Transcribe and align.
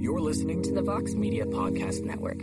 You're 0.00 0.18
listening 0.18 0.62
to 0.62 0.72
the 0.72 0.80
Vox 0.80 1.12
Media 1.12 1.44
Podcast 1.44 2.04
Network. 2.04 2.38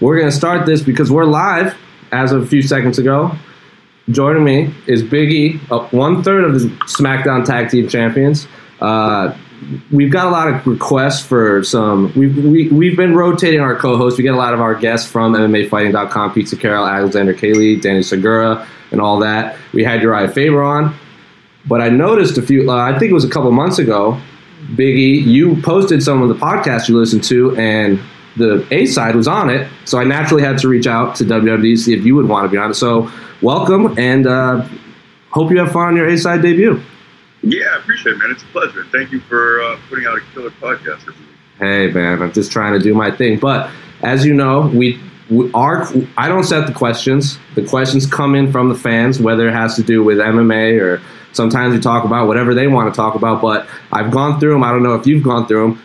We're 0.00 0.16
going 0.16 0.30
to 0.30 0.36
start 0.36 0.64
this 0.64 0.80
because 0.80 1.10
we're 1.10 1.24
live 1.24 1.76
as 2.12 2.30
of 2.30 2.44
a 2.44 2.46
few 2.46 2.62
seconds 2.62 3.00
ago. 3.00 3.32
Joining 4.10 4.44
me 4.44 4.72
is 4.86 5.02
Biggie, 5.02 5.58
uh, 5.72 5.88
one 5.88 6.22
third 6.22 6.44
of 6.44 6.54
the 6.54 6.68
SmackDown 6.86 7.44
Tag 7.44 7.68
Team 7.68 7.88
Champions. 7.88 8.46
Uh, 8.80 9.36
we've 9.90 10.12
got 10.12 10.28
a 10.28 10.30
lot 10.30 10.46
of 10.46 10.64
requests 10.68 11.26
for 11.26 11.64
some. 11.64 12.12
We've, 12.14 12.36
we, 12.36 12.68
we've 12.68 12.96
been 12.96 13.16
rotating 13.16 13.58
our 13.58 13.74
co 13.74 13.96
hosts. 13.96 14.16
We 14.16 14.22
get 14.22 14.34
a 14.34 14.38
lot 14.38 14.54
of 14.54 14.60
our 14.60 14.76
guests 14.76 15.10
from 15.10 15.32
MMAfighting.com 15.32 16.32
Pizza 16.32 16.56
Carol, 16.56 16.86
Alexander 16.86 17.34
K. 17.34 17.54
Lee, 17.54 17.74
Danny 17.74 18.04
Segura, 18.04 18.68
and 18.92 19.00
all 19.00 19.18
that. 19.18 19.58
We 19.72 19.82
had 19.82 20.00
Urijah 20.00 20.32
Faber 20.32 20.62
on. 20.62 20.94
But 21.66 21.80
I 21.80 21.88
noticed 21.88 22.38
a 22.38 22.42
few, 22.42 22.70
uh, 22.70 22.76
I 22.76 22.96
think 23.00 23.10
it 23.10 23.14
was 23.14 23.24
a 23.24 23.30
couple 23.30 23.50
months 23.50 23.80
ago, 23.80 24.20
Biggie, 24.74 25.24
you 25.24 25.60
posted 25.62 26.02
some 26.02 26.22
of 26.22 26.28
the 26.28 26.34
podcasts 26.34 26.88
you 26.88 26.98
listened 26.98 27.24
to, 27.24 27.56
and 27.56 28.00
the 28.36 28.66
A 28.70 28.86
side 28.86 29.14
was 29.14 29.28
on 29.28 29.50
it. 29.50 29.68
So 29.84 29.98
I 29.98 30.04
naturally 30.04 30.42
had 30.42 30.58
to 30.58 30.68
reach 30.68 30.86
out 30.86 31.14
to 31.16 31.24
WWE 31.24 31.60
to 31.62 31.76
see 31.76 31.94
if 31.94 32.04
you 32.04 32.14
would 32.14 32.28
want 32.28 32.44
to 32.44 32.48
be 32.48 32.56
on 32.56 32.70
it. 32.70 32.74
So 32.74 33.10
welcome, 33.42 33.98
and 33.98 34.26
uh, 34.26 34.66
hope 35.30 35.50
you 35.50 35.58
have 35.58 35.72
fun 35.72 35.88
on 35.88 35.96
your 35.96 36.08
A 36.08 36.16
side 36.16 36.42
debut. 36.42 36.82
Yeah, 37.42 37.66
I 37.74 37.78
appreciate 37.78 38.12
it, 38.12 38.18
man. 38.18 38.30
It's 38.30 38.42
a 38.42 38.46
pleasure. 38.46 38.84
Thank 38.92 39.12
you 39.12 39.20
for 39.20 39.60
uh, 39.62 39.78
putting 39.88 40.06
out 40.06 40.16
a 40.16 40.20
killer 40.32 40.50
podcast 40.50 41.00
every 41.00 41.14
week. 41.14 41.28
Hey, 41.58 41.90
man, 41.90 42.22
I'm 42.22 42.32
just 42.32 42.52
trying 42.52 42.72
to 42.72 42.78
do 42.78 42.94
my 42.94 43.10
thing. 43.10 43.38
But 43.38 43.70
as 44.02 44.24
you 44.24 44.32
know, 44.32 44.70
we, 44.74 45.00
we 45.28 45.50
are. 45.52 45.88
I 46.16 46.28
don't 46.28 46.44
set 46.44 46.66
the 46.66 46.72
questions. 46.72 47.38
The 47.56 47.66
questions 47.66 48.06
come 48.06 48.34
in 48.34 48.52
from 48.52 48.68
the 48.68 48.74
fans, 48.74 49.20
whether 49.20 49.48
it 49.48 49.52
has 49.52 49.74
to 49.76 49.82
do 49.82 50.02
with 50.02 50.18
MMA 50.18 50.80
or 50.80 51.02
sometimes 51.32 51.74
we 51.74 51.80
talk 51.80 52.04
about 52.04 52.26
whatever 52.26 52.54
they 52.54 52.66
want 52.66 52.92
to 52.92 52.96
talk 52.96 53.14
about. 53.14 53.42
But 53.42 53.66
I've 53.92 54.10
gone 54.10 54.40
through 54.40 54.52
them. 54.52 54.64
I 54.64 54.70
don't 54.70 54.82
know 54.82 54.94
if 54.94 55.06
you've 55.06 55.24
gone 55.24 55.46
through 55.46 55.68
them. 55.68 55.82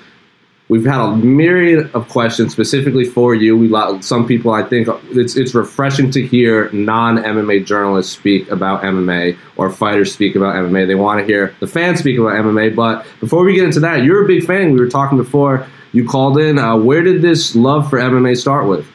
We've 0.70 0.86
had 0.86 1.00
a 1.00 1.16
myriad 1.16 1.90
of 1.96 2.10
questions 2.10 2.52
specifically 2.52 3.06
for 3.06 3.34
you. 3.34 3.58
We 3.58 4.02
some 4.02 4.28
people 4.28 4.52
I 4.52 4.64
think 4.64 4.90
it's 5.12 5.38
it's 5.38 5.56
refreshing 5.56 6.12
to 6.12 6.26
hear 6.26 6.70
non 6.74 7.18
MMA 7.18 7.66
journalists 7.66 8.12
speak 8.12 8.50
about 8.52 8.84
MMA 8.84 9.38
or 9.56 9.70
fighters 9.70 10.14
speak 10.14 10.36
about 10.36 10.56
MMA. 10.56 10.86
They 10.86 10.96
want 10.96 11.22
to 11.22 11.26
hear 11.26 11.56
the 11.62 11.68
fans 11.68 12.00
speak 12.00 12.20
about 12.20 12.34
MMA. 12.34 12.76
But 12.76 13.06
before 13.22 13.46
we 13.46 13.56
get 13.56 13.64
into 13.64 13.80
that, 13.80 14.04
you're 14.04 14.26
a 14.26 14.28
big 14.28 14.46
fan. 14.46 14.74
We 14.74 14.80
were 14.82 14.90
talking 14.90 15.18
before 15.18 15.66
you 15.94 16.06
called 16.06 16.38
in. 16.38 16.60
Uh, 16.60 16.76
where 16.76 17.02
did 17.02 17.22
this 17.22 17.56
love 17.56 17.90
for 17.90 17.98
MMA 17.98 18.36
start 18.36 18.68
with? 18.68 18.86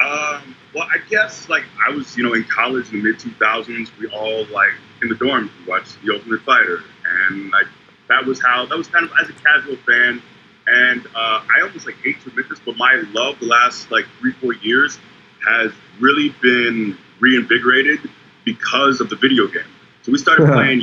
Um, 0.00 0.54
well, 0.74 0.86
I 0.88 0.98
guess 1.08 1.48
like 1.48 1.64
I 1.84 1.92
was 1.92 2.16
you 2.16 2.22
know 2.22 2.34
in 2.34 2.44
college 2.44 2.88
in 2.92 3.02
the 3.02 3.10
mid 3.10 3.18
2000s. 3.18 3.90
We 3.98 4.06
all 4.10 4.46
like 4.46 4.74
in 5.02 5.08
the 5.08 5.14
dorms 5.14 5.50
we 5.60 5.70
watched 5.70 6.02
The 6.04 6.14
Ultimate 6.14 6.42
Fighter, 6.42 6.80
and 7.28 7.50
like 7.50 7.66
that 8.08 8.24
was 8.24 8.40
how 8.42 8.66
that 8.66 8.76
was 8.76 8.88
kind 8.88 9.04
of 9.04 9.12
as 9.22 9.28
a 9.28 9.32
casual 9.32 9.76
fan 9.86 10.22
and 10.70 11.06
uh, 11.14 11.42
I 11.56 11.62
almost 11.62 11.86
like 11.86 11.96
hate 12.02 12.20
to 12.22 12.28
admit 12.28 12.48
this, 12.48 12.60
but 12.64 12.76
my 12.76 13.02
love 13.12 13.40
the 13.40 13.46
last 13.46 13.90
like 13.90 14.04
three, 14.20 14.32
four 14.32 14.54
years 14.54 14.98
has 15.44 15.72
really 15.98 16.34
been 16.40 16.96
reinvigorated 17.18 17.98
because 18.44 19.00
of 19.00 19.10
the 19.10 19.16
video 19.16 19.46
game. 19.46 19.62
So 20.02 20.12
we 20.12 20.18
started 20.18 20.46
playing 20.52 20.80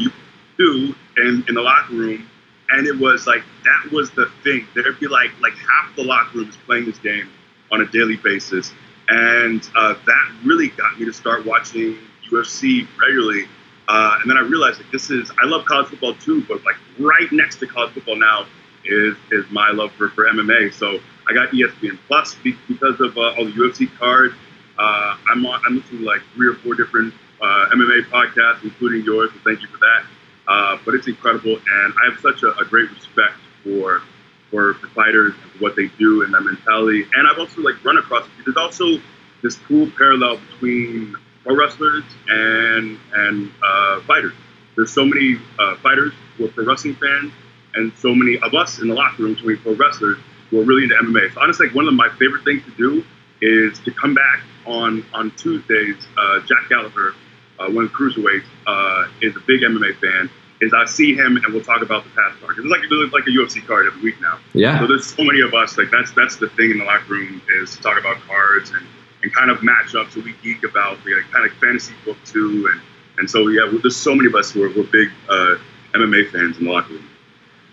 U2 0.59 0.95
in, 1.17 1.45
in 1.47 1.55
the 1.55 1.61
locker 1.61 1.93
room, 1.93 2.27
and 2.69 2.85
it 2.85 2.97
was 2.97 3.27
like 3.27 3.43
that 3.63 3.91
was 3.91 4.11
the 4.11 4.29
thing. 4.43 4.67
There'd 4.75 4.99
be 4.99 5.07
like 5.07 5.31
like 5.41 5.53
half 5.53 5.95
the 5.95 6.03
locker 6.03 6.39
room 6.39 6.49
is 6.49 6.57
playing 6.65 6.85
this 6.85 6.99
game 6.99 7.29
on 7.71 7.81
a 7.81 7.85
daily 7.85 8.17
basis, 8.17 8.73
and 9.07 9.67
uh, 9.75 9.93
that 10.05 10.31
really 10.43 10.69
got 10.69 10.99
me 10.99 11.05
to 11.05 11.13
start 11.13 11.45
watching 11.45 11.97
UFC 12.29 12.87
regularly. 12.99 13.45
Uh, 13.87 14.17
and 14.21 14.29
then 14.29 14.37
I 14.37 14.41
realized 14.41 14.79
that 14.79 14.91
this 14.91 15.09
is 15.09 15.31
I 15.41 15.45
love 15.45 15.65
college 15.65 15.87
football 15.87 16.13
too, 16.15 16.43
but 16.47 16.63
like 16.65 16.75
right 16.99 17.31
next 17.31 17.57
to 17.57 17.67
college 17.67 17.93
football 17.93 18.17
now 18.17 18.45
is 18.83 19.15
is 19.31 19.45
my 19.51 19.69
love 19.71 19.91
for, 19.93 20.09
for 20.09 20.25
MMA. 20.25 20.73
So 20.73 20.99
I 21.27 21.33
got 21.33 21.49
ESPN 21.49 21.97
Plus 22.07 22.35
because 22.43 22.99
of 22.99 23.17
uh, 23.17 23.35
all 23.35 23.45
the 23.45 23.51
UFC 23.51 23.93
cards. 23.97 24.35
Uh, 24.77 25.17
I'm 25.27 25.45
on, 25.45 25.61
I'm 25.65 25.77
listening 25.77 26.01
to 26.01 26.05
like 26.05 26.21
three 26.33 26.47
or 26.47 26.55
four 26.55 26.75
different 26.75 27.13
uh, 27.41 27.69
MMA 27.73 28.09
podcasts, 28.09 28.63
including 28.63 29.03
yours. 29.03 29.31
So 29.33 29.39
thank 29.43 29.61
you 29.61 29.67
for 29.67 29.77
that. 29.79 30.05
Uh, 30.47 30.77
but 30.85 30.95
it's 30.95 31.07
incredible, 31.07 31.55
and 31.55 31.93
I 32.01 32.11
have 32.11 32.19
such 32.21 32.43
a, 32.43 32.55
a 32.57 32.65
great 32.65 32.89
respect 32.91 33.35
for, 33.63 34.01
for 34.49 34.73
for 34.75 34.87
fighters 34.89 35.33
and 35.41 35.61
what 35.61 35.75
they 35.75 35.87
do 35.99 36.23
and 36.23 36.33
their 36.33 36.41
mentality. 36.41 37.05
And 37.13 37.27
I've 37.27 37.39
also 37.39 37.61
like 37.61 37.83
run 37.83 37.97
across. 37.97 38.27
There's 38.45 38.57
also 38.57 39.01
this 39.43 39.55
cool 39.67 39.89
parallel 39.97 40.37
between 40.51 41.15
pro 41.47 41.55
wrestlers 41.55 42.03
and 42.27 42.99
and 43.13 43.51
uh, 43.63 44.01
fighters. 44.01 44.33
There's 44.75 44.91
so 44.91 45.05
many 45.05 45.37
uh, 45.57 45.77
fighters 45.77 46.13
who 46.37 46.45
are 46.45 46.49
pro 46.49 46.65
wrestling 46.65 46.95
fans 46.95 47.31
and 47.73 47.93
so 47.97 48.13
many 48.13 48.37
of 48.39 48.53
us 48.53 48.79
in 48.79 48.89
the 48.89 48.93
locker 48.93 49.23
room, 49.23 49.35
24 49.35 49.73
wrestlers, 49.73 50.17
who 50.49 50.61
are 50.61 50.65
really 50.65 50.83
into 50.83 50.95
MMA. 50.95 51.33
So 51.33 51.41
honestly, 51.41 51.67
like, 51.67 51.75
one 51.75 51.87
of 51.87 51.93
my 51.93 52.09
favorite 52.19 52.43
things 52.43 52.63
to 52.65 52.71
do 52.71 53.03
is 53.41 53.79
to 53.79 53.91
come 53.91 54.13
back 54.13 54.41
on 54.65 55.05
on 55.13 55.31
Tuesdays. 55.31 55.95
Uh, 56.17 56.39
Jack 56.41 56.69
Gallagher, 56.69 57.13
uh, 57.59 57.69
one 57.69 57.85
of 57.85 57.91
the 57.91 57.97
cruiserweights, 57.97 58.45
uh, 58.67 59.07
is 59.21 59.35
a 59.35 59.41
big 59.41 59.61
MMA 59.61 59.95
fan. 59.99 60.29
Is 60.59 60.73
I 60.73 60.85
see 60.85 61.13
him 61.13 61.37
and 61.37 61.53
we'll 61.53 61.63
talk 61.63 61.83
about 61.83 62.03
the 62.03 62.09
past 62.09 62.41
card. 62.41 62.57
It's 62.57 62.65
like 62.65 62.81
it's 62.83 63.13
like 63.13 63.27
a 63.27 63.29
UFC 63.29 63.65
card 63.65 63.85
every 63.85 64.01
week 64.01 64.19
now. 64.19 64.39
Yeah. 64.53 64.79
So 64.79 64.87
there's 64.87 65.05
so 65.05 65.23
many 65.23 65.41
of 65.41 65.53
us. 65.53 65.77
Like 65.77 65.91
that's 65.91 66.11
that's 66.11 66.37
the 66.37 66.49
thing 66.49 66.71
in 66.71 66.79
the 66.79 66.83
locker 66.83 67.13
room 67.13 67.41
is 67.61 67.75
to 67.75 67.81
talk 67.81 67.99
about 67.99 68.17
cards 68.21 68.71
and, 68.71 68.87
and 69.27 69.35
kind 69.35 69.51
of 69.51 69.63
match 69.63 69.95
up. 69.95 70.11
So 70.11 70.21
we 70.21 70.33
geek 70.43 70.63
about 70.63 70.97
like, 71.05 71.31
kind 71.31 71.45
of 71.45 71.51
fantasy 71.57 71.93
book 72.05 72.17
too. 72.25 72.69
And 72.71 72.81
and 73.19 73.29
so 73.29 73.47
yeah, 73.47 73.71
there's 73.81 73.95
so 73.95 74.15
many 74.15 74.27
of 74.27 74.35
us 74.35 74.51
who 74.51 74.63
are, 74.63 74.69
who 74.69 74.81
are 74.81 74.87
big 74.87 75.09
uh, 75.29 75.55
MMA 75.95 76.31
fans 76.31 76.57
in 76.57 76.65
the 76.65 76.71
locker 76.71 76.93
room. 76.93 77.09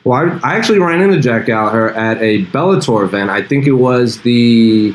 Well, 0.05 0.41
I, 0.43 0.53
I, 0.53 0.57
actually 0.57 0.81
ran 0.81 1.01
into 1.01 1.21
Jack 1.21 1.47
Gallagher 1.47 1.91
at 1.91 2.21
a 2.21 2.45
Bellator 2.47 3.05
event. 3.05 3.31
I 3.31 3.43
think 3.43 3.67
it 3.67 3.73
was 3.73 4.21
the 4.23 4.95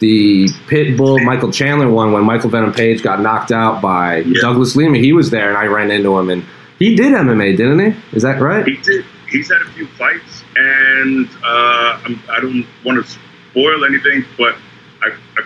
the 0.00 0.46
Pitbull 0.68 1.24
Michael 1.24 1.52
Chandler 1.52 1.90
one 1.90 2.12
when 2.12 2.24
Michael 2.24 2.50
Venom 2.50 2.72
Page 2.72 3.02
got 3.02 3.20
knocked 3.20 3.52
out 3.52 3.82
by 3.82 4.18
yeah. 4.18 4.40
Douglas 4.40 4.76
Lima. 4.76 4.98
He 4.98 5.12
was 5.12 5.30
there, 5.30 5.48
and 5.48 5.58
I 5.58 5.66
ran 5.66 5.90
into 5.90 6.16
him, 6.18 6.30
and 6.30 6.44
he 6.78 6.94
did 6.94 7.12
MMA, 7.12 7.56
didn't 7.56 7.92
he? 7.92 8.16
Is 8.16 8.22
that 8.22 8.40
right? 8.40 8.66
He 8.66 8.76
did. 8.78 9.04
He's 9.28 9.50
had 9.52 9.60
a 9.60 9.70
few 9.72 9.86
fights, 9.88 10.42
and 10.56 11.28
uh, 11.44 12.00
I 12.30 12.38
don't 12.40 12.66
want 12.84 13.04
to 13.04 13.18
spoil 13.50 13.84
anything, 13.84 14.24
but 14.38 14.56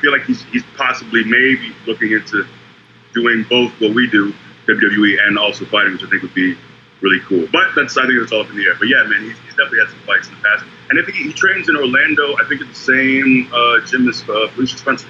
feel 0.02 0.12
like 0.12 0.24
he's 0.24 0.42
he's 0.52 0.64
possibly 0.76 1.24
maybe 1.24 1.72
looking 1.86 2.12
into 2.12 2.44
doing 3.14 3.46
both 3.48 3.72
what 3.80 3.94
we 3.94 4.10
do, 4.10 4.34
WWE, 4.66 5.26
and 5.26 5.38
also 5.38 5.64
fighting, 5.66 5.92
which 5.92 6.02
I 6.02 6.08
think 6.08 6.22
would 6.22 6.34
be 6.34 6.56
really 7.00 7.20
cool. 7.20 7.46
But 7.52 7.68
that's 7.74 7.96
I 7.96 8.06
think 8.06 8.18
that's 8.20 8.32
all 8.32 8.42
up 8.42 8.50
in 8.50 8.56
the 8.56 8.64
air. 8.64 8.74
But 8.78 8.88
yeah, 8.88 9.04
man, 9.04 9.22
he's, 9.22 9.38
he's 9.38 9.56
definitely 9.56 9.78
had 9.78 9.90
some 9.90 10.00
fights 10.00 10.28
in 10.28 10.34
the 10.34 10.40
past. 10.40 10.64
And 10.90 11.00
I 11.00 11.04
think 11.04 11.16
he, 11.16 11.24
he 11.24 11.32
trains 11.32 11.68
in 11.68 11.76
Orlando. 11.76 12.36
I 12.36 12.44
think 12.48 12.60
at 12.60 12.68
the 12.68 12.74
same 12.74 13.48
uh, 13.52 13.80
gym 13.86 14.08
as 14.08 14.22
uh, 14.28 14.48
Felicia 14.48 14.76
Spencer. 14.76 15.08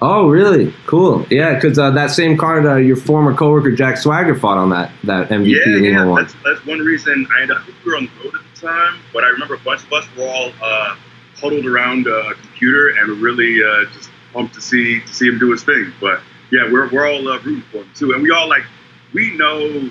Oh, 0.00 0.28
really? 0.28 0.74
Cool. 0.86 1.24
Yeah, 1.30 1.54
because 1.54 1.78
uh, 1.78 1.92
that 1.92 2.10
same 2.10 2.36
card, 2.36 2.66
uh, 2.66 2.74
your 2.74 2.96
former 2.96 3.32
coworker 3.34 3.70
Jack 3.70 3.98
Swagger 3.98 4.34
fought 4.34 4.58
on 4.58 4.70
that 4.70 4.90
that 5.04 5.28
MVP 5.28 5.64
yeah, 5.64 5.90
yeah, 5.90 6.04
one. 6.04 6.22
That's, 6.22 6.34
that's 6.44 6.66
one 6.66 6.80
reason. 6.80 7.26
I, 7.38 7.44
I 7.44 7.64
think 7.64 7.76
we 7.84 7.92
were 7.92 7.98
on 7.98 8.04
the 8.06 8.24
road 8.24 8.34
at 8.34 8.54
the 8.54 8.66
time, 8.66 8.98
but 9.12 9.22
I 9.22 9.28
remember 9.28 9.54
a 9.54 9.58
bunch 9.58 9.84
of 9.84 9.92
us 9.92 10.04
were 10.16 10.26
all 10.26 10.50
uh, 10.60 10.96
huddled 11.36 11.66
around 11.66 12.08
a 12.08 12.34
computer 12.34 12.90
and 12.98 13.20
really 13.22 13.62
uh, 13.62 13.84
just 13.92 14.10
pumped 14.32 14.54
to 14.54 14.60
see 14.60 15.00
to 15.00 15.14
see 15.14 15.28
him 15.28 15.38
do 15.38 15.50
his 15.50 15.62
thing. 15.62 15.92
But 16.00 16.20
yeah, 16.50 16.70
we're 16.70 16.90
we're 16.90 17.06
all 17.06 17.28
uh, 17.28 17.38
rooting 17.38 17.62
for 17.70 17.78
him 17.78 17.90
too, 17.94 18.12
and 18.12 18.22
we 18.22 18.30
all 18.30 18.48
like 18.48 18.64
we 19.12 19.36
know 19.36 19.90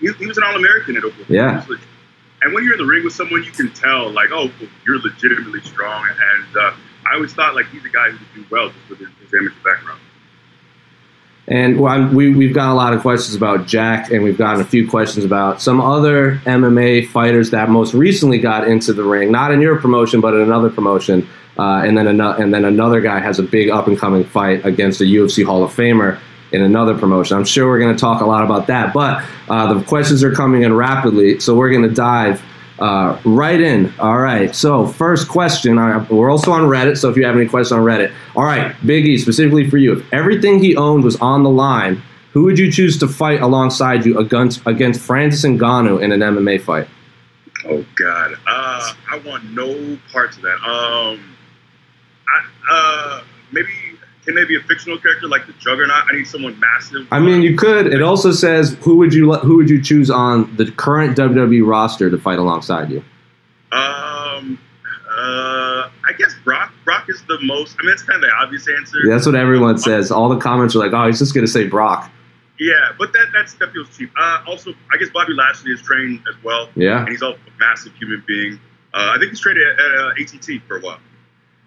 he, 0.00 0.12
he 0.18 0.26
was 0.26 0.36
an 0.36 0.44
All 0.44 0.56
American 0.56 0.96
at 0.96 1.04
Oklahoma. 1.04 1.26
Yeah. 1.28 1.66
And 2.42 2.52
when 2.52 2.64
you're 2.64 2.72
in 2.72 2.80
the 2.80 2.86
ring 2.86 3.04
with 3.04 3.12
someone, 3.12 3.44
you 3.44 3.52
can 3.52 3.72
tell, 3.72 4.10
like, 4.10 4.30
oh, 4.32 4.50
you're 4.84 4.98
legitimately 4.98 5.60
strong. 5.60 6.08
And 6.08 6.56
uh, 6.56 6.74
I 7.06 7.14
always 7.14 7.32
thought, 7.32 7.54
like, 7.54 7.66
he's 7.66 7.84
a 7.84 7.88
guy 7.88 8.10
who 8.10 8.18
would 8.18 8.34
do 8.34 8.46
well 8.50 8.68
just 8.70 8.88
with 8.90 8.98
his, 8.98 9.08
his 9.20 9.34
amateur 9.34 9.54
background. 9.64 10.00
And 11.48 11.80
well, 11.80 12.08
we, 12.08 12.34
we've 12.34 12.54
got 12.54 12.70
a 12.72 12.74
lot 12.74 12.94
of 12.94 13.02
questions 13.02 13.36
about 13.36 13.66
Jack, 13.66 14.10
and 14.10 14.22
we've 14.22 14.38
gotten 14.38 14.60
a 14.60 14.64
few 14.64 14.88
questions 14.88 15.24
about 15.24 15.60
some 15.60 15.80
other 15.80 16.36
MMA 16.44 17.08
fighters 17.08 17.50
that 17.50 17.68
most 17.68 17.94
recently 17.94 18.38
got 18.38 18.66
into 18.66 18.92
the 18.92 19.02
ring, 19.02 19.30
not 19.30 19.52
in 19.52 19.60
your 19.60 19.78
promotion, 19.80 20.20
but 20.20 20.34
in 20.34 20.40
another 20.40 20.70
promotion. 20.70 21.28
Uh, 21.58 21.82
and 21.84 21.96
then 21.96 22.06
another, 22.06 22.42
and 22.42 22.52
then 22.52 22.64
another 22.64 23.00
guy 23.00 23.20
has 23.20 23.38
a 23.38 23.42
big 23.42 23.68
up 23.68 23.86
and 23.86 23.98
coming 23.98 24.24
fight 24.24 24.64
against 24.64 25.00
a 25.00 25.04
UFC 25.04 25.44
Hall 25.44 25.62
of 25.62 25.70
Famer 25.70 26.18
in 26.52 26.62
another 26.62 26.96
promotion. 26.96 27.36
I'm 27.36 27.44
sure 27.44 27.66
we're 27.66 27.78
going 27.78 27.94
to 27.94 28.00
talk 28.00 28.20
a 28.20 28.26
lot 28.26 28.44
about 28.44 28.66
that, 28.68 28.92
but 28.92 29.24
uh, 29.48 29.74
the 29.74 29.82
questions 29.84 30.22
are 30.22 30.32
coming 30.32 30.62
in 30.62 30.74
rapidly, 30.74 31.40
so 31.40 31.54
we're 31.54 31.70
going 31.70 31.82
to 31.82 31.94
dive 31.94 32.42
uh, 32.78 33.18
right 33.24 33.60
in. 33.60 33.92
All 33.98 34.18
right, 34.18 34.54
so 34.54 34.86
first 34.86 35.28
question. 35.28 35.76
we're 35.76 36.30
also 36.30 36.52
on 36.52 36.62
Reddit, 36.62 36.98
so 36.98 37.10
if 37.10 37.16
you 37.16 37.24
have 37.24 37.36
any 37.36 37.48
questions 37.48 37.72
on 37.72 37.84
Reddit. 37.84 38.12
All 38.34 38.44
right, 38.44 38.72
Biggie, 38.76 39.18
specifically 39.18 39.68
for 39.68 39.78
you. 39.78 39.98
If 39.98 40.12
everything 40.12 40.58
he 40.58 40.76
owned 40.76 41.04
was 41.04 41.16
on 41.16 41.42
the 41.42 41.50
line, 41.50 42.02
who 42.32 42.44
would 42.44 42.58
you 42.58 42.72
choose 42.72 42.98
to 42.98 43.08
fight 43.08 43.40
alongside 43.42 44.06
you 44.06 44.18
against, 44.18 44.66
against 44.66 45.00
Francis 45.00 45.44
Ngannou 45.44 46.02
in 46.02 46.12
an 46.12 46.20
MMA 46.20 46.60
fight? 46.62 46.88
Oh, 47.64 47.84
God. 47.94 48.34
Uh, 48.46 48.94
I 49.10 49.18
want 49.24 49.44
no 49.52 49.98
parts 50.10 50.36
of 50.36 50.42
that. 50.42 50.58
Um, 50.64 51.31
I, 52.28 52.72
uh, 52.72 53.24
maybe 53.52 53.70
can 54.24 54.34
they 54.34 54.44
be 54.44 54.56
a 54.56 54.60
fictional 54.60 54.98
character 54.98 55.26
like 55.26 55.46
the 55.46 55.52
Juggernaut? 55.54 56.04
I 56.08 56.16
need 56.16 56.26
someone 56.26 56.58
massive. 56.60 57.06
I 57.10 57.18
mean, 57.18 57.42
you 57.42 57.56
could. 57.56 57.92
It 57.92 58.02
also 58.02 58.30
says 58.30 58.76
who 58.80 58.96
would 58.98 59.12
you 59.12 59.32
who 59.34 59.56
would 59.56 59.68
you 59.68 59.82
choose 59.82 60.10
on 60.10 60.54
the 60.56 60.70
current 60.70 61.16
WWE 61.16 61.66
roster 61.66 62.10
to 62.10 62.18
fight 62.18 62.38
alongside 62.38 62.90
you? 62.90 63.04
Um, 63.72 64.58
uh, 65.10 65.90
I 66.06 66.12
guess 66.16 66.34
Brock. 66.44 66.72
Brock 66.84 67.06
is 67.08 67.22
the 67.26 67.38
most. 67.42 67.76
I 67.80 67.84
mean, 67.84 67.92
it's 67.92 68.02
kind 68.02 68.22
of 68.22 68.28
the 68.28 68.34
obvious 68.34 68.68
answer. 68.68 68.98
Yeah, 69.04 69.14
that's 69.14 69.26
what 69.26 69.34
everyone 69.34 69.78
says. 69.78 70.12
All 70.12 70.28
the 70.28 70.38
comments 70.38 70.76
are 70.76 70.78
like, 70.78 70.92
"Oh, 70.92 71.06
he's 71.06 71.18
just 71.18 71.34
going 71.34 71.46
to 71.46 71.52
say 71.52 71.66
Brock." 71.66 72.10
Yeah, 72.60 72.92
but 72.96 73.12
that 73.12 73.26
that's, 73.32 73.54
that 73.54 73.72
feels 73.72 73.96
cheap. 73.96 74.12
Uh, 74.16 74.44
also, 74.46 74.72
I 74.92 74.96
guess 74.98 75.08
Bobby 75.10 75.32
Lashley 75.32 75.72
is 75.72 75.82
trained 75.82 76.20
as 76.28 76.42
well. 76.44 76.68
Yeah, 76.76 77.00
and 77.00 77.08
he's 77.08 77.22
also 77.22 77.38
a 77.38 77.58
massive 77.58 77.92
human 77.94 78.22
being. 78.26 78.60
Uh, 78.94 79.14
I 79.16 79.18
think 79.18 79.30
he's 79.30 79.40
traded 79.40 79.66
at, 79.66 79.80
at 79.80 79.98
uh, 79.98 80.10
ATT 80.20 80.62
for 80.68 80.76
a 80.76 80.80
while. 80.80 81.00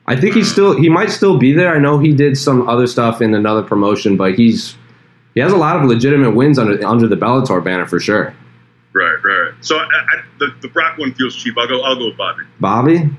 I 0.07 0.16
think 0.16 0.36
he's 0.36 0.52
still 0.52 0.78
he 0.78 0.90
might 0.90 1.10
still 1.10 1.38
be 1.38 1.52
there. 1.52 1.74
I 1.74 1.80
know 1.80 1.98
he 1.98 2.13
did 2.13 2.38
some 2.38 2.68
other 2.69 2.88
stuff 2.88 3.22
in 3.22 3.34
another 3.34 3.63
promotion, 3.63 4.18
but 4.18 4.36
he's 4.36 4.75
he 5.34 5.40
has 5.40 5.52
a 5.52 5.57
lot 5.57 5.78
of 5.78 5.84
legitimate 5.84 6.31
wins 6.31 6.60
under 6.60 6.86
under 6.86 7.07
the 7.07 7.16
Bellator 7.16 7.63
banner 7.63 7.86
for 7.86 8.00
sure. 8.00 8.36
Right, 8.94 9.18
right. 9.24 9.54
So 9.62 9.78
I, 9.78 9.84
I, 9.84 10.24
the 10.40 10.56
the 10.62 10.68
Brock 10.69 10.98
one 10.98 11.13
feels 11.16 11.36
cheap. 11.36 11.57
I'll 11.57 11.68
go. 11.68 11.81
I'll 11.81 11.98
go 11.98 12.07
with 12.07 12.18
Bobby. 12.18 12.44
Bobby. 12.60 13.10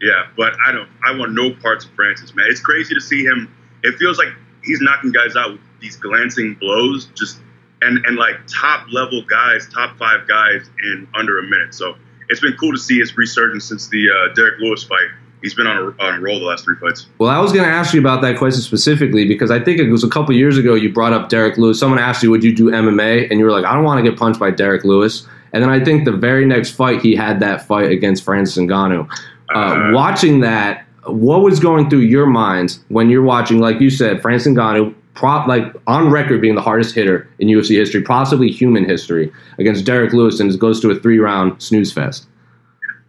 Yeah, 0.00 0.26
but 0.36 0.54
I 0.66 0.72
don't. 0.72 0.88
I 1.04 1.16
want 1.16 1.32
no 1.32 1.52
parts 1.52 1.84
of 1.84 1.92
Francis, 1.92 2.34
man. 2.34 2.46
It's 2.48 2.60
crazy 2.60 2.94
to 2.94 3.00
see 3.00 3.22
him. 3.22 3.54
It 3.82 3.96
feels 3.98 4.18
like 4.18 4.28
he's 4.64 4.80
knocking 4.80 5.12
guys 5.12 5.36
out 5.36 5.52
with 5.52 5.60
these 5.80 5.96
glancing 5.96 6.54
blows, 6.54 7.06
just 7.14 7.38
and 7.82 8.04
and 8.06 8.16
like 8.16 8.36
top 8.48 8.86
level 8.90 9.22
guys, 9.22 9.68
top 9.68 9.98
five 9.98 10.26
guys 10.26 10.68
in 10.82 11.06
under 11.14 11.38
a 11.38 11.42
minute. 11.42 11.74
So 11.74 11.96
it's 12.28 12.40
been 12.40 12.56
cool 12.58 12.72
to 12.72 12.78
see 12.78 12.98
his 12.98 13.16
resurgence 13.16 13.66
since 13.66 13.88
the 13.88 14.08
uh, 14.10 14.34
Derrick 14.34 14.58
Lewis 14.58 14.84
fight. 14.84 15.10
He's 15.42 15.54
been 15.54 15.66
on 15.66 15.76
a, 15.76 16.02
on 16.02 16.18
a 16.18 16.20
roll 16.20 16.38
the 16.38 16.44
last 16.44 16.64
three 16.64 16.76
fights. 16.76 17.06
Well, 17.18 17.30
I 17.30 17.38
was 17.38 17.52
going 17.52 17.64
to 17.64 17.70
ask 17.70 17.94
you 17.94 18.00
about 18.00 18.20
that 18.22 18.36
question 18.38 18.62
specifically 18.62 19.26
because 19.26 19.50
I 19.50 19.58
think 19.58 19.78
it 19.78 19.90
was 19.90 20.04
a 20.04 20.08
couple 20.08 20.34
years 20.34 20.58
ago 20.58 20.74
you 20.74 20.92
brought 20.92 21.12
up 21.12 21.28
Derrick 21.28 21.56
Lewis. 21.56 21.80
Someone 21.80 21.98
asked 21.98 22.22
you, 22.22 22.30
"Would 22.30 22.44
you 22.44 22.54
do 22.54 22.70
MMA?" 22.70 23.28
and 23.30 23.38
you 23.38 23.44
were 23.44 23.52
like, 23.52 23.64
"I 23.64 23.74
don't 23.74 23.84
want 23.84 24.04
to 24.04 24.08
get 24.08 24.18
punched 24.18 24.38
by 24.38 24.50
Derrick 24.50 24.84
Lewis." 24.84 25.26
And 25.52 25.62
then 25.62 25.70
I 25.70 25.82
think 25.82 26.04
the 26.04 26.12
very 26.12 26.46
next 26.46 26.70
fight 26.70 27.02
he 27.02 27.16
had 27.16 27.40
that 27.40 27.66
fight 27.66 27.90
against 27.90 28.22
Francis 28.24 28.56
Ngannou. 28.56 29.08
Uh, 29.52 29.58
uh, 29.58 29.90
watching 29.92 30.40
that, 30.40 30.84
what 31.06 31.42
was 31.42 31.58
going 31.58 31.90
through 31.90 32.00
your 32.00 32.26
mind 32.26 32.78
when 32.88 33.10
you're 33.10 33.22
watching, 33.22 33.58
like 33.58 33.80
you 33.80 33.90
said, 33.90 34.22
Francis 34.22 34.52
Ngannou, 34.52 34.94
prop 35.14 35.48
like 35.48 35.64
on 35.86 36.10
record 36.10 36.40
being 36.40 36.54
the 36.54 36.62
hardest 36.62 36.94
hitter 36.94 37.28
in 37.38 37.48
UFC 37.48 37.76
history, 37.76 38.02
possibly 38.02 38.50
human 38.50 38.84
history, 38.84 39.32
against 39.58 39.84
Derrick 39.84 40.12
Lewis, 40.12 40.40
and 40.40 40.52
it 40.52 40.58
goes 40.58 40.80
to 40.80 40.90
a 40.90 40.98
three 40.98 41.18
round 41.18 41.60
snooze 41.60 41.92
fest. 41.92 42.26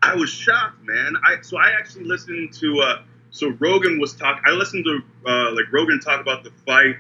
I 0.04 0.16
was 0.16 0.30
shocked, 0.30 0.84
man. 0.84 1.14
I 1.24 1.42
so 1.42 1.58
I 1.58 1.72
actually 1.78 2.06
listened 2.06 2.54
to 2.56 2.82
uh, 2.82 3.04
so 3.30 3.50
Rogan 3.60 4.00
was 4.00 4.14
talking. 4.14 4.44
I 4.46 4.52
listened 4.52 4.86
to 4.86 5.30
uh, 5.30 5.52
like 5.52 5.72
Rogan 5.72 6.00
talk 6.00 6.22
about 6.22 6.44
the 6.44 6.52
fight 6.66 6.96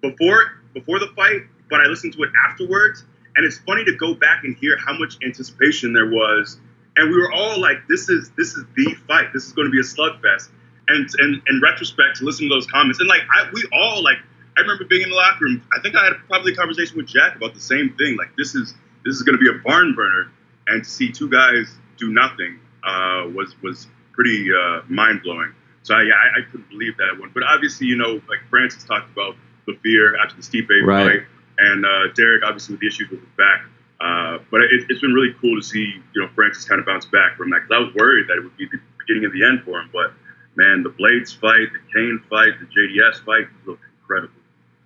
before 0.00 0.60
before 0.74 0.98
the 0.98 1.08
fight, 1.14 1.42
but 1.70 1.80
I 1.80 1.86
listened 1.86 2.14
to 2.14 2.22
it 2.22 2.30
afterwards, 2.48 3.04
and 3.36 3.44
it's 3.44 3.58
funny 3.58 3.84
to 3.84 3.96
go 3.96 4.14
back 4.14 4.44
and 4.44 4.56
hear 4.56 4.76
how 4.76 4.98
much 4.98 5.16
anticipation 5.24 5.92
there 5.92 6.08
was 6.08 6.58
and 6.96 7.10
we 7.10 7.16
were 7.16 7.32
all 7.32 7.60
like, 7.60 7.86
"This 7.88 8.08
is 8.08 8.30
this 8.36 8.54
is 8.54 8.64
the 8.76 8.94
fight. 9.06 9.32
This 9.32 9.46
is 9.46 9.52
going 9.52 9.66
to 9.66 9.72
be 9.72 9.80
a 9.80 9.82
slugfest." 9.82 10.48
And 10.88 11.08
and 11.18 11.42
in 11.48 11.60
retrospect, 11.62 12.18
to 12.18 12.24
listen 12.24 12.48
to 12.48 12.54
those 12.54 12.66
comments, 12.66 13.00
and 13.00 13.08
like 13.08 13.22
I, 13.34 13.48
we 13.52 13.66
all 13.72 14.02
like, 14.02 14.18
I 14.56 14.60
remember 14.60 14.84
being 14.84 15.02
in 15.02 15.10
the 15.10 15.16
locker 15.16 15.44
room. 15.44 15.62
I 15.76 15.80
think 15.80 15.96
I 15.96 16.04
had 16.04 16.14
probably 16.28 16.52
a 16.52 16.56
conversation 16.56 16.96
with 16.96 17.06
Jack 17.06 17.36
about 17.36 17.54
the 17.54 17.60
same 17.60 17.94
thing. 17.96 18.16
Like, 18.16 18.36
this 18.36 18.54
is 18.54 18.74
this 19.04 19.16
is 19.16 19.22
going 19.22 19.38
to 19.38 19.40
be 19.40 19.48
a 19.48 19.62
barn 19.62 19.94
burner, 19.94 20.30
and 20.66 20.84
to 20.84 20.90
see 20.90 21.10
two 21.10 21.30
guys 21.30 21.74
do 21.98 22.12
nothing 22.12 22.58
uh, 22.84 23.28
was 23.34 23.54
was 23.62 23.86
pretty 24.12 24.48
uh, 24.52 24.82
mind 24.88 25.22
blowing. 25.22 25.52
So 25.82 25.94
I, 25.94 26.02
I, 26.02 26.38
I 26.38 26.50
couldn't 26.50 26.68
believe 26.68 26.96
that 26.98 27.18
one. 27.18 27.30
But 27.34 27.42
obviously, 27.42 27.88
you 27.88 27.96
know, 27.96 28.20
like 28.28 28.40
Francis 28.50 28.84
talked 28.84 29.10
about 29.10 29.34
the 29.66 29.76
fear 29.82 30.16
after 30.16 30.36
the 30.36 30.42
Stipe 30.42 30.68
right. 30.86 31.06
fight, 31.06 31.26
and 31.58 31.84
uh, 31.84 32.12
Derrick 32.14 32.42
obviously 32.44 32.74
with 32.74 32.80
the 32.80 32.86
issues 32.86 33.10
with 33.10 33.20
his 33.20 33.28
back. 33.36 33.64
Uh, 34.00 34.38
but 34.50 34.60
it, 34.62 34.90
has 34.90 35.00
been 35.00 35.12
really 35.12 35.32
cool 35.40 35.54
to 35.54 35.62
see, 35.62 35.94
you 36.14 36.20
know, 36.20 36.28
Francis 36.34 36.64
kind 36.64 36.80
of 36.80 36.86
bounce 36.86 37.06
back 37.06 37.36
from 37.36 37.50
that. 37.50 37.60
Because 37.62 37.70
I 37.70 37.78
was 37.78 37.94
worried 37.94 38.26
that 38.28 38.36
it 38.36 38.42
would 38.42 38.56
be 38.56 38.66
the 38.66 38.80
beginning 38.98 39.24
of 39.24 39.32
the 39.32 39.44
end 39.44 39.62
for 39.64 39.80
him. 39.80 39.90
But 39.92 40.12
man, 40.56 40.82
the 40.82 40.90
Blaydes 40.90 41.38
fight, 41.38 41.68
the 41.72 41.78
Cain 41.92 42.20
fight, 42.28 42.58
the 42.58 42.66
JDS 42.66 43.24
fight 43.24 43.46
looked 43.64 43.84
incredible. 44.00 44.34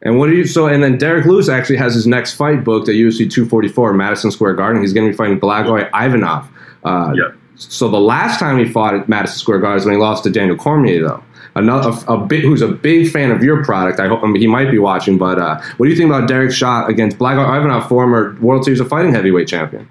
And 0.03 0.19
what 0.19 0.27
do 0.27 0.37
you 0.37 0.47
so? 0.47 0.67
And 0.67 0.83
then 0.83 0.99
Derrick 0.99 1.25
Lewis 1.25 1.49
actually 1.49 1.77
has 1.77 1.95
his 1.95 2.07
next 2.07 2.35
fight 2.35 2.63
booked 2.63 2.89
at 2.89 2.95
UFC 2.95 3.31
244 3.31 3.95
Madison 3.95 4.31
Square 4.31 4.55
Garden. 4.55 4.83
He's 4.83 4.93
going 4.93 5.07
to 5.07 5.13
be 5.13 5.17
fighting 5.17 5.41
Blagoy 5.41 5.89
Ivanov. 5.95 6.49
Uh, 6.87 7.13
yeah. 7.15 7.33
So 7.57 7.89
the 7.89 8.01
last 8.01 8.39
time 8.39 8.59
he 8.59 8.71
fought 8.71 8.95
at 8.95 9.09
Madison 9.09 9.39
Square 9.39 9.61
Garden 9.61 9.79
is 9.79 9.87
when 9.87 9.95
he 9.95 10.01
lost 10.01 10.25
to 10.25 10.31
Daniel 10.31 10.57
Cormier, 10.57 11.03
though 11.03 11.23
another 11.57 11.91
a, 12.07 12.15
a 12.15 12.27
bit 12.27 12.43
who's 12.43 12.63
a 12.63 12.69
big 12.69 13.11
fan 13.11 13.31
of 13.31 13.43
your 13.43 13.65
product. 13.65 13.99
I 13.99 14.07
hope 14.07 14.23
I 14.23 14.27
mean, 14.27 14.41
he 14.41 14.47
might 14.47 14.71
be 14.71 14.79
watching. 14.79 15.19
But 15.19 15.39
uh, 15.39 15.61
what 15.79 15.87
do 15.87 15.91
you 15.91 15.97
think 15.97 16.11
about 16.11 16.29
Derrick's 16.29 16.55
shot 16.55 16.89
against 16.89 17.19
Blagoy 17.19 17.57
Ivanov, 17.57 17.89
former 17.89 18.37
World 18.41 18.65
Series 18.65 18.79
of 18.79 18.89
Fighting 18.89 19.13
heavyweight 19.13 19.49
champion? 19.49 19.89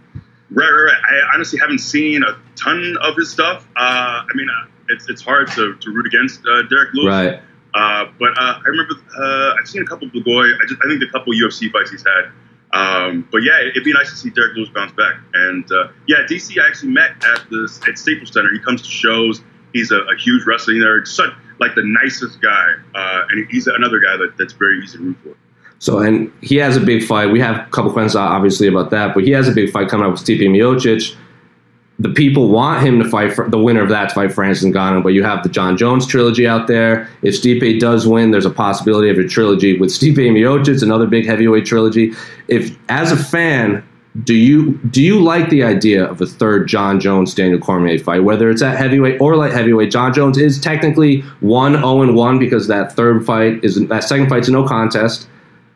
Right, 0.52 0.70
right, 0.70 0.70
right. 0.70 1.02
I 1.10 1.36
honestly 1.36 1.60
haven't 1.60 1.80
seen 1.80 2.24
a 2.24 2.38
ton 2.56 2.96
of 3.02 3.18
his 3.18 3.30
stuff. 3.30 3.68
Uh, 3.76 3.80
I 3.80 4.28
mean, 4.36 4.48
uh, 4.50 4.68
it's 4.90 5.10
it's 5.10 5.22
hard 5.22 5.52
to, 5.52 5.76
to 5.76 5.92
root 5.92 6.06
against 6.06 6.42
uh, 6.48 6.62
Derrick 6.64 6.94
Lewis. 6.94 7.12
Right. 7.12 7.42
Uh, 7.74 8.06
but 8.18 8.30
uh, 8.38 8.60
I 8.64 8.68
remember 8.68 8.94
uh, 9.18 9.56
I've 9.60 9.68
seen 9.68 9.82
a 9.82 9.86
couple 9.86 10.08
of 10.08 10.14
Blagoy. 10.14 10.54
I 10.56 10.66
just 10.68 10.80
I 10.86 10.88
think 10.88 11.02
the 11.02 11.10
couple 11.12 11.34
UFC 11.34 11.72
fights 11.72 11.92
he's 11.92 12.06
had. 12.06 12.32
Um, 12.76 13.28
but 13.32 13.42
yeah, 13.42 13.62
it'd 13.62 13.86
be 13.86 13.94
nice 13.94 14.10
to 14.10 14.18
see 14.18 14.30
Derrick 14.30 14.56
Lewis 14.56 14.70
bounce 14.70 14.92
back. 14.92 15.16
And 15.34 15.70
uh, 15.72 15.88
yeah, 16.08 16.18
DC 16.30 16.62
I 16.62 16.68
actually 16.68 16.92
met 16.92 17.12
at 17.12 17.50
the 17.50 17.84
at 17.88 17.98
Staples 17.98 18.34
Center. 18.34 18.52
He 18.52 18.60
comes 18.60 18.82
to 18.82 18.90
shows. 18.90 19.42
He's 19.74 19.92
a, 19.92 20.00
a 20.02 20.16
huge 20.18 20.46
wrestling 20.46 20.78
nerd. 20.78 21.08
Such 21.08 21.32
like 21.60 21.74
the 21.76 21.84
nicest 21.86 22.42
guy, 22.42 22.74
uh, 22.94 23.28
and 23.30 23.50
he's 23.50 23.68
another 23.68 24.00
guy 24.00 24.18
that, 24.18 24.34
that's 24.38 24.54
very 24.54 24.84
easy 24.84 24.98
to 24.98 25.04
root 25.04 25.18
for. 25.24 25.38
So, 25.80 26.00
and 26.00 26.32
he 26.42 26.58
has 26.58 26.76
a 26.76 26.82
big 26.82 27.04
fight. 27.04 27.32
We 27.32 27.40
have 27.40 27.68
a 27.68 27.70
couple 27.70 27.92
questions, 27.92 28.16
obviously, 28.16 28.68
about 28.68 28.90
that, 28.92 29.14
but 29.14 29.24
he 29.24 29.32
has 29.32 29.48
a 29.48 29.52
big 29.52 29.72
fight 29.72 29.88
coming 29.88 30.06
up 30.06 30.12
with 30.14 30.22
Stipe 30.22 30.40
Miocic. 30.42 31.16
The 31.98 32.10
people 32.10 32.50
want 32.50 32.86
him 32.86 33.02
to 33.02 33.10
fight 33.10 33.34
for 33.34 33.50
the 33.50 33.58
winner 33.58 33.82
of 33.82 33.90
that 33.90 34.10
to 34.10 34.16
fight 34.16 34.34
Francis 34.34 34.66
Ngannou, 34.66 35.02
but 35.02 35.10
you 35.10 35.24
have 35.24 35.44
the 35.44 35.50
Jon 35.50 35.78
Jones 35.78 36.06
trilogy 36.06 36.46
out 36.46 36.68
there. 36.68 37.10
If 37.22 37.36
Stipe 37.36 37.80
does 37.80 38.06
win, 38.06 38.32
there's 38.32 38.46
a 38.46 38.52
possibility 38.52 39.10
of 39.10 39.18
a 39.18 39.26
trilogy 39.28 39.80
with 39.80 39.92
Stipe 39.92 40.18
Miocic, 40.18 40.84
another 40.84 41.08
big 41.08 41.26
heavyweight 41.26 41.66
trilogy. 41.66 42.14
If, 42.50 42.78
as 42.90 43.14
a 43.14 43.18
fan, 43.18 43.82
do 44.24 44.34
you 44.34 44.74
do 44.90 45.02
you 45.02 45.22
like 45.22 45.50
the 45.50 45.64
idea 45.64 46.06
of 46.06 46.22
a 46.22 46.26
third 46.26 46.68
Jon 46.68 47.00
Jones 47.02 47.34
Daniel 47.34 47.60
Cormier 47.60 48.00
fight, 48.00 48.24
whether 48.24 48.50
it's 48.50 48.62
at 48.62 48.78
heavyweight 48.78 49.20
or 49.20 49.36
light 49.36 49.52
heavyweight? 49.52 49.92
Jon 49.92 50.14
Jones 50.14 50.38
is 50.38 50.60
technically 50.60 51.22
one 51.42 51.74
zero 51.74 51.86
oh 51.86 52.02
and 52.02 52.16
one 52.16 52.40
because 52.40 52.68
that 52.68 52.94
third 52.94 53.26
fight 53.26 53.62
is 53.64 53.86
that 53.88 54.04
second 54.06 54.30
fight's 54.30 54.48
a 54.48 54.52
no 54.52 54.66
contest. 54.66 55.28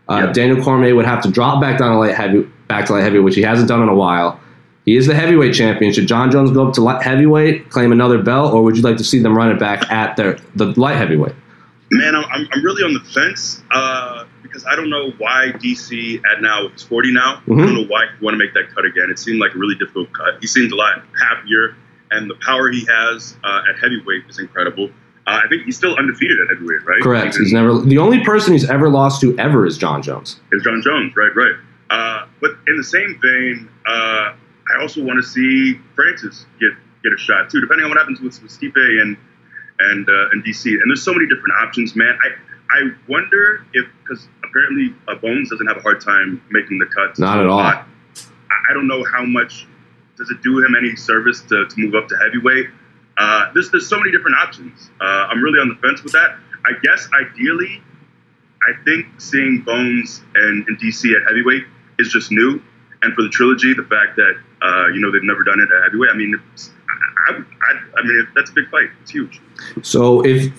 Uh, 0.07 0.24
yeah. 0.25 0.31
Daniel 0.31 0.63
Cormier 0.63 0.95
would 0.95 1.06
have 1.06 1.21
to 1.24 1.30
drop 1.30 1.62
back 1.62 1.80
down 1.80 1.92
to 1.92 2.00
light 2.00 2.16
heavy, 2.16 2.42
back 2.68 2.86
to 2.86 2.94
light 2.94 3.04
heavyweight, 3.04 3.25
which 3.25 3.36
he 3.36 3.42
hasn't 3.42 3.68
done 3.68 3.81
in 3.81 3.89
a 3.89 3.95
while. 3.95 4.39
He 4.86 4.96
is 4.96 5.08
the 5.08 5.16
heavyweight 5.16 5.54
champion. 5.54 5.94
Should 5.94 6.08
Jon 6.08 6.31
Jones 6.31 6.52
go 6.52 6.68
up 6.68 6.74
to 6.76 6.81
light 6.81 7.04
heavyweight, 7.04 7.70
claim 7.70 7.92
another 7.92 8.21
belt, 8.21 8.54
or 8.54 8.64
would 8.64 8.76
you 8.76 8.81
like 8.81 8.98
to 8.98 9.04
see 9.04 9.19
them 9.21 9.38
run 9.38 9.52
it 9.52 9.59
back 9.59 9.90
at 9.92 10.16
their 10.16 10.38
the 10.56 10.68
light 10.80 10.98
heavyweight? 10.98 11.36
Man, 11.92 12.16
I'm, 12.16 12.48
I'm 12.52 12.64
really 12.64 12.83
on 12.83 12.94
the 12.94 13.00
fence. 13.00 13.62
Uh, 13.71 14.26
because 14.50 14.66
I 14.66 14.76
don't 14.76 14.90
know 14.90 15.12
why 15.18 15.52
DC 15.56 16.21
at 16.26 16.42
now 16.42 16.66
it's 16.68 16.83
40 16.83 17.14
now. 17.14 17.36
Mm-hmm. 17.36 17.54
I 17.54 17.56
don't 17.56 17.66
mm-hmm. 17.66 17.76
know 17.76 17.88
why 17.88 18.06
he 18.07 18.24
want 18.24 18.33
to 18.33 18.38
make 18.38 18.54
that 18.54 18.74
cut 18.74 18.86
again. 18.86 19.09
It 19.09 19.19
seemed 19.19 19.40
like 19.40 19.54
a 19.54 19.57
really 19.57 19.76
difficult 19.76 20.12
cut. 20.14 20.40
He 20.42 20.48
seemed 20.48 20.71
a 20.71 20.76
lot 20.76 21.04
happier, 21.19 21.76
and 22.12 22.30
the 22.30 22.36
power 22.36 22.69
he 22.69 22.86
has 22.90 23.38
uh, 23.44 23.62
at 23.69 23.80
heavyweight 23.80 24.24
is 24.28 24.40
incredible. 24.40 24.90
Uh, 25.28 25.42
I 25.44 25.48
think 25.48 25.64
he's 25.64 25.78
still 25.78 25.95
undefeated 25.95 26.40
at 26.40 26.50
heavyweight, 26.50 26.86
right? 26.86 27.02
Correct. 27.02 27.38
He's, 27.38 27.38
he's 27.38 27.54
never 27.54 27.80
the 27.80 28.00
only 28.00 28.24
person 28.24 28.54
he's 28.54 28.69
ever 28.69 28.90
lost 28.90 29.21
to 29.21 29.38
ever 29.38 29.66
is 29.66 29.78
Jon 29.78 30.02
Jones. 30.02 30.40
Is 30.52 30.64
Jon 30.64 30.81
Jones, 30.83 31.16
right? 31.16 31.36
Right. 31.36 31.54
Uh, 31.90 32.28
but 32.42 32.52
in 32.68 32.78
the 32.78 32.83
same 32.83 33.19
vein, 33.21 33.69
uh, 33.86 34.33
I 34.69 34.81
also 34.81 35.04
want 35.04 35.21
to 35.21 35.28
see 35.28 35.80
Francis 35.95 36.45
get 36.59 36.71
get 37.04 37.14
a 37.14 37.18
shot 37.18 37.49
too, 37.49 37.61
depending 37.61 37.85
on 37.85 37.92
what 37.92 37.97
happens 37.97 38.19
with, 38.19 38.42
with 38.42 38.52
Stipe 38.52 38.76
and 38.76 39.18
and 39.80 40.07
uh, 40.07 40.30
and 40.31 40.44
DC. 40.44 40.66
And 40.66 40.90
there's 40.90 41.04
so 41.04 41.14
many 41.14 41.28
different 41.28 41.56
options, 41.61 41.95
man. 41.95 42.18
I 42.23 42.30
I 42.71 42.92
wonder 43.07 43.66
if 43.73 43.88
because 44.02 44.28
apparently 44.44 44.95
uh, 45.07 45.16
Bones 45.16 45.49
doesn't 45.49 45.68
have 45.68 45.78
a 45.78 45.81
hard 45.81 46.02
time 46.02 46.42
making 46.49 46.80
the 46.80 46.85
cuts. 46.85 47.19
Not 47.19 47.40
at 47.40 47.47
all. 47.47 47.59
I, 47.59 47.83
I, 48.69 48.73
don't 48.73 48.88
know 48.88 49.04
how 49.04 49.26
much 49.26 49.68
does 50.18 50.30
it 50.30 50.42
do 50.42 50.59
him 50.59 50.76
any 50.76 50.95
service 50.95 51.42
to, 51.42 51.66
to 51.66 51.80
move 51.80 51.95
up 51.95 52.07
to 52.09 52.18
heavyweight. 52.18 52.68
Uh, 53.18 53.52
there's 53.54 53.71
there's 53.71 53.88
so 53.88 53.97
many 53.97 54.11
different 54.11 54.38
options. 54.38 54.90
Uh, 55.02 55.28
I'm 55.30 55.42
really 55.42 55.59
on 55.59 55.69
the 55.69 55.76
fence 55.76 56.04
with 56.04 56.14
that. 56.14 56.38
I 56.66 56.73
guess 56.83 57.07
ideally, 57.19 57.81
I 58.68 58.83
think 58.83 59.07
seeing 59.19 59.61
Bones 59.61 60.21
and, 60.35 60.68
and 60.68 60.78
DC 60.80 61.11
at 61.16 61.28
heavyweight 61.28 61.64
is 61.97 62.09
just 62.09 62.31
new, 62.31 62.61
and 63.02 63.14
for 63.16 63.23
the 63.23 63.30
trilogy, 63.30 63.73
the 63.73 63.83
fact 63.83 64.16
that 64.18 64.35
uh, 64.61 64.87
you 64.87 64.99
know 64.99 65.11
they've 65.11 65.23
never 65.23 65.44
done 65.44 65.59
it 65.59 65.69
at 65.71 65.83
heavyweight. 65.83 66.09
I 66.11 66.18
mean, 66.18 66.42
I, 67.28 67.31
I, 67.33 67.80
I 67.97 68.04
mean 68.04 68.28
that's 68.35 68.49
a 68.49 68.54
big 68.54 68.69
fight. 68.69 68.89
It's 69.01 69.11
huge. 69.11 69.42
So 69.81 70.25
if 70.25 70.51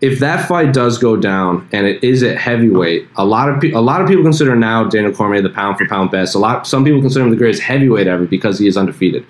if 0.00 0.20
that 0.20 0.46
fight 0.46 0.72
does 0.72 0.98
go 0.98 1.16
down 1.16 1.68
and 1.72 1.86
it 1.86 2.02
is 2.04 2.22
at 2.22 2.36
heavyweight, 2.36 3.08
a 3.16 3.24
lot 3.24 3.48
of 3.48 3.60
pe- 3.60 3.72
a 3.72 3.80
lot 3.80 4.00
of 4.00 4.08
people 4.08 4.22
consider 4.22 4.54
now 4.54 4.84
Daniel 4.84 5.12
Cormier 5.12 5.42
the 5.42 5.50
pound 5.50 5.76
for 5.78 5.86
pound 5.88 6.10
best. 6.10 6.34
A 6.34 6.38
lot 6.38 6.66
some 6.66 6.84
people 6.84 7.00
consider 7.00 7.24
him 7.24 7.30
the 7.30 7.36
greatest 7.36 7.62
heavyweight 7.62 8.06
ever 8.06 8.26
because 8.26 8.58
he 8.58 8.66
is 8.66 8.76
undefeated. 8.76 9.26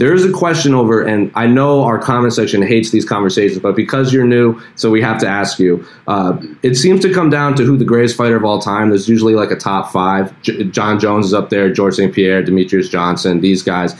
There 0.00 0.14
is 0.14 0.24
a 0.24 0.32
question 0.32 0.74
over, 0.74 1.02
and 1.02 1.30
I 1.34 1.46
know 1.46 1.82
our 1.82 1.98
comment 1.98 2.32
section 2.32 2.62
hates 2.62 2.90
these 2.90 3.04
conversations, 3.04 3.58
but 3.58 3.76
because 3.76 4.14
you're 4.14 4.24
new, 4.24 4.58
so 4.74 4.90
we 4.90 5.02
have 5.02 5.18
to 5.18 5.28
ask 5.28 5.58
you. 5.58 5.84
Uh, 6.08 6.38
it 6.62 6.76
seems 6.76 7.02
to 7.02 7.12
come 7.12 7.28
down 7.28 7.54
to 7.56 7.64
who 7.64 7.76
the 7.76 7.84
greatest 7.84 8.16
fighter 8.16 8.36
of 8.36 8.42
all 8.42 8.62
time. 8.62 8.88
There's 8.88 9.10
usually 9.10 9.34
like 9.34 9.50
a 9.50 9.56
top 9.56 9.92
five. 9.92 10.32
J- 10.40 10.64
Jon 10.64 10.98
Jones 10.98 11.26
is 11.26 11.34
up 11.34 11.50
there, 11.50 11.70
George 11.70 11.96
St. 11.96 12.14
Pierre, 12.14 12.42
Demetrious 12.42 12.88
Johnson, 12.90 13.42
these 13.42 13.62
guys 13.62 13.94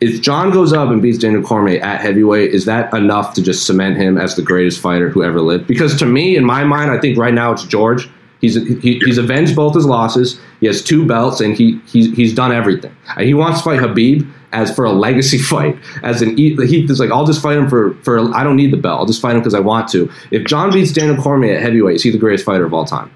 if 0.00 0.22
Jon 0.22 0.50
goes 0.50 0.72
up 0.72 0.88
and 0.88 1.02
beats 1.02 1.18
Daniel 1.18 1.42
Cormier 1.42 1.78
at 1.82 2.00
heavyweight, 2.00 2.54
is 2.54 2.64
that 2.64 2.94
enough 2.94 3.34
to 3.34 3.42
just 3.42 3.66
cement 3.66 3.98
him 3.98 4.16
as 4.16 4.34
the 4.34 4.42
greatest 4.42 4.80
fighter 4.80 5.10
who 5.10 5.22
ever 5.22 5.42
lived? 5.42 5.66
Because 5.66 5.94
to 5.98 6.06
me, 6.06 6.36
in 6.36 6.44
my 6.44 6.64
mind, 6.64 6.90
I 6.90 6.98
think 6.98 7.18
right 7.18 7.34
now 7.34 7.52
it's 7.52 7.64
George. 7.64 8.08
He's 8.40 8.54
he, 8.54 8.98
he's 9.00 9.18
avenged 9.18 9.54
both 9.54 9.74
his 9.74 9.84
losses. 9.84 10.40
He 10.60 10.66
has 10.66 10.82
two 10.82 11.04
belts, 11.04 11.42
and 11.42 11.54
he 11.54 11.78
he's 11.86 12.14
he's 12.16 12.34
done 12.34 12.52
everything. 12.52 12.96
He 13.18 13.34
wants 13.34 13.58
to 13.58 13.64
fight 13.64 13.80
Khabib 13.80 14.26
as 14.52 14.74
for 14.74 14.84
a 14.84 14.92
legacy 14.92 15.38
fight. 15.52 15.76
As 16.02 16.22
an 16.22 16.36
he 16.36 16.54
is 16.84 16.98
like, 17.00 17.10
I'll 17.10 17.26
just 17.26 17.42
fight 17.42 17.56
him 17.58 17.68
for 17.68 17.94
for 18.02 18.18
I 18.34 18.42
don't 18.44 18.56
need 18.56 18.72
the 18.72 18.76
belt. 18.76 18.98
I'll 19.00 19.06
just 19.06 19.20
fight 19.22 19.34
him 19.34 19.40
because 19.40 19.54
I 19.54 19.60
want 19.60 19.88
to. 19.88 20.10
If 20.30 20.46
Jon 20.46 20.72
beats 20.72 20.92
Daniel 20.92 21.22
Cormier 21.22 21.54
at 21.56 21.62
heavyweight, 21.62 21.96
is 21.96 22.02
he 22.02 22.10
the 22.10 22.18
greatest 22.18 22.44
fighter 22.44 22.64
of 22.64 22.74
all 22.74 22.84
time? 22.84 23.10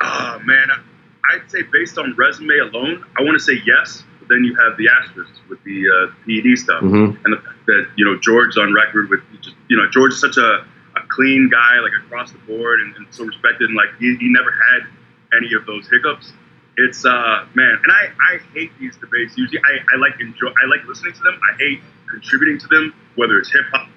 Oh 0.00 0.40
man, 0.44 0.68
I'd 1.32 1.50
say 1.50 1.62
based 1.72 1.98
on 1.98 2.14
resume 2.16 2.58
alone, 2.58 3.04
I 3.18 3.22
want 3.22 3.34
to 3.38 3.42
say 3.44 3.60
yes. 3.64 4.02
But 4.18 4.28
then 4.28 4.44
you 4.44 4.54
have 4.56 4.76
the 4.76 4.88
asterisks 4.88 5.38
with 5.48 5.62
the 5.64 5.84
uh, 5.88 6.12
PED 6.26 6.58
stuff, 6.58 6.82
Mhm. 6.82 7.16
and 7.24 7.32
the 7.32 7.38
fact 7.38 7.66
that 7.66 7.86
you 7.96 8.04
know 8.04 8.16
George's 8.18 8.56
on 8.56 8.72
record 8.74 9.10
with 9.10 9.20
just 9.42 9.56
you 9.68 9.76
know 9.76 9.88
George 9.90 10.12
is 10.12 10.20
such 10.20 10.36
a, 10.36 10.64
a 10.96 11.00
clean 11.08 11.48
guy, 11.50 11.78
like 11.80 11.92
across 12.04 12.32
the 12.32 12.38
board, 12.38 12.80
and, 12.80 12.94
and 12.96 13.06
so 13.10 13.24
respected, 13.24 13.68
and 13.68 13.76
like 13.76 13.88
he, 13.98 14.16
he 14.16 14.28
never 14.32 14.50
had 14.52 14.86
any 15.36 15.54
of 15.54 15.66
those 15.66 15.88
hiccups. 15.88 16.32
It's 16.82 17.04
uh 17.04 17.46
man, 17.54 17.78
and 17.82 17.92
I, 17.92 18.34
I 18.34 18.38
hate 18.54 18.70
these 18.80 18.96
debates. 18.96 19.36
Usually, 19.36 19.58
I, 19.58 19.94
I 19.94 19.98
like 19.98 20.20
enjoy 20.20 20.48
I 20.48 20.66
like 20.68 20.86
listening 20.86 21.12
to 21.12 21.22
them. 21.22 21.38
I 21.42 21.56
hate 21.58 21.80
contributing 22.10 22.58
to 22.58 22.66
them, 22.68 22.94
whether 23.14 23.38
it's 23.38 23.52
hip 23.52 23.64
hop. 23.72 23.88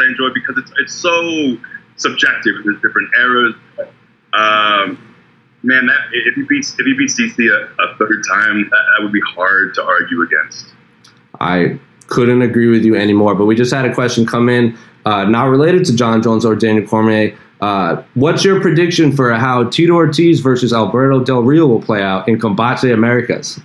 I 0.00 0.04
enjoy 0.06 0.28
because 0.34 0.56
it's 0.58 0.72
it's 0.78 0.94
so 0.94 1.56
subjective. 1.96 2.54
There's 2.64 2.80
different 2.82 3.10
eras. 3.18 3.54
Um, 4.32 5.14
man, 5.62 5.86
that 5.86 6.00
if 6.12 6.34
he 6.34 6.42
beats 6.42 6.74
if 6.78 6.84
he 6.84 6.94
beats 6.94 7.18
DC 7.18 7.38
a, 7.38 7.82
a 7.82 7.96
third 7.96 8.22
time, 8.28 8.64
that, 8.64 8.70
that 8.70 9.02
would 9.02 9.12
be 9.12 9.22
hard 9.26 9.74
to 9.74 9.82
argue 9.82 10.22
against. 10.22 10.74
I 11.40 11.78
couldn't 12.08 12.42
agree 12.42 12.68
with 12.68 12.84
you 12.84 12.96
anymore. 12.96 13.34
But 13.34 13.46
we 13.46 13.54
just 13.54 13.72
had 13.72 13.84
a 13.84 13.94
question 13.94 14.26
come 14.26 14.48
in, 14.48 14.76
uh, 15.04 15.24
not 15.24 15.44
related 15.44 15.84
to 15.86 15.96
Jon 15.96 16.22
Jones 16.22 16.44
or 16.44 16.54
Daniel 16.54 16.86
Cormier. 16.86 17.36
Uh, 17.64 18.04
what's 18.12 18.44
your 18.44 18.60
prediction 18.60 19.10
for 19.10 19.32
how 19.32 19.64
Tito 19.64 19.94
Ortiz 19.94 20.40
versus 20.40 20.70
Alberto 20.70 21.24
Del 21.24 21.42
Rio 21.42 21.66
will 21.66 21.80
play 21.80 22.02
out 22.02 22.28
in 22.28 22.38
Combate 22.38 22.92
Americas? 22.92 23.58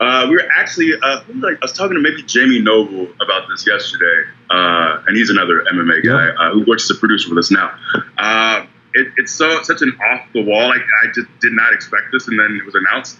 Uh, 0.00 0.26
we 0.30 0.36
were 0.36 0.48
actually, 0.56 0.94
uh, 0.94 1.20
I, 1.28 1.56
was 1.60 1.74
talking 1.74 1.94
to 1.94 2.00
maybe 2.00 2.22
Jamie 2.22 2.62
Noble 2.62 3.08
about 3.20 3.48
this 3.50 3.66
yesterday, 3.66 4.26
uh, 4.48 5.02
and 5.06 5.14
he's 5.14 5.28
another 5.28 5.64
MMA 5.70 6.02
guy 6.02 6.28
uh, 6.28 6.54
who 6.54 6.64
works 6.66 6.90
as 6.90 6.96
a 6.96 6.98
producer 6.98 7.28
with 7.28 7.36
us 7.36 7.50
now. 7.50 7.78
Uh, 8.16 8.64
it, 8.94 9.08
it's 9.18 9.32
so 9.32 9.62
such 9.62 9.82
an 9.82 9.98
off 10.00 10.26
the 10.32 10.42
wall. 10.42 10.68
Like 10.68 10.80
I 10.80 11.12
just 11.14 11.28
did 11.40 11.52
not 11.52 11.74
expect 11.74 12.04
this, 12.10 12.28
and 12.28 12.40
then 12.40 12.58
it 12.58 12.64
was 12.64 12.74
announced. 12.74 13.18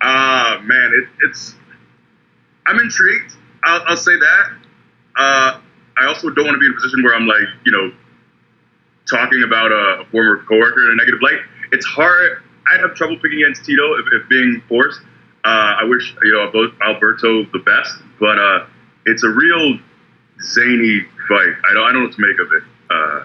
Uh, 0.00 0.60
man, 0.62 0.92
it, 0.94 1.08
it's 1.26 1.56
I'm 2.66 2.78
intrigued. 2.78 3.34
I'll, 3.64 3.82
I'll 3.88 3.96
say 3.96 4.16
that. 4.16 4.52
Uh, 5.16 5.60
I 5.98 6.06
also 6.06 6.30
don't 6.30 6.46
want 6.46 6.54
to 6.54 6.60
be 6.60 6.66
in 6.66 6.72
a 6.72 6.76
position 6.76 7.02
where 7.02 7.16
I'm 7.16 7.26
like, 7.26 7.48
you 7.66 7.72
know, 7.72 7.90
talking 9.12 9.42
about 9.44 9.70
a, 9.70 10.00
a 10.02 10.04
former 10.10 10.38
coworker 10.48 10.86
in 10.88 10.92
a 10.94 10.96
negative 10.96 11.20
light. 11.22 11.38
It's 11.70 11.86
hard. 11.86 12.42
I'd 12.72 12.80
have 12.80 12.94
trouble 12.94 13.16
picking 13.16 13.42
against 13.42 13.64
Tito 13.64 13.82
if, 13.98 14.06
if 14.22 14.28
being 14.28 14.62
forced. 14.68 15.00
Uh, 15.44 15.76
I 15.80 15.84
wish 15.84 16.14
you 16.22 16.32
know 16.32 16.50
both 16.52 16.72
Alberto 16.82 17.44
the 17.52 17.58
best, 17.60 17.94
but 18.18 18.38
uh, 18.38 18.66
it's 19.06 19.22
a 19.24 19.28
real 19.28 19.78
zany 20.40 21.00
fight. 21.28 21.52
I 21.68 21.74
don't 21.74 21.84
I 21.84 21.92
don't 21.92 21.94
know 21.94 22.06
what 22.08 22.12
to 22.14 22.20
make 22.20 22.38
of 22.40 22.52
it. 22.52 22.62
Uh, 22.90 23.24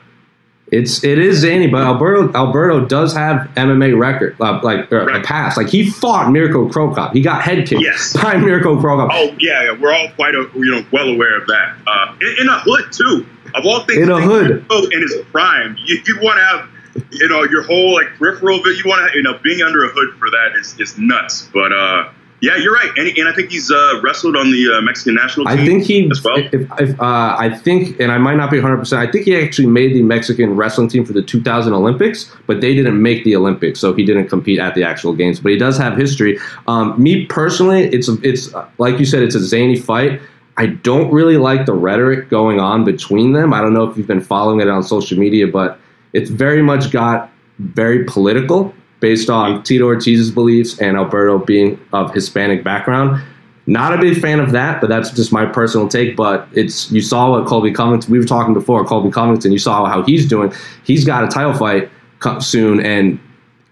It's 0.72 1.04
it 1.04 1.20
is 1.20 1.38
zany, 1.40 1.68
but 1.68 1.82
Alberto 1.84 2.34
Alberto 2.34 2.86
does 2.86 3.14
have 3.14 3.48
MMA 3.56 3.98
record 3.98 4.36
uh, 4.42 4.60
like 4.64 4.92
uh, 4.92 5.06
a 5.08 5.22
past. 5.22 5.58
Like 5.58 5.70
he 5.70 5.90
fought 5.90 6.32
Mirko 6.32 6.68
Cro 6.70 6.94
Cop. 6.94 7.14
He 7.14 7.22
got 7.22 7.42
head 7.44 7.68
kicked 7.68 7.82
Yes. 7.82 8.14
by 8.14 8.36
Mirko 8.38 8.80
Cro 8.80 8.98
Cop. 8.98 9.10
oh 9.14 9.36
yeah, 9.40 9.64
yeah, 9.64 9.78
we're 9.80 9.94
all 9.94 10.10
quite 10.16 10.34
uh, 10.36 10.48
you 10.56 10.72
know 10.72 10.84
well 10.92 11.08
aware 11.10 11.38
of 11.40 11.48
that. 11.48 11.76
Uh, 11.86 12.16
in, 12.22 12.36
in 12.42 12.50
a 12.50 12.60
hood 12.60 12.92
too, 12.92 13.26
of 13.58 13.66
all 13.66 13.86
things. 13.86 14.00
In 14.00 14.12
a 14.12 14.22
hood. 14.22 14.66
Oh, 14.70 14.88
in 14.92 15.02
his 15.02 15.16
prime, 15.32 15.76
you, 15.86 16.02
you 16.06 16.18
want 16.22 16.38
to 16.38 16.46
have 16.46 16.70
you 17.12 17.28
know 17.28 17.44
your 17.44 17.64
whole 17.64 17.94
like 17.94 18.08
peripheral. 18.18 18.58
You 18.58 18.84
want 18.86 19.12
to 19.12 19.18
you 19.18 19.24
know 19.24 19.40
being 19.44 19.62
under 19.62 19.84
a 19.84 19.90
hood 19.90 20.18
for 20.18 20.30
that 20.30 20.60
is 20.60 20.80
is 20.80 20.98
nuts. 20.98 21.50
But 21.54 21.72
uh, 21.72 22.12
yeah, 22.40 22.56
you're 22.56 22.74
right, 22.74 22.92
and, 22.98 23.18
and 23.18 23.28
I 23.28 23.34
think 23.34 23.50
he's 23.50 23.72
uh, 23.72 24.00
wrestled 24.04 24.38
on 24.38 24.52
the 24.52 24.78
uh, 24.78 24.82
Mexican 24.82 25.16
national 25.16 25.48
team. 25.48 25.58
I 25.58 25.66
think 25.66 25.84
he, 25.86 26.08
as 26.12 26.24
well. 26.24 26.38
if, 26.38 26.54
if 26.54 27.00
uh, 27.00 27.36
I 27.38 27.50
think, 27.50 28.00
and 28.00 28.12
I 28.12 28.20
might 28.20 28.36
not 28.36 28.52
be 28.52 28.58
100. 28.58 28.78
percent 28.78 29.08
I 29.08 29.12
think 29.12 29.26
he 29.26 29.36
actually 29.36 29.68
made 29.68 29.96
the 29.96 30.04
Mexican 30.04 30.56
wrestling 30.56 30.88
team 30.88 31.04
for 31.04 31.14
the 31.14 31.24
2000 31.24 31.74
Olympics, 31.74 32.32
but 32.46 32.62
they 32.62 32.76
didn't 32.76 33.02
make 33.02 33.24
the 33.24 33.36
Olympics, 33.36 33.80
so 33.80 33.92
he 33.92 34.06
didn't 34.06 34.28
compete 34.28 34.60
at 34.60 34.76
the 34.76 34.84
actual 34.84 35.14
games. 35.14 35.40
But 35.40 35.54
he 35.54 35.58
does 35.58 35.78
have 35.78 35.98
history. 35.98 36.38
Um, 36.68 37.02
me 37.02 37.26
personally, 37.26 37.86
it's 37.86 38.08
a, 38.08 38.18
it's 38.22 38.54
uh, 38.54 38.70
like 38.78 39.00
you 39.00 39.06
said, 39.06 39.24
it's 39.24 39.36
a 39.36 39.44
zany 39.44 39.80
fight. 39.80 40.22
I 40.58 40.66
don't 40.68 41.12
really 41.12 41.38
like 41.38 41.66
the 41.66 41.74
rhetoric 41.74 42.30
going 42.30 42.60
on 42.60 42.84
between 42.84 43.34
them. 43.34 43.54
I 43.54 43.62
don't 43.62 43.74
know 43.74 43.84
if 43.84 43.96
you've 43.96 44.08
been 44.08 44.22
following 44.22 44.60
it 44.60 44.68
on 44.68 44.82
social 44.82 45.18
media, 45.18 45.48
but 45.48 45.80
it's 46.14 46.32
very 46.32 46.64
much 46.64 46.92
got 46.92 47.32
very 47.60 48.04
political 48.06 48.74
based 49.00 49.30
on 49.30 49.62
Tito 49.62 49.86
Ortiz's 49.86 50.32
beliefs 50.32 50.80
and 50.80 50.98
Alberto 50.98 51.38
being 51.38 51.80
of 51.94 52.12
Hispanic 52.14 52.64
background. 52.64 53.22
Not 53.68 53.94
a 53.94 53.98
big 54.00 54.20
fan 54.20 54.40
of 54.40 54.52
that, 54.54 54.82
but 54.82 54.90
that's 54.90 55.12
just 55.12 55.32
my 55.32 55.46
personal 55.46 55.88
take. 55.88 56.16
But 56.16 56.48
it's 56.54 56.90
you 56.92 57.02
saw 57.02 57.30
what 57.32 57.46
Colby 57.46 57.72
Covington. 57.72 58.10
We 58.12 58.18
were 58.18 58.26
talking 58.26 58.54
before 58.54 58.84
Colby 58.86 59.12
Covington. 59.12 59.52
You 59.52 59.60
saw 59.60 59.86
how 59.86 60.04
he's 60.04 60.28
doing. 60.28 60.52
He's 60.84 61.06
got 61.06 61.24
a 61.24 61.28
title 61.28 61.54
fight 61.54 61.92
soon, 62.40 62.80
and 62.80 63.20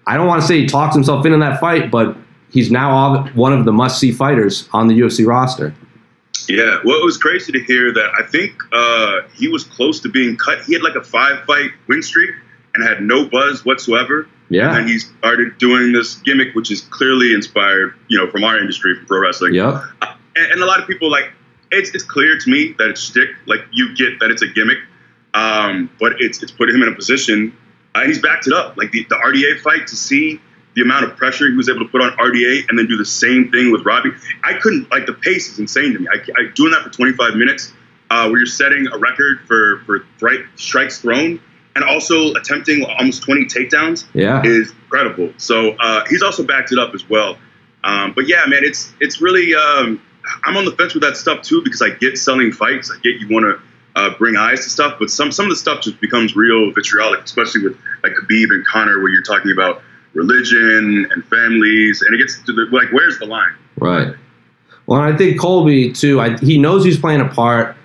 I 0.06 0.18
don't 0.18 0.28
want 0.28 0.42
to 0.42 0.48
say 0.48 0.60
he 0.60 0.68
talks 0.68 0.94
himself 0.94 1.26
into 1.26 1.40
that 1.40 1.60
fight, 1.60 1.90
but 1.90 2.16
he's 2.52 2.70
now 2.70 3.26
one 3.34 3.54
of 3.54 3.66
the 3.66 3.72
must-see 3.72 4.12
fighters 4.12 4.70
on 4.74 4.88
the 4.88 5.00
UFC 5.00 5.26
roster. 5.26 5.74
Yeah, 6.50 6.80
well, 6.84 7.00
it 7.00 7.06
was 7.06 7.18
crazy 7.18 7.52
to 7.52 7.60
hear 7.64 7.94
that. 7.94 8.12
I 8.18 8.24
think 8.24 8.54
uh, 8.72 9.22
he 9.34 9.48
was 9.48 9.64
close 9.64 10.00
to 10.02 10.10
being 10.10 10.38
cut. 10.38 10.64
He 10.64 10.74
had 10.74 10.82
like 10.82 10.96
a 10.96 11.04
five-fight 11.04 11.72
win 11.88 12.02
streak 12.02 12.32
and 12.74 12.84
had 12.84 13.02
no 13.02 13.28
buzz 13.28 13.66
whatsoever. 13.66 14.28
Yeah. 14.50 14.78
And 14.78 14.88
he 14.88 15.00
started 15.00 15.58
doing 15.58 15.92
this 15.92 16.16
gimmick, 16.16 16.54
which 16.54 16.72
is 16.72 16.82
clearly 16.82 17.34
inspired, 17.34 17.96
you 18.08 18.18
know, 18.18 18.30
from 18.30 18.44
our 18.44 18.60
industry, 18.60 18.96
from 18.96 19.06
pro 19.08 19.20
wrestling. 19.20 19.56
Yep. 19.56 19.84
And, 20.36 20.52
and 20.52 20.62
a 20.62 20.66
lot 20.66 20.80
of 20.80 20.88
people 20.88 21.10
like 21.10 21.32
it's 21.72 21.92
it's 21.96 22.04
clear 22.04 22.38
to 22.38 22.50
me 22.50 22.76
that 22.78 22.90
it's 22.90 23.02
shtick. 23.02 23.30
Like 23.48 23.62
you 23.72 23.96
get 23.96 24.20
that 24.20 24.32
it's 24.32 24.42
a 24.42 24.48
gimmick, 24.48 24.78
um, 25.34 25.90
but 26.00 26.14
it's 26.20 26.44
it's 26.44 26.52
put 26.52 26.70
him 26.70 26.84
in 26.84 26.90
a 26.90 26.96
position, 26.96 27.58
uh, 27.96 28.00
and 28.00 28.08
he's 28.08 28.22
backed 28.22 28.48
it 28.48 28.54
up. 28.54 28.78
Like 28.78 28.92
the, 28.92 29.06
the 29.10 29.16
RDA 29.16 29.62
fight 29.62 29.88
to 29.88 29.96
see 29.96 30.40
the 30.76 30.82
amount 30.82 31.06
of 31.06 31.16
pressure 31.16 31.48
he 31.50 31.56
was 31.56 31.70
able 31.70 31.80
to 31.80 31.88
put 31.88 32.02
on 32.02 32.12
RDA 32.18 32.68
and 32.70 32.78
then 32.78 32.88
do 32.88 32.98
the 32.98 33.06
same 33.06 33.50
thing 33.52 33.72
with 33.72 33.86
Robbie. 33.86 34.12
I 34.44 34.54
couldn't 34.60 34.92
like 34.92 35.06
the 35.06 35.14
pace 35.14 35.52
is 35.52 35.60
insane 35.60 35.94
to 35.94 36.00
me. 36.00 36.08
I, 36.12 36.18
I 36.40 36.52
doing 36.54 36.72
that 36.72 36.84
for 36.84 36.90
25 36.90 37.36
minutes, 37.36 37.72
uh, 38.10 38.28
where 38.28 38.38
you're 38.38 38.46
setting 38.46 38.88
a 38.92 38.98
record 38.98 39.40
for 39.48 39.82
for 39.86 40.06
thri- 40.20 40.46
strikes 40.56 41.00
thrown 41.02 41.40
and 41.76 41.84
also 41.84 42.34
attempting 42.34 42.84
almost 42.86 43.24
20 43.24 43.46
takedowns 43.46 44.06
Yeah. 44.14 44.42
is 44.46 44.72
incredible. 44.84 45.34
So 45.38 45.72
uh, 45.72 46.06
he's 46.10 46.22
also 46.24 46.44
backed 46.44 46.72
it 46.72 46.80
up 46.80 46.94
as 46.94 47.10
well. 47.10 47.38
Um, 47.84 48.14
but 48.14 48.28
yeah, 48.28 48.44
man, 48.48 48.62
it's 48.64 48.94
it's 49.00 49.22
really 49.22 49.54
um, 49.56 50.02
I'm 50.44 50.58
on 50.58 50.66
the 50.66 50.72
fence 50.72 50.94
with 50.94 51.04
that 51.04 51.18
stuff 51.18 51.42
too 51.44 51.62
because 51.64 51.82
I 51.82 51.90
get 51.92 52.18
selling 52.18 52.52
fights. 52.52 52.92
I 52.92 53.00
get 53.02 53.16
you 53.22 53.28
want 53.30 53.46
to 53.46 53.62
uh, 54.00 54.10
bring 54.18 54.36
eyes 54.36 54.64
to 54.66 54.70
stuff, 54.70 54.98
but 55.00 55.10
some 55.10 55.32
some 55.32 55.46
of 55.46 55.50
the 55.52 55.56
stuff 55.56 55.82
just 55.84 56.02
becomes 56.02 56.36
real 56.36 56.72
vitriolic, 56.72 57.22
especially 57.24 57.64
with 57.64 57.78
like 58.04 58.14
Khabib 58.14 58.48
and 58.52 58.66
Conor, 58.66 59.00
where 59.02 59.10
you're 59.10 59.24
talking 59.24 59.52
about 59.52 59.82
religion 60.16 61.08
and 61.12 61.26
families, 61.26 62.02
and 62.02 62.16
it 62.16 62.18
gets 62.18 62.42
to 62.44 62.54
the 62.54 62.68
like, 62.72 62.92
where's 62.92 63.20
the 63.20 63.26
line? 63.26 63.54
Right. 63.78 64.16
Well, 64.88 65.02
I 65.02 65.16
think 65.16 65.40
Colby 65.40 65.92
too. 65.92 66.20
I, 66.20 66.38
he 66.38 66.58
knows 66.58 66.84
he's 66.84 67.00
playing 67.00 67.22
a 67.22 67.30
part, 67.30 67.76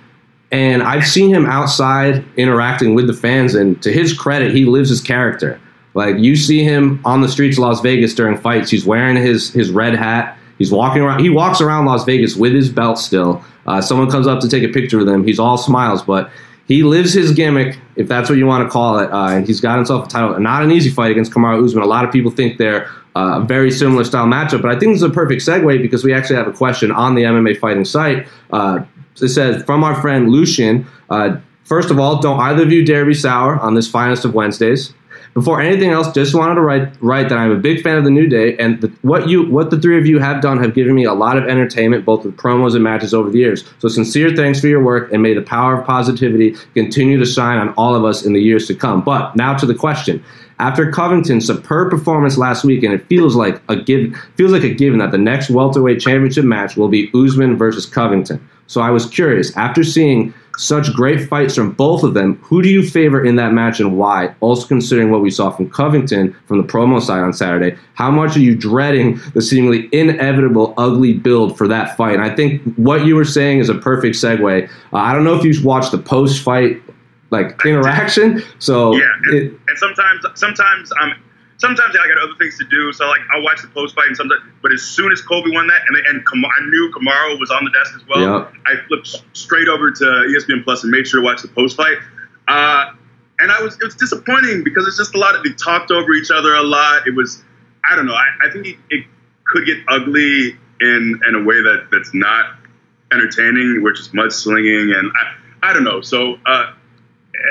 and 0.51 0.83
I've 0.83 1.07
seen 1.07 1.33
him 1.33 1.47
outside 1.47 2.25
interacting 2.37 2.95
with 2.95 3.07
the 3.07 3.13
fans. 3.13 3.55
And 3.55 3.83
to 3.83 3.93
his 3.93 4.13
credit, 4.13 4.55
he 4.55 4.65
lives 4.65 4.89
his 4.89 5.01
character. 5.01 5.61
Like 5.95 6.19
you 6.19 6.37
see 6.37 6.63
him 6.63 7.01
on 7.05 7.21
the 7.21 7.29
streets 7.29 7.59
of 7.59 7.65
Las 7.65 7.81
Vegas 7.81 8.15
during 8.15 8.37
fights. 8.39 8.71
He's 8.71 8.87
wearing 8.87 9.17
his 9.17 9.53
his 9.53 9.71
red 9.71 9.95
hat. 9.95 10.39
He's 10.59 10.71
walking 10.71 11.03
around. 11.03 11.21
He 11.21 11.31
walks 11.31 11.61
around 11.61 11.87
Las 11.87 12.05
Vegas 12.05 12.37
with 12.37 12.53
his 12.53 12.71
belt 12.71 12.99
still. 12.99 13.43
Uh, 13.67 13.81
someone 13.81 14.11
comes 14.11 14.27
up 14.27 14.41
to 14.41 14.49
take 14.49 14.63
a 14.63 14.69
picture 14.69 14.99
with 14.99 15.09
him. 15.09 15.25
He's 15.25 15.39
all 15.39 15.57
smiles, 15.57 16.03
but 16.03 16.31
he 16.71 16.85
lives 16.85 17.13
his 17.13 17.33
gimmick, 17.33 17.81
if 17.97 18.07
that's 18.07 18.31
what 18.31 18.39
you 18.39 18.47
want 18.47 18.65
to 18.65 18.71
call 18.71 19.01
it. 19.01 19.11
Uh, 19.13 19.31
and 19.31 19.45
he's 19.45 19.61
got 19.61 19.77
himself 19.77 20.07
a 20.07 20.09
title. 20.09 20.39
Not 20.39 20.63
an 20.63 20.71
easy 20.71 20.89
fight 20.89 21.11
against 21.11 21.33
Kamaru 21.33 21.65
Usman. 21.65 21.83
A 21.83 21.87
lot 21.87 22.05
of 22.05 22.13
people 22.13 22.31
think 22.31 22.59
they're 22.59 22.89
uh, 23.17 23.41
a 23.43 23.45
very 23.45 23.73
similar 23.73 24.05
style 24.05 24.27
matchup, 24.27 24.63
but 24.63 24.71
I 24.71 24.79
think 24.79 24.93
this 24.93 25.03
is 25.03 25.03
a 25.03 25.11
perfect 25.11 25.43
segue 25.43 25.83
because 25.83 26.05
we 26.05 26.15
actually 26.15 26.37
have 26.37 26.47
a 26.47 26.53
question 26.53 26.93
on 26.93 27.17
the 27.17 27.25
MMA 27.25 27.59
fighting 27.59 27.85
site. 27.85 28.29
Uh, 28.53 28.85
it 29.21 29.29
says 29.31 29.65
from 29.65 29.83
our 29.83 30.01
friend 30.01 30.31
Lucian. 30.31 30.87
Uh, 31.11 31.39
first 31.65 31.91
of 31.91 31.99
all, 31.99 32.21
don't 32.21 32.39
either 32.39 32.63
of 32.63 32.71
you 32.71 32.87
dare 32.87 33.05
be 33.05 33.15
sour 33.15 33.59
on 33.59 33.75
this 33.75 33.91
finest 33.91 34.25
of 34.25 34.35
Wednesdays. 34.35 34.95
Before 35.35 35.61
anything 35.61 35.91
else, 35.91 36.13
just 36.13 36.35
wanted 36.35 36.57
to 36.57 36.61
write 36.61 37.01
write 37.01 37.29
that 37.29 37.39
I'm 37.39 37.53
a 37.53 37.57
big 37.57 37.83
fan 37.83 37.97
of 37.97 38.03
the 38.03 38.11
New 38.11 38.27
Day, 38.27 38.57
and 38.57 38.81
the, 38.81 38.89
what 39.03 39.29
you 39.29 39.49
what 39.49 39.71
the 39.71 39.81
three 39.81 39.97
of 39.97 40.05
you 40.05 40.19
have 40.19 40.43
done 40.43 40.61
have 40.61 40.75
given 40.75 40.93
me 40.93 41.05
a 41.05 41.15
lot 41.15 41.37
of 41.37 41.45
entertainment, 41.45 42.05
both 42.05 42.25
with 42.25 42.37
promos 42.37 42.75
and 42.75 42.83
matches 42.83 43.15
over 43.15 43.31
the 43.31 43.39
years. 43.39 43.65
So 43.79 43.87
sincere 43.87 44.35
thanks 44.35 44.61
for 44.61 44.67
your 44.67 44.83
work, 44.83 45.13
and 45.13 45.23
may 45.23 45.35
the 45.35 45.43
power 45.43 45.79
of 45.79 45.87
positivity 45.87 46.57
continue 46.75 47.17
to 47.17 47.25
shine 47.25 47.59
on 47.59 47.73
all 47.75 47.95
of 47.95 48.05
us 48.05 48.25
in 48.25 48.33
the 48.33 48.41
years 48.41 48.67
to 48.67 48.75
come. 48.75 49.03
But 49.03 49.37
now 49.37 49.57
to 49.57 49.67
the 49.67 49.75
question: 49.75 50.23
After 50.59 50.91
Covington's 50.91 51.47
superb 51.47 51.91
performance 51.91 52.37
last 52.37 52.65
week, 52.65 52.83
and 52.83 52.93
it 52.93 53.07
feels 53.07 53.37
like 53.37 53.63
a 53.69 53.77
give 53.77 54.13
feels 54.37 54.51
like 54.51 54.65
a 54.65 54.75
given 54.75 54.99
that 54.99 55.13
the 55.13 55.19
next 55.19 55.49
welterweight 55.49 56.01
championship 56.01 56.45
match 56.45 56.77
will 56.77 56.89
be 56.89 57.09
Usman 57.15 57.57
versus 57.57 57.87
Covington. 57.87 58.45
So 58.67 58.81
I 58.81 58.91
was 58.91 59.07
curious, 59.07 59.57
after 59.57 59.85
seeing 59.85 60.35
such 60.57 60.93
great 60.93 61.29
fights 61.29 61.55
from 61.55 61.73
both 61.73 62.03
of 62.03 62.15
them, 62.15 62.37
who 62.43 62.63
do 62.63 62.69
you 62.69 62.87
favor 62.87 63.25
in 63.25 63.37
that 63.37 63.53
match 63.53 63.81
and 63.81 63.97
why? 63.97 64.35
Also 64.41 64.67
considering 64.67 65.11
what 65.11 65.23
we 65.23 65.31
saw 65.31 65.51
from 65.51 65.71
Covington 65.71 66.37
from 66.47 66.59
the 66.59 66.65
promo 66.65 67.01
side 67.01 67.23
on 67.23 67.33
Saturday, 67.33 67.77
how 67.95 68.11
much 68.11 68.37
are 68.37 68.41
you 68.41 68.55
dreading 68.55 69.21
the 69.35 69.43
seemingly 69.43 69.89
inevitable 69.93 70.75
ugly 70.77 71.15
build 71.15 71.57
for 71.57 71.67
that 71.69 71.97
fight? 71.97 72.15
And 72.15 72.23
I 72.23 72.35
think 72.35 72.63
what 72.75 73.07
you 73.07 73.17
were 73.17 73.25
saying 73.25 73.61
is 73.61 73.69
a 73.69 73.75
perfect 73.75 74.17
segue. 74.17 74.69
Uh, 74.93 74.97
I 74.97 75.15
don't 75.15 75.25
know 75.25 75.35
if 75.35 75.45
you 75.45 75.55
watched 75.65 75.93
the 75.93 75.99
post 75.99 76.43
fight 76.43 76.83
like 77.31 77.65
interaction. 77.65 78.43
So 78.59 78.95
yeah, 78.95 79.05
and, 79.25 79.35
it, 79.35 79.53
and 79.69 79.79
sometimes 79.79 80.27
sometimes 80.35 80.93
I'm 81.01 81.15
sometimes 81.61 81.95
I 81.95 82.09
got 82.09 82.19
other 82.19 82.35
things 82.39 82.59
to 82.59 82.65
do. 82.65 82.93
So 82.93 83.07
like 83.07 83.21
I'll 83.33 83.43
watch 83.43 83.63
the 83.63 83.69
post 83.69 83.95
fight 83.95 84.09
and 84.09 84.17
sometimes, 84.17 84.43
but 84.63 84.73
as 84.73 84.83
soon 84.83 85.13
as 85.13 85.21
Colby 85.21 85.53
won 85.53 85.67
that, 85.69 85.83
and 85.89 85.97
and 86.09 86.25
I 86.27 86.65
knew 86.65 86.91
Kamaru 86.91 87.39
was 87.39 87.51
on 87.51 87.65
the 87.65 87.71
desk 87.71 87.95
as 87.95 88.09
well. 88.09 88.23
I 88.67 88.77
flipped 88.89 89.23
straight 89.37 89.69
over 89.69 89.91
to 89.91 90.05
ESPN 90.05 90.65
Plus 90.65 90.83
and 90.83 90.91
made 90.91 91.07
sure 91.07 91.21
to 91.21 91.25
watch 91.25 91.43
the 91.43 91.49
post 91.49 91.77
fight. 91.77 91.99
Uh, 92.49 92.93
and 93.39 93.53
I 93.53 93.63
was 93.63 93.75
it 93.75 93.85
was 93.85 93.95
disappointing 93.95 94.65
because 94.65 94.87
it's 94.87 94.97
just 94.97 95.15
a 95.15 95.19
lot 95.19 95.35
of 95.35 95.45
they 95.45 95.53
talked 95.53 95.91
over 95.91 96.13
each 96.13 96.31
other 96.31 96.55
a 96.55 96.63
lot. 96.63 97.07
It 97.07 97.15
was 97.15 97.43
I 97.85 97.97
don't 97.97 98.07
know. 98.07 98.15
I, 98.15 98.49
I 98.49 98.51
think 98.51 98.67
it, 98.67 98.77
it 98.91 99.07
could 99.45 99.67
get 99.67 99.79
ugly 99.89 100.59
in 100.81 101.21
in 101.27 101.35
a 101.35 101.43
way 101.45 101.61
that 101.63 101.89
that's 101.93 102.15
not 102.15 102.57
entertaining, 103.13 103.83
which 103.83 104.01
is 104.01 104.09
mudslinging 104.09 104.97
and 104.97 105.11
I, 105.15 105.71
I 105.71 105.73
don't 105.73 105.85
know. 105.85 106.01
So 106.01 106.39
uh, 106.47 106.73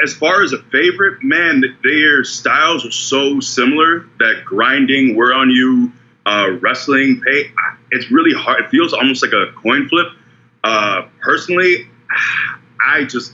as 0.04 0.14
far 0.14 0.44
as 0.44 0.54
a 0.54 0.62
favorite, 0.64 1.24
man, 1.24 1.64
their 1.84 2.24
styles 2.24 2.86
are 2.86 2.92
so 2.92 3.40
similar 3.40 4.06
that 4.20 4.44
grinding, 4.46 5.16
we're 5.16 5.34
on 5.34 5.50
you, 5.50 5.92
uh, 6.26 6.52
wrestling, 6.62 7.22
pay, 7.22 7.52
it's 7.92 8.12
really 8.12 8.34
hard. 8.34 8.66
It 8.66 8.70
feels 8.70 8.94
almost 8.94 9.24
like 9.24 9.34
a 9.34 9.52
coin 9.54 9.88
flip. 9.90 10.08
Uh, 10.64 11.08
personally, 11.22 11.90
I 12.86 13.06
just 13.06 13.34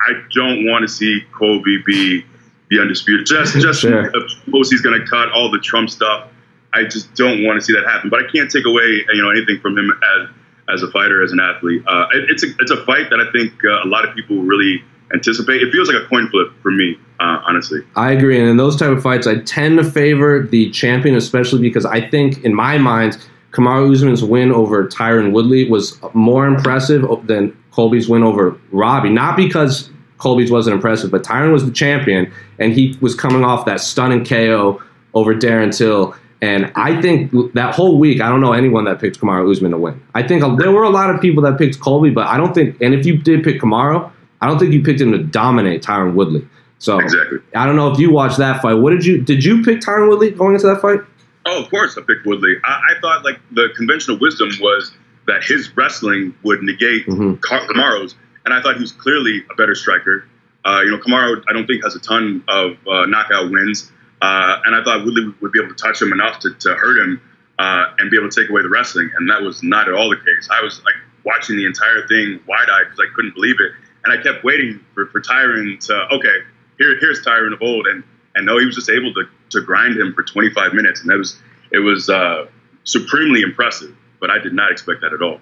I 0.00 0.22
don't 0.34 0.66
want 0.66 0.82
to 0.82 0.88
see 0.88 1.22
Colby 1.32 1.82
be 1.84 2.24
the 2.70 2.80
undisputed. 2.80 3.26
Just 3.26 3.54
just 3.58 3.80
sure. 3.80 4.12
suppose 4.44 4.70
he's 4.70 4.82
going 4.82 5.00
to 5.00 5.06
cut 5.06 5.30
all 5.32 5.50
the 5.50 5.58
Trump 5.58 5.90
stuff. 5.90 6.28
I 6.72 6.84
just 6.84 7.14
don't 7.14 7.44
want 7.44 7.58
to 7.58 7.64
see 7.64 7.72
that 7.72 7.86
happen. 7.86 8.10
But 8.10 8.24
I 8.24 8.30
can't 8.30 8.50
take 8.50 8.66
away 8.66 9.04
you 9.12 9.22
know 9.22 9.30
anything 9.30 9.60
from 9.60 9.78
him 9.78 9.90
as 9.90 10.28
as 10.70 10.82
a 10.82 10.90
fighter, 10.90 11.22
as 11.22 11.32
an 11.32 11.40
athlete. 11.40 11.82
Uh, 11.86 12.06
it, 12.12 12.30
it's 12.30 12.44
a 12.44 12.48
it's 12.60 12.70
a 12.70 12.84
fight 12.84 13.10
that 13.10 13.20
I 13.20 13.30
think 13.32 13.54
uh, 13.64 13.84
a 13.84 13.88
lot 13.88 14.06
of 14.06 14.14
people 14.14 14.42
really 14.42 14.84
anticipate. 15.12 15.62
It 15.62 15.72
feels 15.72 15.88
like 15.88 16.02
a 16.02 16.06
coin 16.06 16.28
flip 16.30 16.48
for 16.62 16.70
me, 16.70 16.98
uh, 17.20 17.40
honestly. 17.46 17.80
I 17.96 18.12
agree, 18.12 18.38
and 18.38 18.48
in 18.48 18.56
those 18.56 18.76
type 18.76 18.90
of 18.90 19.02
fights, 19.02 19.26
I 19.26 19.40
tend 19.40 19.78
to 19.78 19.84
favor 19.84 20.46
the 20.46 20.70
champion, 20.70 21.14
especially 21.14 21.60
because 21.60 21.84
I 21.84 22.08
think, 22.08 22.44
in 22.44 22.54
my 22.54 22.78
mind, 22.78 23.18
Kamaru 23.52 23.92
Usman's 23.92 24.22
win 24.22 24.52
over 24.52 24.86
Tyron 24.86 25.32
Woodley 25.32 25.68
was 25.68 25.98
more 26.12 26.46
impressive 26.46 27.04
than 27.26 27.56
Colby's 27.72 28.08
win 28.08 28.22
over 28.22 28.58
Robbie. 28.70 29.10
Not 29.10 29.36
because 29.36 29.90
Colby's 30.18 30.50
wasn't 30.50 30.74
impressive, 30.74 31.10
but 31.10 31.22
Tyron 31.22 31.52
was 31.52 31.64
the 31.64 31.72
champion, 31.72 32.30
and 32.58 32.72
he 32.72 32.96
was 33.00 33.14
coming 33.14 33.44
off 33.44 33.64
that 33.66 33.80
stunning 33.80 34.24
KO 34.24 34.82
over 35.14 35.34
Darren 35.34 35.76
Till. 35.76 36.14
And 36.40 36.70
I 36.76 37.00
think 37.00 37.32
that 37.54 37.74
whole 37.74 37.98
week, 37.98 38.20
I 38.20 38.28
don't 38.28 38.40
know 38.40 38.52
anyone 38.52 38.84
that 38.84 39.00
picked 39.00 39.20
Kamaru 39.20 39.50
Usman 39.50 39.72
to 39.72 39.78
win. 39.78 40.00
I 40.14 40.22
think 40.22 40.42
there 40.58 40.70
were 40.70 40.84
a 40.84 40.90
lot 40.90 41.12
of 41.12 41.20
people 41.20 41.42
that 41.44 41.58
picked 41.58 41.80
Colby, 41.80 42.10
but 42.10 42.28
I 42.28 42.36
don't 42.36 42.54
think, 42.54 42.80
and 42.80 42.94
if 42.94 43.04
you 43.06 43.16
did 43.16 43.42
pick 43.42 43.60
Kamaru, 43.60 44.10
I 44.40 44.46
don't 44.46 44.58
think 44.58 44.72
you 44.72 44.82
picked 44.82 45.00
him 45.00 45.12
to 45.12 45.18
dominate 45.18 45.82
Tyron 45.82 46.14
Woodley. 46.14 46.46
So 46.78 46.98
exactly. 46.98 47.38
I 47.54 47.66
don't 47.66 47.76
know 47.76 47.90
if 47.90 47.98
you 47.98 48.10
watched 48.10 48.38
that 48.38 48.62
fight. 48.62 48.74
What 48.74 48.90
did 48.90 49.04
you 49.04 49.20
did 49.20 49.44
you 49.44 49.62
pick 49.62 49.80
Tyron 49.80 50.08
Woodley 50.08 50.30
going 50.30 50.54
into 50.54 50.66
that 50.68 50.80
fight? 50.80 51.00
Oh, 51.44 51.62
of 51.62 51.70
course 51.70 51.98
I 51.98 52.02
picked 52.02 52.24
Woodley. 52.24 52.56
I, 52.64 52.80
I 52.90 53.00
thought 53.00 53.24
like 53.24 53.40
the 53.50 53.68
conventional 53.76 54.18
wisdom 54.18 54.50
was 54.60 54.92
that 55.26 55.42
his 55.42 55.76
wrestling 55.76 56.34
would 56.42 56.62
negate 56.62 57.06
mm-hmm. 57.06 57.34
Kamaru's, 57.34 58.14
and 58.44 58.54
I 58.54 58.62
thought 58.62 58.76
he 58.76 58.80
was 58.80 58.92
clearly 58.92 59.44
a 59.50 59.54
better 59.54 59.74
striker. 59.74 60.26
Uh, 60.64 60.82
you 60.84 60.90
know, 60.90 60.98
Kamaru 60.98 61.42
I 61.48 61.52
don't 61.52 61.66
think 61.66 61.82
has 61.82 61.96
a 61.96 62.00
ton 62.00 62.44
of 62.48 62.72
uh, 62.86 63.06
knockout 63.06 63.50
wins, 63.50 63.90
uh, 64.22 64.60
and 64.64 64.74
I 64.74 64.84
thought 64.84 65.04
Woodley 65.04 65.34
would 65.40 65.52
be 65.52 65.60
able 65.60 65.74
to 65.74 65.82
touch 65.82 66.00
him 66.00 66.12
enough 66.12 66.38
to, 66.40 66.54
to 66.54 66.74
hurt 66.74 67.02
him 67.02 67.20
uh, 67.58 67.86
and 67.98 68.10
be 68.10 68.16
able 68.16 68.30
to 68.30 68.40
take 68.40 68.50
away 68.50 68.62
the 68.62 68.68
wrestling, 68.68 69.10
and 69.18 69.28
that 69.30 69.42
was 69.42 69.62
not 69.62 69.88
at 69.88 69.94
all 69.94 70.10
the 70.10 70.16
case. 70.16 70.48
I 70.50 70.62
was 70.62 70.80
like 70.84 70.94
watching 71.24 71.56
the 71.56 71.66
entire 71.66 72.06
thing 72.06 72.40
wide 72.46 72.68
eyed 72.70 72.84
because 72.84 73.00
I 73.00 73.12
couldn't 73.14 73.34
believe 73.34 73.56
it 73.58 73.72
and 74.08 74.18
I 74.18 74.22
kept 74.22 74.44
waiting 74.44 74.80
for, 74.94 75.06
for 75.06 75.20
Tyron 75.20 75.78
to 75.86 75.94
okay, 76.14 76.38
here 76.78 76.98
here's 77.00 77.24
Tyron 77.24 77.52
of 77.52 77.62
old, 77.62 77.86
and 77.86 78.02
and 78.34 78.46
no, 78.46 78.58
he 78.58 78.66
was 78.66 78.74
just 78.74 78.90
able 78.90 79.12
to 79.14 79.24
to 79.50 79.60
grind 79.60 79.98
him 79.98 80.14
for 80.14 80.22
25 80.22 80.74
minutes, 80.74 81.00
and 81.00 81.10
that 81.10 81.18
was 81.18 81.38
it 81.72 81.80
was 81.80 82.08
uh, 82.08 82.46
supremely 82.84 83.42
impressive. 83.42 83.94
But 84.20 84.30
I 84.30 84.38
did 84.38 84.52
not 84.52 84.72
expect 84.72 85.00
that 85.02 85.12
at 85.12 85.22
all. 85.22 85.40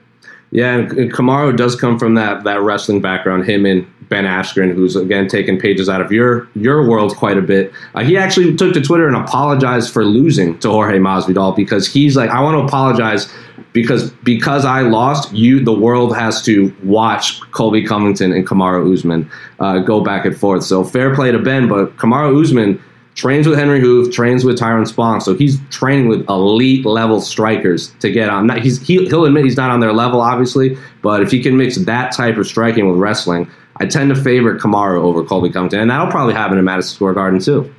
Yeah, 0.50 0.76
and 0.76 0.90
Kamaru 1.12 1.56
does 1.56 1.74
come 1.76 1.98
from 1.98 2.14
that 2.14 2.44
that 2.44 2.60
wrestling 2.60 3.00
background. 3.00 3.46
Him 3.46 3.66
and 3.66 3.86
Ben 4.08 4.24
Askren, 4.24 4.72
who's 4.72 4.96
again 4.96 5.28
taken 5.28 5.58
pages 5.58 5.88
out 5.88 6.00
of 6.00 6.12
your 6.12 6.48
your 6.54 6.88
world 6.88 7.16
quite 7.16 7.36
a 7.38 7.42
bit. 7.42 7.72
Uh, 7.94 8.02
he 8.04 8.16
actually 8.16 8.54
took 8.54 8.72
to 8.74 8.80
Twitter 8.80 9.06
and 9.06 9.16
apologized 9.16 9.92
for 9.92 10.04
losing 10.04 10.58
to 10.60 10.70
Jorge 10.70 10.98
Masvidal 10.98 11.54
because 11.56 11.86
he's 11.86 12.16
like, 12.16 12.30
I 12.30 12.40
want 12.40 12.58
to 12.58 12.64
apologize 12.64 13.32
because 13.76 14.10
because 14.24 14.64
I 14.64 14.80
lost, 14.80 15.30
you 15.34 15.62
the 15.62 15.78
world 15.78 16.16
has 16.16 16.40
to 16.46 16.74
watch 16.82 17.38
Colby 17.52 17.84
Covington 17.86 18.32
and 18.32 18.46
Kamaru 18.46 18.90
Usman 18.90 19.30
uh, 19.60 19.80
go 19.80 20.00
back 20.00 20.24
and 20.24 20.34
forth. 20.34 20.64
So 20.64 20.82
fair 20.82 21.14
play 21.14 21.30
to 21.30 21.38
Ben, 21.38 21.68
but 21.68 21.94
Kamaru 21.98 22.42
Usman 22.42 22.82
trains 23.16 23.46
with 23.46 23.58
Henri 23.58 23.78
Hooft, 23.78 24.14
trains 24.14 24.46
with 24.46 24.58
Tyrone 24.58 24.86
Spong, 24.86 25.20
so 25.20 25.34
he's 25.34 25.60
training 25.68 26.08
with 26.08 26.26
elite 26.30 26.86
level 26.86 27.20
strikers 27.20 27.90
to 28.00 28.10
get 28.10 28.30
on. 28.30 28.46
Not, 28.46 28.60
he's 28.60 28.80
he, 28.80 28.98
will 28.98 29.26
admit 29.26 29.44
he's 29.44 29.58
not 29.58 29.70
on 29.70 29.80
their 29.80 29.92
level, 29.92 30.22
obviously, 30.22 30.78
but 31.02 31.20
if 31.20 31.30
he 31.30 31.42
can 31.42 31.58
mix 31.58 31.76
that 31.76 32.12
type 32.12 32.38
of 32.38 32.46
striking 32.46 32.90
with 32.90 32.98
wrestling, 32.98 33.46
I 33.76 33.84
tend 33.84 34.08
to 34.08 34.20
favor 34.20 34.58
Kamaru 34.58 35.02
over 35.02 35.22
Colby 35.22 35.50
Covington, 35.50 35.80
and 35.80 35.90
that'll 35.90 36.10
probably 36.10 36.32
happen 36.32 36.56
in 36.56 36.64
Madison 36.64 36.94
Square 36.94 37.12
Garden 37.12 37.40
too. 37.40 37.70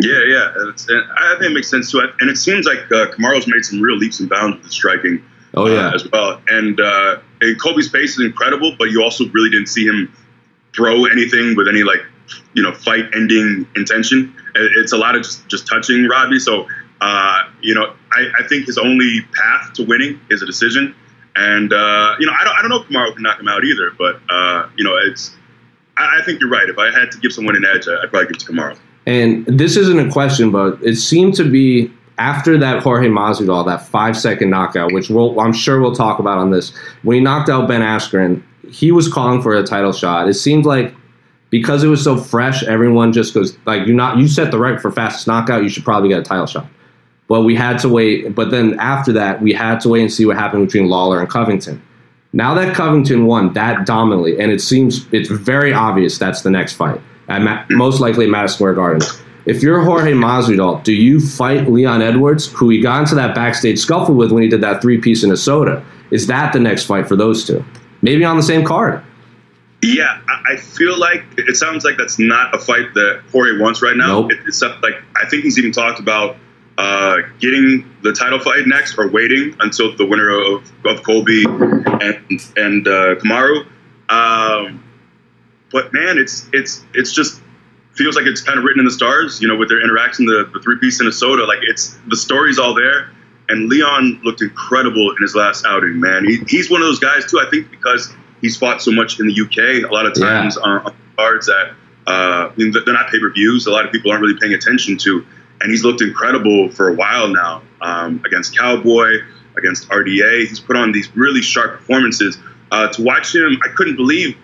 Yeah, 0.00 0.22
yeah, 0.26 0.52
it's, 0.68 0.88
I 0.88 1.36
think 1.38 1.50
it 1.50 1.54
makes 1.54 1.68
sense 1.68 1.90
too. 1.90 2.00
And 2.20 2.30
it 2.30 2.36
seems 2.36 2.66
like 2.66 2.78
uh, 2.92 3.10
Kamaru's 3.10 3.48
made 3.48 3.64
some 3.64 3.80
real 3.80 3.96
leaps 3.96 4.20
and 4.20 4.28
bounds 4.28 4.62
with 4.62 4.72
striking. 4.72 5.24
Oh 5.54 5.66
yeah, 5.66 5.88
uh, 5.88 5.94
as 5.94 6.08
well. 6.10 6.40
And 6.46 6.78
uh, 6.80 7.18
and 7.40 7.60
Colby's 7.60 7.88
pace 7.88 8.18
is 8.18 8.24
incredible, 8.24 8.76
but 8.78 8.90
you 8.90 9.02
also 9.02 9.28
really 9.30 9.50
didn't 9.50 9.66
see 9.66 9.84
him 9.84 10.14
throw 10.74 11.06
anything 11.06 11.56
with 11.56 11.66
any 11.66 11.82
like 11.82 12.00
you 12.54 12.62
know 12.62 12.72
fight 12.72 13.06
ending 13.14 13.66
intention. 13.74 14.34
It's 14.54 14.92
a 14.92 14.96
lot 14.98 15.16
of 15.16 15.22
just 15.22 15.48
just 15.48 15.66
touching 15.66 16.06
Robbie. 16.06 16.38
So 16.38 16.68
uh, 17.00 17.42
you 17.60 17.74
know, 17.74 17.94
I, 18.12 18.26
I 18.40 18.46
think 18.48 18.66
his 18.66 18.78
only 18.78 19.20
path 19.34 19.74
to 19.74 19.84
winning 19.84 20.20
is 20.30 20.42
a 20.42 20.46
decision. 20.46 20.94
And 21.36 21.72
uh, 21.72 22.16
you 22.18 22.26
know, 22.26 22.32
I 22.38 22.44
don't 22.44 22.56
I 22.56 22.62
don't 22.62 22.70
know 22.70 22.82
if 22.82 22.88
Kamaru 22.88 23.14
can 23.14 23.22
knock 23.22 23.40
him 23.40 23.48
out 23.48 23.64
either, 23.64 23.90
but 23.96 24.20
uh, 24.28 24.68
you 24.76 24.84
know, 24.84 24.96
it's 24.96 25.34
I, 25.96 26.20
I 26.20 26.24
think 26.24 26.40
you're 26.40 26.50
right. 26.50 26.68
If 26.68 26.78
I 26.78 26.90
had 26.90 27.12
to 27.12 27.18
give 27.18 27.32
someone 27.32 27.56
an 27.56 27.64
edge, 27.64 27.86
I'd 27.88 28.10
probably 28.10 28.26
give 28.26 28.36
it 28.36 28.40
to 28.40 28.52
Kamaru. 28.52 28.78
And 29.08 29.46
this 29.46 29.78
isn't 29.78 29.98
a 29.98 30.12
question, 30.12 30.50
but 30.50 30.78
it 30.82 30.96
seemed 30.96 31.34
to 31.36 31.50
be 31.50 31.90
after 32.18 32.58
that 32.58 32.82
Jorge 32.82 33.08
Masvidal, 33.08 33.64
that 33.64 33.86
five 33.86 34.18
second 34.18 34.50
knockout, 34.50 34.92
which 34.92 35.08
we'll, 35.08 35.40
I'm 35.40 35.54
sure 35.54 35.80
we'll 35.80 35.94
talk 35.94 36.18
about 36.18 36.36
on 36.36 36.50
this. 36.50 36.76
When 37.04 37.14
he 37.14 37.20
knocked 37.22 37.48
out 37.48 37.66
Ben 37.66 37.80
Askren, 37.80 38.42
he 38.70 38.92
was 38.92 39.10
calling 39.10 39.40
for 39.40 39.56
a 39.56 39.64
title 39.64 39.94
shot. 39.94 40.28
It 40.28 40.34
seemed 40.34 40.66
like 40.66 40.94
because 41.48 41.82
it 41.82 41.88
was 41.88 42.04
so 42.04 42.18
fresh, 42.18 42.62
everyone 42.64 43.14
just 43.14 43.32
goes 43.32 43.56
like 43.64 43.86
you 43.86 43.94
not 43.94 44.18
you 44.18 44.28
set 44.28 44.50
the 44.50 44.58
record 44.58 44.82
for 44.82 44.92
fastest 44.92 45.26
knockout, 45.26 45.62
you 45.62 45.70
should 45.70 45.84
probably 45.84 46.10
get 46.10 46.20
a 46.20 46.22
title 46.22 46.44
shot. 46.44 46.66
But 47.28 47.42
we 47.42 47.54
had 47.54 47.78
to 47.78 47.88
wait. 47.88 48.34
But 48.34 48.50
then 48.50 48.78
after 48.78 49.12
that, 49.12 49.40
we 49.40 49.54
had 49.54 49.80
to 49.80 49.88
wait 49.88 50.02
and 50.02 50.12
see 50.12 50.26
what 50.26 50.36
happened 50.36 50.66
between 50.66 50.90
Lawler 50.90 51.18
and 51.18 51.30
Covington. 51.30 51.82
Now 52.34 52.52
that 52.52 52.74
Covington 52.74 53.24
won 53.24 53.54
that 53.54 53.86
dominantly, 53.86 54.38
and 54.38 54.52
it 54.52 54.60
seems 54.60 55.06
it's 55.12 55.30
very 55.30 55.72
obvious 55.72 56.18
that's 56.18 56.42
the 56.42 56.50
next 56.50 56.74
fight, 56.74 57.00
at 57.28 57.70
most 57.70 58.00
likely 58.00 58.24
at 58.24 58.30
Madison 58.30 58.56
Square 58.56 58.74
Garden. 58.74 59.08
If 59.46 59.62
you're 59.62 59.82
Jorge 59.82 60.12
Masvidal, 60.12 60.82
do 60.84 60.92
you 60.92 61.20
fight 61.20 61.70
Leon 61.70 62.02
Edwards, 62.02 62.52
who 62.52 62.68
he 62.68 62.80
got 62.80 63.00
into 63.00 63.14
that 63.14 63.34
backstage 63.34 63.78
scuffle 63.78 64.14
with 64.14 64.30
when 64.30 64.42
he 64.42 64.48
did 64.48 64.60
that 64.60 64.82
three 64.82 65.00
piece 65.00 65.24
in 65.24 65.30
a 65.30 65.36
soda? 65.36 65.84
Is 66.10 66.26
that 66.26 66.52
the 66.52 66.60
next 66.60 66.84
fight 66.84 67.08
for 67.08 67.16
those 67.16 67.46
two? 67.46 67.64
Maybe 68.02 68.24
on 68.24 68.36
the 68.36 68.42
same 68.42 68.64
card. 68.64 69.02
Yeah, 69.82 70.20
I 70.28 70.56
feel 70.56 70.98
like 70.98 71.24
it 71.36 71.56
sounds 71.56 71.84
like 71.84 71.96
that's 71.96 72.18
not 72.18 72.54
a 72.54 72.58
fight 72.58 72.94
that 72.94 73.22
Jorge 73.30 73.58
wants 73.58 73.80
right 73.80 73.96
now. 73.96 74.22
Nope. 74.22 74.32
It's 74.46 74.60
like 74.60 75.02
I 75.16 75.26
think 75.28 75.44
he's 75.44 75.58
even 75.58 75.72
talked 75.72 76.00
about 76.00 76.36
uh, 76.78 77.18
getting 77.38 77.88
the 78.02 78.12
title 78.12 78.40
fight 78.40 78.66
next 78.66 78.98
or 78.98 79.08
waiting 79.08 79.56
until 79.60 79.96
the 79.96 80.04
winner 80.04 80.30
of, 80.30 80.70
of 80.84 81.02
Colby 81.04 81.44
and 81.46 82.40
and 82.56 82.88
uh, 82.88 83.14
Kamaru. 83.16 83.66
Um, 84.08 84.84
but 85.70 85.92
man, 85.92 86.18
it's 86.18 86.48
it's 86.52 86.84
it's 86.94 87.12
just 87.12 87.40
feels 87.92 88.16
like 88.16 88.26
it's 88.26 88.40
kind 88.40 88.58
of 88.58 88.64
written 88.64 88.80
in 88.80 88.84
the 88.84 88.92
stars, 88.92 89.42
you 89.42 89.48
know, 89.48 89.56
with 89.56 89.68
their 89.68 89.82
interaction, 89.82 90.24
the, 90.24 90.48
the 90.52 90.60
three 90.60 90.78
piece 90.78 91.00
Minnesota. 91.00 91.44
Like 91.44 91.58
it's 91.62 91.98
the 92.06 92.16
story's 92.16 92.58
all 92.58 92.74
there. 92.74 93.10
And 93.50 93.68
Leon 93.68 94.20
looked 94.24 94.42
incredible 94.42 95.10
in 95.10 95.22
his 95.22 95.34
last 95.34 95.64
outing, 95.66 95.98
man. 96.00 96.26
He, 96.26 96.36
he's 96.46 96.70
one 96.70 96.82
of 96.82 96.86
those 96.86 96.98
guys 96.98 97.30
too. 97.30 97.40
I 97.40 97.48
think 97.50 97.70
because 97.70 98.12
he's 98.40 98.56
fought 98.56 98.82
so 98.82 98.92
much 98.92 99.18
in 99.20 99.26
the 99.26 99.40
UK, 99.40 99.90
a 99.90 99.92
lot 99.92 100.06
of 100.06 100.14
times 100.14 100.56
yeah. 100.56 100.70
on, 100.70 100.86
on 100.86 100.96
cards 101.16 101.46
that 101.46 101.72
uh, 102.06 102.52
they're 102.56 102.94
not 102.94 103.10
pay 103.10 103.18
per 103.18 103.30
views. 103.32 103.66
A 103.66 103.70
lot 103.70 103.86
of 103.86 103.92
people 103.92 104.10
aren't 104.10 104.22
really 104.22 104.38
paying 104.38 104.54
attention 104.54 104.98
to, 104.98 105.26
and 105.60 105.70
he's 105.70 105.82
looked 105.82 106.02
incredible 106.02 106.70
for 106.70 106.88
a 106.88 106.94
while 106.94 107.28
now 107.28 107.62
um, 107.80 108.22
against 108.24 108.56
Cowboy, 108.56 109.16
against 109.56 109.88
RDA. 109.88 110.46
He's 110.46 110.60
put 110.60 110.76
on 110.76 110.92
these 110.92 111.14
really 111.16 111.42
sharp 111.42 111.78
performances. 111.78 112.38
Uh, 112.70 112.88
to 112.88 113.02
watch 113.02 113.34
him, 113.34 113.58
I 113.64 113.68
couldn't 113.74 113.96
believe 113.96 114.36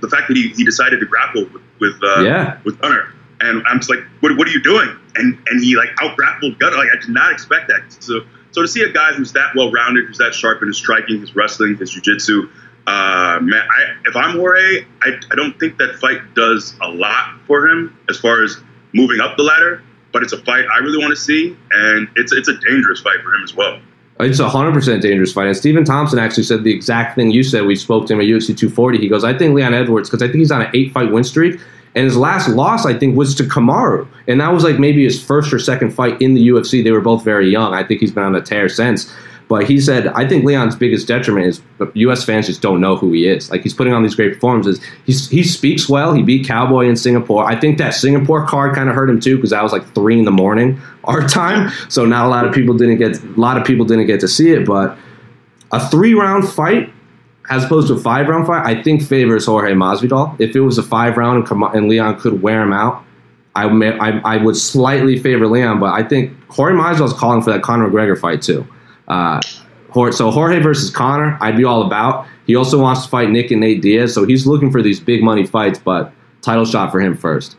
the 0.00 0.08
fact 0.08 0.28
that 0.28 0.36
he, 0.36 0.50
he 0.50 0.64
decided 0.64 1.00
to 1.00 1.06
grapple 1.06 1.44
with 1.44 1.62
with, 1.80 2.00
uh, 2.02 2.20
yeah. 2.22 2.60
with 2.64 2.80
Gunnar. 2.80 3.12
And 3.40 3.64
I'm 3.66 3.78
just 3.78 3.90
like, 3.90 3.98
what, 4.20 4.36
what 4.36 4.46
are 4.46 4.52
you 4.52 4.62
doing? 4.62 4.88
And 5.16 5.38
and 5.48 5.62
he 5.62 5.76
like 5.76 5.88
out 6.00 6.16
grappled 6.16 6.58
Gunnar. 6.58 6.76
Like 6.76 6.90
I 6.92 7.00
did 7.00 7.10
not 7.10 7.32
expect 7.32 7.68
that. 7.68 7.82
So 8.00 8.20
so 8.52 8.62
to 8.62 8.68
see 8.68 8.82
a 8.82 8.92
guy 8.92 9.12
who's 9.12 9.32
that 9.32 9.54
well 9.56 9.72
rounded, 9.72 10.06
who's 10.06 10.18
that 10.18 10.34
sharp 10.34 10.62
in 10.62 10.68
his 10.68 10.76
striking, 10.76 11.20
his 11.20 11.34
wrestling, 11.34 11.76
his 11.76 11.90
jiu-jitsu, 11.90 12.48
uh, 12.86 13.38
man, 13.40 13.62
I, 13.62 14.08
if 14.08 14.14
I'm 14.14 14.36
Jorge, 14.36 14.84
I, 15.00 15.18
I 15.30 15.34
don't 15.34 15.58
think 15.58 15.78
that 15.78 15.96
fight 15.96 16.34
does 16.34 16.74
a 16.80 16.88
lot 16.88 17.40
for 17.46 17.66
him 17.68 17.96
as 18.08 18.18
far 18.18 18.44
as 18.44 18.58
moving 18.92 19.20
up 19.20 19.36
the 19.36 19.42
ladder. 19.42 19.82
But 20.12 20.22
it's 20.22 20.34
a 20.34 20.44
fight 20.44 20.66
I 20.66 20.78
really 20.78 20.98
want 20.98 21.10
to 21.10 21.20
see, 21.20 21.56
and 21.70 22.08
it's 22.16 22.32
it's 22.32 22.48
a 22.48 22.58
dangerous 22.58 23.00
fight 23.00 23.22
for 23.22 23.34
him 23.34 23.42
as 23.42 23.54
well. 23.54 23.80
Uh, 24.22 24.26
it's 24.26 24.38
a 24.38 24.48
hundred 24.48 24.72
percent 24.72 25.02
dangerous 25.02 25.32
fight. 25.32 25.46
And 25.46 25.56
Stephen 25.56 25.84
Thompson 25.84 26.18
actually 26.18 26.44
said 26.44 26.64
the 26.64 26.72
exact 26.72 27.16
thing 27.16 27.30
you 27.30 27.42
said. 27.42 27.66
We 27.66 27.76
spoke 27.76 28.06
to 28.06 28.14
him 28.14 28.20
at 28.20 28.26
UFC 28.26 28.56
240. 28.56 28.98
He 28.98 29.08
goes, 29.08 29.24
"I 29.24 29.36
think 29.36 29.54
Leon 29.54 29.74
Edwards 29.74 30.08
because 30.08 30.22
I 30.22 30.26
think 30.26 30.38
he's 30.38 30.52
on 30.52 30.62
an 30.62 30.70
eight 30.74 30.92
fight 30.92 31.10
win 31.10 31.24
streak." 31.24 31.58
And 31.94 32.04
his 32.04 32.16
last 32.16 32.48
loss, 32.48 32.86
I 32.86 32.94
think, 32.94 33.18
was 33.18 33.34
to 33.34 33.42
Kamaru. 33.42 34.06
And 34.26 34.40
that 34.40 34.50
was 34.52 34.64
like 34.64 34.78
maybe 34.78 35.04
his 35.04 35.22
first 35.22 35.52
or 35.52 35.58
second 35.58 35.92
fight 35.92 36.20
in 36.22 36.32
the 36.34 36.48
UFC. 36.48 36.82
They 36.82 36.90
were 36.90 37.02
both 37.02 37.22
very 37.22 37.50
young. 37.50 37.74
I 37.74 37.84
think 37.84 38.00
he's 38.00 38.12
been 38.12 38.22
on 38.22 38.34
a 38.34 38.40
tear 38.40 38.68
since. 38.68 39.12
But 39.52 39.68
he 39.68 39.82
said, 39.82 40.06
I 40.06 40.26
think 40.26 40.46
Leon's 40.46 40.74
biggest 40.74 41.06
detriment 41.06 41.46
is 41.46 41.60
U.S. 41.92 42.24
fans 42.24 42.46
just 42.46 42.62
don't 42.62 42.80
know 42.80 42.96
who 42.96 43.12
he 43.12 43.28
is. 43.28 43.50
Like 43.50 43.62
he's 43.62 43.74
putting 43.74 43.92
on 43.92 44.02
these 44.02 44.14
great 44.14 44.32
performances. 44.32 44.80
He's, 45.04 45.28
he 45.28 45.42
speaks 45.42 45.90
well. 45.90 46.14
He 46.14 46.22
beat 46.22 46.46
Cowboy 46.46 46.88
in 46.88 46.96
Singapore. 46.96 47.44
I 47.44 47.60
think 47.60 47.76
that 47.76 47.90
Singapore 47.90 48.46
card 48.46 48.74
kind 48.74 48.88
of 48.88 48.94
hurt 48.94 49.10
him 49.10 49.20
too 49.20 49.36
because 49.36 49.50
that 49.50 49.62
was 49.62 49.70
like 49.70 49.86
three 49.94 50.18
in 50.18 50.24
the 50.24 50.30
morning 50.30 50.80
our 51.04 51.28
time. 51.28 51.70
So 51.90 52.06
not 52.06 52.24
a 52.24 52.30
lot 52.30 52.46
of 52.46 52.54
people 52.54 52.74
didn't 52.78 52.96
get 52.96 53.22
a 53.22 53.26
lot 53.38 53.58
of 53.58 53.66
people 53.66 53.84
didn't 53.84 54.06
get 54.06 54.20
to 54.20 54.28
see 54.28 54.52
it. 54.52 54.64
But 54.64 54.96
a 55.70 55.86
three 55.90 56.14
round 56.14 56.48
fight 56.48 56.90
as 57.50 57.62
opposed 57.62 57.88
to 57.88 57.94
a 57.96 58.00
five 58.00 58.28
round 58.28 58.46
fight, 58.46 58.64
I 58.64 58.82
think 58.82 59.02
favors 59.02 59.44
Jorge 59.44 59.74
Masvidal. 59.74 60.34
If 60.40 60.56
it 60.56 60.60
was 60.60 60.78
a 60.78 60.82
five 60.82 61.18
round 61.18 61.46
and 61.74 61.88
Leon 61.90 62.20
could 62.20 62.40
wear 62.40 62.62
him 62.62 62.72
out, 62.72 63.04
I, 63.54 63.68
may, 63.68 63.98
I, 63.98 64.18
I 64.20 64.36
would 64.38 64.56
slightly 64.56 65.18
favor 65.18 65.46
Leon. 65.46 65.78
But 65.78 65.92
I 65.92 66.04
think 66.04 66.32
Jorge 66.48 66.74
Masvidal 66.74 67.08
is 67.08 67.12
calling 67.12 67.42
for 67.42 67.52
that 67.52 67.60
Conor 67.60 67.90
McGregor 67.90 68.18
fight 68.18 68.40
too. 68.40 68.66
Uh, 69.12 69.40
so 70.10 70.30
Jorge 70.30 70.60
versus 70.60 70.90
Conor, 70.90 71.36
I'd 71.40 71.56
be 71.56 71.64
all 71.64 71.82
about. 71.82 72.26
He 72.46 72.56
also 72.56 72.80
wants 72.80 73.04
to 73.04 73.08
fight 73.08 73.30
Nick 73.30 73.50
and 73.50 73.60
Nate 73.60 73.82
Diaz, 73.82 74.14
so 74.14 74.24
he's 74.24 74.46
looking 74.46 74.70
for 74.70 74.80
these 74.80 74.98
big 74.98 75.22
money 75.22 75.46
fights, 75.46 75.78
but 75.78 76.12
title 76.40 76.64
shot 76.64 76.90
for 76.90 77.00
him 77.00 77.16
first. 77.16 77.56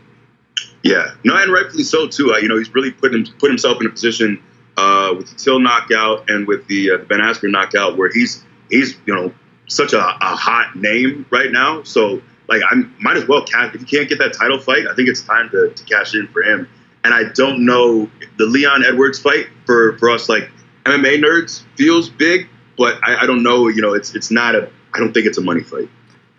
Yeah, 0.84 1.12
no, 1.24 1.36
and 1.38 1.52
rightfully 1.52 1.84
so 1.84 2.08
too. 2.08 2.34
Uh, 2.34 2.38
you 2.38 2.50
know, 2.50 2.58
he's 2.58 2.74
really 2.74 2.92
put 2.92 3.14
him 3.14 3.26
put 3.40 3.50
himself 3.50 3.80
in 3.80 3.88
a 3.88 3.90
position 3.90 4.42
uh, 4.78 5.14
with 5.16 5.30
the 5.30 5.36
Till 5.36 5.60
knockout 5.60 6.30
and 6.30 6.48
with 6.48 6.66
the, 6.68 6.92
uh, 6.92 6.98
Ben 6.98 7.20
Askren 7.20 7.52
knockout 7.52 7.98
where 7.98 8.12
he's 8.12 8.44
he's 8.70 8.98
you 9.06 9.14
know 9.14 9.34
such 9.68 9.94
a, 9.94 10.00
a 10.00 10.36
hot 10.36 10.76
name 10.76 11.26
right 11.30 11.52
now. 11.52 11.84
So 11.84 12.22
like 12.50 12.62
I 12.70 12.76
might 13.00 13.16
as 13.16 13.28
well 13.28 13.46
cash 13.46 13.74
if 13.74 13.82
he 13.82 13.86
can't 13.86 14.10
get 14.10 14.18
that 14.20 14.34
title 14.34 14.60
fight. 14.60 14.88
I 14.88 14.96
think 14.96 15.08
it's 15.08 15.22
time 15.22 15.50
to, 15.52 15.70
to 15.70 15.84
cash 15.86 16.16
in 16.16 16.28
for 16.30 16.44
him. 16.44 16.68
And 17.06 17.14
I 17.14 17.26
don't 17.34 17.66
know 17.66 18.10
the 18.38 18.46
Leon 18.46 18.84
Edwards 18.86 19.20
fight 19.20 19.48
for 19.66 19.98
for 20.00 20.10
us 20.10 20.28
like 20.28 20.50
MMA 20.86 21.24
nerds 21.24 21.64
feels 21.76 22.10
big, 22.10 22.48
but 22.78 23.00
I, 23.04 23.22
I, 23.22 23.26
don't 23.26 23.44
know. 23.44 23.68
You 23.68 23.82
know, 23.82 23.94
it's 23.94 24.16
it's 24.16 24.32
not 24.32 24.56
a. 24.56 24.70
I 24.94 25.00
don't 25.00 25.14
think 25.14 25.26
it's 25.26 25.38
a 25.38 25.42
money 25.42 25.62
fight. 25.62 25.90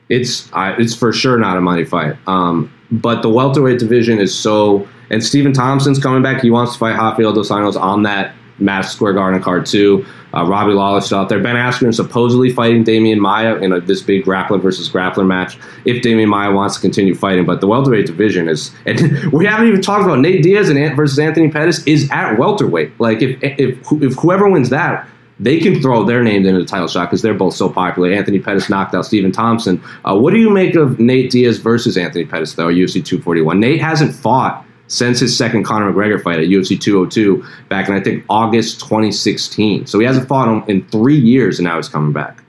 It's 0.09 0.53
uh, 0.53 0.75
it's 0.79 0.95
for 0.95 1.13
sure 1.13 1.39
not 1.39 1.57
a 1.57 1.61
money 1.61 1.85
fight. 1.85 2.17
Um, 2.27 2.73
but 2.91 3.23
the 3.23 3.31
welterweight 3.31 3.79
division 3.79 4.19
is 4.19 4.37
so. 4.37 4.87
And 5.11 5.23
Stephen 5.23 5.53
Thompson's 5.53 5.99
coming 5.99 6.23
back. 6.23 6.43
He 6.43 6.51
wants 6.51 6.75
to 6.75 6.79
fight 6.79 6.97
Rafael 6.97 7.33
dos 7.33 7.51
Anjos 7.51 7.81
on 7.81 8.03
that 8.05 8.35
Madison 8.59 8.97
Square 8.97 9.15
Garden 9.15 9.43
card 9.43 9.67
too. 9.67 10.05
Uh, 10.33 10.45
Robbie 10.45 10.73
Lawler's 10.73 11.13
out 11.13 11.29
there. 11.29 11.41
Ben 11.41 11.57
Askren 11.57 11.95
supposedly 11.95 12.51
fighting 12.51 12.85
Demian 12.85 13.19
Maya 13.19 13.57
in 13.57 13.73
a, 13.73 13.81
this 13.81 14.03
big 14.03 14.25
grappler 14.25 14.61
versus 14.61 14.89
grappler 14.89 15.27
match. 15.27 15.59
If 15.85 16.03
Demian 16.03 16.29
Maya 16.29 16.53
wants 16.53 16.75
to 16.77 16.81
continue 16.81 17.15
fighting, 17.15 17.45
but 17.45 17.61
the 17.61 17.67
welterweight 17.67 18.07
division 18.07 18.49
is, 18.49 18.73
and 18.87 19.33
we 19.33 19.47
haven't 19.47 19.69
even 19.69 19.81
talked 19.81 20.05
about 20.05 20.19
Nate 20.19 20.43
Diaz 20.43 20.69
and 20.69 20.79
Ant 20.79 20.97
versus 20.97 21.19
Anthony 21.19 21.51
Pettis 21.51 21.85
is 21.87 22.11
at 22.11 22.37
welterweight. 22.37 22.99
Like 23.01 23.23
if 23.23 23.43
if 23.43 23.93
if 23.93 24.15
whoever 24.15 24.49
wins 24.49 24.71
that, 24.71 25.09
they 25.41 25.59
can 25.59 25.81
throw 25.81 26.05
their 26.05 26.23
names 26.23 26.47
into 26.47 26.61
the 26.61 26.67
title 26.67 26.89
shot 26.89 27.07
because 27.07 27.23
they're 27.23 27.35
both 27.35 27.55
so 27.55 27.69
popular. 27.69 28.13
Anthony 28.13 28.39
Pettis 28.39 28.69
knocked 28.69 28.95
out 28.95 29.05
Stephen 29.05 29.33
Thompson. 29.33 29.83
Uh, 30.05 30.17
what 30.17 30.33
do 30.33 30.39
you 30.39 30.51
make 30.51 30.75
of 30.75 30.99
Nate 31.01 31.31
Diaz 31.31 31.59
versus 31.59 31.97
Anthony 31.97 32.25
Pettis 32.25 32.55
though? 32.55 32.69
UFC 32.69 33.05
241. 33.05 33.59
Nate 33.59 33.81
hasn't 33.81 34.15
fought 34.15 34.64
since 34.87 35.21
his 35.21 35.37
second 35.37 35.65
Conor 35.65 35.93
McGregor 35.93 36.23
fight 36.23 36.39
at 36.39 36.47
UFC 36.47 36.81
202 36.81 37.45
back 37.69 37.89
in 37.89 37.95
I 37.95 38.01
think 38.01 38.25
August 38.29 38.81
2016. 38.81 39.87
So 39.87 39.99
he 39.99 40.07
hasn't 40.07 40.29
fought 40.29 40.49
him 40.49 40.69
in 40.69 40.87
three 40.89 41.19
years, 41.19 41.59
and 41.59 41.67
now 41.67 41.77
he's 41.77 41.89
coming 41.89 42.13
back. 42.13 42.43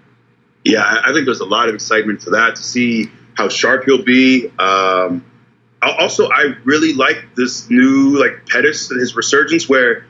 Yeah, 0.63 0.83
I 0.83 1.13
think 1.13 1.25
there's 1.25 1.41
a 1.41 1.45
lot 1.45 1.69
of 1.69 1.75
excitement 1.75 2.21
for 2.21 2.31
that 2.31 2.55
to 2.55 2.63
see 2.63 3.11
how 3.35 3.49
sharp 3.49 3.85
he'll 3.85 4.03
be. 4.03 4.51
Um, 4.57 5.23
also, 5.81 6.27
I 6.29 6.55
really 6.63 6.93
like 6.93 7.35
this 7.35 7.69
new 7.69 8.19
like 8.19 8.47
Pettis 8.47 8.89
and 8.91 8.99
his 8.99 9.15
resurgence 9.15 9.69
where. 9.69 10.05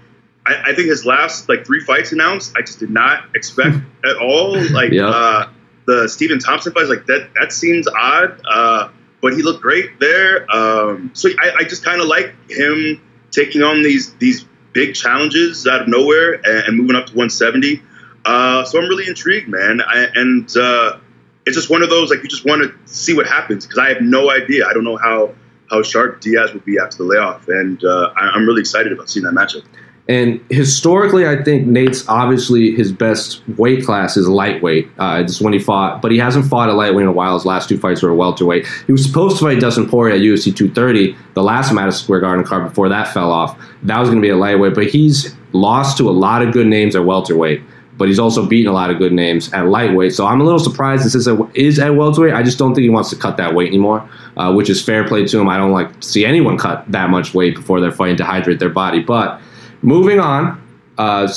I, 0.47 0.61
I 0.69 0.75
think 0.75 0.89
his 0.89 1.07
last 1.07 1.49
like 1.49 1.65
three 1.65 1.79
fights 1.79 2.11
announced, 2.11 2.53
I 2.55 2.61
just 2.61 2.77
did 2.77 2.91
not 2.91 3.35
expect 3.35 3.77
at 4.05 4.17
all. 4.17 4.55
Like 4.69 4.91
yep. 4.91 5.09
uh, 5.09 5.47
the 5.87 6.07
Stephen 6.07 6.37
Thompson 6.37 6.71
fight, 6.71 6.87
like 6.87 7.07
that. 7.07 7.31
That 7.33 7.51
seems 7.51 7.87
odd. 7.87 8.39
Uh, 8.47 8.89
but 9.25 9.33
he 9.33 9.41
looked 9.41 9.63
great 9.63 9.99
there. 9.99 10.45
Um, 10.55 11.09
so 11.15 11.29
I, 11.39 11.61
I 11.61 11.63
just 11.63 11.83
kind 11.83 11.99
of 11.99 12.05
like 12.05 12.35
him 12.47 13.01
taking 13.31 13.63
on 13.63 13.81
these 13.81 14.13
these 14.17 14.45
big 14.71 14.93
challenges 14.93 15.65
out 15.65 15.81
of 15.81 15.87
nowhere 15.87 16.33
and, 16.33 16.67
and 16.67 16.77
moving 16.77 16.95
up 16.95 17.07
to 17.07 17.13
170. 17.13 17.81
Uh, 18.23 18.63
so 18.65 18.79
I'm 18.79 18.87
really 18.87 19.07
intrigued, 19.07 19.47
man. 19.47 19.81
I, 19.81 20.09
and 20.13 20.55
uh, 20.55 20.99
it's 21.43 21.55
just 21.55 21.71
one 21.71 21.81
of 21.81 21.89
those 21.89 22.11
like 22.11 22.21
you 22.21 22.29
just 22.29 22.45
want 22.45 22.61
to 22.61 22.93
see 22.93 23.15
what 23.15 23.25
happens 23.25 23.65
because 23.65 23.79
I 23.79 23.89
have 23.89 24.01
no 24.03 24.29
idea. 24.29 24.67
I 24.67 24.73
don't 24.73 24.83
know 24.83 24.97
how 24.97 25.33
how 25.71 25.81
sharp 25.81 26.21
Diaz 26.21 26.53
would 26.53 26.63
be 26.63 26.77
after 26.77 26.97
the 26.97 27.05
layoff, 27.05 27.47
and 27.47 27.83
uh, 27.83 28.13
I, 28.15 28.29
I'm 28.29 28.45
really 28.45 28.61
excited 28.61 28.91
about 28.91 29.09
seeing 29.09 29.23
that 29.23 29.33
matchup. 29.33 29.63
And 30.07 30.39
historically, 30.51 31.27
I 31.27 31.41
think 31.41 31.65
Nate's 31.65 32.07
obviously 32.07 32.71
his 32.75 32.91
best 32.91 33.41
weight 33.57 33.83
class 33.83 34.17
is 34.17 34.27
lightweight. 34.27 34.87
Uh, 34.99 35.23
it's 35.23 35.41
when 35.41 35.51
he 35.51 35.57
fought, 35.57 36.01
but 36.01 36.11
he 36.11 36.19
hasn't 36.19 36.45
fought 36.45 36.69
a 36.69 36.73
lightweight 36.73 37.03
in 37.03 37.07
a 37.07 37.11
while. 37.11 37.33
His 37.33 37.45
last 37.45 37.69
two 37.69 37.79
fights 37.79 38.03
were 38.03 38.13
welterweight. 38.13 38.67
He 38.85 38.91
was 38.91 39.03
supposed 39.03 39.39
to 39.39 39.45
fight 39.45 39.59
Dustin 39.59 39.89
Poirier 39.89 40.15
at 40.15 40.21
UFC 40.21 40.55
230, 40.55 41.15
the 41.33 41.41
last 41.41 41.73
Madison 41.73 42.03
Square 42.03 42.19
Garden 42.19 42.45
card 42.45 42.69
before 42.69 42.87
that 42.89 43.07
fell 43.13 43.31
off. 43.31 43.57
That 43.81 43.99
was 43.99 44.09
going 44.09 44.21
to 44.21 44.25
be 44.25 44.29
a 44.29 44.37
lightweight, 44.37 44.75
but 44.75 44.85
he's 44.85 45.35
lost 45.53 45.97
to 45.97 46.07
a 46.07 46.11
lot 46.11 46.43
of 46.43 46.53
good 46.53 46.67
names 46.67 46.95
at 46.95 47.03
welterweight. 47.03 47.63
But 47.97 48.09
he's 48.09 48.19
also 48.19 48.45
beaten 48.45 48.69
a 48.69 48.73
lot 48.73 48.91
of 48.91 48.97
good 48.97 49.13
names 49.13 49.51
at 49.53 49.67
lightweight. 49.67 50.13
So 50.13 50.27
I'm 50.27 50.41
a 50.41 50.43
little 50.43 50.59
surprised 50.59 51.05
this 51.05 51.15
is, 51.15 51.27
a, 51.27 51.49
is 51.55 51.79
at 51.79 51.95
welterweight. 51.95 52.33
I 52.33 52.43
just 52.43 52.59
don't 52.59 52.75
think 52.75 52.83
he 52.83 52.89
wants 52.89 53.09
to 53.11 53.15
cut 53.15 53.37
that 53.37 53.55
weight 53.55 53.69
anymore, 53.69 54.07
uh, 54.35 54.53
which 54.53 54.69
is 54.69 54.83
fair 54.83 55.07
play 55.07 55.25
to 55.25 55.39
him. 55.39 55.47
I 55.47 55.57
don't 55.57 55.71
like 55.71 55.89
see 56.03 56.25
anyone 56.25 56.57
cut 56.57 56.83
that 56.91 57.09
much 57.09 57.33
weight 57.33 57.55
before 57.55 57.79
they're 57.79 57.93
fighting 57.93 58.17
to 58.17 58.25
hydrate 58.25 58.59
their 58.59 58.69
body. 58.69 59.01
But 59.01 59.39
Moving 59.81 60.19
on, 60.19 60.61
uh, 60.97 61.31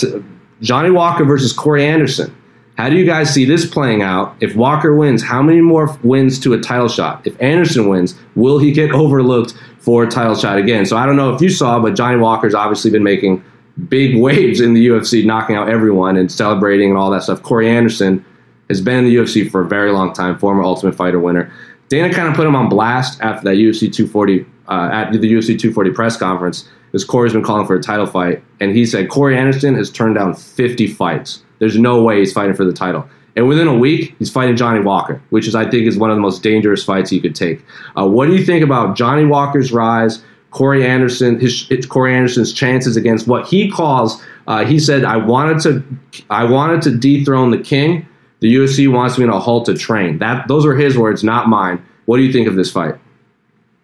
Johnny 0.60 0.90
Walker 0.90 1.24
versus 1.24 1.52
Corey 1.52 1.84
Anderson. 1.84 2.34
How 2.76 2.88
do 2.88 2.96
you 2.96 3.04
guys 3.04 3.34
see 3.34 3.44
this 3.44 3.66
playing 3.66 4.02
out? 4.02 4.36
If 4.40 4.54
Walker 4.54 4.94
wins, 4.94 5.22
how 5.22 5.42
many 5.42 5.60
more 5.60 5.98
wins 6.04 6.38
to 6.40 6.52
a 6.52 6.60
title 6.60 6.88
shot? 6.88 7.26
If 7.26 7.40
Anderson 7.42 7.88
wins, 7.88 8.14
will 8.36 8.58
he 8.58 8.70
get 8.70 8.90
overlooked 8.94 9.54
for 9.80 10.04
a 10.04 10.08
title 10.08 10.36
shot 10.36 10.58
again? 10.58 10.86
So 10.86 10.96
I 10.96 11.04
don't 11.04 11.16
know 11.16 11.34
if 11.34 11.42
you 11.42 11.50
saw, 11.50 11.80
but 11.80 11.96
Johnny 11.96 12.18
Walker's 12.18 12.54
obviously 12.54 12.90
been 12.90 13.02
making 13.02 13.42
big 13.88 14.16
waves 14.20 14.60
in 14.60 14.74
the 14.74 14.86
UFC, 14.88 15.24
knocking 15.24 15.56
out 15.56 15.68
everyone 15.68 16.16
and 16.16 16.30
celebrating 16.30 16.90
and 16.90 16.98
all 16.98 17.10
that 17.10 17.24
stuff. 17.24 17.42
Corey 17.42 17.68
Anderson 17.68 18.24
has 18.68 18.80
been 18.80 18.98
in 18.98 19.04
the 19.06 19.16
UFC 19.16 19.50
for 19.50 19.62
a 19.62 19.66
very 19.66 19.90
long 19.90 20.12
time, 20.12 20.38
former 20.38 20.62
Ultimate 20.62 20.94
Fighter 20.94 21.18
winner. 21.18 21.52
Dana 21.88 22.12
kind 22.12 22.28
of 22.28 22.34
put 22.34 22.46
him 22.46 22.54
on 22.54 22.68
blast 22.68 23.20
after 23.22 23.44
that 23.44 23.56
UFC 23.56 23.92
240 23.92 24.46
uh, 24.68 24.90
at 24.92 25.10
the 25.10 25.18
UFC 25.18 25.58
240 25.58 25.90
press 25.90 26.16
conference 26.16 26.68
is 26.92 27.04
Corey's 27.04 27.32
been 27.32 27.42
calling 27.42 27.66
for 27.66 27.76
a 27.76 27.82
title 27.82 28.06
fight, 28.06 28.42
and 28.60 28.74
he 28.74 28.86
said 28.86 29.08
Corey 29.08 29.36
Anderson 29.36 29.74
has 29.74 29.90
turned 29.90 30.14
down 30.14 30.34
50 30.34 30.86
fights. 30.88 31.42
There's 31.58 31.78
no 31.78 32.02
way 32.02 32.20
he's 32.20 32.32
fighting 32.32 32.54
for 32.54 32.64
the 32.64 32.72
title. 32.72 33.08
And 33.36 33.46
within 33.48 33.68
a 33.68 33.76
week, 33.76 34.16
he's 34.18 34.30
fighting 34.30 34.56
Johnny 34.56 34.80
Walker, 34.80 35.22
which 35.30 35.46
is, 35.46 35.54
I 35.54 35.68
think, 35.70 35.86
is 35.86 35.96
one 35.96 36.10
of 36.10 36.16
the 36.16 36.20
most 36.20 36.42
dangerous 36.42 36.82
fights 36.82 37.10
he 37.10 37.20
could 37.20 37.36
take. 37.36 37.64
Uh, 37.96 38.08
what 38.08 38.26
do 38.26 38.34
you 38.34 38.44
think 38.44 38.64
about 38.64 38.96
Johnny 38.96 39.24
Walker's 39.24 39.70
rise? 39.70 40.22
Corey 40.50 40.84
Anderson, 40.84 41.38
his, 41.38 41.70
Corey 41.88 42.14
Anderson's 42.14 42.52
chances 42.52 42.96
against 42.96 43.28
what 43.28 43.46
he 43.46 43.70
calls. 43.70 44.20
Uh, 44.46 44.64
he 44.64 44.80
said, 44.80 45.04
"I 45.04 45.18
wanted 45.18 45.60
to, 45.62 46.24
I 46.30 46.44
wanted 46.44 46.82
to 46.82 46.96
dethrone 46.96 47.50
the 47.50 47.58
king. 47.58 48.08
The 48.40 48.52
UFC 48.54 48.90
wants 48.90 49.18
me 49.18 49.26
to 49.26 49.38
halt 49.38 49.66
to 49.66 49.74
train." 49.74 50.18
That 50.18 50.48
those 50.48 50.64
are 50.64 50.74
his 50.74 50.96
words, 50.96 51.22
not 51.22 51.48
mine. 51.48 51.84
What 52.06 52.16
do 52.16 52.22
you 52.22 52.32
think 52.32 52.48
of 52.48 52.56
this 52.56 52.72
fight? 52.72 52.94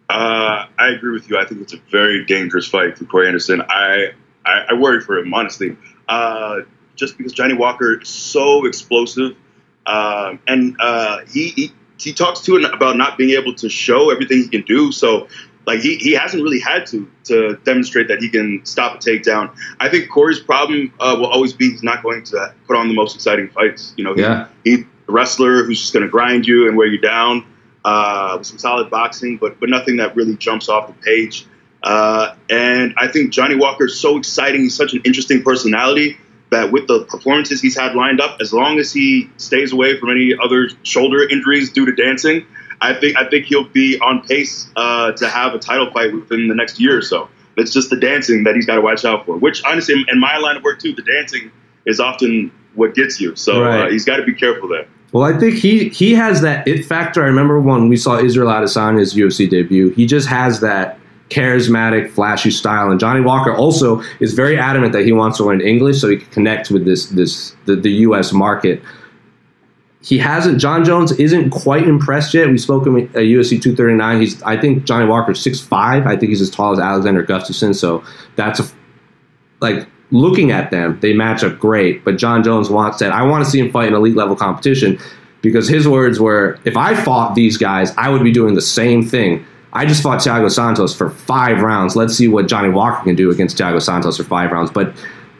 Uh, 0.08 0.43
I 0.84 0.90
agree 0.90 1.12
with 1.12 1.28
you. 1.30 1.38
I 1.38 1.44
think 1.46 1.62
it's 1.62 1.72
a 1.72 1.80
very 1.90 2.24
dangerous 2.24 2.66
fight 2.68 2.98
for 2.98 3.04
Corey 3.06 3.26
Anderson. 3.26 3.62
I, 3.62 4.12
I, 4.44 4.66
I 4.70 4.74
worry 4.74 5.00
for 5.00 5.18
him, 5.18 5.32
honestly. 5.32 5.76
Uh, 6.08 6.60
just 6.94 7.16
because 7.16 7.32
Johnny 7.32 7.54
Walker 7.54 8.00
is 8.00 8.08
so 8.08 8.66
explosive. 8.66 9.36
Um, 9.86 10.40
and 10.46 10.76
uh, 10.80 11.20
he, 11.26 11.48
he, 11.48 11.72
he 11.98 12.12
talks 12.12 12.40
to 12.42 12.56
it 12.56 12.64
about 12.72 12.96
not 12.96 13.16
being 13.16 13.30
able 13.30 13.54
to 13.56 13.68
show 13.68 14.10
everything 14.10 14.38
he 14.38 14.48
can 14.48 14.62
do. 14.62 14.92
So, 14.92 15.28
like, 15.66 15.80
he, 15.80 15.96
he 15.96 16.12
hasn't 16.12 16.42
really 16.42 16.60
had 16.60 16.86
to 16.88 17.10
to 17.24 17.56
demonstrate 17.64 18.08
that 18.08 18.18
he 18.20 18.28
can 18.28 18.60
stop 18.64 18.96
a 18.96 18.98
takedown. 18.98 19.56
I 19.80 19.88
think 19.88 20.10
Corey's 20.10 20.40
problem 20.40 20.92
uh, 21.00 21.16
will 21.18 21.26
always 21.26 21.54
be 21.54 21.70
he's 21.70 21.82
not 21.82 22.02
going 22.02 22.22
to 22.24 22.54
put 22.66 22.76
on 22.76 22.88
the 22.88 22.94
most 22.94 23.14
exciting 23.14 23.48
fights. 23.48 23.94
You 23.96 24.04
know, 24.04 24.14
he, 24.14 24.20
yeah. 24.20 24.48
he 24.62 24.84
wrestler 25.06 25.64
who's 25.64 25.80
just 25.80 25.94
going 25.94 26.04
to 26.04 26.10
grind 26.10 26.46
you 26.46 26.68
and 26.68 26.76
wear 26.76 26.86
you 26.86 26.98
down. 26.98 27.46
Uh, 27.84 28.42
some 28.42 28.58
solid 28.58 28.88
boxing, 28.90 29.36
but 29.36 29.60
but 29.60 29.68
nothing 29.68 29.98
that 29.98 30.16
really 30.16 30.36
jumps 30.36 30.68
off 30.68 30.86
the 30.86 30.94
page. 30.94 31.46
Uh, 31.82 32.34
and 32.48 32.94
I 32.96 33.08
think 33.08 33.30
Johnny 33.30 33.56
Walker 33.56 33.84
is 33.84 34.00
so 34.00 34.16
exciting. 34.16 34.62
He's 34.62 34.74
such 34.74 34.94
an 34.94 35.02
interesting 35.04 35.42
personality 35.42 36.16
that 36.50 36.72
with 36.72 36.86
the 36.86 37.04
performances 37.04 37.60
he's 37.60 37.78
had 37.78 37.94
lined 37.94 38.20
up, 38.20 38.38
as 38.40 38.52
long 38.52 38.78
as 38.78 38.92
he 38.92 39.30
stays 39.36 39.72
away 39.72 39.98
from 39.98 40.10
any 40.10 40.34
other 40.42 40.70
shoulder 40.82 41.28
injuries 41.28 41.72
due 41.72 41.84
to 41.84 41.92
dancing, 41.92 42.46
I 42.80 42.94
think 42.94 43.18
I 43.18 43.28
think 43.28 43.46
he'll 43.46 43.68
be 43.68 43.98
on 43.98 44.22
pace 44.26 44.70
uh, 44.76 45.12
to 45.12 45.28
have 45.28 45.54
a 45.54 45.58
title 45.58 45.90
fight 45.90 46.14
within 46.14 46.48
the 46.48 46.54
next 46.54 46.80
year 46.80 46.96
or 46.96 47.02
so. 47.02 47.28
It's 47.56 47.72
just 47.72 47.90
the 47.90 47.96
dancing 47.96 48.44
that 48.44 48.54
he's 48.54 48.66
got 48.66 48.76
to 48.76 48.80
watch 48.80 49.04
out 49.04 49.26
for. 49.26 49.36
Which 49.36 49.62
honestly, 49.64 50.04
in 50.10 50.18
my 50.18 50.38
line 50.38 50.56
of 50.56 50.62
work 50.62 50.80
too, 50.80 50.94
the 50.94 51.02
dancing 51.02 51.52
is 51.86 52.00
often 52.00 52.50
what 52.74 52.94
gets 52.94 53.20
you. 53.20 53.36
So 53.36 53.64
uh, 53.64 53.90
he's 53.90 54.04
got 54.04 54.16
to 54.16 54.24
be 54.24 54.34
careful 54.34 54.68
there. 54.68 54.86
Well, 55.14 55.22
I 55.22 55.38
think 55.38 55.54
he 55.54 55.90
he 55.90 56.12
has 56.14 56.40
that 56.40 56.66
it 56.66 56.84
factor. 56.84 57.22
I 57.22 57.26
remember 57.26 57.60
when 57.60 57.88
we 57.88 57.96
saw 57.96 58.18
Israel 58.18 58.48
Adesanya's 58.48 59.14
UFC 59.14 59.48
debut. 59.48 59.90
He 59.90 60.06
just 60.06 60.26
has 60.26 60.58
that 60.58 60.98
charismatic, 61.30 62.10
flashy 62.10 62.50
style. 62.50 62.90
And 62.90 62.98
Johnny 62.98 63.20
Walker 63.20 63.54
also 63.54 64.02
is 64.18 64.34
very 64.34 64.58
adamant 64.58 64.92
that 64.92 65.04
he 65.04 65.12
wants 65.12 65.36
to 65.36 65.44
learn 65.44 65.60
English 65.60 66.00
so 66.00 66.08
he 66.08 66.16
can 66.16 66.28
connect 66.32 66.72
with 66.72 66.84
this 66.84 67.06
this 67.06 67.54
the, 67.64 67.76
the 67.76 67.92
U.S. 68.08 68.32
market. 68.32 68.82
He 70.02 70.18
hasn't. 70.18 70.60
Jon 70.60 70.84
Jones 70.84 71.12
isn't 71.12 71.50
quite 71.50 71.86
impressed 71.86 72.34
yet. 72.34 72.48
We 72.48 72.58
spoke 72.58 72.84
him 72.84 72.96
at 72.96 73.12
UFC 73.12 73.58
uh, 73.58 73.62
239. 73.62 74.20
He's. 74.20 74.42
I 74.42 74.60
think 74.60 74.84
Johnny 74.84 75.06
Walker's 75.06 75.42
6'5". 75.44 76.06
I 76.06 76.16
think 76.16 76.30
he's 76.30 76.40
as 76.40 76.50
tall 76.50 76.72
as 76.72 76.80
Alexander 76.80 77.24
Gustafsson. 77.24 77.76
So 77.76 78.02
that's 78.34 78.58
a 78.58 78.64
like 79.60 79.86
looking 80.10 80.50
at 80.50 80.70
them, 80.70 80.98
they 81.00 81.12
match 81.12 81.42
up 81.42 81.58
great. 81.58 82.04
But 82.04 82.16
Jon 82.16 82.42
Jones 82.42 82.70
wants 82.70 82.98
said, 82.98 83.12
I 83.12 83.22
want 83.22 83.44
to 83.44 83.50
see 83.50 83.60
him 83.60 83.70
fight 83.70 83.88
in 83.88 83.94
elite 83.94 84.16
level 84.16 84.36
competition 84.36 84.98
because 85.42 85.68
his 85.68 85.86
words 85.86 86.18
were, 86.20 86.58
if 86.64 86.76
I 86.76 86.94
fought 86.94 87.34
these 87.34 87.56
guys, 87.56 87.92
I 87.96 88.08
would 88.08 88.22
be 88.22 88.32
doing 88.32 88.54
the 88.54 88.62
same 88.62 89.02
thing. 89.02 89.44
I 89.72 89.86
just 89.86 90.02
fought 90.02 90.20
Thiago 90.20 90.50
Santos 90.50 90.94
for 90.94 91.10
five 91.10 91.60
rounds. 91.60 91.96
Let's 91.96 92.14
see 92.14 92.28
what 92.28 92.46
Johnny 92.46 92.70
Walker 92.70 93.02
can 93.02 93.16
do 93.16 93.30
against 93.30 93.58
Thiago 93.58 93.82
Santos 93.82 94.16
for 94.16 94.24
five 94.24 94.52
rounds. 94.52 94.70
But 94.70 94.94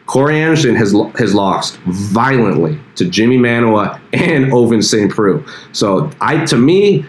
Corey 0.07 0.39
Anderson 0.39 0.75
has 0.75 0.93
has 1.17 1.33
lost 1.33 1.77
violently 1.85 2.79
to 2.95 3.05
Jimi 3.05 3.39
Manuwa 3.39 3.99
and 4.13 4.51
Ovince 4.51 4.83
St. 4.89 5.09
Preux. 5.11 5.43
So 5.71 6.11
I, 6.21 6.45
to 6.45 6.57
me, 6.57 7.05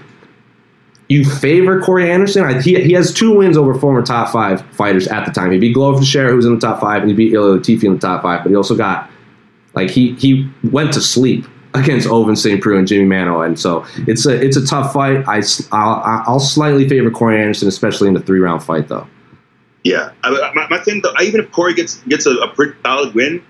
you 1.09 1.25
favor 1.25 1.81
Corey 1.81 2.11
Anderson. 2.11 2.45
I, 2.45 2.61
he, 2.61 2.81
he 2.83 2.93
has 2.93 3.13
two 3.13 3.37
wins 3.37 3.57
over 3.57 3.75
former 3.79 4.03
top 4.03 4.33
five 4.33 4.61
fighters 4.73 5.07
at 5.07 5.25
the 5.25 5.33
time. 5.33 5.53
He 5.53 5.59
beat 5.59 5.75
Glover 5.75 6.01
Teixeira, 6.01 6.31
who 6.31 6.37
was 6.37 6.47
in 6.47 6.55
the 6.55 6.61
top 6.61 6.81
five, 6.81 7.03
and 7.03 7.11
he 7.11 7.17
beat 7.17 7.33
Ilir 7.33 7.59
Latifi 7.59 7.85
in 7.85 7.95
the 7.95 8.01
top 8.01 8.23
five. 8.23 8.43
But 8.43 8.51
he 8.51 8.57
also 8.57 8.77
got 8.77 9.11
like 9.75 9.91
he 9.91 10.15
he 10.15 10.51
went 10.65 10.93
to 10.95 11.01
sleep 11.01 11.47
against 11.75 12.09
Ovince 12.09 12.39
St. 12.39 12.61
Preux 12.61 12.79
and 12.79 12.89
Jimmy 12.89 13.05
Mano, 13.05 13.43
and 13.43 13.59
so 13.59 13.87
it's 14.07 14.27
a 14.27 14.35
it's 14.35 14.57
a 14.57 14.67
tough 14.67 14.93
fight. 14.93 15.25
I 15.29 15.43
I'll, 15.71 16.25
I'll 16.27 16.41
slightly 16.41 16.89
favor 16.89 17.11
Corey 17.11 17.41
Anderson, 17.41 17.69
especially 17.69 18.09
in 18.09 18.15
the 18.15 18.21
three 18.21 18.41
round 18.41 18.63
fight, 18.63 18.89
though. 18.89 19.07
Yeah, 19.85 20.11
I, 20.25 20.53
my, 20.53 20.67
my 20.69 20.79
thing 20.79 21.01
though, 21.03 21.15
even 21.23 21.41
if 21.41 21.53
Corey 21.53 21.73
gets 21.75 22.03
gets 22.05 22.27
a, 22.27 22.33
a 22.39 22.49
pretty 22.49 22.73
solid 22.83 23.15
win, 23.15 23.45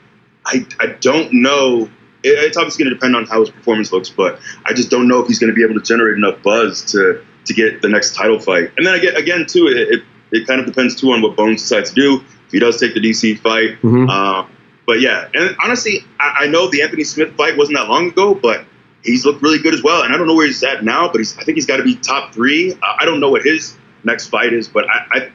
I 0.44 0.66
I 0.78 0.88
don't 1.00 1.32
know. 1.32 1.88
It, 2.22 2.28
it's 2.28 2.58
obviously 2.58 2.84
going 2.84 2.90
to 2.90 2.96
depend 2.96 3.16
on 3.16 3.24
how 3.24 3.40
his 3.40 3.48
performance 3.48 3.90
looks, 3.90 4.10
but 4.10 4.38
I 4.66 4.74
just 4.74 4.90
don't 4.90 5.08
know 5.08 5.20
if 5.20 5.28
he's 5.28 5.38
going 5.38 5.50
to 5.50 5.54
be 5.54 5.62
able 5.62 5.80
to 5.80 5.80
generate 5.80 6.18
enough 6.18 6.42
buzz 6.42 6.92
to 6.92 7.24
to 7.46 7.54
get 7.54 7.82
the 7.82 7.88
next 7.88 8.14
title 8.14 8.38
fight. 8.38 8.70
And 8.76 8.86
then 8.86 8.94
again, 8.94 9.16
again 9.16 9.46
too, 9.46 9.66
it, 9.68 9.76
it, 9.76 10.02
it 10.32 10.46
kind 10.46 10.60
of 10.60 10.66
depends 10.66 10.94
too 11.00 11.10
on 11.12 11.22
what 11.22 11.36
Bones 11.36 11.62
decides 11.62 11.90
to 11.90 11.94
do. 11.94 12.16
If 12.46 12.52
he 12.52 12.58
does 12.60 12.78
take 12.78 12.94
the 12.94 13.00
DC 13.00 13.38
fight, 13.40 13.80
Mhm. 13.82 14.08
uh, 14.08 14.46
but 14.86 15.00
yeah, 15.00 15.28
and 15.34 15.56
honestly, 15.62 16.04
I, 16.20 16.44
I 16.44 16.46
know 16.46 16.70
the 16.70 16.82
Anthony 16.82 17.02
Smith 17.04 17.34
fight 17.36 17.56
wasn't 17.56 17.76
that 17.78 17.88
long 17.88 18.08
ago, 18.08 18.34
but 18.34 18.64
he's 19.02 19.24
looked 19.24 19.42
really 19.42 19.58
good 19.58 19.74
as 19.74 19.82
well. 19.82 20.02
And 20.02 20.12
I 20.14 20.16
don't 20.16 20.26
know 20.28 20.34
where 20.36 20.46
he's 20.46 20.62
at 20.62 20.84
now, 20.84 21.08
but 21.10 21.18
he's, 21.18 21.36
I 21.38 21.42
think 21.42 21.56
he's 21.56 21.66
got 21.66 21.78
to 21.78 21.82
be 21.84 21.96
top 21.96 22.32
three. 22.34 22.72
Uh, 22.72 22.76
I 23.00 23.04
don't 23.04 23.18
know 23.20 23.30
what 23.30 23.42
his 23.42 23.76
next 24.04 24.28
fight 24.28 24.52
is, 24.52 24.68
but 24.68 24.84
I, 24.88 25.06
I 25.10 25.32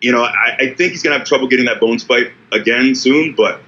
you 0.00 0.12
know, 0.12 0.22
I, 0.22 0.56
I 0.58 0.74
think 0.74 0.92
he's 0.92 1.02
gonna 1.02 1.18
have 1.18 1.26
trouble 1.26 1.48
getting 1.48 1.66
that 1.66 1.80
Bones 1.80 2.04
fight 2.04 2.32
again 2.52 2.94
soon. 2.94 3.34
But 3.34 3.60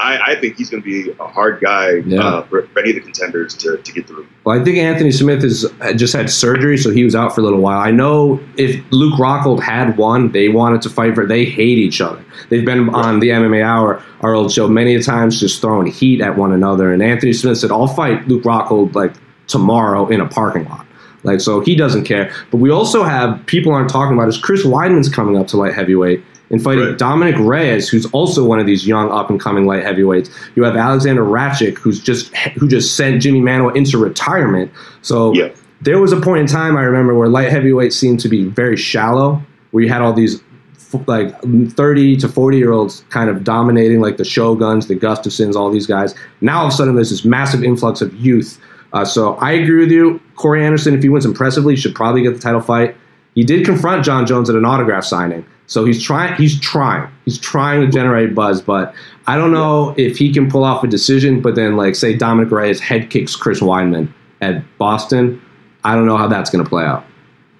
I, 0.00 0.32
I 0.34 0.40
think 0.40 0.56
he's 0.56 0.70
gonna 0.70 0.82
be 0.82 1.10
a 1.18 1.26
hard 1.26 1.60
guy 1.60 1.94
Yeah. 2.06 2.20
uh, 2.20 2.42
for, 2.44 2.62
for 2.68 2.78
any 2.78 2.90
of 2.90 2.94
the 2.96 3.00
contenders 3.00 3.54
to, 3.56 3.78
to 3.78 3.92
get 3.92 4.06
through. 4.06 4.26
Well, 4.44 4.60
I 4.60 4.62
think 4.62 4.78
Anthony 4.78 5.10
Smith 5.10 5.42
has 5.42 5.66
just 5.96 6.14
had 6.14 6.30
surgery, 6.30 6.76
so 6.78 6.90
he 6.90 7.02
was 7.04 7.16
out 7.16 7.34
for 7.34 7.40
a 7.40 7.44
little 7.44 7.60
while. 7.60 7.80
I 7.80 7.90
know 7.90 8.38
if 8.56 8.80
Luke 8.92 9.18
Rockhold 9.18 9.60
had 9.62 9.96
won, 9.96 10.30
they 10.32 10.48
wanted 10.48 10.82
to 10.82 10.90
fight 10.90 11.14
for. 11.16 11.26
They 11.26 11.44
hate 11.44 11.78
each 11.78 12.00
other. 12.00 12.24
They've 12.48 12.64
been 12.64 12.88
on 12.90 13.18
the 13.18 13.30
MMA 13.30 13.64
Hour, 13.64 14.02
our 14.20 14.34
old 14.34 14.52
show, 14.52 14.68
many 14.68 14.94
a 14.94 15.02
times, 15.02 15.40
just 15.40 15.60
throwing 15.60 15.90
heat 15.90 16.20
at 16.20 16.36
one 16.36 16.52
another. 16.52 16.92
And 16.92 17.02
Anthony 17.02 17.32
Smith 17.32 17.58
said, 17.58 17.72
"I'll 17.72 17.88
fight 17.88 18.28
Luke 18.28 18.44
Rockhold 18.44 18.94
like 18.94 19.14
tomorrow 19.48 20.06
in 20.08 20.20
a 20.20 20.28
parking 20.28 20.64
lot." 20.66 20.86
Like 21.24 21.40
so, 21.40 21.58
he 21.60 21.74
doesn't 21.74 22.04
care. 22.04 22.32
But 22.52 22.58
we 22.58 22.70
also 22.70 23.02
have 23.02 23.44
people 23.46 23.72
aren't 23.72 23.90
talking 23.90 24.16
about 24.16 24.28
is 24.28 24.38
Chris 24.38 24.64
Weidman's 24.64 25.08
coming 25.08 25.36
up 25.36 25.48
to 25.48 25.56
light 25.56 25.74
heavyweight 25.74 26.22
and 26.50 26.62
fighting 26.62 26.84
Right. 26.84 26.98
Dominick 26.98 27.36
Reyes, 27.38 27.88
who's 27.88 28.06
also 28.06 28.44
one 28.44 28.58
of 28.58 28.66
these 28.66 28.86
young 28.86 29.10
up 29.10 29.30
and 29.30 29.38
coming 29.40 29.66
light 29.66 29.82
heavyweights. 29.84 30.30
You 30.54 30.64
have 30.64 30.76
Alexander 30.76 31.22
Rakic, 31.22 31.76
who's 31.78 32.00
just 32.00 32.34
who 32.58 32.68
just 32.68 32.96
sent 32.96 33.22
Jimi 33.22 33.42
Manuwa 33.42 33.74
into 33.76 33.98
retirement. 33.98 34.70
So 35.02 35.32
Yeah. 35.34 35.48
there 35.82 36.00
was 36.00 36.12
a 36.12 36.16
point 36.20 36.40
in 36.40 36.46
time 36.46 36.76
I 36.76 36.82
remember 36.82 37.14
where 37.14 37.28
light 37.28 37.50
heavyweight 37.50 37.92
seemed 37.92 38.20
to 38.20 38.28
be 38.28 38.44
very 38.44 38.76
shallow, 38.76 39.42
where 39.72 39.84
you 39.84 39.90
had 39.90 40.00
all 40.02 40.12
these 40.12 40.40
like 41.06 41.38
30 41.72 42.16
to 42.16 42.28
40 42.28 42.56
year 42.56 42.72
olds 42.72 43.04
kind 43.10 43.28
of 43.28 43.44
dominating, 43.44 44.00
like 44.00 44.16
the 44.16 44.24
Shoguns, 44.24 44.88
the 44.88 44.94
Gustafsons, 44.96 45.54
all 45.54 45.70
these 45.70 45.86
guys. 45.86 46.14
Now 46.40 46.60
all 46.60 46.66
of 46.68 46.72
a 46.72 46.76
sudden 46.76 46.94
there's 46.94 47.10
this 47.10 47.26
massive 47.26 47.62
influx 47.62 48.00
of 48.00 48.14
youth. 48.14 48.58
Uh, 48.94 49.04
so 49.04 49.34
I 49.34 49.52
agree 49.52 49.80
with 49.80 49.90
you. 49.90 50.18
Corey 50.36 50.64
Anderson, 50.64 50.94
if 50.94 51.02
he 51.02 51.10
wins 51.10 51.26
impressively, 51.26 51.76
should 51.76 51.94
probably 51.94 52.22
get 52.22 52.32
the 52.32 52.40
title 52.40 52.62
fight. 52.62 52.96
He 53.34 53.44
did 53.44 53.64
confront 53.64 54.04
Jon 54.04 54.26
Jones 54.26 54.50
at 54.50 54.56
an 54.56 54.64
autograph 54.64 55.04
signing. 55.04 55.46
So 55.66 55.84
he's 55.84 56.02
trying. 56.02 56.34
He's 56.36 56.58
trying. 56.58 57.10
He's 57.24 57.38
trying 57.38 57.82
to 57.82 57.86
generate 57.88 58.34
buzz, 58.34 58.62
but 58.62 58.94
I 59.26 59.36
don't 59.36 59.52
know 59.52 59.94
if 59.98 60.16
he 60.16 60.32
can 60.32 60.50
pull 60.50 60.64
off 60.64 60.82
a 60.82 60.86
decision. 60.86 61.40
But 61.42 61.54
then, 61.54 61.76
like, 61.76 61.94
say 61.94 62.16
Dominick 62.16 62.50
Reyes 62.50 62.80
head 62.80 63.10
kicks 63.10 63.36
Chris 63.36 63.60
Weidman 63.60 64.12
at 64.40 64.64
Boston. 64.78 65.42
I 65.84 65.94
don't 65.94 66.06
know 66.06 66.16
how 66.16 66.26
that's 66.26 66.50
going 66.50 66.64
to 66.64 66.68
play 66.68 66.84
out. 66.84 67.04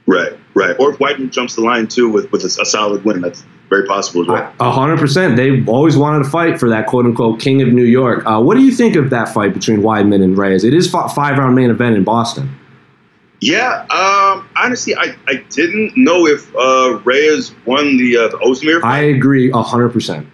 Right, 0.07 0.33
right. 0.54 0.74
Or 0.81 0.92
if 0.92 0.98
Weidman 0.98 1.31
jumps 1.31 1.54
the 1.54 1.61
line 1.61 1.87
too 1.87 2.09
with 2.09 2.33
with 2.33 2.42
a, 2.42 2.62
a 2.62 2.64
solid 2.64 3.04
win, 3.04 3.20
that's 3.20 3.44
very 3.68 3.87
possible 3.87 4.22
as 4.22 4.28
well. 4.28 4.54
A 4.59 4.70
hundred 4.70 4.98
percent. 4.98 5.37
They've 5.37 5.68
always 5.68 5.96
wanted 5.96 6.24
to 6.24 6.31
fight 6.31 6.59
for 6.59 6.70
that 6.70 6.87
quote 6.87 7.04
unquote 7.04 7.40
king 7.40 7.61
of 7.61 7.68
New 7.68 7.85
York. 7.85 8.24
Uh, 8.24 8.40
what 8.40 8.57
do 8.57 8.62
you 8.62 8.72
think 8.72 8.96
of 8.96 9.11
that 9.11 9.28
fight 9.28 9.52
between 9.52 9.81
Weidman 9.81 10.24
and 10.24 10.37
Reyes? 10.37 10.64
It 10.64 10.72
is 10.72 10.92
a 10.92 11.09
five 11.11 11.37
round 11.37 11.54
main 11.54 11.68
event 11.68 11.96
in 11.96 12.04
Boston. 12.04 12.59
Yeah, 13.40 13.87
um, 13.90 14.48
honestly, 14.57 14.96
I, 14.96 15.14
I 15.29 15.44
didn't 15.51 15.96
know 15.96 16.27
if 16.27 16.55
uh, 16.57 17.01
Reyes 17.05 17.55
won 17.64 17.96
the 17.96 18.16
uh, 18.16 18.29
the 18.29 18.38
Oezdemir. 18.38 18.83
I 18.83 19.01
agree 19.01 19.51
a 19.53 19.62
hundred 19.62 19.90
percent. 19.90 20.27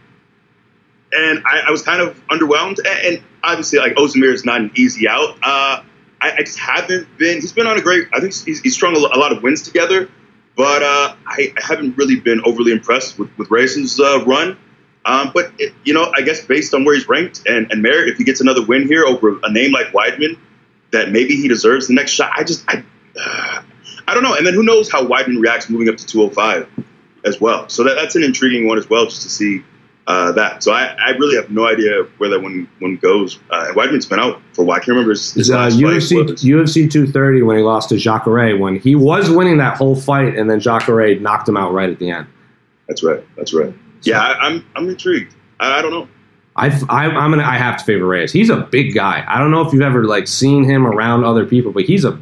and 1.14 1.43
I, 1.47 1.64
I 1.69 1.71
was 1.71 1.83
kind 1.83 2.01
of 2.03 2.21
underwhelmed. 2.29 2.79
And, 2.79 3.17
and 3.17 3.23
obviously, 3.43 3.79
like 3.79 3.95
Oezdemir 3.95 4.33
is 4.33 4.45
not 4.45 4.61
an 4.61 4.71
easy 4.75 5.09
out. 5.09 5.37
Uh, 5.43 5.83
I, 6.21 6.33
I 6.38 6.43
just 6.43 6.59
haven't 6.59 7.07
been. 7.19 7.40
He's 7.40 7.53
been 7.53 7.67
on 7.67 7.79
a 7.79 7.83
great. 7.83 8.09
I 8.12 8.21
think 8.21 8.35
he's, 8.35 8.61
he's 8.61 8.75
strung 8.75 8.97
a, 8.97 8.99
a 8.99 9.19
lot 9.19 9.33
of 9.33 9.43
wins 9.43 9.62
together, 9.62 10.09
but 10.57 10.83
uh, 10.83 11.14
I, 11.27 11.53
I 11.57 11.61
haven't 11.62 11.97
really 11.97 12.17
been 12.21 12.43
overly 12.45 12.73
impressed 12.73 13.19
with 13.19 13.31
with 13.38 13.51
Reyes' 13.51 13.99
uh, 14.01 14.25
run. 14.25 14.59
Um, 15.07 15.33
but 15.35 15.53
it, 15.59 15.75
you 15.85 15.93
know, 15.93 16.11
I 16.17 16.23
guess 16.23 16.43
based 16.43 16.73
on 16.73 16.85
where 16.87 16.95
he's 16.95 17.07
ranked 17.07 17.43
and, 17.47 17.71
and 17.71 17.83
merit, 17.83 18.09
if 18.09 18.17
he 18.17 18.25
gets 18.25 18.40
another 18.40 18.64
win 18.64 18.87
here 18.87 19.05
over 19.05 19.38
a 19.43 19.53
name 19.53 19.71
like 19.71 19.88
Weidman, 19.88 20.38
that 20.93 21.11
maybe 21.11 21.37
he 21.37 21.47
deserves 21.47 21.88
the 21.88 21.95
next 21.95 22.12
shot. 22.12 22.33
I 22.35 22.43
just, 22.43 22.64
I, 22.67 22.83
uh, 23.18 23.62
I 24.07 24.14
don't 24.14 24.22
know. 24.22 24.35
And 24.35 24.46
then 24.46 24.55
who 24.55 24.62
knows 24.62 24.90
how 24.90 25.07
Weidman 25.07 25.40
reacts 25.40 25.68
moving 25.70 25.88
up 25.88 25.96
to 25.96 26.07
205 26.07 26.68
as 27.24 27.40
well. 27.40 27.68
So 27.68 27.85
that, 27.85 27.94
that's 27.94 28.16
an 28.16 28.22
intriguing 28.22 28.66
one 28.66 28.79
as 28.79 28.88
well, 28.88 29.07
just 29.07 29.22
to 29.22 29.29
see 29.29 29.64
uh, 30.07 30.33
that. 30.33 30.62
So 30.62 30.72
I, 30.72 30.94
I 30.98 31.11
really 31.11 31.37
have 31.37 31.50
no 31.50 31.66
idea 31.66 32.03
where 32.18 32.29
that 32.31 32.40
one 32.40 32.68
one 32.81 32.96
goes. 32.96 33.38
Uh, 33.50 33.66
and 33.68 33.77
Weidman's 33.77 34.07
been 34.07 34.20
out 34.20 34.40
for 34.53 34.62
a 34.62 34.64
while. 34.64 34.77
I 34.77 34.81
can't 34.81 34.88
remember 34.88 35.11
his, 35.11 35.33
his 35.33 35.50
uh, 35.50 35.68
UFC. 35.68 36.22
UFC 36.27 36.90
230 36.90 37.42
when 37.42 37.57
he 37.57 37.62
lost 37.62 37.88
to 37.90 37.96
Jacare 37.96 38.57
when 38.57 38.79
he 38.79 38.94
was 38.94 39.31
winning 39.31 39.59
that 39.59 39.77
whole 39.77 39.96
fight 39.96 40.37
and 40.37 40.50
then 40.50 40.61
Jacare 40.61 41.18
knocked 41.20 41.48
him 41.48 41.57
out 41.57 41.72
right 41.72 41.88
at 41.88 41.98
the 41.98 42.11
end. 42.11 42.27
That's 42.88 43.03
right. 43.03 43.24
That's 43.37 43.55
right. 43.55 43.74
Yeah, 44.03 44.20
I, 44.20 44.48
I'm 44.48 44.66
I'm 44.77 44.88
intrigued. 44.88 45.35
I, 45.59 45.79
I 45.79 45.83
don't 45.83 45.90
know. 45.90 46.09
I, 46.57 46.66
I 46.88 47.07
I'm 47.07 47.31
gonna 47.31 47.42
I 47.42 47.57
have 47.57 47.79
to 47.79 47.85
favor 47.85 48.07
Reyes. 48.07 48.31
He's 48.31 48.50
a 48.50 48.59
big 48.59 48.94
guy. 48.94 49.24
I 49.27 49.38
don't 49.38 49.50
know 49.50 49.66
if 49.66 49.72
you've 49.72 49.83
ever 49.83 50.05
like 50.05 50.29
seen 50.29 50.64
him 50.64 50.87
around 50.87 51.24
other 51.24 51.46
people, 51.46 51.72
but 51.72 51.85
he's 51.85 52.05
a 52.05 52.20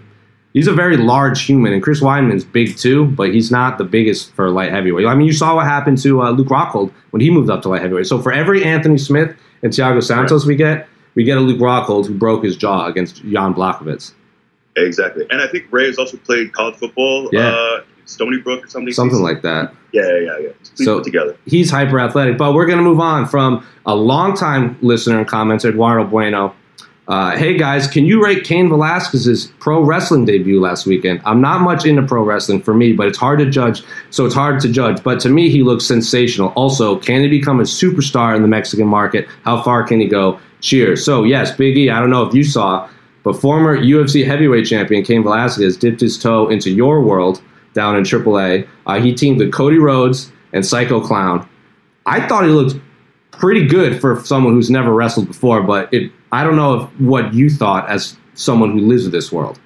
he's 0.52 0.66
a 0.68 0.72
very 0.72 0.96
large 0.96 1.42
human. 1.44 1.72
And 1.72 1.82
Chris 1.82 2.00
Weidman's 2.00 2.44
big 2.44 2.76
too, 2.76 3.06
but 3.06 3.32
he's 3.32 3.50
not 3.50 3.78
the 3.78 3.84
biggest 3.84 4.32
for 4.34 4.50
light 4.50 4.70
heavyweight. 4.70 5.06
I 5.06 5.14
mean, 5.14 5.26
you 5.26 5.32
saw 5.32 5.56
what 5.56 5.66
happened 5.66 5.98
to 6.02 6.22
uh, 6.22 6.30
Luke 6.30 6.48
Rockhold 6.48 6.92
when 7.10 7.20
he 7.20 7.30
moved 7.30 7.50
up 7.50 7.62
to 7.62 7.68
light 7.68 7.82
heavyweight. 7.82 8.06
So 8.06 8.20
for 8.20 8.32
every 8.32 8.64
Anthony 8.64 8.98
Smith 8.98 9.36
and 9.62 9.72
Thiago 9.72 10.02
Santos 10.02 10.44
we 10.46 10.56
get, 10.56 10.88
we 11.14 11.24
get 11.24 11.38
a 11.38 11.40
Luke 11.40 11.58
Rockhold 11.60 12.06
who 12.06 12.14
broke 12.14 12.44
his 12.44 12.56
jaw 12.56 12.86
against 12.86 13.22
Jan 13.22 13.54
Blachowicz. 13.54 14.12
Exactly. 14.76 15.26
And 15.30 15.40
I 15.42 15.46
think 15.48 15.66
Ray 15.70 15.86
has 15.86 15.98
also 15.98 16.16
played 16.16 16.52
college 16.52 16.76
football. 16.76 17.28
Yeah. 17.32 17.48
Uh, 17.50 17.82
Stony 18.06 18.38
Brook 18.38 18.64
or 18.64 18.68
something. 18.68 18.92
Something 18.92 19.20
like 19.22 19.42
that. 19.42 19.72
Yeah, 19.92 20.02
yeah, 20.02 20.18
yeah. 20.20 20.38
yeah. 20.38 20.48
Please 20.74 20.86
So- 20.86 20.96
put 20.96 21.04
together. 21.04 21.36
he's 21.46 21.70
hyper 21.70 22.00
athletic. 22.00 22.36
But 22.38 22.54
we're 22.54 22.66
going 22.66 22.78
to 22.78 22.84
move 22.84 22.98
on 23.00 23.26
from 23.26 23.64
a 23.86 23.94
longtime 23.94 24.76
listener 24.82 25.18
and 25.18 25.28
commenter, 25.28 25.68
Eduardo 25.70 26.04
Bueno. 26.04 26.54
Uh, 27.08 27.36
hey 27.36 27.58
guys, 27.58 27.88
can 27.88 28.04
you 28.04 28.22
rate 28.22 28.44
Cain 28.44 28.68
Velasquez's 28.68 29.52
pro 29.58 29.82
wrestling 29.82 30.24
debut 30.24 30.60
last 30.60 30.86
weekend? 30.86 31.20
I'm 31.24 31.40
not 31.40 31.60
much 31.60 31.84
into 31.84 32.02
pro 32.02 32.22
wrestling 32.22 32.62
for 32.62 32.74
me, 32.74 32.92
but 32.92 33.08
it's 33.08 33.18
hard 33.18 33.40
to 33.40 33.50
judge. 33.50 33.82
So 34.10 34.24
it's 34.24 34.36
hard 34.36 34.60
to 34.60 34.68
judge. 34.68 35.02
But 35.02 35.18
to 35.20 35.28
me, 35.28 35.50
he 35.50 35.64
looks 35.64 35.84
sensational. 35.84 36.50
Also, 36.50 36.96
can 37.00 37.22
he 37.22 37.28
become 37.28 37.58
a 37.58 37.64
superstar 37.64 38.36
in 38.36 38.42
the 38.42 38.48
Mexican 38.48 38.86
market? 38.86 39.26
How 39.44 39.60
far 39.62 39.82
can 39.82 39.98
he 39.98 40.06
go? 40.06 40.38
Cheers. 40.60 41.04
So 41.04 41.24
yes, 41.24 41.50
Biggie. 41.50 41.92
I 41.92 41.98
don't 41.98 42.10
know 42.10 42.22
if 42.22 42.34
you 42.34 42.44
saw, 42.44 42.88
but 43.24 43.32
former 43.32 43.76
UFC 43.76 44.24
heavyweight 44.24 44.66
champion 44.66 45.02
Cain 45.02 45.24
Velasquez 45.24 45.76
dipped 45.76 46.00
his 46.00 46.16
toe 46.16 46.48
into 46.48 46.70
your 46.70 47.02
world 47.02 47.42
down 47.74 47.96
in 47.96 48.04
AAA. 48.04 48.68
Uh, 48.86 49.00
he 49.00 49.12
teamed 49.12 49.38
with 49.38 49.52
Cody 49.52 49.78
Rhodes 49.78 50.30
and 50.52 50.64
Psycho 50.64 51.00
Clown. 51.00 51.48
I 52.06 52.24
thought 52.28 52.44
he 52.44 52.50
looked 52.50 52.76
pretty 53.32 53.66
good 53.66 54.00
for 54.00 54.20
someone 54.20 54.54
who's 54.54 54.70
never 54.70 54.94
wrestled 54.94 55.26
before, 55.26 55.62
but 55.62 55.92
it 55.92 56.12
I 56.32 56.44
don't 56.44 56.56
know 56.56 56.80
if, 56.80 57.00
what 57.00 57.34
you 57.34 57.50
thought 57.50 57.90
as 57.90 58.16
someone 58.34 58.72
who 58.72 58.80
lives 58.80 59.04
in 59.04 59.12
this 59.12 59.30
world. 59.30 59.60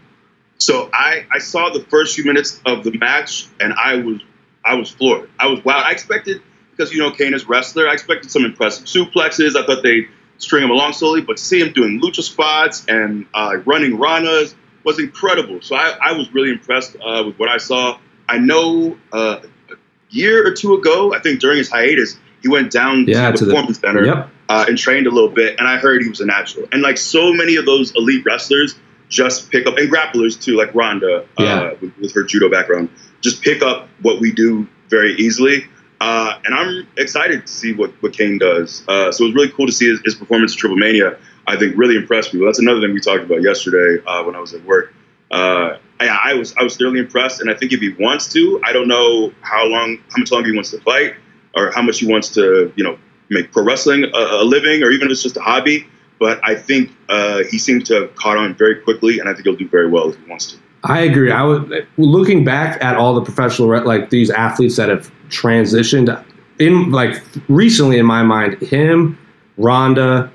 So 0.59 0.91
I, 0.93 1.25
I 1.31 1.39
saw 1.39 1.71
the 1.71 1.81
first 1.81 2.17
few 2.17 2.25
minutes 2.25 2.61
of 2.67 2.83
the 2.83 2.91
match 2.99 3.47
and 3.61 3.73
I 3.73 3.97
was 3.97 4.21
I 4.65 4.75
was 4.75 4.91
floored. 4.91 5.31
I 5.39 5.47
was 5.47 5.65
wow. 5.65 5.79
I 5.79 5.93
expected 5.93 6.43
because 6.73 6.93
you 6.93 6.99
know 6.99 7.13
Cain 7.13 7.35
is 7.35 7.49
wrestler. 7.49 7.89
I 7.89 7.93
expected 7.93 8.33
some 8.33 8.45
impressive 8.45 8.87
suplexes. 8.87 9.55
I 9.55 9.65
thought 9.65 9.85
they'd 9.85 10.09
string 10.39 10.65
him 10.65 10.71
along 10.71 10.95
slowly, 10.95 11.21
but 11.21 11.37
to 11.37 11.43
see 11.43 11.61
him 11.61 11.73
doing 11.73 12.01
lucha 12.01 12.23
spots 12.23 12.85
and 12.89 13.27
uh, 13.33 13.59
running 13.65 13.93
ranas 13.93 14.55
was 14.83 14.99
incredible. 14.99 15.61
So 15.63 15.77
I, 15.77 15.97
I 16.03 16.13
was 16.13 16.33
really 16.35 16.51
impressed 16.51 16.97
uh, 16.97 17.23
with 17.27 17.39
what 17.39 17.49
I 17.49 17.59
saw. 17.59 17.99
I 18.29 18.39
know 18.39 18.99
uh, 19.13 19.41
a 19.71 19.75
year 20.11 20.45
or 20.47 20.53
two 20.53 20.75
ago, 20.75 21.15
I 21.15 21.21
think 21.21 21.41
during 21.41 21.59
his 21.59 21.71
hiatus, 21.71 22.19
he 22.43 22.49
went 22.49 22.73
down 22.73 23.05
yeah, 23.07 23.31
to 23.31 23.33
the 23.33 23.39
to 23.39 23.45
performance 23.45 23.79
the, 23.79 23.87
center. 23.87 24.05
Yep 24.05 24.31
uh, 24.49 24.65
and 24.69 24.79
trained 24.79 25.07
a 25.07 25.11
little 25.11 25.31
bit, 25.31 25.59
and 25.59 25.67
I 25.67 25.77
heard 25.79 26.03
he 26.03 26.09
was 26.09 26.21
a 26.21 26.27
natural. 26.27 26.67
And 26.73 26.83
like 26.83 26.99
so 26.99 27.33
many 27.33 27.57
of 27.57 27.67
those 27.67 27.95
elite 27.97 28.25
wrestlers, 28.25 28.75
just 29.09 29.51
pick 29.51 29.67
up 29.67 29.77
and 29.77 29.91
grapplers 29.91 30.41
too, 30.41 30.57
like 30.57 30.75
Ronda 30.75 31.27
uh, 31.37 31.71
with, 31.81 31.97
with 31.99 32.15
her 32.15 32.25
judo 32.25 32.49
background, 32.49 32.91
just 33.21 33.43
pick 33.43 33.63
up 33.63 33.89
what 34.03 34.21
we 34.21 34.33
do 34.33 34.67
very 34.89 35.15
easily. 35.15 35.67
Uh, 36.01 36.39
and 36.45 36.55
I'm 36.55 36.87
excited 36.97 37.47
to 37.47 37.53
see 37.53 37.73
what, 37.73 37.91
what 38.03 38.13
Cain 38.13 38.39
does. 38.39 38.85
Uh, 38.87 39.11
so 39.13 39.25
it 39.25 39.29
was 39.29 39.35
really 39.35 39.51
cool 39.51 39.67
to 39.67 39.73
see 39.73 39.89
his, 39.89 40.01
his 40.05 40.15
performance 40.15 40.53
at 40.53 40.59
Triple 40.59 40.77
Mania. 40.77 41.19
I 41.47 41.57
think 41.57 41.77
really 41.77 41.97
impressed 41.97 42.35
me. 42.35 42.45
That's 42.45 42.59
another 42.59 42.81
thing 42.81 42.93
we 42.93 43.01
talked 43.01 43.23
about 43.23 43.43
yesterday 43.43 44.03
uh, 44.05 44.25
when 44.25 44.35
I 44.35 44.41
was 44.41 44.53
at 44.53 44.65
work. 44.65 44.93
Uh, 45.31 45.79
I, 45.99 46.09
I 46.09 46.35
was 46.35 46.55
I 46.57 46.63
was 46.63 46.77
thoroughly 46.77 47.01
impressed, 47.01 47.41
and 47.41 47.51
I 47.51 47.55
think 47.55 47.73
if 47.73 47.81
he 47.81 47.95
wants 47.99 48.33
to, 48.35 48.61
I 48.65 48.73
don't 48.73 48.89
know 48.89 49.33
how 49.41 49.65
long, 49.67 49.99
how 50.11 50.19
much 50.19 50.31
longer 50.31 50.51
he 50.51 50.55
wants 50.55 50.71
to 50.73 50.81
fight, 50.81 51.15
or 51.55 51.73
how 51.73 51.83
much 51.83 52.01
he 52.01 52.07
wants 52.07 52.31
to, 52.31 52.73
you 52.77 52.85
know, 52.85 52.99
make 53.31 53.53
pro 53.53 53.65
wrestling 53.65 54.05
a, 54.05 54.19
a 54.19 54.45
living, 54.45 54.83
or 54.83 54.91
even 54.91 55.09
if 55.09 55.13
it's 55.13 55.23
just 55.23 55.37
a 55.37 55.41
hobby. 55.41 55.87
But 56.19 56.41
I 56.43 56.55
think 56.55 56.91
uh, 57.09 57.43
he 57.51 57.59
seems 57.59 57.85
to 57.89 57.95
have 58.03 58.15
caught 58.15 58.37
on 58.37 58.55
very 58.55 58.77
quickly, 58.81 59.19
and 59.19 59.29
I 59.29 59.35
think 59.35 59.45
he'll 59.45 59.57
do 59.57 59.69
very 59.69 59.89
well 59.89 60.11
if 60.11 60.17
he 60.17 60.29
wants 60.29 60.53
to. 60.53 60.59
I 60.85 61.01
agree. 61.01 61.31
I 61.31 61.43
was 61.43 61.69
looking 61.97 62.45
back 62.45 62.83
at 62.83 62.97
all 62.97 63.15
the 63.15 63.23
professional 63.23 63.69
like 63.85 64.11
these 64.11 64.31
athletes 64.31 64.77
that 64.77 64.89
have 64.89 65.11
transitioned 65.29 66.25
in 66.59 66.91
like 66.91 67.23
recently 67.49 67.99
in 67.99 68.07
my 68.07 68.23
mind, 68.23 68.61
him, 68.63 69.19
Ronda, 69.57 70.31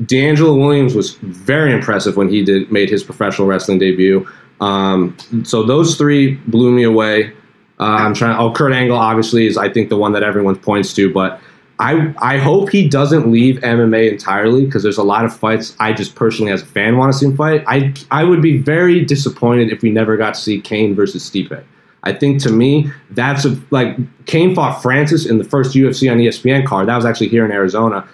DeAngelo 0.00 0.58
Williams 0.58 0.94
was 0.94 1.14
very 1.14 1.72
impressive 1.72 2.16
when 2.16 2.28
he 2.28 2.42
did 2.42 2.70
made 2.70 2.90
his 2.90 3.02
professional 3.02 3.46
wrestling 3.46 3.78
debut. 3.78 4.28
Um, 4.60 5.16
so 5.44 5.62
those 5.62 5.96
three 5.96 6.34
blew 6.34 6.70
me 6.70 6.84
away. 6.84 7.32
Uh, 7.80 7.84
I'm 7.84 8.14
trying. 8.14 8.38
Oh, 8.38 8.52
Kurt 8.52 8.72
Angle 8.72 8.96
obviously 8.96 9.46
is 9.46 9.56
I 9.56 9.68
think 9.68 9.88
the 9.88 9.96
one 9.96 10.12
that 10.12 10.22
everyone 10.22 10.56
points 10.56 10.92
to, 10.94 11.12
but 11.12 11.40
I 11.78 12.14
I 12.18 12.38
hope 12.38 12.70
he 12.70 12.88
doesn't 12.88 13.30
leave 13.30 13.56
MMA 13.56 14.12
entirely 14.12 14.64
because 14.64 14.82
there's 14.82 14.98
a 14.98 15.02
lot 15.02 15.24
of 15.24 15.36
fights 15.36 15.76
I 15.80 15.92
just 15.92 16.14
personally 16.14 16.52
as 16.52 16.62
a 16.62 16.66
fan 16.66 16.96
want 16.96 17.12
to 17.12 17.18
see 17.18 17.26
him 17.26 17.36
fight. 17.36 17.64
I 17.66 17.92
I 18.10 18.24
would 18.24 18.40
be 18.40 18.58
very 18.58 19.04
disappointed 19.04 19.72
if 19.72 19.82
we 19.82 19.90
never 19.90 20.16
got 20.16 20.34
to 20.34 20.40
see 20.40 20.60
Cain 20.60 20.94
versus 20.94 21.28
Stipe. 21.28 21.62
I 22.04 22.12
think 22.12 22.40
to 22.42 22.50
me 22.50 22.90
that's 23.10 23.44
a 23.44 23.58
like 23.70 23.96
Cain 24.26 24.54
fought 24.54 24.82
Francis 24.82 25.26
in 25.26 25.38
the 25.38 25.44
first 25.44 25.74
UFC 25.74 26.10
on 26.10 26.18
ESPN 26.18 26.64
card. 26.64 26.88
That 26.88 26.96
was 26.96 27.04
actually 27.04 27.28
here 27.28 27.44
in 27.44 27.50
Arizona. 27.50 28.06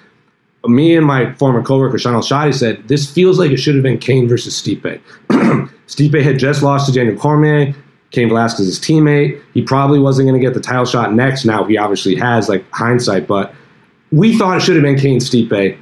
Me 0.67 0.97
and 0.97 1.07
my 1.07 1.33
former 1.35 1.63
coworker 1.63 1.99
Sean 1.99 2.15
Shadi 2.15 2.55
said 2.55 2.87
this 2.89 3.11
feels 3.11 3.39
like 3.39 3.51
it 3.51 3.59
should 3.59 3.75
have 3.75 3.83
been 3.83 3.99
Cain 3.99 4.27
versus 4.27 4.61
Stipe. 4.61 5.01
Stipe 5.87 6.23
had 6.23 6.39
just 6.39 6.63
lost 6.63 6.87
to 6.87 6.93
Daniel 6.93 7.17
Cormier. 7.17 7.75
Cain 8.11 8.29
Velasquez's 8.29 8.79
teammate. 8.79 9.41
He 9.55 9.63
probably 9.63 9.99
wasn't 9.99 10.29
going 10.29 10.41
to 10.41 10.45
get 10.45 10.55
the 10.55 10.61
title 10.61 10.85
shot 10.85 11.15
next. 11.15 11.45
Now 11.45 11.65
he 11.65 11.77
obviously 11.77 12.17
has, 12.17 12.49
like 12.49 12.69
hindsight, 12.71 13.27
but 13.27 13.55
we 14.11 14.37
thought 14.37 14.57
it 14.57 14.61
should 14.61 14.77
have 14.77 14.83
been 14.83 14.99
Cain 14.99 15.21
Stipe. 15.21 15.79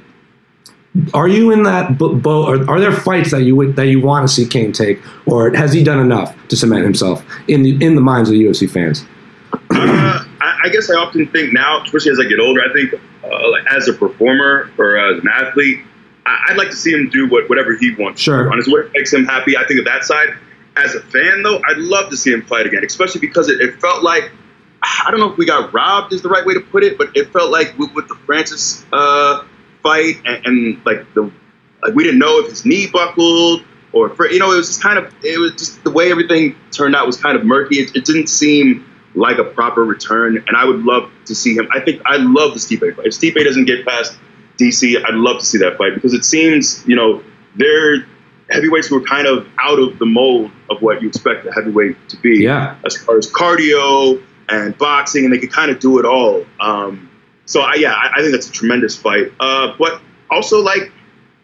Are 1.13 1.27
you 1.27 1.51
in 1.51 1.63
that 1.63 1.97
boat? 1.97 2.25
Are, 2.25 2.69
are 2.69 2.79
there 2.79 2.91
fights 2.91 3.31
that 3.31 3.43
you 3.43 3.55
would, 3.55 3.75
that 3.75 3.87
you 3.87 4.01
want 4.01 4.27
to 4.27 4.33
see 4.33 4.45
Cain 4.45 4.71
take, 4.71 4.99
or 5.27 5.55
has 5.55 5.71
he 5.71 5.83
done 5.83 5.99
enough 5.99 6.35
to 6.47 6.57
cement 6.57 6.83
himself 6.83 7.23
in 7.47 7.61
the 7.61 7.83
in 7.83 7.95
the 7.95 8.01
minds 8.01 8.29
of 8.29 8.33
the 8.33 8.43
UFC 8.43 8.69
fans? 8.69 9.05
Uh, 9.53 10.25
I, 10.41 10.61
I 10.65 10.69
guess 10.69 10.89
I 10.89 10.95
often 10.95 11.27
think 11.27 11.53
now, 11.53 11.83
especially 11.83 12.11
as 12.11 12.19
I 12.19 12.23
get 12.23 12.39
older, 12.39 12.61
I 12.61 12.73
think 12.73 12.93
uh, 13.23 13.51
like 13.51 13.63
as 13.71 13.87
a 13.87 13.93
performer 13.93 14.71
or 14.77 14.97
as 14.97 15.19
an 15.19 15.27
athlete, 15.31 15.79
I, 16.25 16.47
I'd 16.49 16.57
like 16.57 16.69
to 16.69 16.75
see 16.75 16.91
him 16.91 17.09
do 17.09 17.29
what, 17.29 17.49
whatever 17.49 17.77
he 17.77 17.93
wants. 17.95 18.21
Sure. 18.21 18.51
Honestly, 18.51 18.73
what 18.73 18.91
makes 18.93 19.13
him 19.13 19.25
happy. 19.25 19.57
I 19.57 19.65
think 19.67 19.79
of 19.79 19.85
that 19.85 20.03
side. 20.03 20.29
As 20.83 20.95
a 20.95 21.01
fan, 21.01 21.43
though, 21.43 21.61
I'd 21.67 21.77
love 21.77 22.09
to 22.09 22.17
see 22.17 22.31
him 22.31 22.43
fight 22.43 22.65
again, 22.65 22.83
especially 22.85 23.21
because 23.21 23.49
it, 23.49 23.59
it 23.61 23.79
felt 23.81 24.03
like 24.03 24.31
I 24.81 25.11
don't 25.11 25.19
know 25.19 25.31
if 25.31 25.37
we 25.37 25.45
got 25.45 25.73
robbed 25.73 26.13
is 26.13 26.21
the 26.21 26.29
right 26.29 26.45
way 26.45 26.53
to 26.53 26.61
put 26.61 26.83
it, 26.83 26.97
but 26.97 27.15
it 27.15 27.31
felt 27.33 27.51
like 27.51 27.77
with, 27.77 27.93
with 27.93 28.07
the 28.07 28.15
Francis 28.15 28.85
uh, 28.93 29.43
fight 29.83 30.17
and, 30.25 30.45
and 30.45 30.85
like 30.85 31.13
the 31.13 31.31
like 31.81 31.93
we 31.93 32.03
didn't 32.03 32.19
know 32.19 32.39
if 32.39 32.49
his 32.49 32.65
knee 32.65 32.87
buckled 32.87 33.63
or 33.91 34.09
for, 34.09 34.29
you 34.29 34.39
know 34.39 34.51
it 34.51 34.57
was 34.57 34.67
just 34.67 34.81
kind 34.81 34.97
of 34.97 35.13
it 35.23 35.39
was 35.39 35.53
just 35.53 35.83
the 35.83 35.91
way 35.91 36.11
everything 36.11 36.55
turned 36.71 36.95
out 36.95 37.05
was 37.05 37.17
kind 37.17 37.37
of 37.37 37.45
murky. 37.45 37.79
It, 37.79 37.95
it 37.95 38.05
didn't 38.05 38.27
seem 38.27 38.85
like 39.15 39.37
a 39.37 39.43
proper 39.43 39.83
return, 39.83 40.37
and 40.37 40.55
I 40.55 40.65
would 40.65 40.83
love 40.83 41.11
to 41.25 41.35
see 41.35 41.55
him. 41.55 41.67
I 41.73 41.79
think 41.79 42.01
I 42.05 42.17
love 42.17 42.53
the 42.53 42.59
Stipe 42.59 42.95
fight. 42.95 43.05
If 43.05 43.13
Stipe 43.13 43.43
doesn't 43.43 43.65
get 43.65 43.85
past 43.85 44.17
DC, 44.57 44.97
I'd 44.97 45.15
love 45.15 45.39
to 45.39 45.45
see 45.45 45.57
that 45.59 45.77
fight 45.77 45.95
because 45.95 46.13
it 46.13 46.23
seems 46.23 46.87
you 46.87 46.95
know 46.95 47.23
they're 47.55 48.05
heavyweights 48.49 48.89
were 48.91 49.01
kind 49.01 49.27
of 49.27 49.47
out 49.59 49.79
of 49.79 49.99
the 49.99 50.05
mold 50.05 50.51
of 50.69 50.81
what 50.81 51.01
you 51.01 51.07
expect 51.07 51.45
a 51.45 51.51
heavyweight 51.51 52.09
to 52.09 52.17
be 52.17 52.43
Yeah, 52.43 52.77
as 52.85 52.97
far 52.97 53.17
as 53.17 53.31
cardio 53.31 54.23
and 54.49 54.77
boxing, 54.77 55.25
and 55.25 55.33
they 55.33 55.37
could 55.37 55.51
kind 55.51 55.69
of 55.71 55.79
do 55.79 55.99
it 55.99 56.05
all. 56.05 56.45
Um, 56.59 57.09
so 57.45 57.61
I, 57.61 57.75
yeah, 57.75 57.93
I, 57.93 58.11
I 58.15 58.21
think 58.21 58.31
that's 58.31 58.49
a 58.49 58.51
tremendous 58.51 58.95
fight. 58.95 59.31
Uh, 59.39 59.73
but 59.77 60.01
also, 60.29 60.61
like, 60.61 60.91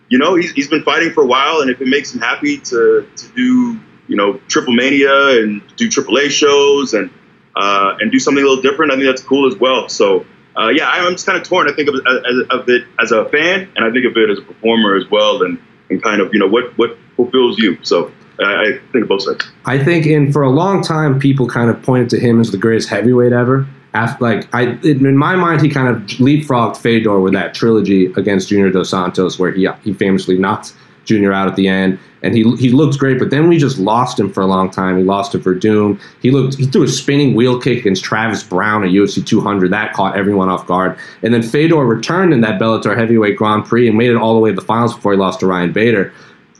you 0.09 0.17
know, 0.17 0.35
he's, 0.35 0.51
he's 0.51 0.67
been 0.67 0.83
fighting 0.83 1.11
for 1.11 1.23
a 1.23 1.27
while, 1.27 1.61
and 1.61 1.69
if 1.69 1.81
it 1.81 1.87
makes 1.87 2.13
him 2.13 2.21
happy 2.21 2.57
to 2.57 3.07
to 3.15 3.27
do, 3.35 3.79
you 4.07 4.15
know, 4.15 4.39
Triple 4.47 4.73
Mania 4.73 5.41
and 5.41 5.61
do 5.75 5.89
Triple 5.89 6.17
A 6.17 6.29
shows 6.29 6.93
and 6.93 7.11
uh, 7.55 7.97
and 7.99 8.11
do 8.11 8.19
something 8.19 8.43
a 8.43 8.47
little 8.47 8.63
different, 8.63 8.91
I 8.91 8.95
think 8.95 9.05
that's 9.07 9.23
cool 9.23 9.47
as 9.51 9.57
well. 9.57 9.89
So. 9.89 10.25
Uh, 10.57 10.69
yeah, 10.69 10.87
I'm 10.87 11.11
just 11.11 11.25
kind 11.25 11.37
of 11.37 11.45
torn. 11.45 11.69
I 11.69 11.73
think 11.75 11.89
of 11.89 11.95
it, 11.95 12.03
as, 12.07 12.59
of 12.61 12.69
it 12.69 12.87
as 12.97 13.11
a 13.11 13.27
fan, 13.27 13.69
and 13.75 13.83
I 13.83 13.91
think 13.91 14.05
of 14.05 14.15
it 14.15 14.29
as 14.29 14.39
a 14.39 14.41
performer 14.41 14.95
as 14.95 15.03
well, 15.11 15.43
and, 15.43 15.59
and 15.89 16.01
kind 16.01 16.21
of 16.21 16.33
you 16.33 16.39
know 16.39 16.47
what 16.47 16.77
what 16.77 16.97
fulfills 17.15 17.57
you. 17.57 17.77
So 17.83 18.11
I, 18.39 18.43
I 18.43 18.79
think 18.91 19.07
both 19.07 19.23
sides. 19.23 19.45
I 19.65 19.83
think 19.83 20.05
in 20.05 20.31
for 20.31 20.43
a 20.43 20.49
long 20.49 20.81
time 20.83 21.19
people 21.19 21.47
kind 21.47 21.69
of 21.69 21.81
pointed 21.83 22.09
to 22.11 22.19
him 22.19 22.39
as 22.39 22.51
the 22.51 22.57
greatest 22.57 22.89
heavyweight 22.89 23.33
ever. 23.33 23.67
After, 23.93 24.25
like 24.25 24.53
I, 24.53 24.77
in 24.83 25.15
my 25.15 25.37
mind, 25.37 25.61
he 25.61 25.69
kind 25.69 25.87
of 25.87 26.01
leapfrogged 26.19 26.75
Fedor 26.75 27.21
with 27.21 27.31
that 27.31 27.53
trilogy 27.53 28.07
against 28.17 28.49
Junior 28.49 28.69
Dos 28.69 28.89
Santos, 28.89 29.39
where 29.39 29.53
he 29.53 29.67
he 29.83 29.93
famously 29.93 30.37
knocked 30.37 30.73
Junior 31.05 31.31
out 31.31 31.47
at 31.47 31.55
the 31.55 31.67
end, 31.67 31.99
and 32.21 32.35
he 32.35 32.43
he 32.57 32.69
looked 32.69 32.97
great. 32.97 33.19
But 33.19 33.29
then 33.29 33.47
we 33.47 33.57
just 33.57 33.77
lost 33.77 34.19
him 34.19 34.31
for 34.31 34.41
a 34.41 34.45
long 34.45 34.69
time. 34.69 34.97
He 34.97 35.03
lost 35.03 35.31
to 35.31 35.39
Werdum. 35.39 35.99
He 36.21 36.31
looked 36.31 36.55
he 36.55 36.65
threw 36.65 36.83
a 36.83 36.87
spinning 36.87 37.35
wheel 37.35 37.59
kick 37.59 37.79
against 37.79 38.03
Travis 38.03 38.43
Browne 38.43 38.83
at 38.83 38.89
UFC 38.89 39.25
200. 39.25 39.71
That 39.71 39.93
caught 39.93 40.17
everyone 40.17 40.49
off 40.49 40.65
guard. 40.67 40.97
And 41.21 41.33
then 41.33 41.41
Fedor 41.41 41.85
returned 41.85 42.33
in 42.33 42.41
that 42.41 42.59
Bellator 42.59 42.97
heavyweight 42.97 43.37
Grand 43.37 43.65
Prix 43.65 43.87
and 43.87 43.97
made 43.97 44.09
it 44.09 44.17
all 44.17 44.33
the 44.33 44.39
way 44.39 44.49
to 44.49 44.55
the 44.55 44.61
finals 44.61 44.95
before 44.95 45.13
he 45.13 45.17
lost 45.17 45.39
to 45.41 45.47
Ryan 45.47 45.71
Bader. 45.71 46.11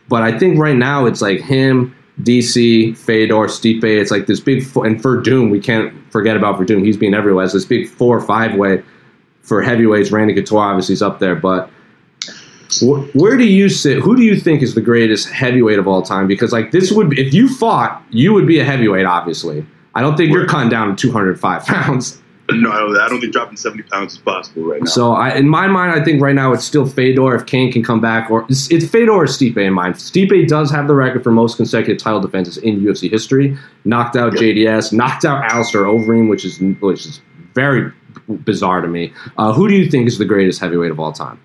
But 0.08 0.22
I 0.22 0.38
think 0.38 0.60
right 0.60 0.78
now 0.78 1.06
it's 1.06 1.22
like 1.22 1.42
him, 1.42 1.96
DC, 2.22 2.96
Fedor, 2.98 3.48
Stipe. 3.48 3.84
It's 3.84 4.12
like 4.12 4.28
this 4.28 4.40
big 4.40 4.64
four, 4.64 4.86
and 4.86 5.02
Werdum. 5.02 5.50
We 5.50 5.60
can't 5.60 5.94
forget 6.12 6.38
about 6.38 6.60
Werdum. 6.60 6.86
He's 6.86 6.98
been 6.98 7.14
everywhere. 7.14 7.44
It's 7.44 7.54
this 7.54 7.66
big 7.66 7.90
four 7.90 8.18
or 8.18 8.22
five 8.22 8.56
way 8.56 8.84
for 9.42 9.62
heavyweights. 9.62 10.12
Randy 10.12 10.34
Couture 10.34 10.60
obviously 10.60 10.94
is 10.94 11.02
up 11.02 11.20
there, 11.20 11.36
but 11.36 11.70
where 12.82 13.38
do 13.38 13.46
you 13.46 13.70
sit? 13.70 14.00
Who 14.00 14.16
do 14.16 14.24
you 14.24 14.40
think 14.40 14.62
is 14.62 14.76
the 14.76 14.82
greatest 14.82 15.30
heavyweight 15.30 15.80
of 15.80 15.88
all 15.88 16.02
time? 16.02 16.28
Because 16.28 16.52
like 16.52 16.72
this 16.72 16.92
would, 16.92 17.10
be, 17.10 17.26
if 17.26 17.34
you 17.34 17.48
fought, 17.48 18.04
you 18.10 18.34
would 18.34 18.48
be 18.48 18.60
a 18.60 18.64
heavyweight. 18.64 19.06
Obviously, 19.06 19.66
I 19.94 20.02
don't 20.02 20.18
think 20.18 20.32
you're 20.32 20.48
cutting 20.48 20.70
down 20.70 20.96
to 20.96 21.10
205 21.10 21.66
pounds. 21.66 22.22
No, 22.52 22.72
I 22.72 22.78
don't, 22.78 22.98
I 22.98 23.08
don't 23.08 23.20
think 23.20 23.34
dropping 23.34 23.58
70 23.58 23.84
pounds 23.90 24.14
is 24.14 24.20
possible 24.20 24.64
right 24.64 24.80
now. 24.80 24.86
So 24.86 25.14
I, 25.14 25.32
in 25.32 25.50
my 25.50 25.68
mind, 25.68 26.00
I 26.00 26.04
think 26.04 26.22
right 26.22 26.36
now 26.36 26.54
it's 26.54 26.64
still 26.64 26.86
Fedor 26.86 27.34
if 27.34 27.48
Cain 27.48 27.72
can 27.72 27.84
come 27.84 28.00
back, 28.00 28.30
or 28.30 28.46
it's, 28.48 28.70
it's 28.72 28.88
Fedor 28.88 29.12
or 29.12 29.26
Stipe 29.26 29.58
in 29.58 29.74
mind. 29.74 29.96
Stipe 29.96 30.48
does 30.48 30.70
have 30.70 30.88
the 30.88 30.94
record 30.94 31.24
for 31.24 31.32
most 31.32 31.58
consecutive 31.58 31.98
title 31.98 32.20
defenses 32.20 32.58
in 32.58 32.82
UFC 32.82 33.10
history. 33.10 33.58
Knocked 33.84 34.16
out. 34.16 34.34
JDS, 34.34 34.94
knocked 34.94 35.26
out 35.26 35.44
Alistair 35.52 35.84
Overeem, 35.84 36.30
which 36.30 36.46
is 36.46 36.60
which 36.82 37.08
is 37.08 37.20
very 37.56 37.92
bizarre 38.28 38.82
to 38.82 38.88
me. 38.88 39.12
Uh, 39.38 39.52
who 39.52 39.68
do 39.68 39.74
you 39.74 39.90
think 39.90 40.08
is 40.08 40.20
the 40.20 40.26
greatest 40.26 40.60
heavyweight 40.60 40.92
of 40.92 41.00
all 41.00 41.14
time? 41.14 41.40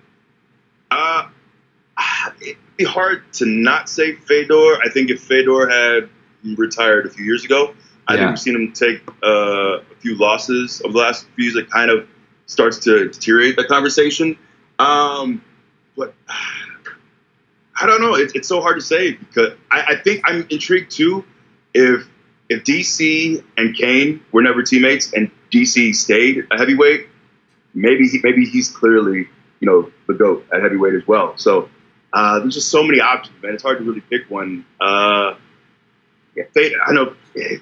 Be 2.81 2.87
hard 2.87 3.31
to 3.33 3.45
not 3.45 3.89
say 3.89 4.15
Fedor. 4.15 4.79
I 4.83 4.89
think 4.91 5.11
if 5.11 5.21
Fedor 5.21 5.69
had 5.69 6.09
retired 6.57 7.05
a 7.05 7.09
few 7.11 7.23
years 7.23 7.45
ago, 7.45 7.75
I 8.07 8.13
Yeah. 8.15 8.19
think 8.21 8.29
we've 8.31 8.39
seen 8.39 8.55
him 8.55 8.71
take 8.71 9.01
uh, 9.23 9.81
a 9.81 9.95
few 9.99 10.15
losses 10.15 10.81
over 10.83 10.93
the 10.93 10.97
last 10.97 11.27
few 11.35 11.43
years. 11.43 11.53
That 11.53 11.69
kind 11.69 11.91
of 11.91 12.07
starts 12.47 12.79
to 12.85 13.09
deteriorate 13.09 13.55
the 13.55 13.65
conversation. 13.65 14.35
Um, 14.79 15.43
but 15.95 16.15
I 16.27 17.85
don't 17.85 18.01
know. 18.01 18.15
It's, 18.15 18.33
it's 18.33 18.47
so 18.47 18.61
hard 18.61 18.77
to 18.77 18.81
say 18.81 19.11
because 19.11 19.53
I, 19.69 19.81
I 19.89 19.95
think 19.97 20.23
I'm 20.25 20.47
intrigued 20.49 20.89
too. 20.89 21.23
If 21.75 22.07
if 22.49 22.63
DC 22.63 23.43
and 23.57 23.75
Cain 23.75 24.21
were 24.31 24.41
never 24.41 24.63
teammates 24.63 25.13
and 25.13 25.29
DC 25.51 25.93
stayed 25.93 26.47
a 26.49 26.57
heavyweight, 26.57 27.07
maybe 27.75 28.07
he, 28.07 28.19
maybe 28.23 28.45
he's 28.45 28.69
clearly 28.71 29.29
you 29.59 29.67
know 29.67 29.91
the 30.07 30.15
goat 30.15 30.47
at 30.51 30.63
heavyweight 30.63 30.95
as 30.95 31.05
well. 31.07 31.37
So 31.37 31.69
uh, 32.13 32.39
there's 32.39 32.55
just 32.55 32.69
so 32.69 32.83
many 32.83 32.99
options, 32.99 33.41
man. 33.41 33.53
It's 33.53 33.63
hard 33.63 33.79
to 33.79 33.83
really 33.83 34.01
pick 34.01 34.29
one. 34.29 34.65
Uh, 34.79 35.35
yeah, 36.35 36.43
Fedor, 36.53 36.77
I 36.85 36.93
know. 36.93 37.13
I, 37.35 37.59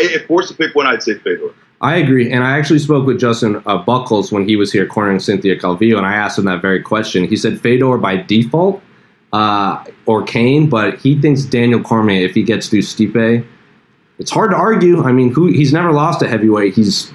if 0.00 0.26
forced 0.26 0.48
to 0.48 0.54
pick 0.54 0.74
one, 0.74 0.86
I'd 0.86 1.02
say 1.02 1.14
Fedor. 1.14 1.54
I 1.80 1.96
agree, 1.96 2.30
and 2.30 2.44
I 2.44 2.56
actually 2.58 2.78
spoke 2.78 3.06
with 3.06 3.18
Justin 3.18 3.56
uh, 3.56 3.82
Buchholz 3.84 4.30
when 4.30 4.48
he 4.48 4.54
was 4.54 4.72
here 4.72 4.86
cornering 4.86 5.18
Cynthia 5.18 5.58
Calvillo, 5.58 5.96
and 5.96 6.06
I 6.06 6.14
asked 6.14 6.38
him 6.38 6.44
that 6.44 6.62
very 6.62 6.80
question. 6.80 7.26
He 7.26 7.36
said 7.36 7.60
Fedor 7.60 7.98
by 7.98 8.16
default 8.16 8.80
uh, 9.32 9.84
or 10.06 10.22
Cain, 10.22 10.68
but 10.68 10.98
he 10.98 11.20
thinks 11.20 11.42
Daniel 11.42 11.82
Cormier 11.82 12.24
if 12.24 12.34
he 12.34 12.44
gets 12.44 12.68
through 12.68 12.82
Stipe. 12.82 13.44
It's 14.18 14.30
hard 14.30 14.52
to 14.52 14.56
argue. 14.56 15.02
I 15.02 15.10
mean, 15.10 15.32
who 15.32 15.48
he's 15.48 15.72
never 15.72 15.90
lost 15.90 16.22
a 16.22 16.28
heavyweight. 16.28 16.74
He's 16.74 17.12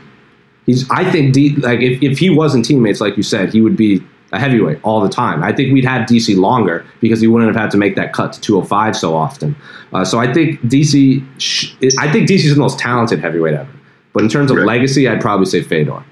he's. 0.66 0.90
I 0.90 1.10
think 1.10 1.34
like 1.64 1.80
if, 1.80 2.04
if 2.04 2.20
he 2.20 2.30
wasn't 2.30 2.66
teammates, 2.66 3.00
like 3.00 3.16
you 3.16 3.24
said, 3.24 3.54
he 3.54 3.62
would 3.62 3.78
be 3.78 4.04
a 4.32 4.40
heavyweight 4.40 4.80
all 4.84 5.00
the 5.02 5.10
time. 5.10 5.42
I 5.44 5.54
think 5.54 5.74
we'd 5.74 5.86
have 5.86 6.08
DC 6.08 6.36
longer 6.38 6.86
because 7.00 7.22
he 7.22 7.28
wouldn't 7.28 7.54
have 7.54 7.62
had 7.62 7.72
to 7.72 7.78
make 7.78 7.96
that 7.96 8.12
cut 8.14 8.34
to 8.34 8.42
205 8.42 8.96
so 8.96 9.16
often. 9.16 9.56
Uh, 9.94 10.04
so 10.04 10.20
I 10.20 10.32
think 10.34 10.60
DC. 10.64 11.24
Sh- 11.40 11.74
I 11.98 12.12
think 12.12 12.28
DC's 12.30 12.54
the 12.56 12.60
most 12.60 12.78
talented 12.80 13.20
heavyweight 13.20 13.54
ever. 13.54 13.70
But 14.14 14.24
in 14.24 14.30
terms 14.30 14.52
of 14.52 14.58
Right. 14.58 14.66
legacy, 14.66 15.08
I'd 15.08 15.22
probably 15.22 15.46
say 15.46 15.62
Fedor. 15.62 16.04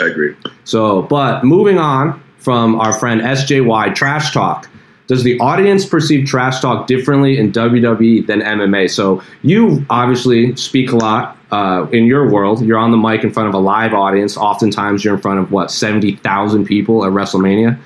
I 0.00 0.04
agree. 0.06 0.34
So, 0.64 1.02
but 1.02 1.44
moving 1.44 1.78
on 1.78 2.22
from 2.38 2.80
our 2.80 2.92
friend 2.92 3.20
SJY 3.20 3.94
Trash 3.94 4.32
Talk. 4.32 4.68
Does 5.08 5.24
the 5.24 5.40
audience 5.40 5.86
perceive 5.86 6.26
trash 6.26 6.60
talk 6.60 6.86
differently 6.86 7.38
in 7.38 7.50
WWE 7.50 8.26
than 8.26 8.40
MMA? 8.40 8.90
So 8.90 9.22
you 9.40 9.84
obviously 9.88 10.54
speak 10.54 10.92
a 10.92 10.96
lot 10.96 11.38
uh, 11.50 11.86
in 11.92 12.04
your 12.04 12.30
world. 12.30 12.62
You're 12.62 12.78
on 12.78 12.90
the 12.90 12.98
mic 12.98 13.24
in 13.24 13.32
front 13.32 13.48
of 13.48 13.54
a 13.54 13.58
live 13.58 13.94
audience. 13.94 14.36
Oftentimes, 14.36 15.02
you're 15.02 15.14
in 15.14 15.20
front 15.20 15.40
of 15.40 15.50
what 15.50 15.70
seventy 15.70 16.16
thousand 16.16 16.66
people 16.66 17.06
at 17.06 17.12
WrestleMania. 17.12 17.78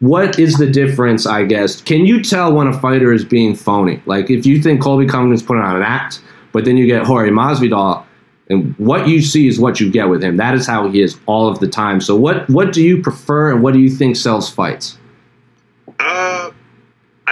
What 0.00 0.38
is 0.38 0.54
the 0.54 0.66
difference? 0.66 1.26
I 1.26 1.44
guess 1.44 1.82
can 1.82 2.06
you 2.06 2.22
tell 2.22 2.54
when 2.54 2.66
a 2.66 2.80
fighter 2.80 3.12
is 3.12 3.26
being 3.26 3.54
phony? 3.54 4.02
Like 4.06 4.30
if 4.30 4.46
you 4.46 4.62
think 4.62 4.80
Colby 4.80 5.06
Covington's 5.06 5.42
putting 5.42 5.62
on 5.62 5.76
an 5.76 5.82
act, 5.82 6.22
but 6.52 6.64
then 6.64 6.78
you 6.78 6.86
get 6.86 7.04
Jorge 7.04 7.30
Masvidal, 7.30 8.04
and 8.48 8.74
what 8.78 9.06
you 9.06 9.20
see 9.20 9.48
is 9.48 9.60
what 9.60 9.80
you 9.80 9.90
get 9.90 10.08
with 10.08 10.24
him. 10.24 10.38
That 10.38 10.54
is 10.54 10.66
how 10.66 10.88
he 10.88 11.02
is 11.02 11.18
all 11.26 11.46
of 11.46 11.58
the 11.58 11.68
time. 11.68 12.00
So 12.00 12.16
what 12.16 12.48
what 12.48 12.72
do 12.72 12.82
you 12.82 13.02
prefer, 13.02 13.52
and 13.52 13.62
what 13.62 13.74
do 13.74 13.80
you 13.80 13.90
think 13.90 14.16
sells 14.16 14.48
fights? 14.48 14.97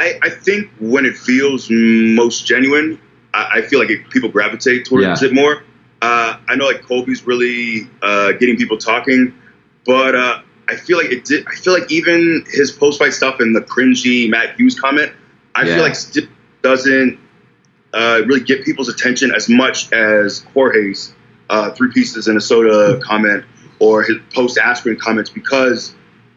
I, 0.07 0.19
I 0.23 0.31
think 0.31 0.71
when 0.79 1.05
it 1.07 1.17
feels 1.17 1.69
most 1.71 2.47
genuine, 2.47 2.99
I, 3.35 3.59
I 3.59 3.63
feel 3.63 3.79
like 3.79 3.91
it, 3.91 4.09
people 4.11 4.29
gravitate 4.29 4.85
towards 4.87 5.23
Yeah. 5.23 5.29
it 5.29 5.33
more. 5.35 5.63
Uh, 6.03 6.39
I 6.49 6.55
know 6.57 6.67
like 6.67 6.83
Colby's 6.83 7.27
really 7.27 7.89
uh, 8.03 8.33
getting 8.33 8.57
people 8.57 8.77
talking, 8.79 9.35
but 9.85 10.15
uh, 10.15 10.43
I 10.69 10.77
feel 10.77 10.99
like 10.99 11.11
it 11.11 11.25
did. 11.25 11.47
I 11.47 11.55
feel 11.55 11.73
like 11.73 11.91
even 11.91 12.45
his 12.49 12.71
post 12.71 12.99
fight 12.99 13.13
stuff 13.15 13.41
and 13.41 13.55
the 13.57 13.61
cringy 13.63 14.29
Matt 14.29 14.57
Hughes 14.57 14.79
comment, 14.79 15.13
I 15.55 15.65
Yeah. 15.65 15.75
feel 15.77 15.83
like 15.85 15.95
still 15.95 16.25
doesn't 16.63 17.19
uh, 17.95 18.23
really 18.27 18.41
get 18.41 18.65
people's 18.65 18.89
attention 18.89 19.33
as 19.35 19.49
much 19.49 19.91
as 19.93 20.41
Jorge's 20.53 21.15
uh, 21.49 21.71
three 21.71 21.91
pieces 21.93 22.29
in 22.29 22.37
a 22.37 22.41
soda 22.41 23.01
comment 23.03 23.45
or 23.79 24.03
his 24.03 24.17
post 24.35 24.59
aspirin 24.59 24.97
comments 24.97 25.31
because 25.31 25.95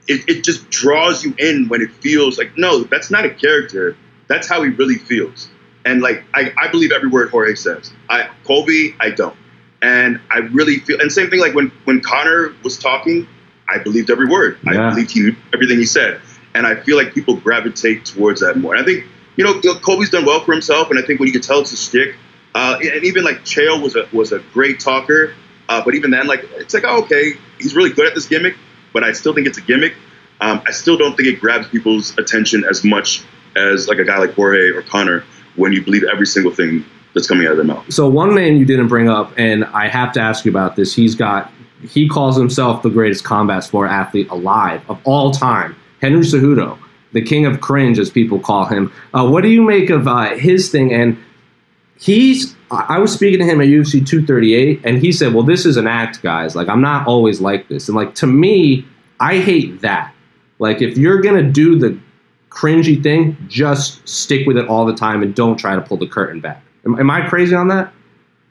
it, 0.10 0.28
it 0.28 0.44
just 0.44 0.70
draws 0.70 1.24
you 1.24 1.34
in 1.38 1.70
when 1.70 1.82
it 1.82 1.92
feels 2.02 2.38
like 2.38 2.58
no, 2.58 2.84
that's 2.84 3.12
not 3.12 3.26
a 3.26 3.30
character. 3.30 3.96
That's 4.28 4.50
how 4.50 4.62
he 4.64 4.70
really 4.70 4.96
feels. 4.96 5.50
And 5.86 6.02
like 6.02 6.24
I, 6.34 6.52
I 6.62 6.70
believe 6.70 6.92
every 6.92 7.10
word 7.10 7.30
Jorge 7.30 7.56
says. 7.56 7.94
I 8.10 8.30
Colby, 8.44 8.96
I 9.00 9.12
don't. 9.12 9.36
And 9.82 10.20
I 10.30 10.40
really 10.40 10.80
feel 10.80 11.00
and 11.00 11.12
same 11.12 11.30
thing 11.30 11.40
like 11.40 11.54
when 11.54 11.72
when 11.86 12.02
Conor 12.02 12.54
was 12.64 12.78
talking, 12.78 13.28
I 13.70 13.78
believed 13.78 14.10
every 14.10 14.28
word. 14.28 14.58
Yeah. 14.64 14.88
I 14.88 14.90
believed 14.90 15.12
he 15.12 15.22
knew 15.22 15.36
everything 15.54 15.78
he 15.78 15.86
said. 15.86 16.20
And 16.56 16.66
I 16.66 16.76
feel 16.76 16.98
like 16.98 17.14
people 17.14 17.38
gravitate 17.38 18.06
towards 18.06 18.42
that 18.42 18.58
more. 18.58 18.74
And 18.74 18.82
I 18.82 18.86
think, 18.86 19.06
you 19.36 19.44
know, 19.44 19.62
Colby's 19.76 20.10
done 20.10 20.26
well 20.26 20.44
for 20.44 20.52
himself, 20.52 20.90
and 20.90 20.98
I 20.98 21.04
think 21.04 21.20
when 21.20 21.28
you 21.28 21.34
can 21.34 21.44
tell 21.44 21.62
it's 21.62 21.72
a 21.72 21.78
stick, 21.78 22.16
uh, 22.56 22.80
and 22.82 23.06
even 23.06 23.24
like 23.24 23.46
Chael 23.46 23.82
was 23.82 23.96
a 23.96 24.10
was 24.12 24.32
a 24.32 24.40
great 24.52 24.80
talker, 24.80 25.36
uh, 25.70 25.84
but 25.86 25.94
even 25.94 26.10
then, 26.10 26.26
like 26.26 26.44
it's 26.56 26.74
like, 26.74 26.84
oh, 26.86 27.04
okay, 27.04 27.34
he's 27.60 27.76
really 27.76 27.92
good 27.92 28.08
at 28.08 28.16
this 28.16 28.28
gimmick, 28.28 28.58
but 28.94 29.04
I 29.04 29.12
still 29.12 29.34
think 29.34 29.48
it's 29.48 29.58
a 29.58 29.62
gimmick. 29.62 29.96
Um, 30.42 30.62
I 30.66 30.72
still 30.72 30.98
don't 30.98 31.16
think 31.16 31.28
it 31.28 31.40
grabs 31.40 31.68
people's 31.68 32.18
attention 32.18 32.64
as 32.70 32.84
much 32.84 33.24
as 33.56 33.88
like 33.88 33.98
a 33.98 34.06
guy 34.06 34.18
like 34.18 34.34
Jorge 34.34 34.70
or 34.70 34.82
Conor 34.82 35.24
when 35.56 35.74
you 35.74 35.84
believe 35.84 36.04
every 36.04 36.26
single 36.26 36.54
thing 36.54 36.86
that's 37.14 37.28
coming 37.28 37.46
out 37.46 37.52
of 37.52 37.58
their 37.58 37.66
mouth. 37.66 37.92
So 37.92 38.08
one 38.08 38.36
name 38.36 38.58
you 38.58 38.66
didn't 38.66 38.88
bring 38.88 39.10
up, 39.10 39.34
and 39.38 39.66
I 39.66 39.88
have 39.88 40.14
to 40.14 40.22
ask 40.22 40.46
you 40.46 40.52
about 40.52 40.76
this. 40.76 40.94
He's 40.94 41.16
got 41.16 41.52
he 41.88 42.08
calls 42.08 42.38
himself 42.38 42.84
the 42.84 42.90
greatest 42.90 43.24
combat 43.24 43.64
sport 43.64 43.90
athlete 43.90 44.30
alive 44.30 44.82
of 44.90 45.00
all 45.06 45.32
time. 45.32 45.76
Henry 46.02 46.22
Cejudo, 46.22 46.78
the 47.14 47.22
king 47.22 47.46
of 47.46 47.62
cringe, 47.62 48.00
as 48.00 48.10
people 48.10 48.40
call 48.40 48.66
him. 48.66 48.92
Uh, 49.14 49.28
what 49.28 49.42
do 49.42 49.50
you 49.50 49.62
make 49.62 49.90
of 49.90 50.08
uh, 50.08 50.36
his 50.36 50.70
thing? 50.70 50.94
And 50.94 51.18
he's 52.00 52.56
I 52.72 53.00
was 53.00 53.12
speaking 53.12 53.40
to 53.40 53.46
him 53.46 53.62
at 53.62 53.68
UFC 53.68 54.06
238, 54.06 54.82
and 54.84 55.00
he 55.00 55.12
said, 55.12 55.34
"Well, 55.34 55.44
this 55.44 55.66
is 55.66 55.78
an 55.78 55.88
act, 55.88 56.22
guys. 56.22 56.56
Like 56.56 56.68
I'm 56.68 56.82
not 56.82 57.08
always 57.08 57.42
like 57.42 57.68
this." 57.68 57.88
And 57.88 57.96
like 57.96 58.14
to 58.16 58.28
me, 58.28 58.86
I 59.20 59.40
hate 59.40 59.82
that. 59.82 60.14
Like 60.60 60.82
if 60.82 60.98
you're 60.98 61.22
gonna 61.22 61.44
do 61.44 61.78
the 61.80 61.98
cringy 62.50 63.02
thing, 63.02 63.38
just 63.48 64.08
stick 64.08 64.46
with 64.46 64.58
it 64.58 64.68
all 64.68 64.86
the 64.86 64.96
time 64.96 65.24
and 65.24 65.34
don't 65.34 65.58
try 65.58 65.76
to 65.76 65.82
pull 65.82 65.98
the 65.98 66.08
curtain 66.08 66.42
back. 66.42 66.62
Am, 66.86 67.00
am 67.00 67.10
I 67.10 67.28
crazy 67.28 67.56
on 67.56 67.68
that? 67.70 67.94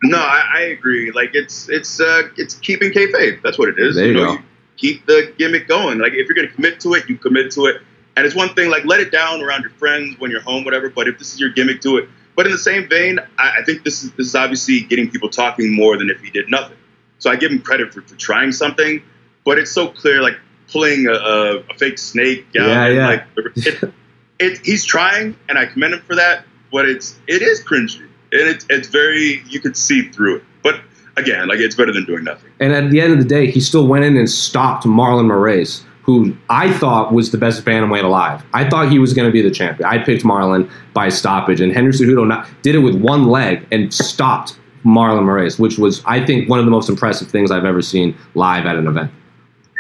No, 0.03 0.19
I, 0.19 0.51
I 0.55 0.61
agree. 0.63 1.11
Like 1.11 1.31
it's 1.35 1.69
it's 1.69 2.01
uh, 2.01 2.23
it's 2.37 2.55
keeping 2.57 2.91
kayfabe. 2.91 3.43
That's 3.43 3.59
what 3.59 3.69
it 3.69 3.79
is. 3.79 3.97
There 3.97 4.07
you 4.07 4.15
know, 4.15 4.37
go. 4.37 4.43
keep 4.77 5.07
the 5.07 5.33
gimmick 5.39 5.69
going. 5.69 5.99
Like 5.99 6.13
if 6.13 6.29
you're 6.29 6.37
gonna 6.37 6.55
commit 6.55 6.81
to 6.81 6.95
it, 6.95 7.09
you 7.09 7.17
commit 7.17 7.51
to 7.53 7.67
it. 7.67 7.83
And 8.17 8.27
it's 8.27 8.35
one 8.35 8.53
thing 8.55 8.71
like 8.71 8.85
let 8.85 9.01
it 9.01 9.13
down 9.13 9.43
around 9.43 9.63
your 9.63 9.71
friends 9.71 10.19
when 10.19 10.31
you're 10.31 10.41
home, 10.41 10.65
whatever. 10.65 10.91
But 10.91 11.09
if 11.09 11.19
this 11.19 11.33
is 11.33 11.41
your 11.41 11.51
gimmick, 11.51 11.81
do 11.81 11.99
it. 11.99 12.09
But 12.39 12.47
in 12.47 12.53
the 12.53 12.59
same 12.59 12.89
vein, 12.89 13.19
I, 13.37 13.59
I 13.59 13.65
think 13.65 13.83
this 13.83 14.05
is 14.05 14.13
this 14.13 14.29
is 14.29 14.37
obviously 14.37 14.83
getting 14.83 15.11
people 15.11 15.29
talking 15.29 15.75
more 15.75 15.97
than 15.97 16.09
if 16.09 16.21
he 16.21 16.31
did 16.31 16.49
nothing. 16.49 16.77
So 17.19 17.33
I 17.33 17.35
give 17.35 17.51
him 17.51 17.61
credit 17.61 17.93
for, 17.93 18.01
for 18.03 18.15
trying 18.15 18.53
something. 18.53 19.03
But 19.45 19.59
it's 19.59 19.73
so 19.73 19.89
clear, 19.89 20.23
like 20.23 20.37
pulling 20.71 21.09
a, 21.09 21.15
a, 21.15 21.57
a 21.57 21.75
fake 21.75 21.99
snake 21.99 22.47
out. 22.57 22.69
Yeah, 22.69 22.85
and, 22.85 22.95
yeah. 22.95 23.09
Like 23.09 23.25
it, 23.57 23.95
it, 24.39 24.61
he's 24.65 24.85
trying, 24.85 25.37
and 25.49 25.59
I 25.59 25.67
commend 25.67 25.95
him 25.95 26.03
for 26.03 26.15
that. 26.15 26.45
But 26.71 26.89
it's 26.89 27.19
it 27.27 27.43
is 27.43 27.61
cringy, 27.61 28.03
and 28.31 28.43
it's 28.49 28.65
it's 28.71 28.87
very 28.87 29.43
you 29.49 29.59
could 29.59 29.77
see 29.77 30.09
through 30.09 30.37
it. 30.37 30.45
But 30.63 30.81
again, 31.17 31.49
like 31.49 31.59
it's 31.59 31.75
better 31.75 31.93
than 31.93 32.05
doing 32.05 32.23
nothing. 32.23 32.53
And 32.61 32.73
at 32.73 32.93
the 32.93 33.01
end 33.01 33.15
of 33.15 33.19
the 33.19 33.25
day, 33.25 33.51
he 33.51 33.59
still 33.59 33.89
went 33.89 34.05
in 34.05 34.17
and 34.17 34.31
stopped 34.31 34.87
Marlon 34.87 35.27
Moraes, 35.27 35.83
who 36.09 36.35
I 36.49 36.73
thought 36.73 37.13
was 37.13 37.33
the 37.33 37.37
best 37.37 37.67
bantamweight 37.67 38.03
alive. 38.03 38.43
I 38.55 38.67
thought 38.67 38.91
he 38.91 38.99
was 38.99 39.13
going 39.13 39.29
to 39.29 39.31
be 39.33 39.43
the 39.43 39.51
champion. 39.51 39.87
I 39.87 39.99
picked 39.99 40.25
Marlon 40.25 40.71
by 40.95 41.11
stoppage, 41.11 41.61
and 41.61 41.71
Henry 41.71 41.93
Cejudo 41.93 42.27
not, 42.27 42.49
did 42.63 42.75
it 42.75 42.79
with 42.79 42.95
one 42.95 43.27
leg 43.27 43.67
and 43.71 43.93
stopped 43.93 44.59
Marlon 44.87 45.25
Moraes, 45.25 45.59
which 45.59 45.77
was, 45.77 46.03
I 46.07 46.25
think, 46.25 46.49
one 46.49 46.59
of 46.59 46.65
the 46.65 46.71
most 46.71 46.89
impressive 46.89 47.29
things 47.29 47.51
I've 47.51 47.67
ever 47.67 47.83
seen 47.83 48.17
live 48.33 48.65
at 48.65 48.77
an 48.77 48.87
event. 48.87 49.11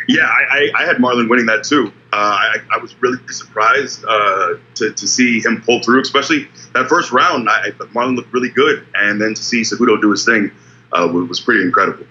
Yeah, 0.07 0.24
I, 0.24 0.68
I, 0.76 0.83
I 0.83 0.85
had 0.85 0.97
Marlon 0.99 1.31
winning 1.31 1.47
that 1.47 1.64
too. 1.64 1.91
Uh, 2.12 2.16
I, 2.16 2.57
I 2.72 2.76
was 2.76 2.95
really 3.01 3.16
surprised 3.29 4.05
uh, 4.07 4.57
to, 4.74 4.93
to 4.93 5.09
see 5.09 5.41
him 5.41 5.62
pull 5.62 5.83
through, 5.83 6.03
especially 6.03 6.47
that 6.74 6.91
first 6.91 7.11
round. 7.11 7.49
Marlon 7.49 8.16
looked 8.16 8.35
really 8.35 8.51
good, 8.51 8.87
and 8.95 9.18
then 9.18 9.33
to 9.33 9.43
see 9.43 9.62
Cejudo 9.62 9.99
do 9.99 10.11
his 10.11 10.26
thing 10.26 10.51
uh, 10.93 11.09
was 11.11 11.41
pretty 11.41 11.62
incredible. 11.62 12.05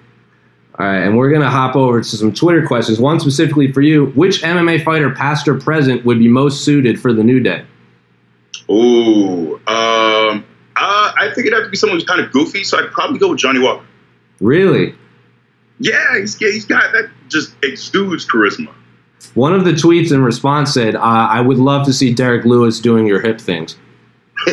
All 0.80 0.86
right, 0.86 1.00
and 1.00 1.18
we're 1.18 1.30
going 1.30 1.42
to 1.42 1.50
hop 1.50 1.76
over 1.76 2.02
to 2.02 2.08
some 2.08 2.32
Twitter 2.32 2.66
questions. 2.66 3.00
One 3.00 3.20
specifically 3.20 3.72
for 3.72 3.82
you. 3.82 4.08
Which 4.08 4.44
MMA 4.44 4.84
fighter, 4.84 5.10
past 5.10 5.48
or 5.48 5.60
present, 5.60 6.06
would 6.06 6.20
be 6.20 6.28
most 6.28 6.64
suited 6.64 7.02
for 7.02 7.14
the 7.14 7.24
New 7.24 7.40
Day? 7.40 7.66
Ooh, 8.70 9.56
um, 9.66 10.46
uh, 10.76 11.14
I 11.18 11.32
think 11.34 11.48
it'd 11.48 11.54
have 11.54 11.64
to 11.64 11.70
be 11.70 11.78
someone 11.78 11.98
who's 11.98 12.08
kind 12.08 12.22
of 12.22 12.32
goofy, 12.32 12.64
so 12.64 12.78
I'd 12.78 12.92
probably 12.92 13.18
go 13.18 13.30
with 13.30 13.40
Johnny 13.40 13.60
Walker. 13.60 13.86
Really? 14.40 14.94
Yeah, 15.80 16.20
he's, 16.20 16.38
he's 16.38 16.66
got 16.66 16.92
that 16.92 17.10
just 17.28 17.56
exudes 17.64 18.28
charisma. 18.28 18.72
One 19.34 19.54
of 19.54 19.66
the 19.66 19.72
tweets 19.72 20.12
in 20.12 20.24
response 20.24 20.74
said, 20.74 20.96
uh, 20.96 21.00
I 21.00 21.42
would 21.42 21.58
love 21.58 21.86
to 21.88 21.94
see 21.94 22.14
Derrick 22.14 22.46
Lewis 22.46 22.80
doing 22.80 23.08
your 23.08 23.22
hip 23.22 23.42
things. 23.42 23.78
uh, 24.48 24.52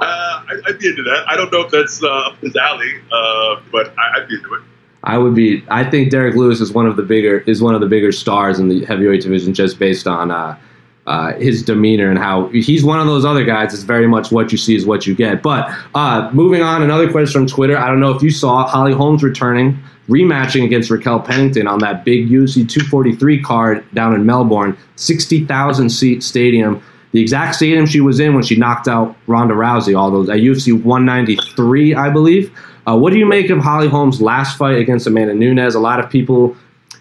I, 0.00 0.60
I'd 0.66 0.78
be 0.78 0.88
into 0.88 1.02
that. 1.02 1.24
I 1.28 1.36
don't 1.36 1.52
know 1.52 1.62
if 1.62 1.70
that's 1.70 2.02
uh, 2.02 2.08
up 2.08 2.38
his 2.38 2.56
alley, 2.56 2.94
uh, 3.12 3.60
but 3.70 3.92
I, 3.98 4.20
I'd 4.20 4.28
be 4.28 4.36
into 4.36 4.54
it. 4.54 4.62
I 5.04 5.16
would 5.18 5.34
be. 5.34 5.64
I 5.68 5.88
think 5.88 6.10
Derrick 6.10 6.34
Lewis 6.36 6.60
is 6.60 6.72
one 6.72 6.86
of 6.86 6.96
the 6.96 7.02
bigger 7.02 7.38
is 7.40 7.62
one 7.62 7.74
of 7.74 7.80
the 7.80 7.86
bigger 7.86 8.12
stars 8.12 8.58
in 8.58 8.68
the 8.68 8.84
heavyweight 8.84 9.22
division, 9.22 9.54
just 9.54 9.78
based 9.78 10.06
on 10.06 10.30
uh, 10.30 10.58
uh, 11.06 11.32
his 11.34 11.62
demeanor 11.62 12.10
and 12.10 12.18
how 12.18 12.48
he's 12.48 12.84
one 12.84 13.00
of 13.00 13.06
those 13.06 13.24
other 13.24 13.44
guys. 13.44 13.72
It's 13.72 13.82
very 13.82 14.06
much 14.06 14.30
what 14.30 14.52
you 14.52 14.58
see 14.58 14.76
is 14.76 14.84
what 14.84 15.06
you 15.06 15.14
get. 15.14 15.42
But 15.42 15.74
uh, 15.94 16.30
moving 16.32 16.62
on, 16.62 16.82
another 16.82 17.10
question 17.10 17.40
from 17.40 17.46
Twitter. 17.48 17.78
I 17.78 17.88
don't 17.88 18.00
know 18.00 18.14
if 18.14 18.22
you 18.22 18.30
saw 18.30 18.66
Holly 18.66 18.92
Holmes 18.92 19.22
returning, 19.22 19.82
rematching 20.08 20.64
against 20.64 20.90
Raquel 20.90 21.20
Pennington 21.20 21.66
on 21.66 21.78
that 21.78 22.04
big 22.04 22.28
UFC 22.28 22.68
243 22.68 23.42
card 23.42 23.84
down 23.94 24.14
in 24.14 24.26
Melbourne, 24.26 24.76
60,000 24.96 25.88
seat 25.88 26.22
stadium. 26.22 26.82
The 27.12 27.20
exact 27.20 27.56
stadium 27.56 27.86
she 27.86 28.00
was 28.00 28.20
in 28.20 28.34
when 28.34 28.44
she 28.44 28.54
knocked 28.54 28.86
out 28.86 29.16
Ronda 29.26 29.54
Rousey, 29.54 29.98
all 29.98 30.10
those 30.10 30.28
at 30.28 30.36
UFC 30.36 30.80
193, 30.80 31.94
I 31.94 32.08
believe. 32.10 32.52
Uh, 32.86 32.96
what 32.96 33.12
do 33.12 33.18
you 33.18 33.26
make 33.26 33.50
of 33.50 33.58
Holly 33.58 33.88
Holmes' 33.88 34.20
last 34.20 34.56
fight 34.56 34.78
against 34.78 35.06
Amanda 35.06 35.34
Nunes? 35.34 35.74
A 35.74 35.80
lot 35.80 36.00
of 36.00 36.10
people 36.10 36.56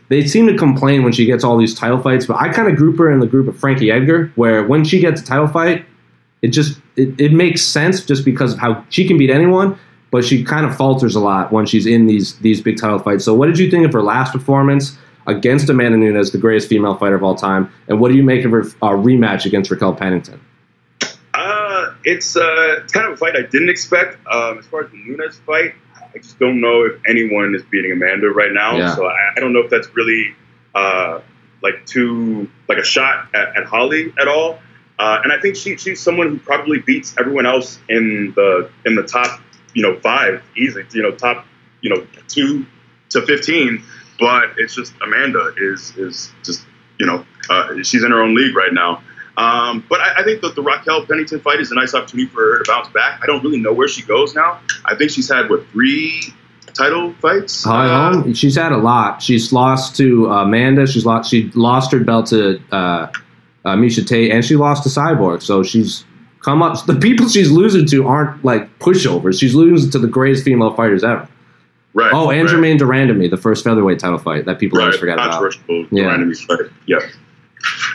they 0.10 0.26
seem 0.26 0.48
to 0.48 0.58
complain 0.58 1.04
when 1.04 1.14
she 1.14 1.26
gets 1.26 1.44
all 1.44 1.58
these 1.58 1.76
title 1.76 2.02
fights, 2.02 2.26
but 2.26 2.38
I 2.38 2.50
kind 2.50 2.68
of 2.68 2.76
group 2.76 2.98
her 2.98 3.12
in 3.12 3.20
the 3.20 3.28
group 3.28 3.48
of 3.48 3.58
Frankie 3.58 3.92
Edgar, 3.92 4.32
where 4.36 4.64
when 4.64 4.84
she 4.84 5.00
gets 5.00 5.22
a 5.22 5.24
title 5.24 5.48
fight, 5.48 5.86
it 6.42 6.50
just 6.50 6.80
it, 6.96 7.20
it 7.20 7.32
makes 7.32 7.62
sense 7.62 8.04
just 8.04 8.26
because 8.26 8.54
of 8.54 8.60
how 8.60 8.84
she 8.90 9.08
can 9.08 9.18
beat 9.18 9.30
anyone, 9.30 9.78
but 10.12 10.26
she 10.26 10.44
kind 10.44 10.66
of 10.66 10.76
falters 10.76 11.16
a 11.16 11.20
lot 11.20 11.52
when 11.52 11.66
she's 11.66 11.86
in 11.86 12.08
these 12.08 12.38
these 12.40 12.60
big 12.60 12.78
title 12.78 13.00
fights. 13.00 13.24
So, 13.24 13.34
what 13.36 13.46
did 13.46 13.60
you 13.60 13.70
think 13.70 13.86
of 13.86 13.94
her 13.94 14.02
last 14.02 14.34
performance 14.34 14.98
against 15.28 15.70
Amanda 15.70 15.98
Nunes, 15.98 16.32
the 16.32 16.38
greatest 16.40 16.68
female 16.68 16.96
fighter 16.96 17.16
of 17.16 17.24
all 17.24 17.36
time, 17.36 17.72
and 17.88 18.00
what 18.00 18.10
do 18.10 18.18
you 18.18 18.24
make 18.24 18.44
of 18.46 18.52
her 18.52 18.62
uh, 18.82 18.96
rematch 18.96 19.46
against 19.46 19.70
Raquel 19.70 19.94
Pennington? 19.94 20.42
It's 22.04 22.36
uh, 22.36 22.82
it's 22.84 22.94
kind 22.94 23.08
of 23.08 23.14
a 23.14 23.18
fight 23.18 23.36
I 23.36 23.42
didn't 23.42 23.70
expect. 23.70 24.26
Um, 24.28 24.60
as 24.60 24.66
far 24.68 24.84
as 24.84 24.92
the 24.92 24.98
Nunes 24.98 25.38
fight, 25.46 25.76
I 26.14 26.18
just 26.18 26.40
don't 26.40 26.62
know 26.62 26.86
if 26.86 27.02
anyone 27.08 27.54
is 27.56 27.64
beating 27.64 27.92
Amanda 27.92 28.30
right 28.30 28.52
now. 28.52 28.78
Yeah. 28.78 28.96
So 28.96 29.06
I, 29.06 29.34
I 29.36 29.40
don't 29.40 29.54
know 29.54 29.60
if 29.60 29.70
that's 29.70 29.94
really 29.96 30.36
uh, 30.74 31.20
like 31.62 31.86
too 31.86 32.50
like 32.68 32.78
a 32.78 32.84
shot 32.84 33.28
at, 33.34 33.58
at 33.58 33.66
Holly 33.66 34.14
at 34.20 34.28
all. 34.28 34.60
Uh, 34.98 35.22
and 35.24 35.32
I 35.32 35.40
think 35.40 35.56
she, 35.56 35.78
she's 35.78 36.02
someone 36.02 36.28
who 36.28 36.40
probably 36.40 36.80
beats 36.80 37.16
everyone 37.18 37.46
else 37.46 37.80
in 37.88 38.34
the 38.36 38.70
in 38.86 38.96
the 38.96 39.04
top 39.04 39.40
you 39.74 39.84
know 39.84 40.00
five 40.00 40.44
easy 40.58 40.84
you 40.92 41.02
know 41.02 41.12
top 41.12 41.46
you 41.82 41.90
know 41.90 42.06
two 42.28 42.66
to 43.10 43.26
fifteen. 43.26 43.84
But 44.20 44.56
it's 44.58 44.76
just 44.76 44.94
Amanda 45.02 45.54
is 45.58 45.96
is 45.96 46.32
just 46.44 46.66
you 47.00 47.06
know 47.06 47.26
uh, 47.50 47.82
she's 47.84 48.04
in 48.04 48.12
her 48.12 48.22
own 48.22 48.36
league 48.36 48.56
right 48.56 48.74
now. 48.74 49.04
Um, 49.40 49.86
but 49.88 50.02
I, 50.02 50.20
I, 50.20 50.24
think 50.24 50.42
that 50.42 50.56
the 50.56 50.62
Raquel 50.62 51.06
Pennington 51.06 51.40
fight 51.40 51.62
is 51.62 51.72
a 51.72 51.76
nice 51.76 51.94
opportunity 51.94 52.28
for 52.28 52.42
her 52.42 52.62
to 52.62 52.70
bounce 52.70 52.90
back. 52.90 53.22
I 53.24 53.26
don't 53.26 53.42
really 53.42 53.58
know 53.58 53.72
where 53.72 53.88
she 53.88 54.02
goes 54.02 54.36
now. 54.36 54.60
I 54.84 54.96
think 54.96 55.12
she's 55.12 55.32
had 55.32 55.50
what 55.50 55.66
three 55.70 56.34
title 56.74 57.14
fights. 57.22 57.66
Uh, 57.66 58.34
she's 58.34 58.58
had 58.58 58.74
a 58.74 58.78
lot. 58.78 59.22
She's 59.22 59.54
lost 59.54 59.96
to 59.96 60.28
Amanda. 60.30 60.86
She's 60.88 61.06
lost. 61.06 61.32
She 61.32 61.50
lost 61.56 61.94
her 61.94 62.02
belt 62.02 62.26
to 62.28 62.62
uh, 62.74 62.76
uh, 63.64 63.76
Miesha 63.78 64.06
Tate, 64.06 64.30
and 64.30 64.44
she 64.44 64.58
lost 64.58 64.84
to 64.84 64.90
Cyborg. 64.90 65.42
So 65.42 65.64
she's 65.64 66.04
come 66.42 66.62
up. 66.62 66.86
The 66.86 66.96
people 66.96 67.30
she's 67.30 67.50
losing 67.50 67.86
to 67.88 68.08
aren't 68.10 68.44
like 68.44 68.80
pushovers. 68.80 69.40
She's 69.40 69.56
losing 69.56 69.90
to 69.92 70.00
the 70.00 70.08
greatest 70.08 70.44
female 70.44 70.74
fighters 70.76 71.02
ever. 71.02 71.30
Right. 71.94 72.12
Oh, 72.14 72.30
and 72.30 72.42
right. 72.42 72.50
Germaine 72.50 72.78
de 72.78 72.84
Randamie, 72.84 73.30
the 73.30 73.38
first 73.38 73.64
featherweight 73.64 74.00
title 74.00 74.20
fight 74.20 74.44
that 74.46 74.60
people 74.60 74.80
right. 74.80 74.86
always 74.86 75.00
forget 75.00 75.16
about. 75.16 75.56
Yeah. 75.92 76.18
Fight. 76.34 76.72
Yeah. 76.88 77.00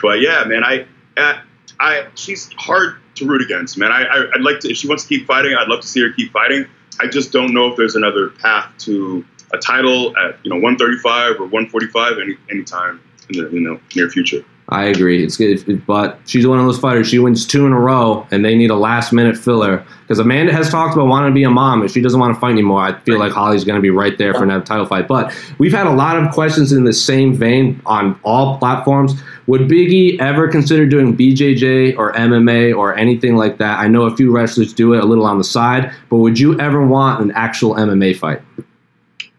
But 0.01 0.21
yeah, 0.21 0.43
man, 0.43 0.63
I, 0.63 0.85
I, 1.17 1.41
I, 1.79 2.07
she's 2.15 2.51
hard 2.53 2.97
to 3.15 3.25
root 3.25 3.41
against, 3.41 3.77
man. 3.77 3.91
I, 3.91 4.27
I'd 4.33 4.41
like 4.41 4.59
to. 4.61 4.69
If 4.69 4.77
she 4.77 4.87
wants 4.87 5.03
to 5.03 5.09
keep 5.09 5.27
fighting, 5.27 5.55
I'd 5.55 5.67
love 5.67 5.81
to 5.81 5.87
see 5.87 6.01
her 6.01 6.11
keep 6.11 6.31
fighting. 6.31 6.65
I 6.99 7.07
just 7.07 7.31
don't 7.31 7.53
know 7.53 7.67
if 7.67 7.77
there's 7.77 7.95
another 7.95 8.29
path 8.29 8.71
to 8.79 9.25
a 9.53 9.57
title 9.57 10.15
at 10.17 10.37
you 10.43 10.49
know 10.49 10.55
135 10.55 11.39
or 11.39 11.43
145 11.43 12.13
any 12.19 12.35
anytime 12.49 13.01
in 13.29 13.43
the 13.43 13.49
you 13.51 13.59
know 13.61 13.79
near 13.95 14.09
future. 14.09 14.43
I 14.69 14.85
agree. 14.85 15.23
It's 15.23 15.37
good, 15.37 15.85
but 15.85 16.19
she's 16.25 16.47
one 16.47 16.57
of 16.57 16.65
those 16.65 16.79
fighters. 16.79 17.07
She 17.07 17.19
wins 17.19 17.45
two 17.45 17.67
in 17.67 17.71
a 17.71 17.79
row, 17.79 18.25
and 18.31 18.43
they 18.43 18.55
need 18.55 18.71
a 18.71 18.75
last 18.75 19.13
minute 19.13 19.37
filler. 19.37 19.85
Because 20.01 20.17
Amanda 20.17 20.51
has 20.53 20.71
talked 20.71 20.95
about 20.95 21.05
wanting 21.05 21.29
to 21.29 21.35
be 21.35 21.43
a 21.43 21.51
mom. 21.51 21.83
If 21.83 21.91
she 21.91 22.01
doesn't 22.01 22.19
want 22.19 22.33
to 22.33 22.39
fight 22.39 22.51
anymore, 22.51 22.81
I 22.81 22.99
feel 23.01 23.19
like 23.19 23.31
Holly's 23.31 23.63
going 23.63 23.75
to 23.75 23.81
be 23.81 23.91
right 23.91 24.17
there 24.17 24.33
for 24.33 24.41
another 24.41 24.65
title 24.65 24.87
fight. 24.87 25.07
But 25.07 25.35
we've 25.59 25.71
had 25.71 25.85
a 25.85 25.91
lot 25.91 26.17
of 26.17 26.33
questions 26.33 26.71
in 26.71 26.83
the 26.83 26.93
same 26.93 27.35
vein 27.35 27.79
on 27.85 28.19
all 28.23 28.57
platforms. 28.57 29.13
Would 29.47 29.61
Biggie 29.61 30.19
ever 30.19 30.47
consider 30.47 30.87
doing 30.87 31.15
BJJ 31.15 31.97
or 31.97 32.13
MMA 32.13 32.75
or 32.75 32.97
anything 32.97 33.35
like 33.35 33.59
that? 33.59 33.79
I 33.79 33.87
know 33.87 34.03
a 34.03 34.15
few 34.15 34.31
wrestlers 34.31 34.73
do 34.73 34.93
it 34.93 35.03
a 35.03 35.05
little 35.05 35.25
on 35.25 35.37
the 35.37 35.43
side, 35.43 35.93
but 36.09 36.17
would 36.17 36.39
you 36.39 36.59
ever 36.59 36.85
want 36.85 37.21
an 37.21 37.31
actual 37.31 37.75
MMA 37.75 38.17
fight? 38.17 38.41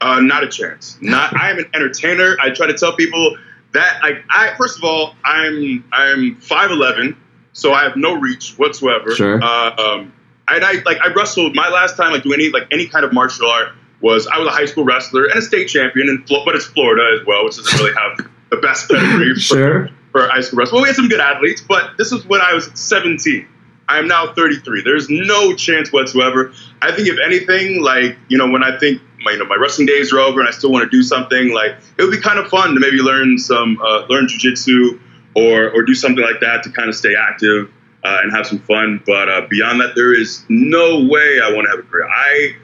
Uh, 0.01 0.21
not 0.21 0.45
a 0.45 0.49
chance. 0.49 0.97
Not. 1.01 1.37
I 1.37 1.51
am 1.51 1.59
an 1.59 1.67
entertainer. 1.75 2.37
I 2.41 2.51
try 2.51 2.67
to 2.67 2.75
tell 2.75 2.95
people 2.95 3.37
that. 3.73 4.01
Like, 4.03 4.25
I 4.31 4.55
first 4.57 4.79
of 4.79 4.85
all, 4.85 5.17
I'm 5.25 5.85
I'm 5.93 6.37
five 6.37 6.71
eleven, 6.71 7.17
so 7.53 7.73
I 7.73 7.83
have 7.83 7.97
no 7.97 8.15
reach 8.21 8.53
whatsoever. 8.59 9.15
Sure. 9.15 9.43
Uh, 9.43 9.75
um, 9.77 10.13
and 10.49 10.65
I 10.65 10.75
like 10.85 10.99
I 11.03 11.13
wrestled. 11.13 11.57
My 11.57 11.69
last 11.69 11.97
time 11.97 12.13
like 12.13 12.23
doing 12.23 12.41
any 12.41 12.51
like 12.51 12.69
any 12.71 12.87
kind 12.87 13.05
of 13.05 13.13
martial 13.13 13.49
art 13.49 13.73
was 14.01 14.27
I 14.27 14.39
was 14.39 14.47
a 14.47 14.53
high 14.53 14.67
school 14.67 14.85
wrestler 14.85 15.25
and 15.25 15.37
a 15.37 15.43
state 15.43 15.67
champion, 15.67 16.09
in 16.09 16.25
but 16.29 16.55
it's 16.55 16.67
Florida 16.67 17.19
as 17.19 17.27
well, 17.27 17.45
which 17.45 17.57
doesn't 17.57 17.79
really 17.81 17.95
have 17.95 18.29
the 18.51 18.57
best 18.59 18.89
pedigree 18.89 19.35
for, 19.35 19.41
Sure. 19.41 19.89
For 20.17 20.29
high 20.29 20.41
school 20.41 20.59
wrestling. 20.59 20.77
Well, 20.77 20.83
we 20.83 20.89
had 20.89 20.97
some 20.97 21.09
good 21.09 21.21
athletes, 21.21 21.61
but 21.61 21.97
this 21.99 22.11
is 22.13 22.25
when 22.25 22.41
I 22.41 22.55
was 22.55 22.71
17. 22.75 23.47
I 23.89 23.99
am 23.99 24.09
now 24.09 24.33
33. 24.33 24.83
There's 24.83 25.09
no 25.09 25.55
chance 25.55 25.93
whatsoever. 25.93 26.53
I 26.83 26.91
think 26.93 27.09
if 27.09 27.19
anything, 27.25 27.83
like 27.83 28.17
you 28.29 28.39
know, 28.39 28.51
when 28.51 28.65
I 28.65 28.79
think 28.79 29.03
my 29.21 29.33
you 29.33 29.39
know 29.39 29.45
my 29.45 29.57
wrestling 29.57 29.87
days 29.87 30.13
are 30.13 30.19
over 30.19 30.41
and 30.41 30.49
I 30.49 30.53
still 30.53 30.73
want 30.73 30.91
to 30.91 30.97
do 30.97 31.03
something, 31.03 31.53
like 31.53 31.77
it 31.99 32.03
would 32.03 32.11
be 32.11 32.21
kind 32.21 32.39
of 32.39 32.49
fun 32.49 32.75
to 32.75 32.81
maybe 32.81 32.99
learn 32.99 33.39
some 33.39 33.79
uh, 33.81 34.07
learn 34.09 34.27
jujitsu 34.27 34.99
or 35.37 35.71
or 35.71 35.83
do 35.83 35.95
something 35.95 36.25
like 36.25 36.41
that 36.41 36.63
to 36.65 36.71
kind 36.71 36.89
of 36.89 36.97
stay 36.97 37.15
active 37.15 37.71
uh, 38.03 38.19
and 38.23 38.33
have 38.33 38.47
some 38.47 38.59
fun. 38.59 39.03
But 39.07 39.29
uh, 39.29 39.47
beyond 39.49 39.81
that, 39.83 39.95
there 39.95 40.15
is 40.19 40.45
no 40.49 41.05
way 41.05 41.41
I 41.45 41.53
want 41.53 41.67
to 41.67 41.71
have 41.77 41.79
a 41.79 41.83
career. 41.83 42.09
I 42.09 42.57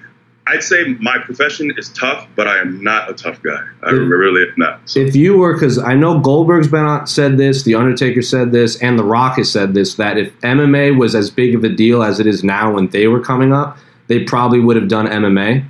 I'd 0.48 0.62
say 0.62 0.96
my 1.00 1.18
profession 1.18 1.72
is 1.78 1.88
tough, 1.90 2.26
but 2.34 2.48
I 2.48 2.58
am 2.58 2.82
not 2.82 3.08
a 3.08 3.14
tough 3.14 3.40
guy. 3.42 3.60
I 3.84 3.90
Mm. 3.92 4.10
really 4.10 4.42
am 4.42 4.52
not. 4.56 4.80
So, 4.86 4.98
If 5.00 5.14
you 5.14 5.36
were, 5.36 5.52
because 5.54 5.78
I 5.78 5.94
know 5.94 6.18
Goldberg's 6.18 6.66
been 6.68 6.84
on, 6.84 7.06
said 7.06 7.38
this, 7.38 7.62
The 7.62 7.76
Undertaker 7.76 8.22
said 8.22 8.50
this, 8.50 8.76
and 8.82 8.98
The 8.98 9.04
Rock 9.04 9.36
has 9.36 9.50
said 9.50 9.72
this, 9.74 9.94
that 9.94 10.18
if 10.18 10.32
MMA 10.42 10.90
was 10.96 11.14
as 11.14 11.30
big 11.30 11.54
of 11.54 11.62
a 11.62 11.68
deal 11.68 12.02
as 12.02 12.18
it 12.18 12.26
is 12.26 12.42
now 12.42 12.74
when 12.74 12.88
they 12.88 13.06
were 13.06 13.20
coming 13.20 13.52
up, 13.52 13.78
they 14.08 14.24
probably 14.24 14.58
would 14.58 14.74
have 14.74 14.88
done 14.88 15.06
MMA. 15.06 15.62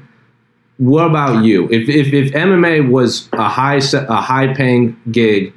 What 0.78 1.06
about 1.06 1.44
you? 1.44 1.68
If, 1.70 1.88
if, 1.90 2.12
if 2.14 2.32
MMA 2.32 2.88
was 2.88 3.28
a 3.34 3.42
high 3.48 3.80
a 3.92 4.16
high 4.16 4.54
paying 4.54 4.96
gig 5.12 5.52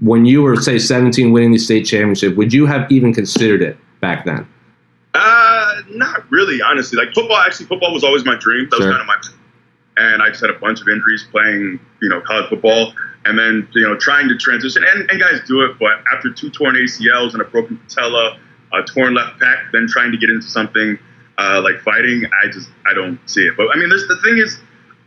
when 0.00 0.24
you 0.24 0.42
were 0.42 0.56
say 0.56 0.78
17 0.78 1.32
winning 1.32 1.52
the 1.52 1.58
state 1.58 1.84
championship, 1.84 2.34
would 2.36 2.52
you 2.52 2.64
have 2.66 2.90
even 2.90 3.12
considered 3.12 3.60
it 3.62 3.76
back 4.00 4.24
then? 4.24 4.46
Uh, 5.12 5.43
not 5.94 6.30
really, 6.30 6.60
honestly. 6.62 6.96
Like 6.98 7.14
football, 7.14 7.36
actually, 7.36 7.66
football 7.66 7.92
was 7.92 8.04
always 8.04 8.24
my 8.24 8.36
dream. 8.36 8.68
That 8.70 8.78
Sure. 8.78 8.88
was 8.88 8.96
kind 8.96 9.00
of 9.00 9.06
my, 9.06 9.16
and 9.96 10.22
I 10.22 10.28
just 10.28 10.40
had 10.40 10.50
a 10.50 10.58
bunch 10.58 10.80
of 10.80 10.88
injuries 10.88 11.26
playing, 11.30 11.80
you 12.02 12.08
know, 12.08 12.20
college 12.20 12.48
football, 12.48 12.92
and 13.24 13.38
then 13.38 13.68
you 13.74 13.82
know 13.82 13.96
trying 13.96 14.28
to 14.28 14.36
transition. 14.36 14.84
And, 14.84 15.10
and 15.10 15.20
guys 15.20 15.40
do 15.46 15.62
it, 15.62 15.78
but 15.78 15.92
after 16.12 16.32
two 16.32 16.50
torn 16.50 16.74
ACLs 16.74 17.32
and 17.32 17.42
a 17.42 17.44
broken 17.44 17.78
patella, 17.78 18.38
a 18.72 18.82
torn 18.82 19.14
left 19.14 19.40
pec, 19.40 19.72
then 19.72 19.86
trying 19.88 20.12
to 20.12 20.18
get 20.18 20.30
into 20.30 20.46
something 20.46 20.98
uh, 21.38 21.60
like 21.62 21.80
fighting, 21.80 22.24
I 22.42 22.50
just 22.50 22.68
I 22.86 22.94
don't 22.94 23.18
see 23.28 23.42
it. 23.42 23.56
But 23.56 23.68
I 23.74 23.78
mean, 23.78 23.88
there's, 23.88 24.06
the 24.08 24.20
thing 24.22 24.38
is, 24.38 24.58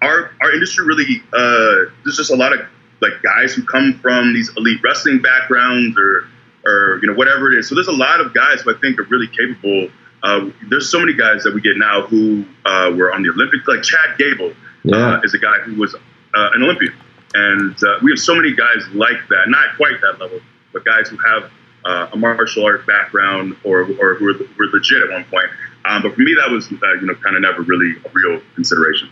our 0.02 0.32
our 0.42 0.52
industry 0.54 0.86
really 0.86 1.24
uh, 1.34 1.92
there's 2.04 2.18
just 2.18 2.32
a 2.32 2.36
lot 2.36 2.54
of 2.54 2.62
like 3.02 3.22
guys 3.22 3.54
who 3.54 3.64
come 3.64 4.00
from 4.02 4.34
these 4.34 4.50
elite 4.58 4.80
wrestling 4.84 5.22
backgrounds 5.22 5.98
or 5.98 6.28
or 6.66 7.00
you 7.02 7.08
know 7.08 7.14
whatever 7.14 7.52
it 7.52 7.60
is. 7.60 7.70
So 7.70 7.76
there's 7.76 7.88
a 7.88 7.92
lot 7.94 8.20
of 8.22 8.34
guys 8.34 8.62
who 8.62 8.76
I 8.76 8.80
think 8.80 9.00
are 9.00 9.04
really 9.04 9.28
capable. 9.28 9.90
Uh, 10.28 10.50
there's 10.70 10.90
so 10.90 11.00
many 11.00 11.14
guys 11.14 11.44
that 11.44 11.54
we 11.54 11.62
get 11.62 11.78
now 11.78 12.02
who 12.02 12.44
uh, 12.66 12.92
were 12.98 13.14
on 13.14 13.24
the 13.24 13.30
Olympic, 13.30 13.66
like 13.68 13.82
Chad 13.82 14.18
Gable 14.18 14.52
Yeah. 14.84 14.96
uh, 14.98 15.22
is 15.24 15.34
a 15.34 15.38
guy 15.38 15.58
who 15.66 15.76
was 15.76 15.96
uh, 15.96 16.50
an 16.56 16.64
Olympian, 16.64 16.94
and 17.34 17.76
uh, 17.84 18.00
we 18.04 18.12
have 18.12 18.20
so 18.20 18.36
many 18.36 18.54
guys 18.54 18.82
like 18.94 19.20
that. 19.30 19.44
Not 19.48 19.78
quite 19.78 20.02
that 20.02 20.20
level, 20.20 20.40
but 20.74 20.84
guys 20.84 21.08
who 21.10 21.18
have 21.18 21.52
uh, 21.86 22.10
a 22.12 22.18
martial 22.18 22.66
art 22.66 22.86
background 22.86 23.56
or 23.64 23.82
or 24.02 24.16
who 24.16 24.34
legit 24.74 25.02
at 25.04 25.10
one 25.10 25.24
point. 25.26 25.50
Um, 25.86 26.02
but 26.04 26.14
for 26.16 26.22
me, 26.22 26.36
that 26.42 26.52
was 26.52 26.68
uh, 26.72 26.94
you 27.00 27.08
know 27.08 27.16
kind 27.16 27.36
of 27.38 27.42
never 27.42 27.62
really 27.62 27.92
a 28.06 28.10
real 28.12 28.42
consideration. 28.56 29.10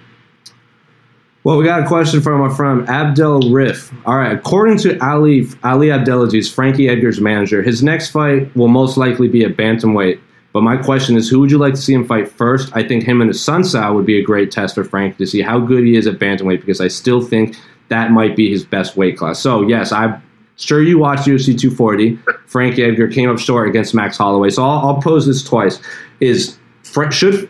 Well, 1.46 1.58
we 1.58 1.64
got 1.64 1.84
a 1.84 1.88
question 1.88 2.22
from 2.22 2.42
our 2.42 2.50
friend 2.50 2.90
Abdel 2.90 3.52
Riff. 3.52 3.94
All 4.06 4.18
right, 4.18 4.34
according 4.34 4.80
to 4.80 4.98
Ali 5.00 5.48
Ali 5.64 5.92
Abdelaziz, 5.92 6.52
Frankie 6.52 6.90
Edgar's 6.90 7.22
manager, 7.22 7.62
his 7.62 7.82
next 7.84 8.10
fight 8.10 8.54
will 8.56 8.68
most 8.68 8.98
likely 8.98 9.28
be 9.30 9.44
a 9.46 9.50
bantamweight. 9.50 10.20
But 10.56 10.64
my 10.64 10.78
question 10.78 11.18
is, 11.18 11.30
who 11.30 11.42
would 11.42 11.52
you 11.52 11.58
like 11.58 11.74
to 11.74 11.82
see 11.82 11.94
him 11.94 12.08
fight 12.08 12.32
first? 12.32 12.72
I 12.74 12.82
think 12.82 13.04
him 13.04 13.20
and 13.20 13.28
his 13.28 13.44
son 13.44 13.66
Sal 13.66 13.94
would 13.94 14.06
be 14.06 14.18
a 14.18 14.24
great 14.24 14.52
test 14.52 14.76
for 14.76 14.86
Frank 14.86 15.18
to 15.18 15.28
see 15.28 15.42
how 15.42 15.60
good 15.60 15.84
he 15.84 15.98
is 15.98 16.08
at 16.08 16.18
bantamweight 16.18 16.62
because 16.62 16.80
I 16.80 16.88
still 16.88 17.20
think 17.20 17.58
that 17.90 18.12
might 18.12 18.38
be 18.38 18.50
his 18.50 18.64
best 18.64 18.96
weight 18.96 19.18
class. 19.18 19.38
So 19.38 19.68
yes, 19.68 19.92
I'm 19.92 20.24
sure 20.56 20.82
you 20.82 20.98
watched 20.98 21.28
UFC 21.28 21.60
240. 21.60 22.18
Frankie 22.46 22.86
Edgar 22.86 23.10
came 23.10 23.30
up 23.30 23.38
short 23.38 23.68
against 23.68 23.94
Max 23.94 24.18
Holloway. 24.18 24.50
So 24.50 24.64
I'll, 24.64 24.88
I'll 24.88 25.02
pose 25.02 25.26
this 25.26 25.44
twice: 25.44 25.82
Is 26.22 26.58
Fra- 26.84 27.12
should 27.12 27.50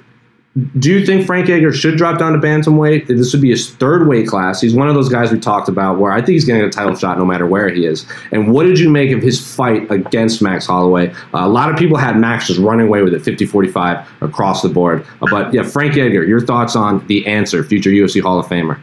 do 0.80 0.90
you 0.90 1.06
think 1.06 1.26
Frank 1.26 1.50
Edgar 1.50 1.74
should 1.74 1.98
drop 1.98 2.18
down 2.18 2.32
to 2.32 2.40
bantamweight? 2.40 3.08
This 3.08 3.34
would 3.34 3.42
be 3.42 3.50
his 3.50 3.72
third 3.72 4.08
weight 4.08 4.26
class. 4.26 4.62
He's 4.62 4.74
one 4.74 4.88
of 4.88 4.96
those 4.96 5.10
guys 5.10 5.30
we 5.30 5.38
talked 5.38 5.68
about 5.68 6.00
where 6.00 6.14
I 6.14 6.18
think 6.18 6.30
he's 6.30 6.46
getting 6.46 6.64
a 6.64 6.70
title 6.70 6.96
shot 6.96 7.18
no 7.18 7.26
matter 7.26 7.46
where 7.46 7.68
he 7.68 7.86
is. 7.86 8.06
And 8.32 8.54
what 8.54 8.64
did 8.64 8.80
you 8.80 8.90
make 8.90 9.12
of 9.12 9.22
his 9.22 9.56
fight 9.56 9.92
against 9.92 10.42
Max 10.42 10.66
Holloway? 10.66 11.10
Uh, 11.10 11.40
a 11.40 11.50
lot 11.50 11.70
of 11.70 11.78
people 11.78 11.98
had 11.98 12.18
Max 12.18 12.48
just 12.48 12.60
running 12.62 12.88
away 12.88 13.02
with 13.02 13.14
it 13.14 13.22
50 13.22 13.46
45 13.46 14.08
across 14.22 14.62
the 14.62 14.70
board. 14.70 15.06
Uh, 15.22 15.28
but 15.30 15.54
yeah, 15.54 15.64
Frank 15.64 15.98
Edgar, 15.98 16.24
your 16.24 16.40
thoughts 16.40 16.74
on 16.78 17.06
the 17.08 17.28
answer, 17.28 17.62
future 17.62 17.90
UFC 17.90 18.22
Hall 18.22 18.40
of 18.40 18.46
Famer? 18.46 18.80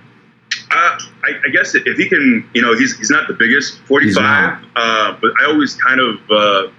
Uh, 0.70 0.98
I, 1.24 1.30
I, 1.46 1.48
guess 1.52 1.74
if 1.74 1.96
he 1.96 2.06
can, 2.06 2.46
you 2.52 2.60
know, 2.60 2.76
he's, 2.76 2.98
he's 2.98 3.08
not 3.08 3.28
the 3.28 3.34
biggest 3.34 3.78
45, 3.84 4.62
uh, 4.76 5.16
but 5.22 5.30
I 5.40 5.46
always 5.46 5.74
kind 5.76 6.00
of 6.00 6.18
uh, 6.30 6.70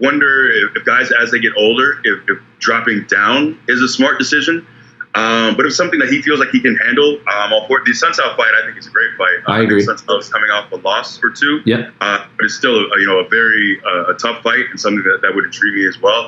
wonder 0.00 0.50
if, 0.50 0.76
if, 0.76 0.84
guys, 0.84 1.10
as 1.12 1.30
they 1.30 1.38
get 1.38 1.52
older, 1.56 2.00
if, 2.04 2.28
if, 2.28 2.38
dropping 2.58 3.04
down 3.06 3.58
is 3.68 3.80
a 3.80 3.88
smart 3.88 4.18
decision. 4.18 4.66
Um, 5.14 5.56
but 5.56 5.64
it's 5.64 5.76
something 5.76 5.98
that 6.00 6.10
he 6.10 6.22
feels 6.22 6.38
like 6.38 6.50
he 6.50 6.60
can 6.60 6.76
handle. 6.76 7.14
Um, 7.16 7.24
I'll 7.26 7.66
for 7.66 7.80
the 7.84 7.92
Assunção 7.92 8.36
fight, 8.36 8.52
I 8.54 8.66
think 8.66 8.76
it's 8.76 8.86
a 8.86 8.90
great 8.90 9.16
fight. 9.16 9.38
I 9.46 9.62
agree. 9.62 9.84
Assunção 9.84 10.18
is 10.18 10.28
coming 10.28 10.50
off 10.50 10.70
a 10.70 10.76
loss 10.76 11.22
or 11.22 11.30
two. 11.30 11.60
Yeah. 11.64 11.90
Uh, 12.00 12.26
but 12.36 12.44
it's 12.44 12.54
still, 12.54 12.76
a, 12.76 13.00
you 13.00 13.06
know, 13.06 13.18
a 13.18 13.28
very 13.28 13.80
uh, 13.84 14.12
a 14.12 14.14
tough 14.14 14.42
fight 14.42 14.66
and 14.70 14.78
something 14.78 15.02
that, 15.04 15.20
that 15.22 15.34
would 15.34 15.44
intrigue 15.44 15.74
me 15.74 15.86
as 15.88 15.98
well. 16.00 16.26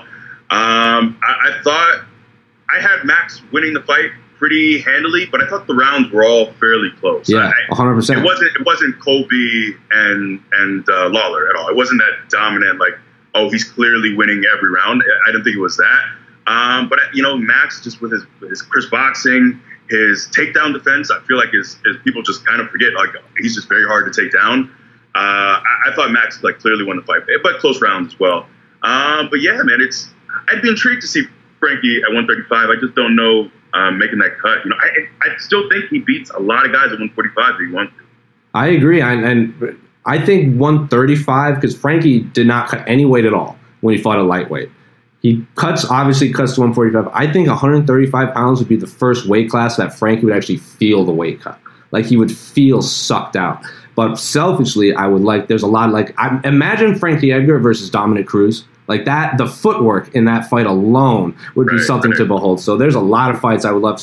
Um, 0.51 1.21
I, 1.23 1.51
I 1.51 1.62
thought 1.62 2.05
I 2.73 2.81
had 2.81 3.05
Max 3.05 3.43
winning 3.53 3.75
the 3.75 3.83
fight 3.83 4.11
pretty 4.39 4.81
handily, 4.81 5.27
but 5.27 5.43
I 5.43 5.47
thought 5.47 5.66
the 5.66 5.75
rounds 5.75 6.11
were 6.11 6.25
all 6.25 6.53
fairly 6.55 6.91
close. 6.99 7.29
Yeah, 7.29 7.53
hundred 7.71 7.95
percent. 7.95 8.21
It 8.21 8.25
wasn't 8.25 8.57
it 8.57 8.66
wasn't 8.66 8.99
Colby 9.01 9.77
and 9.91 10.43
and 10.53 10.89
uh, 10.89 11.09
Lawler 11.11 11.51
at 11.51 11.57
all. 11.57 11.68
It 11.68 11.77
wasn't 11.77 12.01
that 12.01 12.31
dominant 12.31 12.81
like 12.81 12.99
oh, 13.35 13.51
he's 13.51 13.64
clearly 13.64 14.14
winning 14.14 14.43
every 14.53 14.70
round. 14.70 15.03
I 15.26 15.33
don't 15.33 15.45
think 15.45 15.57
it 15.57 15.61
was 15.61 15.76
that. 15.76 16.03
Um, 16.47 16.89
but 16.89 16.99
you 17.14 17.22
know, 17.22 17.37
Max 17.37 17.83
just 17.83 18.01
with 18.01 18.12
his 18.12 18.24
his 18.49 18.62
Chris 18.62 18.87
boxing, 18.87 19.61
his 19.89 20.28
takedown 20.28 20.72
defense, 20.72 21.11
I 21.11 21.20
feel 21.20 21.37
like 21.37 21.51
is, 21.53 21.76
is 21.85 21.97
people 22.05 22.22
just 22.22 22.45
kind 22.47 22.61
of 22.61 22.70
forget 22.70 22.95
like 22.95 23.11
he's 23.39 23.55
just 23.55 23.68
very 23.68 23.87
hard 23.87 24.12
to 24.12 24.22
take 24.22 24.33
down. 24.33 24.70
Uh, 25.14 25.18
I, 25.18 25.89
I, 25.89 25.95
thought 25.95 26.12
Max 26.12 26.43
like 26.45 26.61
clearly 26.61 26.85
won 26.85 26.97
the 26.97 27.03
fight, 27.03 27.22
but 27.43 27.59
close 27.59 27.83
rounds 27.83 28.14
as 28.14 28.20
well. 28.20 28.47
Um, 28.83 29.28
but 29.28 29.41
yeah, 29.41 29.61
man, 29.62 29.81
it's 29.81 30.09
I'd 30.49 30.62
be 30.62 30.68
intrigued 30.68 31.03
to 31.03 31.09
see 31.09 31.24
Frankie 31.59 31.99
at 31.99 32.12
135. 32.12 32.70
I 32.70 32.81
just 32.81 32.95
don't 32.95 33.16
know 33.16 33.51
um, 33.74 33.99
making 33.99 34.18
that 34.20 34.39
cut. 34.39 34.64
You 34.64 34.70
know, 34.70 34.76
I 34.81 35.09
I 35.22 35.37
still 35.39 35.68
think 35.68 35.87
he 35.87 35.99
beats 35.99 36.31
a 36.31 36.39
lot 36.39 36.64
of 36.64 36.72
guys 36.72 36.87
at 36.87 36.99
145 36.99 37.55
if 37.55 37.68
he 37.68 37.74
wants 37.74 37.93
to. 37.97 38.05
I 38.55 38.68
agree, 38.68 39.01
and, 39.01 39.24
and 39.24 39.81
I 40.07 40.25
think 40.25 40.59
135 40.59 41.57
because 41.57 41.77
Frankie 41.77 42.21
did 42.21 42.47
not 42.47 42.69
cut 42.69 42.87
any 42.89 43.05
weight 43.05 43.25
at 43.25 43.35
all 43.35 43.59
when 43.81 43.95
he 43.95 44.03
fought 44.03 44.19
a 44.19 44.23
lightweight. 44.23 44.71
He 45.23 45.47
cuts 45.57 45.85
obviously 45.85 46.33
cuts 46.33 46.55
to 46.55 46.61
145. 46.63 47.13
I 47.15 47.31
think 47.31 47.49
135 47.49 48.35
pounds 48.35 48.59
would 48.59 48.69
be 48.69 48.77
the 48.77 48.87
first 48.87 49.27
weight 49.27 49.51
class 49.51 49.77
that 49.77 49.93
Frankie 49.93 50.25
would 50.25 50.35
actually 50.35 50.57
feel 50.57 51.05
the 51.05 51.13
weight 51.13 51.41
cut. 51.41 51.59
Like 51.91 52.07
he 52.07 52.17
would 52.17 52.33
feel 52.33 52.81
sucked 52.81 53.37
out. 53.37 53.63
But 53.97 54.17
selfishly, 54.17 54.95
I 54.95 55.07
would 55.07 55.23
like. 55.23 55.49
There's 55.49 55.63
a 55.63 55.67
lot 55.67 55.91
like 55.91 56.15
I, 56.19 56.41
imagine 56.45 56.99
Frankie 56.99 57.33
Edgar 57.33 57.59
versus 57.59 57.91
Dominick 57.91 58.27
Cruz. 58.27 58.65
Like 58.91 59.05
that, 59.05 59.38
the 59.38 59.47
footwork 59.47 60.12
in 60.16 60.24
that 60.24 60.51
fight 60.51 60.66
alone 60.66 61.36
would 61.55 61.68
be 61.68 61.78
something 61.78 62.11
right. 62.11 62.18
to 62.18 62.26
behold. 62.26 62.61
So 62.61 62.76
there's 62.76 62.97
a 62.97 63.01
lot 63.01 63.30
of 63.32 63.41
fights 63.41 63.64
I 63.64 63.70
would 63.70 63.82
love 63.82 64.03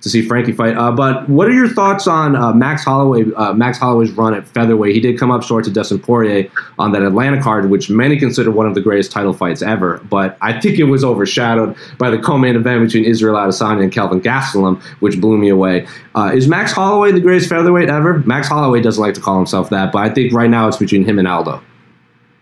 to 0.00 0.08
see 0.08 0.22
Frankie 0.22 0.52
fight. 0.52 0.76
Uh, 0.76 0.92
but 0.92 1.28
what 1.28 1.48
are 1.48 1.52
your 1.52 1.66
thoughts 1.66 2.06
on 2.06 2.36
uh, 2.36 2.52
Max 2.52 2.84
Holloway? 2.84 3.24
Uh, 3.34 3.52
Max 3.52 3.78
Holloway's 3.78 4.12
run 4.12 4.34
at 4.34 4.46
featherweight. 4.46 4.94
He 4.94 5.00
did 5.00 5.18
come 5.18 5.32
up 5.32 5.42
short 5.42 5.64
to 5.64 5.72
Dustin 5.72 5.98
Poirier 5.98 6.48
on 6.78 6.92
that 6.92 7.02
Atlanta 7.02 7.42
card, 7.42 7.68
which 7.68 7.90
many 7.90 8.16
consider 8.16 8.52
one 8.52 8.68
of 8.68 8.76
the 8.76 8.80
greatest 8.80 9.10
title 9.10 9.32
fights 9.32 9.60
ever. 9.60 9.98
But 10.08 10.38
I 10.40 10.60
think 10.60 10.78
it 10.78 10.84
was 10.84 11.02
overshadowed 11.02 11.74
by 11.98 12.08
the 12.08 12.18
co-main 12.18 12.54
event 12.54 12.84
between 12.84 13.06
Israel 13.06 13.34
Adesanya 13.34 13.82
and 13.82 13.90
Kelvin 13.90 14.20
Gastelum, 14.20 14.80
which 15.00 15.20
blew 15.20 15.36
me 15.36 15.48
away. 15.48 15.88
Uh, 16.14 16.30
is 16.32 16.46
Max 16.46 16.70
Holloway 16.70 17.10
the 17.10 17.18
greatest 17.18 17.48
featherweight 17.48 17.90
ever? 17.90 18.20
Max 18.20 18.46
Holloway 18.46 18.82
doesn't 18.82 19.02
like 19.02 19.14
to 19.14 19.20
call 19.20 19.36
himself 19.36 19.68
that, 19.70 19.90
but 19.90 19.98
I 19.98 20.14
think 20.14 20.32
right 20.32 20.48
now 20.48 20.68
it's 20.68 20.76
between 20.76 21.04
him 21.04 21.18
and 21.18 21.26
Aldo. 21.26 21.60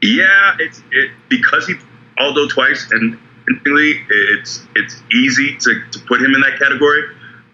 Yeah, 0.06 0.56
it's 0.60 0.82
it 0.92 1.10
because 1.28 1.66
he 1.66 1.74
Aldo 2.18 2.48
twice, 2.48 2.90
and 2.90 3.18
instantly 3.48 4.04
it's 4.08 4.66
it's 4.74 5.02
easy 5.12 5.56
to, 5.58 5.82
to 5.92 5.98
put 6.06 6.20
him 6.20 6.34
in 6.34 6.40
that 6.40 6.58
category. 6.58 7.02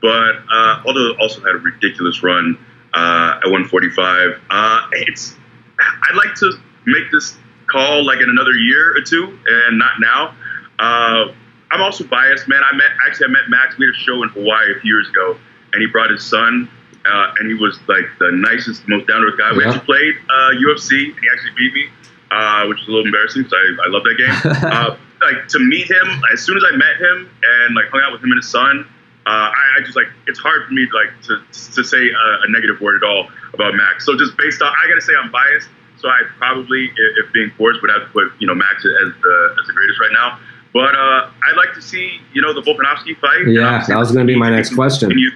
But 0.01 0.35
uh, 0.53 0.83
Aldo 0.87 1.17
also 1.19 1.41
had 1.41 1.55
a 1.55 1.59
ridiculous 1.59 2.23
run 2.23 2.59
uh, 2.95 3.41
at 3.45 3.51
145. 3.51 4.41
Uh, 4.51 4.89
it's 4.93 5.35
I'd 5.79 6.17
like 6.17 6.35
to 6.37 6.53
make 6.87 7.11
this 7.13 7.37
call 7.67 8.05
like 8.05 8.21
in 8.21 8.29
another 8.29 8.53
year 8.53 8.97
or 8.97 9.03
two, 9.03 9.39
and 9.47 9.79
not 9.79 9.93
now. 10.01 10.35
Uh, 10.79 11.33
I'm 11.71 11.81
also 11.81 12.05
biased, 12.05 12.49
man. 12.49 12.61
I 12.63 12.77
met 12.77 12.91
actually 13.07 13.27
I 13.27 13.31
met 13.31 13.49
Max. 13.49 13.79
We 13.79 13.87
had 13.87 13.95
a 13.95 13.99
show 13.99 14.23
in 14.23 14.29
Hawaii 14.31 14.77
a 14.77 14.81
few 14.81 14.95
years 14.95 15.09
ago, 15.09 15.39
and 15.73 15.81
he 15.81 15.89
brought 15.89 16.11
his 16.11 16.25
son. 16.25 16.69
Uh, 17.05 17.35
and 17.41 17.49
he 17.49 17.55
was 17.55 17.81
like 17.89 18.05
the 18.21 18.31
nicest, 18.31 18.87
most 18.87 19.09
down 19.09 19.23
to 19.23 19.27
earth 19.27 19.37
guy. 19.37 19.51
We 19.57 19.65
actually 19.65 19.81
played 19.81 20.15
UFC, 20.63 21.11
uh, 21.11 21.11
and 21.11 21.19
he 21.19 21.27
actually 21.35 21.51
beat 21.57 21.75
me 21.75 21.89
uh, 22.33 22.66
which 22.66 22.80
is 22.80 22.89
a 22.89 22.91
little 22.91 23.05
embarrassing 23.05 23.43
because 23.45 23.53
I, 23.53 23.87
I 23.87 23.89
love 23.93 24.03
that 24.05 24.16
game. 24.16 24.33
uh, 24.72 24.97
like 25.20 25.49
to 25.49 25.59
meet 25.61 25.91
him, 25.91 26.09
as 26.33 26.41
soon 26.41 26.57
as 26.57 26.64
I 26.64 26.74
met 26.74 26.97
him 26.97 27.28
and 27.28 27.76
like 27.76 27.93
hung 27.93 28.01
out 28.01 28.12
with 28.12 28.24
him 28.24 28.33
and 28.33 28.41
his 28.41 28.49
son, 28.49 28.89
uh, 29.26 29.53
I, 29.53 29.78
I, 29.78 29.80
just 29.85 29.95
like 29.95 30.09
it's 30.26 30.41
hard 30.41 30.66
for 30.66 30.72
me 30.72 30.89
to, 30.89 30.93
like 30.97 31.12
to 31.28 31.39
to 31.76 31.85
say 31.85 32.09
a, 32.11 32.26
a, 32.43 32.51
negative 32.51 32.80
word 32.80 33.05
at 33.05 33.07
all 33.07 33.28
about 33.55 33.74
Max. 33.76 34.05
So 34.05 34.16
just 34.16 34.37
based 34.37 34.61
on, 34.62 34.66
I 34.66 34.89
gotta 34.89 35.01
say 35.01 35.12
I'm 35.14 35.30
biased. 35.30 35.68
So 35.99 36.09
I 36.09 36.22
probably, 36.39 36.87
if, 36.87 37.26
if 37.26 37.33
being 37.33 37.53
forced, 37.57 37.80
would 37.83 37.91
have 37.93 38.03
to 38.03 38.09
put 38.09 38.33
you 38.41 38.49
know 38.49 38.55
Max 38.55 38.83
as 38.83 39.12
the 39.22 39.57
as 39.61 39.66
the 39.68 39.72
greatest 39.74 40.01
right 40.01 40.11
now. 40.12 40.41
But 40.72 40.97
uh, 40.97 41.30
I'd 41.47 41.57
like 41.57 41.74
to 41.74 41.83
see 41.83 42.18
you 42.33 42.43
know 42.43 42.53
the 42.53 42.62
Volkanovski 42.62 43.16
fight. 43.20 43.47
Yeah, 43.47 43.85
that 43.87 43.99
was 43.99 44.11
going 44.11 44.26
to 44.26 44.33
be 44.33 44.39
my 44.39 44.51
next 44.51 44.74
question. 44.74 45.11
Continue, 45.11 45.30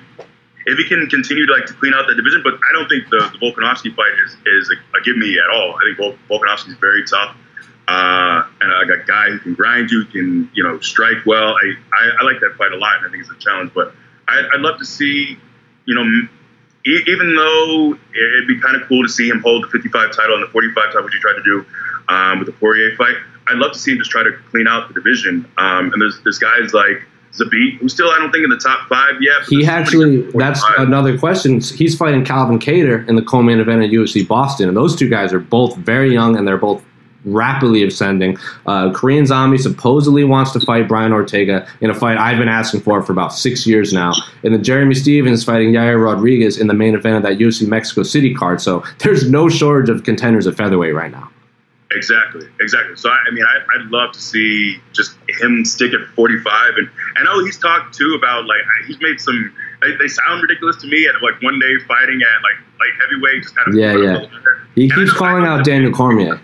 if 0.67 0.79
he 0.79 0.85
can 0.85 1.07
continue 1.07 1.47
to 1.47 1.53
like 1.53 1.67
to 1.67 1.75
clean 1.75 1.95
out 1.95 2.07
the 2.07 2.15
division. 2.15 2.43
But 2.43 2.55
I 2.55 2.73
don't 2.73 2.89
think 2.89 3.09
the, 3.09 3.19
the 3.33 3.39
Volkanovski 3.39 3.95
fight 3.95 4.13
is 4.27 4.37
is 4.47 4.71
a, 4.71 4.99
a 4.99 5.03
give 5.03 5.17
me 5.17 5.39
at 5.39 5.49
all. 5.49 5.77
I 5.77 5.81
think 5.87 5.97
Vol- 5.97 6.19
Volkanovski 6.29 6.71
is 6.71 6.77
very 6.79 7.05
tough. 7.07 7.37
Uh, 7.89 8.43
and 8.61 8.73
like 8.73 8.99
a 8.99 9.07
guy 9.07 9.31
who 9.31 9.39
can 9.39 9.55
grind 9.55 9.91
you, 9.91 10.05
can 10.07 10.51
you 10.55 10.63
know 10.63 10.81
strike 10.81 11.25
well. 11.25 11.55
I, 11.55 11.75
I, 11.95 12.11
I 12.21 12.25
like 12.25 12.41
that 12.41 12.55
fight 12.59 12.73
a 12.73 12.77
lot, 12.77 12.99
and 12.99 13.07
I 13.07 13.11
think 13.11 13.23
it's 13.23 13.31
a 13.31 13.39
challenge. 13.39 13.73
But 13.75 13.95
I, 14.27 14.49
would 14.53 14.61
love 14.61 14.79
to 14.81 14.85
see, 14.85 15.39
you 15.85 15.95
know, 15.95 16.03
e- 16.85 17.05
even 17.07 17.37
though 17.37 17.97
it'd 18.15 18.49
be 18.49 18.61
kind 18.61 18.75
of 18.75 18.89
cool 18.89 19.05
to 19.05 19.09
see 19.09 19.29
him 19.29 19.41
hold 19.41 19.65
the 19.65 19.69
55 19.69 20.17
title 20.17 20.35
and 20.35 20.43
the 20.43 20.49
45 20.49 20.85
title, 20.87 21.05
which 21.05 21.15
he 21.15 21.21
tried 21.21 21.35
to 21.37 21.45
do 21.45 21.65
um, 22.09 22.41
with 22.41 22.47
the 22.47 22.53
Poirier 22.53 22.97
fight. 22.97 23.15
I'd 23.47 23.59
love 23.59 23.73
to 23.73 23.79
see 23.79 23.93
him 23.93 23.99
just 23.99 24.11
try 24.11 24.25
to 24.25 24.33
clean 24.51 24.67
out 24.67 24.89
the 24.89 24.95
division. 24.95 25.47
Um, 25.57 25.93
and 25.93 26.03
there's 26.03 26.21
there's 26.25 26.41
guys 26.41 26.75
like 26.75 27.07
Zabit, 27.39 27.79
who's 27.79 27.93
still 27.93 28.11
I 28.11 28.19
don't 28.19 28.33
think 28.33 28.45
in 28.45 28.51
the 28.51 28.57
top 28.59 28.89
five 28.89 29.21
yet. 29.21 29.43
He 29.49 29.67
actually 29.67 30.23
that's 30.33 30.63
another 30.79 31.19
question. 31.19 31.61
He's 31.61 31.97
fighting 31.97 32.25
Calvin 32.25 32.59
Kattar 32.59 33.07
in 33.09 33.17
the 33.17 33.23
co-main 33.23 33.61
event 33.61 33.83
at 33.83 33.91
UFC 33.91 34.27
Boston, 34.27 34.69
and 34.69 34.77
those 34.77 34.97
two 34.97 35.09
guys 35.09 35.33
are 35.33 35.39
both 35.39 35.77
very 35.77 36.13
young 36.13 36.37
and 36.37 36.47
they're 36.47 36.57
both 36.57 36.83
rapidly 37.27 37.83
ascending. 37.83 38.39
Uh, 38.67 38.93
Korean 38.93 39.27
Zombie 39.27 39.59
supposedly 39.59 40.25
wants 40.25 40.53
to 40.53 40.61
fight 40.61 40.89
Brian 40.89 41.13
Ortega 41.13 41.67
in 41.81 41.91
a 41.91 41.95
fight 41.95 42.17
I've 42.17 42.39
been 42.39 42.49
asking 42.49 42.81
for 42.81 43.03
for 43.03 43.13
about 43.13 43.33
six 43.33 43.67
years 43.67 43.93
now. 43.93 44.13
And 44.43 44.55
then 44.55 44.63
Jeremy 44.63 44.95
Stephens 44.95 45.45
fighting 45.45 45.73
Yair 45.73 46.03
Rodriguez 46.03 46.59
in 46.59 46.69
the 46.69 46.75
main 46.75 46.95
event 46.95 47.17
of 47.17 47.23
that 47.25 47.39
UFC 47.39 47.67
Mexico 47.67 48.03
City 48.05 48.33
card. 48.33 48.61
So 48.61 48.85
there's 48.99 49.29
no 49.29 49.49
shortage 49.49 49.91
of 49.91 50.05
contenders 50.05 50.47
at 50.47 50.57
featherweight 50.57 50.95
right 50.95 51.11
now. 51.11 51.31
Exactly, 51.97 52.47
exactly. 52.61 52.97
So 52.97 53.09
I, 53.09 53.31
mean, 53.33 53.45
I, 53.45 53.79
would 53.79 53.91
love 53.91 54.13
to 54.13 54.21
see 54.21 54.79
just 54.93 55.17
him 55.41 55.65
stick 55.65 55.95
at 55.95 56.07
45, 56.15 56.75
and 56.77 56.91
I 57.17 57.25
know 57.25 57.45
he's 57.45 57.59
talked 57.59 57.95
too 57.95 58.15
about 58.17 58.47
like 58.47 58.61
he's 58.87 59.01
made 59.01 59.21
some. 59.21 59.55
They, 59.81 59.97
they 59.97 60.09
sound 60.09 60.43
ridiculous 60.43 60.77
to 60.83 60.87
me 60.89 61.07
at 61.07 61.15
like 61.23 61.41
one 61.43 61.59
day 61.59 61.73
fighting 61.89 62.21
at 62.21 62.43
like 62.43 62.59
like 62.79 62.93
heavyweight, 63.01 63.43
just 63.43 63.57
kind 63.57 63.69
of 63.69 63.75
yeah, 63.75 63.97
yeah. 63.97 64.27
He 64.75 64.91
keeps 64.91 65.13
calling 65.13 65.45
out 65.45 65.65
Daniel 65.65 65.93
Cormier. 65.93 66.41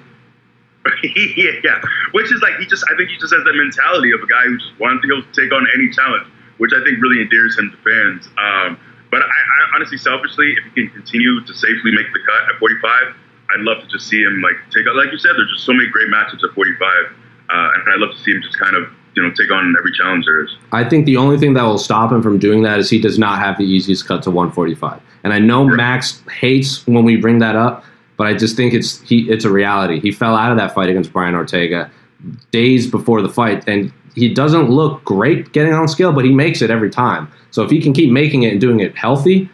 yeah, 1.04 1.52
yeah, 1.62 1.80
which 2.12 2.32
is 2.32 2.40
like 2.40 2.56
he 2.56 2.66
just 2.66 2.84
I 2.90 2.96
think 2.96 3.10
he 3.10 3.18
just 3.18 3.32
has 3.32 3.44
that 3.44 3.54
mentality 3.54 4.12
of 4.12 4.20
a 4.22 4.26
guy 4.26 4.44
who 4.44 4.58
just 4.58 4.72
wants 4.80 5.02
to 5.02 5.08
go 5.08 5.20
take 5.32 5.52
on 5.52 5.66
any 5.74 5.90
challenge, 5.90 6.26
which 6.58 6.72
I 6.72 6.82
think 6.82 7.00
really 7.02 7.20
endears 7.20 7.58
him 7.58 7.70
to 7.70 7.76
fans. 7.84 8.26
Um, 8.40 8.80
but 9.10 9.20
I, 9.20 9.26
I 9.26 9.76
honestly, 9.76 9.98
selfishly, 9.98 10.56
if 10.56 10.64
he 10.64 10.70
can 10.70 10.88
continue 10.90 11.44
to 11.44 11.52
safely 11.54 11.92
make 11.92 12.08
the 12.12 12.20
cut 12.24 12.54
at 12.54 12.58
45 12.58 13.14
I'd 13.54 13.60
love 13.60 13.82
to 13.82 13.88
just 13.88 14.08
see 14.08 14.22
him 14.22 14.40
like 14.42 14.56
take 14.70 14.86
on, 14.88 14.96
like 14.96 15.12
you 15.12 15.18
said. 15.18 15.32
There's 15.36 15.50
just 15.52 15.64
so 15.64 15.72
many 15.72 15.88
great 15.88 16.08
matchups 16.08 16.42
at 16.44 16.54
45, 16.54 16.88
uh, 16.88 17.10
and 17.50 17.82
I'd 17.92 18.00
love 18.00 18.16
to 18.16 18.22
see 18.22 18.32
him 18.32 18.42
just 18.42 18.58
kind 18.58 18.76
of 18.76 18.90
you 19.14 19.22
know 19.22 19.30
take 19.30 19.50
on 19.50 19.74
every 19.78 19.92
challenge 19.92 20.24
there 20.24 20.44
is. 20.44 20.56
I 20.72 20.84
think 20.84 21.06
the 21.06 21.16
only 21.16 21.38
thing 21.38 21.54
that 21.54 21.62
will 21.62 21.78
stop 21.78 22.12
him 22.12 22.22
from 22.22 22.38
doing 22.38 22.62
that 22.62 22.78
is 22.78 22.88
he 22.90 23.00
does 23.00 23.18
not 23.18 23.38
have 23.38 23.58
the 23.58 23.64
easiest 23.64 24.06
cut 24.06 24.22
to 24.24 24.30
145. 24.30 25.00
And 25.24 25.32
I 25.32 25.38
know 25.38 25.66
right. 25.66 25.76
Max 25.76 26.22
hates 26.28 26.86
when 26.86 27.04
we 27.04 27.16
bring 27.16 27.38
that 27.40 27.56
up, 27.56 27.84
but 28.16 28.26
I 28.26 28.34
just 28.34 28.56
think 28.56 28.74
it's 28.74 29.00
he 29.02 29.30
it's 29.30 29.44
a 29.44 29.50
reality. 29.50 30.00
He 30.00 30.12
fell 30.12 30.36
out 30.36 30.50
of 30.50 30.58
that 30.58 30.74
fight 30.74 30.88
against 30.88 31.12
Brian 31.12 31.34
Ortega 31.34 31.90
days 32.50 32.86
before 32.86 33.20
the 33.22 33.28
fight, 33.28 33.66
and 33.68 33.92
he 34.14 34.32
doesn't 34.32 34.70
look 34.70 35.04
great 35.04 35.52
getting 35.52 35.72
on 35.72 35.88
scale, 35.88 36.12
but 36.12 36.24
he 36.24 36.32
makes 36.32 36.62
it 36.62 36.70
every 36.70 36.90
time. 36.90 37.30
So 37.50 37.62
if 37.62 37.70
he 37.70 37.80
can 37.80 37.92
keep 37.92 38.10
making 38.10 38.44
it 38.44 38.52
and 38.52 38.60
doing 38.60 38.80
it 38.80 38.96
healthy, 38.96 39.50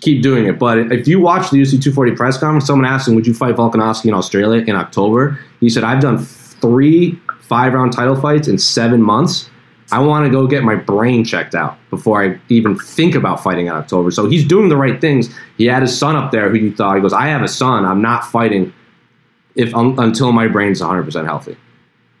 keep 0.00 0.22
doing 0.22 0.46
it. 0.46 0.58
But 0.58 0.92
if 0.92 1.08
you 1.08 1.20
watch 1.20 1.50
the 1.50 1.58
UFC 1.58 1.82
240 1.82 2.12
press 2.12 2.38
conference, 2.38 2.66
someone 2.66 2.86
asked 2.86 3.08
him, 3.08 3.14
"Would 3.14 3.26
you 3.26 3.34
fight 3.34 3.56
Volkanovski 3.56 4.06
in 4.06 4.14
Australia 4.14 4.64
in 4.66 4.76
October?" 4.76 5.38
He 5.60 5.68
said, 5.68 5.84
"I've 5.84 6.00
done 6.00 6.18
three 6.18 7.18
five 7.40 7.72
round 7.72 7.92
title 7.92 8.16
fights 8.16 8.48
in 8.48 8.58
seven 8.58 9.02
months." 9.02 9.50
I 9.92 9.98
want 9.98 10.24
to 10.24 10.30
go 10.30 10.46
get 10.46 10.62
my 10.62 10.76
brain 10.76 11.24
checked 11.24 11.54
out 11.54 11.76
before 11.90 12.22
I 12.22 12.38
even 12.48 12.78
think 12.78 13.16
about 13.16 13.42
fighting 13.42 13.66
in 13.66 13.72
October. 13.72 14.12
So 14.12 14.28
he's 14.28 14.44
doing 14.44 14.68
the 14.68 14.76
right 14.76 15.00
things. 15.00 15.34
He 15.58 15.66
had 15.66 15.82
his 15.82 15.98
son 15.98 16.14
up 16.14 16.30
there 16.30 16.48
who 16.48 16.58
you 16.58 16.72
thought 16.72 16.94
he 16.94 17.02
goes, 17.02 17.12
I 17.12 17.26
have 17.26 17.42
a 17.42 17.48
son. 17.48 17.84
I'm 17.84 18.00
not 18.00 18.24
fighting 18.24 18.72
if 19.56 19.74
un, 19.74 19.96
until 19.98 20.30
my 20.30 20.46
brain's 20.46 20.80
100 20.80 21.02
percent 21.02 21.26
healthy. 21.26 21.56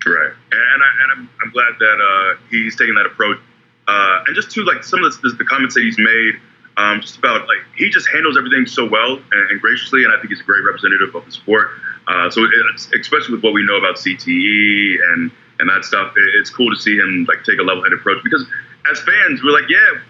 Right, 0.04 0.32
and, 0.50 0.82
I, 0.82 1.26
I'm 1.42 1.50
glad 1.52 1.74
that 1.78 2.00
uh, 2.00 2.40
he's 2.50 2.76
taking 2.76 2.94
that 2.94 3.06
approach. 3.06 3.38
Uh, 3.86 4.24
and 4.26 4.34
just 4.34 4.50
to 4.52 4.64
like 4.64 4.82
some 4.82 5.04
of 5.04 5.20
the, 5.20 5.30
the 5.30 5.44
comments 5.44 5.74
that 5.74 5.82
he's 5.82 5.98
made, 5.98 6.40
um, 6.80 7.00
just 7.00 7.18
about 7.18 7.46
like 7.46 7.60
he 7.76 7.90
just 7.90 8.08
handles 8.08 8.38
everything 8.38 8.64
so 8.64 8.88
well 8.88 9.16
and, 9.16 9.50
and, 9.50 9.60
graciously, 9.60 10.04
and 10.04 10.12
I 10.12 10.16
think 10.16 10.30
he's 10.30 10.40
a 10.40 10.44
great 10.44 10.64
representative 10.64 11.14
of 11.14 11.24
the 11.26 11.32
sport. 11.32 11.68
Uh, 12.08 12.30
so 12.30 12.42
it, 12.42 12.50
especially 12.98 13.34
with 13.34 13.44
what 13.44 13.52
we 13.52 13.62
know 13.66 13.76
about 13.76 13.96
CTE 13.96 14.96
and 15.12 15.30
and 15.60 15.68
that 15.68 15.84
stuff, 15.84 16.14
it, 16.16 16.40
it's 16.40 16.48
cool 16.48 16.70
to 16.70 16.80
see 16.80 16.96
him 16.96 17.26
like 17.28 17.44
take 17.44 17.58
a 17.58 17.62
level-headed 17.62 17.98
approach 17.98 18.24
because 18.24 18.46
as 18.90 18.98
fans, 19.00 19.42
we're 19.44 19.52
like, 19.52 19.68
yeah, 19.68 20.00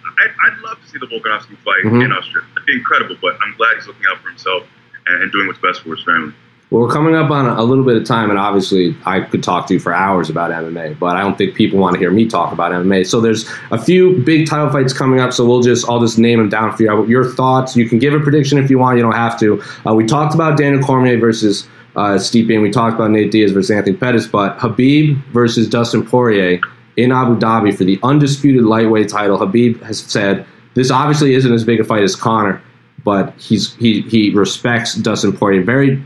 I, 0.46 0.50
would 0.50 0.62
love 0.62 0.78
to 0.80 0.88
see 0.88 0.98
the 0.98 1.06
Volkanovski 1.06 1.58
fight 1.58 1.82
mm-hmm. 1.84 2.02
in 2.02 2.12
Austria. 2.12 2.44
That'd 2.54 2.66
be 2.66 2.74
incredible, 2.74 3.16
but 3.20 3.36
I'm 3.42 3.56
glad 3.56 3.74
he's 3.74 3.86
looking 3.88 4.06
out 4.08 4.22
for 4.22 4.28
himself 4.28 4.62
and, 5.06 5.22
and 5.22 5.32
doing 5.32 5.48
what's 5.48 5.58
best 5.58 5.82
for 5.82 5.96
his 5.96 6.04
family. 6.04 6.32
Well, 6.70 6.82
we're 6.82 6.92
coming 6.92 7.16
up 7.16 7.32
on 7.32 7.46
a, 7.46 7.64
little 7.64 7.84
bit 7.84 7.96
of 7.96 8.04
time, 8.04 8.30
and 8.30 8.38
obviously, 8.38 8.96
I 9.04 9.22
could 9.22 9.42
talk 9.42 9.66
to 9.66 9.74
you 9.74 9.80
for 9.80 9.92
hours 9.92 10.30
about 10.30 10.52
MMA, 10.52 11.00
but 11.00 11.16
I 11.16 11.20
don't 11.20 11.36
think 11.36 11.56
people 11.56 11.80
want 11.80 11.94
to 11.94 11.98
hear 11.98 12.12
me 12.12 12.28
talk 12.28 12.52
about 12.52 12.70
MMA. 12.70 13.08
So 13.08 13.20
there's 13.20 13.50
a 13.72 13.78
few 13.78 14.18
big 14.18 14.46
title 14.46 14.70
fights 14.70 14.92
coming 14.92 15.18
up. 15.18 15.32
So 15.32 15.44
we'll 15.44 15.62
just 15.62 15.88
I'll 15.88 15.98
just 15.98 16.16
name 16.16 16.38
them 16.38 16.48
down 16.48 16.76
for 16.76 16.84
you. 16.84 17.06
Your 17.06 17.24
thoughts. 17.24 17.74
You 17.74 17.88
can 17.88 17.98
give 17.98 18.14
a 18.14 18.20
prediction 18.20 18.56
if 18.56 18.70
you 18.70 18.78
want. 18.78 18.98
You 18.98 19.02
don't 19.02 19.16
have 19.16 19.36
to. 19.40 19.60
Uh, 19.84 19.94
we 19.94 20.06
talked 20.06 20.32
about 20.32 20.56
Daniel 20.56 20.80
Cormier 20.80 21.18
versus 21.18 21.66
uh, 21.96 22.10
Stipe, 22.10 22.52
and 22.52 22.62
we 22.62 22.70
talked 22.70 22.94
about 22.94 23.10
Nate 23.10 23.32
Diaz 23.32 23.50
versus 23.50 23.72
Anthony 23.72 23.96
Pettis, 23.96 24.28
but 24.28 24.56
Khabib 24.58 25.16
versus 25.32 25.68
Dustin 25.68 26.06
Poirier 26.06 26.60
in 26.96 27.10
Abu 27.10 27.36
Dhabi 27.36 27.76
for 27.76 27.82
the 27.82 27.98
undisputed 28.04 28.62
lightweight 28.62 29.08
title. 29.08 29.38
Khabib 29.38 29.82
has 29.82 29.98
said 29.98 30.46
this 30.74 30.92
obviously 30.92 31.34
isn't 31.34 31.52
as 31.52 31.64
big 31.64 31.80
a 31.80 31.84
fight 31.84 32.04
as 32.04 32.14
Conor, 32.14 32.62
but 33.02 33.34
he's 33.40 33.74
he 33.74 34.02
he 34.02 34.30
respects 34.30 34.94
Dustin 34.94 35.32
Poirier. 35.32 35.64
Very 35.64 36.00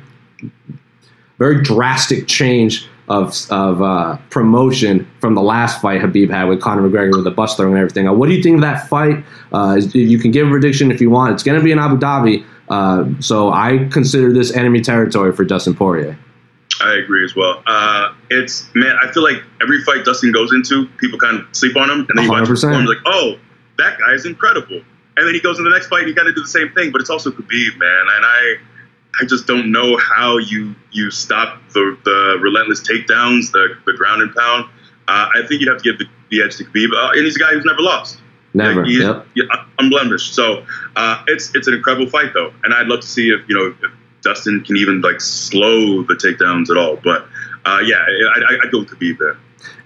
very 1.39 1.62
drastic 1.62 2.26
change 2.26 2.89
of 3.09 3.35
of 3.51 3.82
uh, 3.82 4.16
promotion 4.30 5.07
from 5.20 5.35
the 5.35 5.43
last 5.43 5.80
fight 5.82 6.01
Khabib 6.01 6.30
had 6.30 6.45
with 6.45 6.61
Conor 6.61 6.89
McGregor 6.89 7.14
with 7.14 7.24
the 7.24 7.30
bus 7.30 7.57
throwing 7.57 7.72
and 7.72 7.80
everything. 7.80 8.09
Uh, 8.09 8.12
what 8.12 8.28
do 8.28 8.35
you 8.35 8.43
think 8.43 8.57
of 8.57 8.61
that 8.62 8.89
fight? 8.89 9.22
Uh, 9.53 9.80
you 9.93 10.18
can 10.18 10.30
give 10.30 10.47
a 10.47 10.51
prediction 10.51 10.91
if 10.91 11.01
you 11.01 11.11
want. 11.11 11.35
It's 11.35 11.43
going 11.43 11.59
to 11.59 11.64
be 11.64 11.72
in 11.72 11.78
Abu 11.78 11.97
Dhabi, 11.99 12.45
uh, 12.68 13.05
so 13.20 13.53
I 13.53 13.89
consider 13.91 14.32
this 14.32 14.55
enemy 14.55 14.80
territory 14.80 15.32
for 15.32 15.45
Dustin 15.45 15.74
Poirier. 15.74 16.18
I 16.80 16.95
agree 16.95 17.24
as 17.24 17.37
well. 17.37 17.62
Uh, 17.66 18.14
it's 18.30 18.68
man, 18.74 18.97
I 19.03 19.12
feel 19.12 19.22
like 19.22 19.43
every 19.62 19.82
fight 19.82 20.05
Dustin 20.05 20.32
goes 20.32 20.53
into, 20.53 20.87
people 20.99 21.18
kind 21.18 21.41
of 21.41 21.47
sleep 21.55 21.76
on 21.76 21.91
him, 21.91 22.07
and 22.09 22.18
then 22.18 22.24
you 22.24 22.30
100%. 22.30 22.32
watch 22.32 22.49
him 22.49 22.55
perform, 22.55 22.85
like, 22.87 22.99
oh, 23.07 23.39
that 23.78 23.99
guy 23.99 24.12
is 24.12 24.26
incredible. 24.26 24.80
And 25.16 25.26
then 25.26 25.35
he 25.35 25.41
goes 25.41 25.59
in 25.59 25.64
the 25.64 25.70
next 25.70 25.87
fight, 25.87 26.01
and 26.01 26.09
you 26.09 26.14
got 26.14 26.24
to 26.24 26.32
do 26.32 26.43
the 26.43 26.49
same 26.49 26.72
thing. 26.72 26.91
But 26.91 27.01
it's 27.01 27.11
also 27.11 27.30
Khabib, 27.30 27.78
man, 27.78 28.05
and 28.16 28.24
I 28.24 28.57
I 29.20 29.24
just 29.26 29.46
don't 29.46 29.70
know 29.70 29.96
how 29.96 30.38
you 30.38 30.74
you 30.92 31.10
stop 31.10 31.60
the, 31.72 31.96
the 32.04 32.38
relentless 32.40 32.80
takedowns, 32.80 33.52
the, 33.52 33.76
the 33.86 33.92
ground 33.92 34.22
and 34.22 34.34
pound. 34.34 34.64
Uh, 35.06 35.28
I 35.34 35.46
think 35.46 35.60
you'd 35.60 35.68
have 35.68 35.82
to 35.82 35.92
give 35.92 35.98
the, 35.98 36.06
the 36.30 36.42
edge 36.42 36.56
to 36.56 36.64
Khabib, 36.64 36.92
uh, 36.92 37.10
and 37.12 37.24
he's 37.24 37.36
a 37.36 37.38
guy 37.38 37.52
who's 37.52 37.64
never 37.64 37.82
lost. 37.82 38.18
Never. 38.54 38.84
Like, 38.84 38.92
yep. 38.92 39.26
Yeah, 39.34 39.44
unblemished. 39.78 40.34
So 40.34 40.64
uh, 40.96 41.22
it's 41.26 41.54
it's 41.54 41.66
an 41.66 41.74
incredible 41.74 42.08
fight 42.08 42.32
though, 42.34 42.52
and 42.62 42.72
I'd 42.72 42.86
love 42.86 43.00
to 43.00 43.06
see 43.06 43.30
if 43.30 43.48
you 43.48 43.54
know 43.56 43.74
if 43.82 43.92
Dustin 44.22 44.62
can 44.62 44.76
even 44.76 45.00
like 45.00 45.20
slow 45.20 46.02
the 46.04 46.14
takedowns 46.14 46.70
at 46.70 46.76
all. 46.76 46.96
But 46.96 47.26
uh, 47.64 47.80
yeah, 47.84 47.96
I, 47.96 48.54
I, 48.54 48.58
I'd 48.62 48.72
go 48.72 48.80
with 48.80 48.88
Khabib 48.90 49.18
there. 49.18 49.36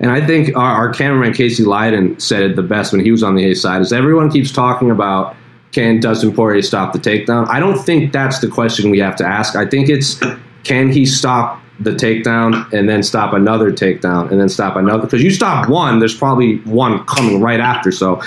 And 0.01 0.11
I 0.11 0.25
think 0.25 0.57
our, 0.57 0.73
our 0.73 0.93
cameraman 0.93 1.33
Casey 1.33 1.65
Leydon 1.65 2.21
said 2.21 2.43
it 2.43 2.57
the 2.57 2.63
best 2.63 2.93
when 2.93 3.03
he 3.03 3.11
was 3.11 3.23
on 3.23 3.35
the 3.35 3.51
A 3.51 3.55
side. 3.55 3.81
Is 3.81 3.93
everyone 3.93 4.31
keeps 4.31 4.53
talking 4.53 4.91
about 4.91 5.35
can 5.73 6.01
Dustin 6.01 6.35
Poirier 6.35 6.63
stop 6.63 6.93
the 6.93 6.99
takedown? 6.99 7.47
I 7.49 7.61
don't 7.61 7.79
think 7.79 8.13
that's 8.13 8.39
the 8.41 8.49
question 8.49 8.91
we 8.91 8.99
have 8.99 9.17
to 9.17 9.27
ask. 9.27 9.57
I 9.57 9.67
think 9.67 9.89
it's 9.89 10.21
can 10.65 10.91
he 10.91 11.07
stop 11.07 11.63
the 11.81 11.91
takedown 11.93 12.71
and 12.73 12.89
then 12.89 13.03
stop 13.03 13.33
another 13.33 13.71
takedown 13.71 14.31
and 14.31 14.41
then 14.41 14.49
stop 14.49 14.77
another 14.77 15.05
because 15.05 15.23
you 15.23 15.31
stop 15.31 15.69
one, 15.69 16.01
there's 16.01 16.17
probably 16.17 16.57
one 16.59 17.05
coming 17.07 17.41
right 17.41 17.61
after. 17.61 17.93
So 17.93 18.21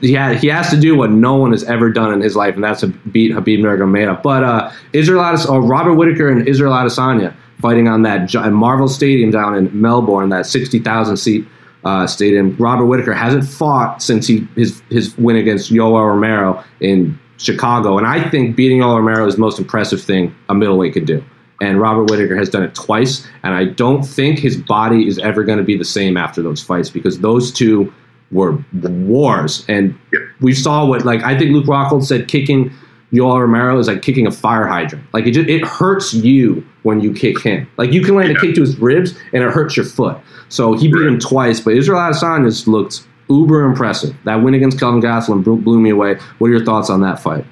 yeah, 0.00 0.34
he 0.34 0.48
has 0.48 0.68
to 0.70 0.76
do 0.76 0.96
what 0.96 1.10
no 1.10 1.34
one 1.34 1.52
has 1.52 1.62
ever 1.64 1.90
done 1.90 2.12
in 2.12 2.20
his 2.20 2.34
life, 2.34 2.56
and 2.56 2.64
that's 2.64 2.80
to 2.80 2.88
beat 2.88 3.32
Khabib 3.32 3.60
Nurmagomedov. 3.60 4.22
But 4.22 4.42
uh, 4.42 4.72
Israel 4.92 5.22
Adesanya, 5.22 5.50
oh, 5.50 5.58
Robert 5.58 5.94
Whitaker 5.94 6.28
and 6.28 6.48
Israel 6.48 6.72
Adesanya 6.72 7.34
fighting 7.60 7.88
on 7.88 8.02
that 8.02 8.34
Marvel 8.52 8.88
Stadium 8.88 9.30
down 9.30 9.54
in 9.54 9.80
Melbourne, 9.80 10.30
that 10.30 10.46
sixty 10.46 10.80
thousand 10.80 11.18
seat 11.18 11.46
uh, 11.86 12.06
stadium. 12.06 12.56
Robert 12.58 12.86
Whitaker 12.86 13.14
hasn't 13.14 13.44
fought 13.44 14.02
since 14.02 14.26
he 14.26 14.46
his 14.56 14.82
his 14.90 15.16
win 15.18 15.36
against 15.36 15.72
Yoel 15.72 16.08
Romero 16.08 16.62
in 16.80 17.18
Chicago, 17.38 17.96
and 17.96 18.06
I 18.06 18.28
think 18.28 18.56
beating 18.56 18.80
Yoel 18.80 18.96
Romero 18.96 19.26
is 19.26 19.36
the 19.36 19.40
most 19.40 19.60
impressive 19.60 20.02
thing 20.02 20.34
a 20.48 20.54
middleweight 20.54 20.92
could 20.92 21.06
do. 21.06 21.24
And 21.60 21.80
Robert 21.80 22.10
Whitaker 22.10 22.36
has 22.36 22.50
done 22.50 22.64
it 22.64 22.74
twice, 22.74 23.26
and 23.44 23.54
I 23.54 23.64
don't 23.64 24.02
think 24.02 24.40
his 24.40 24.56
body 24.56 25.06
is 25.06 25.18
ever 25.20 25.44
going 25.44 25.58
to 25.58 25.64
be 25.64 25.78
the 25.78 25.84
same 25.84 26.16
after 26.16 26.42
those 26.42 26.60
fights 26.60 26.90
because 26.90 27.20
those 27.20 27.52
two 27.52 27.92
were 28.32 28.58
wars. 28.82 29.64
And 29.68 29.96
we 30.40 30.52
saw 30.54 30.84
what 30.84 31.04
like 31.04 31.22
I 31.22 31.38
think 31.38 31.52
Luke 31.52 31.66
Rockhold 31.66 32.04
said 32.04 32.26
kicking 32.26 32.72
Yoel 33.12 33.40
Romero 33.40 33.78
is 33.78 33.86
like 33.86 34.02
kicking 34.02 34.26
a 34.26 34.32
fire 34.32 34.66
hydrant. 34.66 35.04
Like 35.14 35.26
it 35.26 35.30
just 35.30 35.48
it 35.48 35.64
hurts 35.64 36.12
you 36.12 36.66
when 36.82 37.00
you 37.00 37.12
kick 37.12 37.40
him. 37.40 37.68
Like 37.76 37.92
you 37.92 38.02
can 38.02 38.16
land 38.16 38.30
yeah. 38.30 38.38
a 38.38 38.40
kick 38.40 38.56
to 38.56 38.60
his 38.62 38.76
ribs 38.78 39.16
and 39.32 39.44
it 39.44 39.50
hurts 39.52 39.76
your 39.76 39.86
foot. 39.86 40.18
So 40.48 40.74
he 40.74 40.88
beat 40.88 41.02
him 41.02 41.18
twice, 41.18 41.60
but 41.60 41.74
Israel 41.74 41.98
Adesanya 41.98 42.48
just 42.48 42.68
looked 42.68 43.06
uber 43.28 43.64
impressive. 43.64 44.14
That 44.24 44.36
win 44.36 44.54
against 44.54 44.78
Kelvin 44.78 45.00
Gastelum 45.00 45.42
blew, 45.42 45.56
blew 45.56 45.80
me 45.80 45.90
away. 45.90 46.16
What 46.38 46.48
are 46.48 46.50
your 46.52 46.64
thoughts 46.64 46.90
on 46.90 47.00
that 47.00 47.20
fight? 47.20 47.44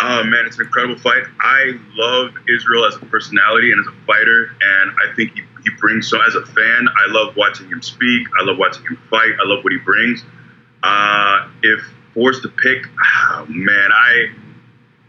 Oh 0.00 0.22
man, 0.22 0.46
it's 0.46 0.56
an 0.58 0.66
incredible 0.66 0.98
fight. 1.00 1.24
I 1.40 1.78
love 1.94 2.32
Israel 2.48 2.84
as 2.86 2.94
a 2.96 3.06
personality 3.06 3.72
and 3.72 3.80
as 3.80 3.92
a 3.92 4.06
fighter, 4.06 4.54
and 4.60 4.92
I 5.02 5.14
think 5.16 5.32
he, 5.32 5.42
he 5.64 5.70
brings 5.80 6.08
so. 6.08 6.20
As 6.22 6.36
a 6.36 6.46
fan, 6.46 6.88
I 6.88 7.10
love 7.10 7.34
watching 7.36 7.68
him 7.68 7.82
speak. 7.82 8.28
I 8.40 8.44
love 8.44 8.58
watching 8.58 8.84
him 8.84 8.98
fight. 9.10 9.32
I 9.44 9.48
love 9.48 9.64
what 9.64 9.72
he 9.72 9.78
brings. 9.78 10.22
Uh, 10.84 11.48
if 11.62 11.80
forced 12.14 12.42
to 12.42 12.48
pick, 12.48 12.86
oh, 13.02 13.46
man, 13.48 13.90
I 13.92 14.30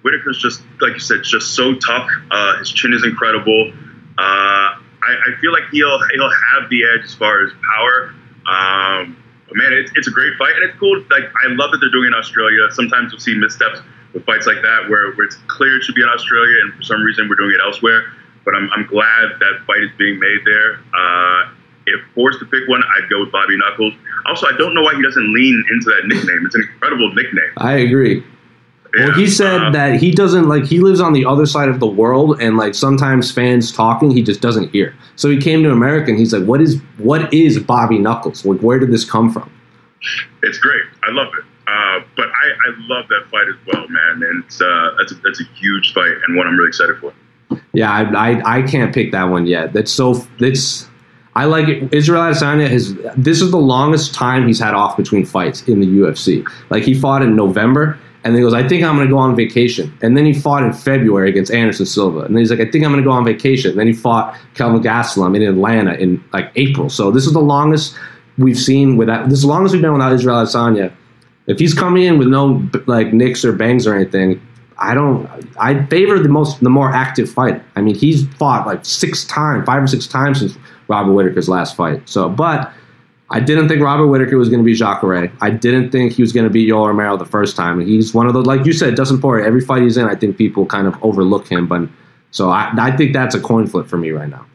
Whitaker's 0.02 0.40
just 0.40 0.64
like 0.82 0.94
you 0.94 1.00
said, 1.00 1.24
just 1.24 1.54
so 1.56 1.76
tough. 1.76 2.10
Uh, 2.32 2.58
his 2.58 2.72
chin 2.72 2.94
is 2.94 3.04
incredible. 3.04 3.72
Uh, 4.18 4.80
I, 5.10 5.34
I, 5.34 5.42
feel 5.42 5.52
like 5.52 5.64
he'll 5.72 6.00
he'll 6.14 6.32
have 6.54 6.70
the 6.70 6.82
edge 6.86 7.04
as 7.04 7.14
far 7.14 7.44
as 7.44 7.52
power. 7.76 8.14
Um, 8.46 9.18
but 9.48 9.58
man, 9.58 9.74
it's, 9.74 9.92
it's 9.96 10.08
a 10.08 10.12
great 10.12 10.38
fight, 10.38 10.54
and 10.56 10.64
it's 10.70 10.78
cool. 10.80 10.98
Like 11.10 11.26
I 11.26 11.50
love 11.58 11.72
that 11.72 11.80
they're 11.82 11.92
doing 11.92 12.06
it 12.06 12.14
in 12.14 12.14
Australia. 12.14 12.70
Sometimes 12.72 13.12
you'll 13.12 13.22
see 13.22 13.36
missteps 13.36 13.82
with 14.14 14.26
fights 14.26 14.48
like 14.48 14.62
that 14.62 14.90
where, 14.90 15.12
where 15.14 15.26
it's 15.26 15.38
clear 15.48 15.78
it 15.78 15.84
should 15.84 15.96
be 15.96 16.04
in 16.04 16.10
Australia, 16.10 16.62
and 16.64 16.74
for 16.76 16.84
some 16.84 17.02
reason 17.02 17.28
we're 17.30 17.36
doing 17.36 17.54
it 17.54 17.62
elsewhere. 17.66 18.14
But 18.46 18.56
I'm, 18.56 18.70
I'm 18.72 18.86
glad 18.88 19.38
that 19.40 19.66
fight 19.68 19.84
is 19.84 19.92
being 19.98 20.20
made 20.20 20.40
there. 20.46 20.80
Uh, 20.94 21.52
if 21.86 22.02
forced 22.14 22.40
to 22.40 22.46
pick 22.46 22.68
one, 22.68 22.82
I'd 22.82 23.10
go 23.10 23.22
with 23.22 23.32
Bobby 23.32 23.58
Knuckles. 23.58 23.94
Also, 24.26 24.48
I 24.48 24.56
don't 24.58 24.74
know 24.74 24.82
why 24.82 24.96
he 24.96 25.02
doesn't 25.02 25.34
lean 25.34 25.66
into 25.72 25.86
that 25.86 26.06
nickname. 26.06 26.46
It's 26.46 26.56
an 26.56 26.62
incredible 26.62 27.14
nickname. 27.14 27.52
I 27.58 27.74
agree. 27.78 28.24
Well, 28.98 29.14
he 29.14 29.28
said 29.28 29.62
uh, 29.62 29.70
that 29.72 30.00
he 30.00 30.12
doesn't 30.12 30.50
like 30.50 30.66
he 30.66 30.80
lives 30.80 31.00
on 31.00 31.14
the 31.14 31.26
other 31.26 31.46
side 31.46 31.70
of 31.70 31.80
the 31.80 31.88
world, 31.88 32.42
and 32.42 32.58
like 32.58 32.74
sometimes 32.74 33.32
fans 33.32 33.72
talking, 33.72 34.10
he 34.10 34.24
just 34.24 34.42
doesn't 34.42 34.72
hear. 34.72 34.96
So 35.16 35.30
he 35.30 35.38
came 35.38 35.62
to 35.64 35.72
America, 35.72 36.10
and 36.10 36.20
he's 36.20 36.34
like, 36.34 36.46
"What 36.46 36.60
is 36.62 36.82
what 36.98 37.32
is 37.34 37.60
Bobby 37.60 38.00
Knuckles? 38.00 38.46
Like, 38.46 38.62
where 38.62 38.80
did 38.80 38.92
this 38.92 39.06
come 39.06 39.32
from?" 39.32 39.52
It's 40.42 40.58
great. 40.58 40.84
I 41.04 41.12
love 41.12 41.28
it. 41.38 41.44
Uh, 41.68 42.04
but 42.16 42.26
I, 42.26 42.70
I 42.70 42.74
love 42.88 43.08
that 43.10 43.28
fight 43.30 43.48
as 43.48 43.56
well, 43.68 43.88
man. 43.88 44.24
And 44.24 44.44
it's, 44.44 44.60
uh, 44.60 44.96
that's 44.98 45.12
a, 45.12 45.16
that's 45.16 45.40
a 45.40 45.44
huge 45.56 45.94
fight 45.94 46.14
and 46.28 46.36
one 46.36 46.48
I'm 46.48 46.58
really 46.58 46.70
excited 46.70 46.98
for. 47.00 47.14
Yeah, 47.74 47.92
I, 47.92 48.32
I, 48.32 48.58
I 48.58 48.62
can't 48.64 48.94
pick 48.94 49.12
that 49.12 49.26
one 49.26 49.46
yet. 49.46 49.74
That's 49.74 49.92
so 49.92 50.16
that's 50.40 50.88
I 51.36 51.46
like 51.46 51.68
it. 51.68 51.94
Israel 51.94 52.22
Adesanya 52.22 52.68
has 52.68 52.96
this 53.16 53.42
is 53.42 53.52
the 53.52 53.58
longest 53.58 54.16
time 54.16 54.48
he's 54.48 54.60
had 54.60 54.74
off 54.74 54.98
between 54.98 55.26
fights 55.26 55.68
in 55.68 55.80
the 55.80 55.86
UFC. 55.86 56.48
Like 56.70 56.84
he 56.84 56.94
fought 56.94 57.22
in 57.22 57.36
November 57.36 58.00
and 58.24 58.34
then 58.34 58.42
he 58.42 58.46
goes, 58.46 58.54
I 58.54 58.68
think 58.68 58.84
I'm 58.84 58.96
going 58.96 59.08
to 59.08 59.14
go 59.14 59.18
on 59.18 59.36
vacation. 59.36 59.98
And 60.02 60.18
then 60.18 60.26
he 60.26 60.34
fought 60.34 60.64
in 60.64 60.74
February 60.74 61.30
against 61.30 61.52
Anderson 61.52 61.86
Silva. 61.86 62.20
And 62.20 62.36
then 62.36 62.40
he's 62.40 62.52
like, 62.52 62.60
I 62.60 62.70
think 62.70 62.84
I'm 62.84 62.92
going 62.92 63.02
to 63.02 63.08
go 63.08 63.12
on 63.12 63.24
vacation. 63.24 63.72
And 63.72 63.80
then 63.80 63.88
he 63.88 63.94
fought 63.94 64.38
Kelvin 64.56 64.82
Gastelum 64.82 65.36
in 65.38 65.42
Atlanta 65.42 65.94
in 65.94 66.22
like 66.34 66.52
April. 66.56 66.90
So 66.90 67.12
this 67.12 67.26
is 67.26 67.32
the 67.32 67.40
longest 67.40 67.96
we've 68.38 68.58
seen 68.58 68.98
without, 68.98 69.30
this 69.30 69.38
is 69.40 69.44
the 69.44 69.48
longest 69.48 69.74
we've 69.74 69.82
been 69.82 69.94
without 69.94 70.12
Israel 70.12 70.36
Adesanya. 70.36 70.94
If 71.48 71.60
he's 71.60 71.74
coming 71.74 72.04
in 72.04 72.18
with 72.18 72.28
no 72.28 72.70
like 72.88 73.14
nicks 73.14 73.46
or 73.46 73.54
bangs 73.54 73.88
or 73.88 73.96
anything, 73.96 74.46
I 74.78 74.94
don't. 74.94 75.30
I 75.60 75.86
favor 75.88 76.20
the 76.20 76.30
most, 76.30 76.62
the 76.62 76.70
more 76.70 76.94
active 76.94 77.30
fighter. 77.30 77.64
I 77.76 77.82
mean, 77.82 77.96
he's 77.96 78.28
fought 78.36 78.66
like 78.66 78.86
six 78.86 79.26
times, 79.26 79.66
five 79.66 79.84
or 79.84 79.88
six 79.88 80.08
times 80.08 80.40
since 80.40 80.58
Robert 80.88 81.12
Whitaker's 81.12 81.50
last 81.50 81.76
fight. 81.76 82.08
So, 82.08 82.30
but 82.30 82.72
I 83.32 83.40
didn't 83.40 83.68
think 83.68 83.82
Robert 83.82 84.08
Whitaker 84.08 84.38
was 84.38 84.50
going 84.50 84.60
to 84.60 84.66
be 84.66 84.74
Jacare. 84.74 85.32
I 85.40 85.52
didn't 85.52 85.92
think 85.92 86.14
he 86.14 86.22
was 86.24 86.34
going 86.34 86.46
to 86.46 86.50
be 86.50 86.66
Yoel 86.66 86.88
Romero 86.88 87.16
the 87.16 87.26
first 87.26 87.56
time. 87.56 87.80
He's 87.80 88.14
one 88.14 88.26
of 88.26 88.34
those, 88.34 88.46
like 88.46 88.66
you 88.66 88.74
said, 88.74 88.96
Dustin 88.96 89.22
Poirier. 89.22 89.46
Every 89.46 89.62
fight 89.62 89.84
he's 89.84 89.98
in, 89.98 90.08
I 90.08 90.16
think 90.16 90.38
people 90.38 90.66
kind 90.66 90.88
of 90.88 90.96
overlook 91.04 91.48
him. 91.48 91.68
But 91.68 91.88
so 92.32 92.50
I, 92.50 92.72
I 92.78 92.96
think 92.96 93.14
that's 93.14 93.36
a 93.36 93.40
coin 93.40 93.68
flip 93.68 93.88
for 93.88 93.98
me 93.98 94.10
right 94.12 94.30
now. 94.30 94.46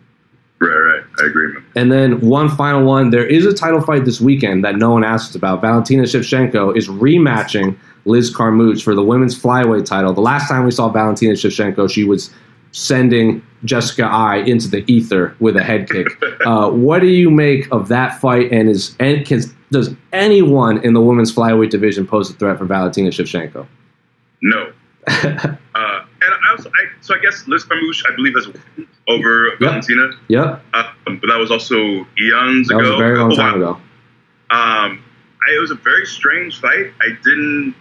Right, 0.60 0.70
right. 0.70 1.02
I 1.22 1.26
agree, 1.26 1.52
man. 1.52 1.64
And 1.76 1.92
then 1.92 2.20
one 2.20 2.48
final 2.48 2.84
one. 2.84 3.10
There 3.10 3.26
is 3.26 3.46
a 3.46 3.54
title 3.54 3.80
fight 3.80 4.04
this 4.04 4.20
weekend 4.20 4.64
that 4.64 4.76
no 4.76 4.90
one 4.90 5.04
asks 5.04 5.34
about. 5.34 5.60
Valentina 5.60 6.02
Shevchenko 6.04 6.76
is 6.76 6.88
rematching 6.88 7.76
Liz 8.06 8.34
Carmouche 8.34 8.82
for 8.82 8.94
the 8.94 9.02
women's 9.02 9.40
flyweight 9.40 9.84
title. 9.84 10.12
The 10.12 10.20
last 10.20 10.48
time 10.48 10.64
we 10.64 10.70
saw 10.70 10.88
Valentina 10.88 11.34
Shevchenko, 11.34 11.90
she 11.90 12.04
was 12.04 12.30
sending 12.78 13.40
Jessica 13.64 14.04
Eye 14.04 14.38
into 14.38 14.66
the 14.68 14.84
ether 14.92 15.36
with 15.38 15.56
a 15.56 15.62
head 15.62 15.88
kick. 15.88 16.08
Uh, 16.44 16.68
what 16.68 16.98
do 17.00 17.06
you 17.06 17.30
make 17.30 17.66
of 17.72 17.88
that 17.88 18.20
fight? 18.20 18.52
And 18.52 18.68
is 18.68 18.94
and 19.00 19.24
can, 19.24 19.40
does 19.70 19.94
anyone 20.12 20.76
in 20.84 20.92
the 20.92 21.00
women's 21.00 21.34
flyweight 21.34 21.70
division 21.70 22.06
pose 22.06 22.28
a 22.28 22.34
threat 22.34 22.58
for 22.58 22.66
Valentina 22.66 23.08
Shevchenko? 23.08 23.66
No. 24.42 24.70
uh, 25.06 25.14
and 25.44 25.54
I 25.74 26.50
also, 26.50 26.68
I, 26.68 26.82
so 27.00 27.14
I 27.14 27.18
guess 27.20 27.46
Liz 27.48 27.64
Carmouche, 27.64 28.02
I 28.10 28.14
believe, 28.16 28.34
has 28.34 28.46
a 28.46 28.50
win 28.50 28.86
over 29.08 29.46
Yep. 29.48 29.58
Valentina, 29.60 30.10
Yep, 30.28 30.62
uh, 30.74 30.92
but 31.06 31.20
that 31.28 31.38
was 31.38 31.50
also 31.50 31.76
eons 32.20 32.68
that 32.68 32.76
ago. 32.76 32.82
was 32.82 32.90
a 32.90 32.96
very 32.98 33.18
long 33.18 33.32
Oh, 33.32 33.36
time 33.36 33.54
ago. 33.54 33.70
Um, 34.50 35.02
I, 35.46 35.54
it 35.56 35.60
was 35.60 35.70
a 35.70 35.76
very 35.76 36.04
strange 36.04 36.60
fight. 36.60 36.92
I 37.00 37.08
didn't, 37.24 37.74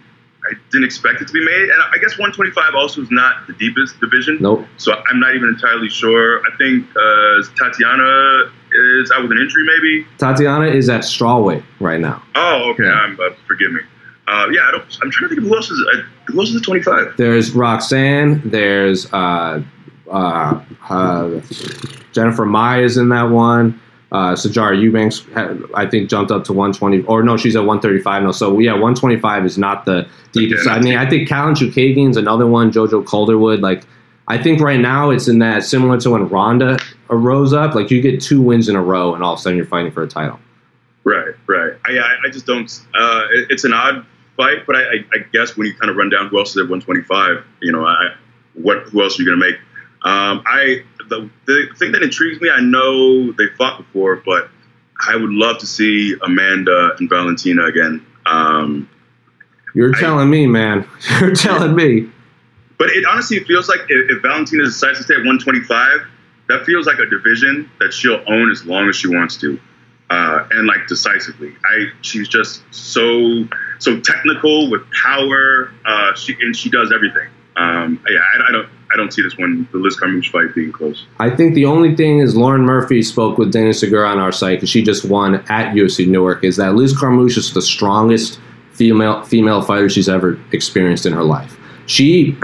I 0.44 0.54
didn't 0.70 0.84
expect 0.84 1.22
it 1.22 1.26
to 1.28 1.32
be 1.32 1.44
made, 1.44 1.68
and 1.70 1.82
I 1.92 1.98
guess 1.98 2.18
125 2.18 2.74
also 2.74 3.02
is 3.02 3.10
not 3.10 3.46
the 3.46 3.54
deepest 3.54 3.98
division. 4.00 4.38
Nope. 4.40 4.66
So 4.76 4.92
I'm 5.08 5.18
not 5.18 5.34
even 5.34 5.48
entirely 5.48 5.88
sure. 5.88 6.40
I 6.40 6.56
think 6.58 6.86
uh, 6.90 7.42
Tatiana 7.56 8.52
is 9.00 9.10
out 9.10 9.22
with 9.22 9.32
an 9.32 9.38
injury, 9.38 9.64
maybe. 9.64 10.06
Tatiana 10.18 10.66
is 10.66 10.88
at 10.88 11.02
strawweight 11.02 11.64
right 11.80 12.00
now. 12.00 12.22
Oh, 12.34 12.70
okay. 12.72 12.84
Yeah. 12.84 13.14
Uh, 13.18 13.30
forgive 13.46 13.72
me. 13.72 13.80
Uh, 14.26 14.46
yeah, 14.52 14.62
I 14.68 14.70
don't, 14.72 14.84
I'm 15.02 15.10
trying 15.10 15.28
to 15.28 15.34
think 15.34 15.42
of 15.42 15.48
who 15.48 15.56
else 15.56 15.70
is. 15.70 15.86
Uh, 15.92 16.02
who 16.26 16.40
else 16.40 16.50
is 16.50 16.56
at 16.56 16.62
25? 16.64 17.16
There's 17.16 17.52
Roxanne. 17.52 18.42
There's 18.44 19.12
uh, 19.12 19.62
uh, 20.10 20.64
uh, 20.88 21.40
Jennifer 22.12 22.44
Maia's 22.44 22.96
in 22.96 23.08
that 23.10 23.30
one. 23.30 23.80
Uh, 24.12 24.34
Sijara 24.34 24.80
Eubanks, 24.80 25.24
I 25.74 25.86
think, 25.86 26.08
jumped 26.08 26.30
up 26.30 26.44
to 26.44 26.52
120, 26.52 27.02
or 27.06 27.22
no, 27.24 27.36
she's 27.36 27.56
at 27.56 27.64
135 27.64 28.22
now. 28.22 28.30
So 28.30 28.58
yeah, 28.60 28.72
125 28.72 29.44
is 29.44 29.58
not 29.58 29.86
the 29.86 30.08
deepest. 30.32 30.68
I 30.68 30.80
mean, 30.80 30.96
I 30.96 31.08
think 31.08 31.28
Katlyn 31.28 31.54
Chookagian's 31.56 32.16
another 32.16 32.46
one. 32.46 32.70
Jojo 32.70 33.04
Calderwood, 33.04 33.60
like, 33.60 33.82
I 34.28 34.40
think 34.40 34.60
right 34.60 34.78
now 34.78 35.10
it's 35.10 35.26
in 35.26 35.40
that 35.40 35.64
similar 35.64 35.98
to 36.00 36.10
when 36.10 36.28
Ronda 36.28 36.78
rose 37.08 37.52
up. 37.52 37.74
Like, 37.74 37.90
you 37.90 38.00
get 38.00 38.20
two 38.20 38.40
wins 38.40 38.68
in 38.68 38.76
a 38.76 38.82
row, 38.82 39.14
and 39.14 39.24
all 39.24 39.32
of 39.34 39.40
a 39.40 39.42
sudden 39.42 39.56
you're 39.56 39.66
fighting 39.66 39.90
for 39.90 40.04
a 40.04 40.08
title. 40.08 40.38
Right, 41.02 41.34
right. 41.46 41.72
I, 41.84 41.98
I, 42.24 42.30
just 42.30 42.46
don't. 42.46 42.70
Uh, 42.94 43.26
it's 43.50 43.64
an 43.64 43.74
odd 43.74 44.06
fight, 44.36 44.66
but 44.66 44.76
I, 44.76 44.80
I, 44.80 44.94
I 45.12 45.18
guess 45.32 45.56
when 45.56 45.66
you 45.66 45.74
kind 45.74 45.90
of 45.90 45.96
run 45.96 46.08
down 46.08 46.28
who 46.28 46.38
else 46.38 46.50
is 46.50 46.56
at 46.56 46.70
125, 46.70 47.44
you 47.60 47.72
know, 47.72 47.84
I, 47.84 48.14
what 48.54 48.84
who 48.84 49.02
else 49.02 49.18
are 49.18 49.22
you 49.22 49.28
going 49.28 49.40
to 49.40 49.46
make? 49.50 49.60
Um, 50.02 50.42
I 50.46 50.84
the, 51.08 51.30
the 51.46 51.66
thing 51.78 51.92
that 51.92 52.02
intrigues 52.02 52.40
me, 52.40 52.50
I 52.50 52.60
know 52.60 53.32
they 53.32 53.46
fought 53.58 53.78
before, 53.78 54.16
but 54.16 54.48
I 55.08 55.16
would 55.16 55.30
love 55.30 55.58
to 55.58 55.66
see 55.66 56.14
Amanda 56.22 56.94
and 56.98 57.08
Valentina 57.08 57.64
again. 57.64 58.04
Um, 58.26 58.88
You're 59.74 59.94
I- 59.94 60.00
telling 60.00 60.30
me, 60.30 60.46
man. 60.46 60.86
You're 61.20 61.34
telling 61.34 61.74
me. 61.74 62.08
but 62.78 62.90
it 62.90 63.04
honestly 63.06 63.40
feels 63.44 63.68
like 63.68 63.80
if, 63.88 64.10
if 64.16 64.22
Valentina 64.22 64.64
decides 64.64 64.98
to 64.98 65.04
stay 65.04 65.14
at 65.14 65.18
125, 65.18 66.00
that 66.48 66.64
feels 66.66 66.86
like 66.86 66.98
a 66.98 67.06
division 67.06 67.70
that 67.80 67.92
she'll 67.92 68.22
own 68.26 68.50
as 68.50 68.64
long 68.66 68.88
as 68.88 68.96
she 68.96 69.08
wants 69.08 69.36
to, 69.38 69.58
uh, 70.10 70.46
and 70.50 70.66
like 70.66 70.86
decisively. 70.88 71.54
I 71.64 71.86
she's 72.02 72.28
just 72.28 72.62
so 72.70 73.48
so 73.78 73.98
technical 74.00 74.70
with 74.70 74.82
power. 74.90 75.72
Uh, 75.86 76.14
she 76.14 76.34
and 76.40 76.54
she 76.54 76.68
does 76.68 76.92
everything. 76.92 77.28
Um, 77.56 77.98
yeah, 78.08 78.18
I, 78.18 78.48
I 78.48 78.52
don't 78.52 78.68
I 78.94 78.96
don't 78.96 79.12
see 79.12 79.22
this 79.22 79.36
one 79.36 79.68
the 79.72 79.78
Liz 79.78 79.96
Carmouche 79.96 80.30
fight 80.30 80.54
being 80.54 80.70
close. 80.70 81.04
I 81.18 81.28
think 81.28 81.54
the 81.54 81.64
only 81.64 81.96
thing 81.96 82.20
is 82.20 82.36
Lauren 82.36 82.62
Murphy 82.62 83.02
spoke 83.02 83.38
with 83.38 83.52
Dana 83.52 83.74
Segura 83.74 84.08
on 84.08 84.18
our 84.18 84.30
site 84.30 84.58
because 84.58 84.70
she 84.70 84.82
just 84.82 85.04
won 85.04 85.36
at 85.48 85.74
UFC 85.74 86.06
Newark. 86.06 86.44
Is 86.44 86.56
that 86.56 86.76
Liz 86.76 86.96
Carmouche 86.96 87.36
is 87.36 87.52
the 87.52 87.62
strongest 87.62 88.38
female 88.72 89.22
female 89.24 89.62
fighter 89.62 89.88
she's 89.88 90.08
ever 90.08 90.38
experienced 90.52 91.06
in 91.06 91.12
her 91.12 91.24
life. 91.24 91.56
She 91.86 92.36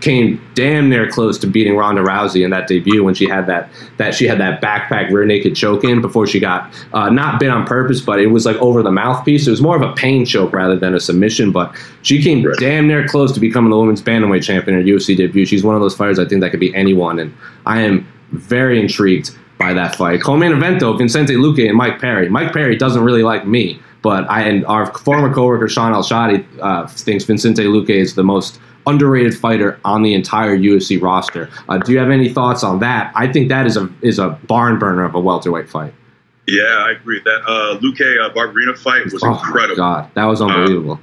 came 0.00 0.40
damn 0.54 0.88
near 0.88 1.08
close 1.10 1.38
to 1.38 1.46
beating 1.46 1.76
Ronda 1.76 2.02
Rousey 2.02 2.44
in 2.44 2.50
that 2.50 2.66
debut 2.68 3.02
when 3.02 3.14
she 3.14 3.28
had 3.28 3.46
that 3.46 3.70
that 3.96 4.14
she 4.14 4.26
had 4.26 4.38
that 4.40 4.60
backpack 4.60 5.10
rear 5.10 5.24
naked 5.24 5.56
choke 5.56 5.84
in 5.84 6.00
before 6.00 6.26
she 6.26 6.40
got 6.40 6.72
uh, 6.92 7.08
not 7.10 7.40
bit 7.40 7.50
on 7.50 7.66
purpose, 7.66 8.00
but 8.00 8.18
it 8.20 8.26
was 8.26 8.44
like 8.46 8.56
over 8.56 8.82
the 8.82 8.90
mouthpiece. 8.90 9.46
It 9.46 9.50
was 9.50 9.62
more 9.62 9.76
of 9.76 9.82
a 9.82 9.92
pain 9.94 10.24
choke 10.24 10.52
rather 10.52 10.76
than 10.76 10.94
a 10.94 11.00
submission. 11.00 11.52
But 11.52 11.74
she 12.02 12.22
came 12.22 12.44
Right. 12.44 12.56
damn 12.58 12.86
near 12.86 13.06
close 13.08 13.32
to 13.32 13.40
becoming 13.40 13.70
the 13.70 13.78
women's 13.78 14.02
bantamweight 14.02 14.42
champion 14.44 14.78
in 14.78 14.86
her 14.86 14.92
UFC 14.92 15.16
debut. 15.16 15.46
She's 15.46 15.64
one 15.64 15.74
of 15.74 15.80
those 15.80 15.94
fighters 15.96 16.18
I 16.18 16.24
think 16.26 16.40
that 16.42 16.50
could 16.50 16.60
be 16.60 16.74
anyone, 16.74 17.18
and 17.18 17.32
I 17.66 17.80
am 17.82 18.06
very 18.32 18.80
intrigued 18.80 19.30
by 19.58 19.72
that 19.72 19.94
fight. 19.94 20.20
Co-main 20.22 20.52
event 20.52 20.80
though, 20.80 20.94
Vicente 20.96 21.34
Luque 21.34 21.66
and 21.68 21.76
Mike 21.76 22.00
Perry. 22.00 22.28
Mike 22.28 22.52
Perry 22.52 22.76
doesn't 22.76 23.02
really 23.04 23.22
like 23.22 23.46
me, 23.46 23.80
but 24.02 24.28
I 24.28 24.42
and 24.42 24.66
our 24.66 24.86
former 24.98 25.32
coworker 25.32 25.68
Shaun 25.68 25.92
Al-Shatti 25.92 26.44
uh, 26.60 26.86
thinks 26.88 27.24
Vicente 27.24 27.62
Luque 27.64 27.90
is 27.90 28.16
the 28.16 28.24
most 28.24 28.58
underrated 28.86 29.36
fighter 29.36 29.80
on 29.84 30.02
the 30.02 30.14
entire 30.14 30.56
UFC 30.56 31.00
roster. 31.00 31.50
Uh, 31.68 31.78
do 31.78 31.92
you 31.92 31.98
have 31.98 32.10
any 32.10 32.28
thoughts 32.28 32.62
on 32.62 32.80
that? 32.80 33.12
I 33.14 33.32
think 33.32 33.48
that 33.48 33.66
is 33.66 33.76
a 33.76 33.90
is 34.02 34.18
a 34.18 34.30
barn 34.46 34.78
burner 34.78 35.04
of 35.04 35.14
a 35.14 35.20
welterweight 35.20 35.68
fight. 35.68 35.94
Yeah, 36.46 36.62
I 36.62 36.92
agree. 36.92 37.20
That 37.24 37.42
uh, 37.46 37.78
Luque 37.78 38.20
uh, 38.20 38.32
Barberena 38.34 38.76
fight 38.76 39.04
was 39.12 39.22
oh 39.22 39.32
incredible. 39.32 39.76
god, 39.76 40.10
that 40.14 40.24
was 40.24 40.42
unbelievable. 40.42 41.00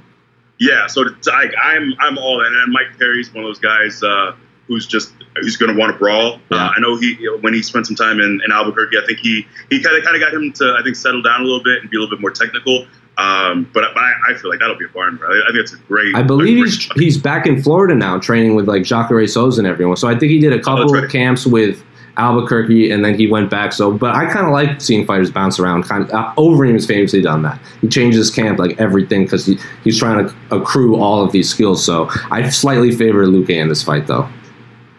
Yeah, 0.60 0.86
so 0.86 1.02
like 1.26 1.52
I'm 1.60 1.92
I'm 1.98 2.18
all 2.18 2.44
in, 2.46 2.54
and 2.54 2.72
Mike 2.72 2.96
Perry's 2.98 3.32
one 3.34 3.44
of 3.44 3.48
those 3.48 3.58
guys 3.58 4.02
uh, 4.02 4.36
who's 4.68 4.86
just 4.86 5.12
who's 5.36 5.56
going 5.56 5.72
to 5.72 5.78
want 5.78 5.92
to 5.92 5.98
brawl. 5.98 6.38
Yeah. 6.50 6.56
Uh, 6.56 6.72
I 6.76 6.80
know 6.80 6.96
he 6.96 7.14
when 7.40 7.54
he 7.54 7.62
spent 7.62 7.86
some 7.86 7.96
time 7.96 8.20
in, 8.20 8.40
in 8.44 8.52
Albuquerque, 8.52 8.98
I 8.98 9.04
think 9.06 9.18
he 9.18 9.46
he 9.70 9.82
kind 9.82 9.96
of 9.96 10.04
kind 10.04 10.16
of 10.16 10.22
got 10.22 10.32
him 10.32 10.52
to 10.52 10.76
I 10.78 10.82
think 10.82 10.96
settle 10.96 11.22
down 11.22 11.40
a 11.40 11.44
little 11.44 11.62
bit 11.62 11.82
and 11.82 11.90
be 11.90 11.96
a 11.96 12.00
little 12.00 12.14
bit 12.14 12.20
more 12.20 12.30
technical. 12.30 12.86
Um, 13.18 13.70
but, 13.74 13.84
I, 13.84 14.14
I 14.30 14.34
feel 14.34 14.48
like 14.48 14.58
that'll 14.60 14.78
be 14.78 14.86
a 14.86 14.88
barn. 14.88 15.20
I, 15.22 15.42
I 15.48 15.52
think 15.52 15.60
it's 15.62 15.74
a 15.74 15.76
great. 15.76 16.14
I 16.14 16.22
believe 16.22 16.58
great 16.58 16.72
he's 16.72 16.92
he's 16.92 17.18
back 17.18 17.46
in 17.46 17.62
Florida 17.62 17.94
now, 17.94 18.18
training 18.18 18.54
with 18.54 18.66
like 18.66 18.84
Jacare 18.84 19.26
Souza 19.26 19.60
and 19.60 19.68
everyone. 19.68 19.98
So 19.98 20.08
I 20.08 20.18
think 20.18 20.32
he 20.32 20.40
did 20.40 20.54
a 20.54 20.60
couple 20.60 20.90
that's 20.90 21.04
of 21.04 21.10
camps 21.10 21.46
with 21.46 21.84
Albuquerque, 22.16 22.90
and 22.90 23.04
then 23.04 23.14
he 23.14 23.26
went 23.30 23.50
back. 23.50 23.74
So, 23.74 23.92
but 23.92 24.14
I 24.14 24.32
kind 24.32 24.46
of 24.46 24.52
like 24.52 24.80
seeing 24.80 25.06
fighters 25.06 25.30
bounce 25.30 25.58
around. 25.58 25.84
Kind 25.84 26.04
of 26.04 26.10
uh, 26.10 26.34
Overeem 26.36 26.72
has 26.72 26.86
famously 26.86 27.20
done 27.20 27.42
that. 27.42 27.60
He 27.82 27.88
changes 27.88 28.18
his 28.18 28.30
camp 28.30 28.58
like 28.58 28.80
everything 28.80 29.24
because 29.24 29.44
he, 29.44 29.58
he's 29.84 29.98
trying 29.98 30.26
to 30.26 30.34
accrue 30.50 30.96
all 30.96 31.22
of 31.22 31.32
these 31.32 31.50
skills. 31.50 31.84
So 31.84 32.08
I 32.30 32.48
slightly 32.48 32.96
favor 32.96 33.26
Luque 33.26 33.50
in 33.50 33.68
this 33.68 33.82
fight, 33.82 34.06
though. 34.06 34.28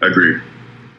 Agreed. 0.03 0.41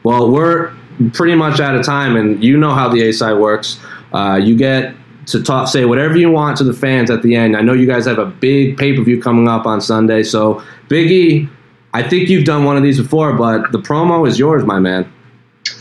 Well, 0.03 0.31
we're 0.31 0.73
pretty 1.13 1.35
much 1.35 1.59
out 1.59 1.75
of 1.75 1.85
time, 1.85 2.15
and 2.15 2.43
you 2.43 2.57
know 2.57 2.73
how 2.73 2.89
the 2.89 3.01
A 3.07 3.13
side 3.13 3.37
works. 3.37 3.79
Uh, 4.13 4.39
you 4.41 4.55
get 4.55 4.95
to 5.27 5.41
talk, 5.41 5.67
say 5.67 5.85
whatever 5.85 6.17
you 6.17 6.29
want 6.29 6.57
to 6.57 6.63
the 6.63 6.73
fans 6.73 7.09
at 7.09 7.21
the 7.21 7.35
end. 7.35 7.57
I 7.57 7.61
know 7.61 7.73
you 7.73 7.87
guys 7.87 8.05
have 8.05 8.19
a 8.19 8.25
big 8.25 8.77
pay 8.77 8.95
per 8.95 9.03
view 9.03 9.21
coming 9.21 9.47
up 9.47 9.65
on 9.65 9.81
Sunday, 9.81 10.23
so 10.23 10.63
Biggie, 10.87 11.49
I 11.93 12.07
think 12.07 12.29
you've 12.29 12.45
done 12.45 12.63
one 12.63 12.77
of 12.77 12.83
these 12.83 13.01
before, 13.01 13.33
but 13.33 13.71
the 13.71 13.79
promo 13.79 14.27
is 14.27 14.37
yours, 14.37 14.63
my 14.63 14.79
man. 14.79 15.11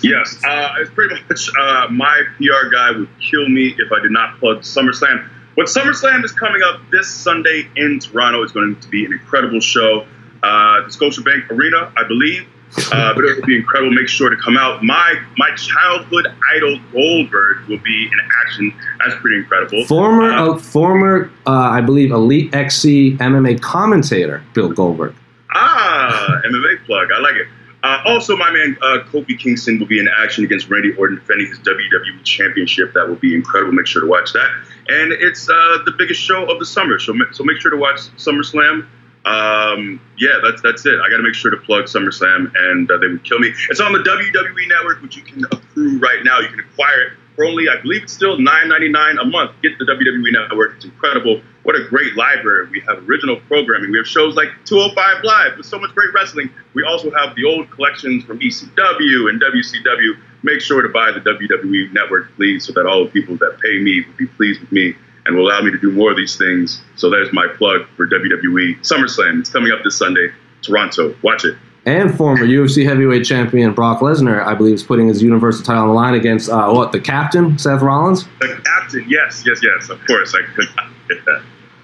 Yes, 0.02 0.42
uh, 0.44 0.74
it's 0.78 0.90
pretty 0.90 1.16
much 1.28 1.50
uh, 1.58 1.88
my 1.90 2.22
PR 2.38 2.70
guy 2.72 2.92
would 2.92 3.08
kill 3.20 3.48
me 3.48 3.74
if 3.78 3.92
I 3.92 4.00
did 4.00 4.12
not 4.12 4.38
plug 4.38 4.60
SummerSlam. 4.60 5.28
But 5.56 5.66
SummerSlam 5.66 6.24
is 6.24 6.32
coming 6.32 6.62
up 6.62 6.80
this 6.90 7.08
Sunday 7.08 7.68
in 7.76 8.00
Toronto. 8.00 8.42
It's 8.42 8.52
going 8.52 8.76
to 8.76 8.88
be 8.88 9.04
an 9.04 9.12
incredible 9.12 9.60
show. 9.60 10.06
Uh, 10.42 10.82
the 10.82 10.88
Scotiabank 10.88 11.50
Arena, 11.50 11.92
I 11.96 12.06
believe. 12.06 12.46
Uh, 12.92 13.14
but 13.14 13.24
it'll 13.24 13.44
be 13.46 13.56
incredible. 13.56 13.92
Make 13.92 14.08
sure 14.08 14.30
to 14.30 14.36
come 14.36 14.56
out. 14.56 14.82
My 14.82 15.20
my 15.36 15.50
childhood 15.54 16.26
idol 16.56 16.78
Goldberg 16.92 17.66
will 17.68 17.78
be 17.78 18.04
in 18.06 18.18
action. 18.44 18.74
That's 18.98 19.20
pretty 19.20 19.36
incredible. 19.38 19.84
Former, 19.84 20.32
Uh, 20.32 20.50
uh, 20.54 20.58
former, 20.58 21.30
uh, 21.46 21.50
I 21.50 21.80
believe, 21.80 22.10
Elite 22.10 22.54
XC 22.54 23.16
MMA 23.18 23.60
commentator 23.60 24.42
Bill 24.54 24.68
Goldberg. 24.70 25.14
Ah, 25.52 26.40
MMA 26.46 26.84
plug. 26.84 27.08
I 27.14 27.20
like 27.20 27.36
it. 27.36 27.46
Uh, 27.84 28.00
also, 28.06 28.34
my 28.36 28.50
man 28.50 28.76
uh, 28.80 28.98
Kofi 29.12 29.38
Kingston 29.38 29.78
will 29.78 29.86
be 29.86 29.98
in 30.00 30.08
action 30.08 30.42
against 30.42 30.70
Randy 30.70 30.94
Orton, 30.96 31.16
defending 31.16 31.46
his 31.48 31.58
WWE 31.60 32.24
Championship. 32.24 32.94
That 32.94 33.06
will 33.06 33.16
be 33.16 33.34
incredible. 33.34 33.72
Make 33.72 33.86
sure 33.86 34.00
to 34.00 34.08
watch 34.08 34.32
that. 34.32 34.48
And 34.88 35.12
it's 35.12 35.48
uh, 35.48 35.52
the 35.84 35.92
biggest 35.96 36.20
show 36.20 36.50
of 36.50 36.58
the 36.58 36.66
summer, 36.66 36.98
so 36.98 37.14
so 37.32 37.44
make 37.44 37.60
sure 37.60 37.70
to 37.70 37.76
watch 37.76 38.00
SummerSlam. 38.16 38.86
Um, 39.24 40.00
yeah, 40.18 40.40
that's 40.42 40.60
that's 40.62 40.84
it. 40.84 40.94
I 41.00 41.08
got 41.08 41.16
to 41.16 41.22
make 41.22 41.34
sure 41.34 41.50
to 41.50 41.56
plug 41.56 41.84
SummerSlam, 41.84 42.52
and 42.54 42.90
uh, 42.90 42.98
they 42.98 43.08
would 43.08 43.24
kill 43.24 43.38
me. 43.38 43.52
It's 43.70 43.80
on 43.80 43.92
the 43.92 44.00
WWE 44.00 44.68
Network, 44.68 45.02
which 45.02 45.16
you 45.16 45.22
can 45.22 45.44
accrue 45.44 45.98
right 45.98 46.22
now. 46.24 46.40
You 46.40 46.48
can 46.48 46.60
acquire 46.60 47.02
it 47.02 47.12
for 47.34 47.44
only, 47.44 47.68
I 47.68 47.80
believe, 47.80 48.04
it's 48.04 48.12
still 48.12 48.38
nine 48.38 48.68
ninety 48.68 48.88
nine 48.88 49.18
a 49.18 49.24
month. 49.24 49.52
Get 49.62 49.78
the 49.78 49.84
WWE 49.84 50.32
Network. 50.32 50.76
It's 50.76 50.84
incredible. 50.84 51.40
What 51.64 51.74
a 51.74 51.84
great 51.88 52.14
library. 52.14 52.68
We 52.70 52.80
have 52.80 53.08
original 53.08 53.40
programming. 53.48 53.90
We 53.90 53.98
have 53.98 54.06
shows 54.06 54.36
like 54.36 54.48
205 54.66 55.24
Live 55.24 55.56
with 55.56 55.66
so 55.66 55.78
much 55.78 55.94
great 55.94 56.12
wrestling. 56.12 56.50
We 56.74 56.84
also 56.84 57.10
have 57.10 57.34
the 57.34 57.44
old 57.44 57.70
collections 57.70 58.24
from 58.24 58.38
ECW 58.38 59.30
and 59.30 59.40
WCW. 59.40 60.18
Make 60.42 60.60
sure 60.60 60.82
to 60.82 60.88
buy 60.90 61.10
the 61.10 61.20
WWE 61.20 61.92
Network, 61.92 62.34
please, 62.36 62.66
so 62.66 62.72
that 62.74 62.86
all 62.86 63.04
the 63.04 63.10
people 63.10 63.36
that 63.38 63.58
pay 63.60 63.78
me 63.78 64.04
will 64.06 64.16
be 64.16 64.26
pleased 64.26 64.60
with 64.60 64.70
me 64.70 64.94
and 65.26 65.36
will 65.36 65.46
allow 65.48 65.62
me 65.62 65.70
to 65.70 65.78
do 65.78 65.90
more 65.90 66.10
of 66.10 66.16
these 66.16 66.36
things. 66.36 66.82
So 66.96 67.10
there's 67.10 67.32
my 67.32 67.46
plug 67.56 67.86
for 67.96 68.06
WWE 68.06 68.80
SummerSlam. 68.80 69.40
It's 69.40 69.50
coming 69.50 69.72
up 69.72 69.82
this 69.84 69.96
Sunday, 69.96 70.28
Toronto. 70.62 71.14
Watch 71.22 71.44
it. 71.44 71.56
and 71.86 72.16
former 72.16 72.46
UFC 72.46 72.84
heavyweight 72.86 73.24
champion 73.26 73.72
Brock 73.74 74.00
Lesnar, 74.00 74.44
I 74.44 74.54
believe, 74.54 74.74
is 74.74 74.82
putting 74.82 75.08
his 75.08 75.22
Universal 75.22 75.64
title 75.64 75.82
on 75.82 75.88
the 75.88 75.94
line 75.94 76.14
against 76.14 76.48
uh, 76.50 76.70
what 76.70 76.92
the 76.92 77.00
captain 77.00 77.58
Seth 77.58 77.82
Rollins. 77.82 78.24
The 78.40 78.60
captain, 78.64 79.04
yes, 79.08 79.44
yes, 79.46 79.60
yes. 79.62 79.90
Of 79.90 80.04
course, 80.06 80.34
I 80.34 80.42
could 80.54 80.68
not 80.76 80.86
get 81.08 81.24
that. 81.26 81.42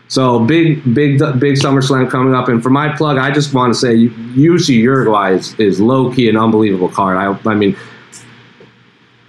So 0.08 0.40
big, 0.40 0.82
big, 0.92 1.18
big 1.38 1.54
SummerSlam 1.54 2.10
coming 2.10 2.34
up, 2.34 2.48
and 2.48 2.60
for 2.62 2.70
my 2.70 2.94
plug, 2.96 3.16
I 3.16 3.30
just 3.30 3.54
want 3.54 3.72
to 3.72 3.78
say 3.78 3.94
UFC 4.08 4.76
Uruguay 4.80 5.34
is, 5.34 5.54
is 5.60 5.80
low 5.80 6.12
key 6.12 6.28
an 6.28 6.36
unbelievable 6.36 6.88
card. 6.88 7.16
I, 7.16 7.38
I 7.48 7.54
mean, 7.54 7.76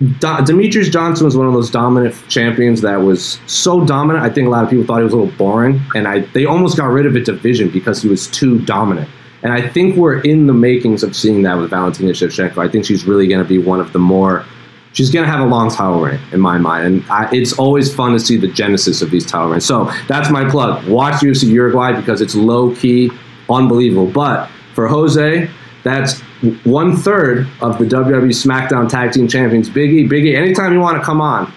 Do- 0.02 0.42
Demetrious 0.44 0.92
Johnson 0.92 1.26
was 1.26 1.38
one 1.38 1.46
of 1.46 1.54
those 1.54 1.70
dominant 1.70 2.16
champions 2.28 2.82
that 2.82 3.02
was 3.02 3.40
so 3.46 3.86
dominant. 3.86 4.26
I 4.26 4.30
think 4.30 4.48
a 4.48 4.50
lot 4.50 4.64
of 4.64 4.70
people 4.70 4.84
thought 4.84 4.98
he 4.98 5.04
was 5.04 5.14
a 5.14 5.18
little 5.18 5.36
boring, 5.38 5.80
and 5.94 6.08
I 6.08 6.20
they 6.34 6.46
almost 6.46 6.76
got 6.76 6.88
rid 6.88 7.06
of 7.06 7.16
a 7.16 7.20
division 7.20 7.70
because 7.70 8.02
he 8.02 8.10
was 8.10 8.28
too 8.28 8.60
dominant. 8.66 9.10
And 9.44 9.54
I 9.54 9.68
think 9.68 9.96
we're 9.96 10.20
in 10.22 10.48
the 10.48 10.54
makings 10.54 11.04
of 11.04 11.16
seeing 11.16 11.44
that 11.44 11.58
with 11.58 11.70
Valentina 11.70 12.12
Shevchenko. 12.12 12.58
I 12.58 12.68
think 12.68 12.86
she's 12.86 13.06
really 13.06 13.28
going 13.28 13.44
to 13.44 13.48
be 13.48 13.58
one 13.58 13.80
of 13.80 13.94
the 13.94 14.00
more 14.00 14.46
she's 14.94 15.12
going 15.12 15.26
to 15.26 15.32
have 15.32 15.40
a 15.40 15.46
long 15.50 15.70
title 15.70 16.02
reign 16.02 16.20
in 16.32 16.40
my 16.40 16.58
mind. 16.58 16.86
And 16.86 17.06
I, 17.10 17.30
it's 17.32 17.54
always 17.54 17.94
fun 17.94 18.14
to 18.14 18.20
see 18.20 18.38
the 18.38 18.48
genesis 18.48 19.02
of 19.02 19.12
these 19.12 19.26
title 19.26 19.50
reigns. 19.50 19.66
So 19.66 19.92
that's 20.08 20.30
my 20.30 20.50
plug. 20.50 20.88
Watch 20.88 21.16
UFC 21.22 21.48
Uruguay 21.50 21.94
because 21.94 22.22
it's 22.22 22.36
low 22.36 22.76
key, 22.76 23.12
unbelievable. 23.50 24.08
But 24.08 24.50
for 24.74 24.88
Jose, 24.88 25.50
that's 25.84 26.22
one 26.64 26.96
third 26.96 27.48
of 27.62 27.78
the 27.78 27.86
WWE 27.86 28.30
SmackDown 28.30 28.90
Tag 28.90 29.12
Team 29.12 29.28
Champions. 29.28 29.70
Biggie, 29.70 30.10
Biggie, 30.10 30.36
anytime 30.36 30.74
you 30.74 30.80
want 30.80 30.98
to 30.98 31.04
come 31.04 31.22
on, 31.22 31.52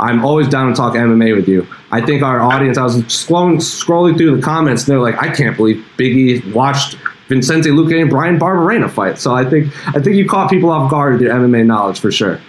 I'm 0.00 0.24
always 0.24 0.48
down 0.48 0.68
to 0.68 0.74
talk 0.74 0.94
MMA 0.94 1.34
with 1.34 1.48
you. 1.48 1.66
I 1.90 2.00
think 2.00 2.22
our 2.22 2.40
audience, 2.40 2.78
I 2.78 2.84
was 2.84 2.96
scrolling, 3.02 3.56
scrolling 3.56 4.16
through 4.16 4.36
the 4.36 4.42
comments, 4.42 4.84
and 4.84 4.92
they're 4.92 5.00
like, 5.00 5.20
I 5.20 5.34
can't 5.34 5.56
believe 5.56 5.84
Biggie 5.96 6.52
watched 6.52 6.96
Vicente 7.28 7.70
Luque 7.70 8.00
and 8.00 8.08
Bryan 8.08 8.38
Barberena 8.38 8.90
fight. 8.90 9.18
So 9.18 9.34
I 9.34 9.44
think 9.44 9.66
I 9.88 10.00
think 10.00 10.16
you 10.16 10.28
caught 10.28 10.50
people 10.50 10.70
off 10.70 10.90
guard 10.90 11.14
with 11.14 11.22
your 11.22 11.34
MMA 11.34 11.66
knowledge 11.66 12.00
for 12.00 12.10
sure. 12.10 12.40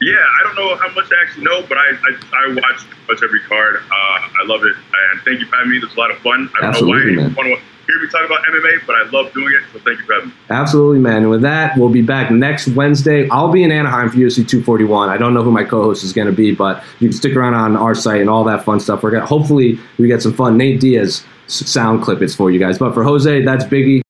Yeah, 0.00 0.14
I 0.14 0.42
don't 0.44 0.56
know 0.56 0.76
how 0.76 0.92
much 0.94 1.10
I 1.12 1.22
actually 1.22 1.44
know, 1.44 1.62
but 1.68 1.78
I 1.78 1.90
I, 1.90 2.48
I 2.48 2.54
watch 2.54 2.86
much 3.08 3.22
every 3.22 3.40
card. 3.40 3.76
Uh, 3.76 3.90
I 3.90 4.44
love 4.46 4.62
it, 4.64 4.76
and 4.76 5.20
thank 5.22 5.40
you 5.40 5.46
for 5.46 5.56
having 5.56 5.72
me. 5.72 5.78
It 5.78 5.84
was 5.84 5.94
a 5.94 5.98
lot 5.98 6.10
of 6.10 6.18
fun. 6.18 6.50
I 6.54 6.60
don't 6.60 6.70
Absolutely, 6.70 7.16
know 7.16 7.28
why 7.30 7.48
man. 7.48 7.58
Hear 7.90 8.02
me 8.02 8.08
talk 8.08 8.24
about 8.26 8.40
MMA, 8.44 8.86
but 8.86 8.96
I 8.96 9.08
love 9.10 9.32
doing 9.32 9.52
it. 9.54 9.62
So 9.72 9.78
thank 9.80 9.98
you 9.98 10.06
for 10.06 10.14
having 10.14 10.28
me. 10.30 10.34
Absolutely, 10.50 10.98
man. 10.98 11.18
And 11.18 11.30
with 11.30 11.42
that, 11.42 11.76
we'll 11.76 11.88
be 11.88 12.02
back 12.02 12.30
next 12.30 12.68
Wednesday. 12.68 13.28
I'll 13.30 13.52
be 13.52 13.62
in 13.62 13.72
Anaheim 13.72 14.10
for 14.10 14.16
UFC 14.16 14.46
241. 14.46 15.08
I 15.08 15.16
don't 15.16 15.34
know 15.34 15.42
who 15.42 15.50
my 15.50 15.64
co-host 15.64 16.04
is 16.04 16.12
going 16.12 16.26
to 16.26 16.32
be, 16.32 16.54
but 16.54 16.82
you 17.00 17.08
can 17.08 17.16
stick 17.16 17.36
around 17.36 17.54
on 17.54 17.76
our 17.76 17.94
site 17.94 18.20
and 18.20 18.30
all 18.30 18.44
that 18.44 18.64
fun 18.64 18.80
stuff. 18.80 19.02
We're 19.02 19.10
gonna 19.10 19.26
hopefully 19.26 19.78
we 19.98 20.08
get 20.08 20.22
some 20.22 20.34
fun 20.34 20.56
Nate 20.56 20.80
Diaz 20.80 21.24
sound 21.50 22.02
clip 22.02 22.22
it's 22.22 22.34
for 22.34 22.50
you 22.50 22.58
guys. 22.58 22.78
But 22.78 22.94
for 22.94 23.02
Jose, 23.02 23.42
that's 23.42 23.64
Biggie. 23.64 23.98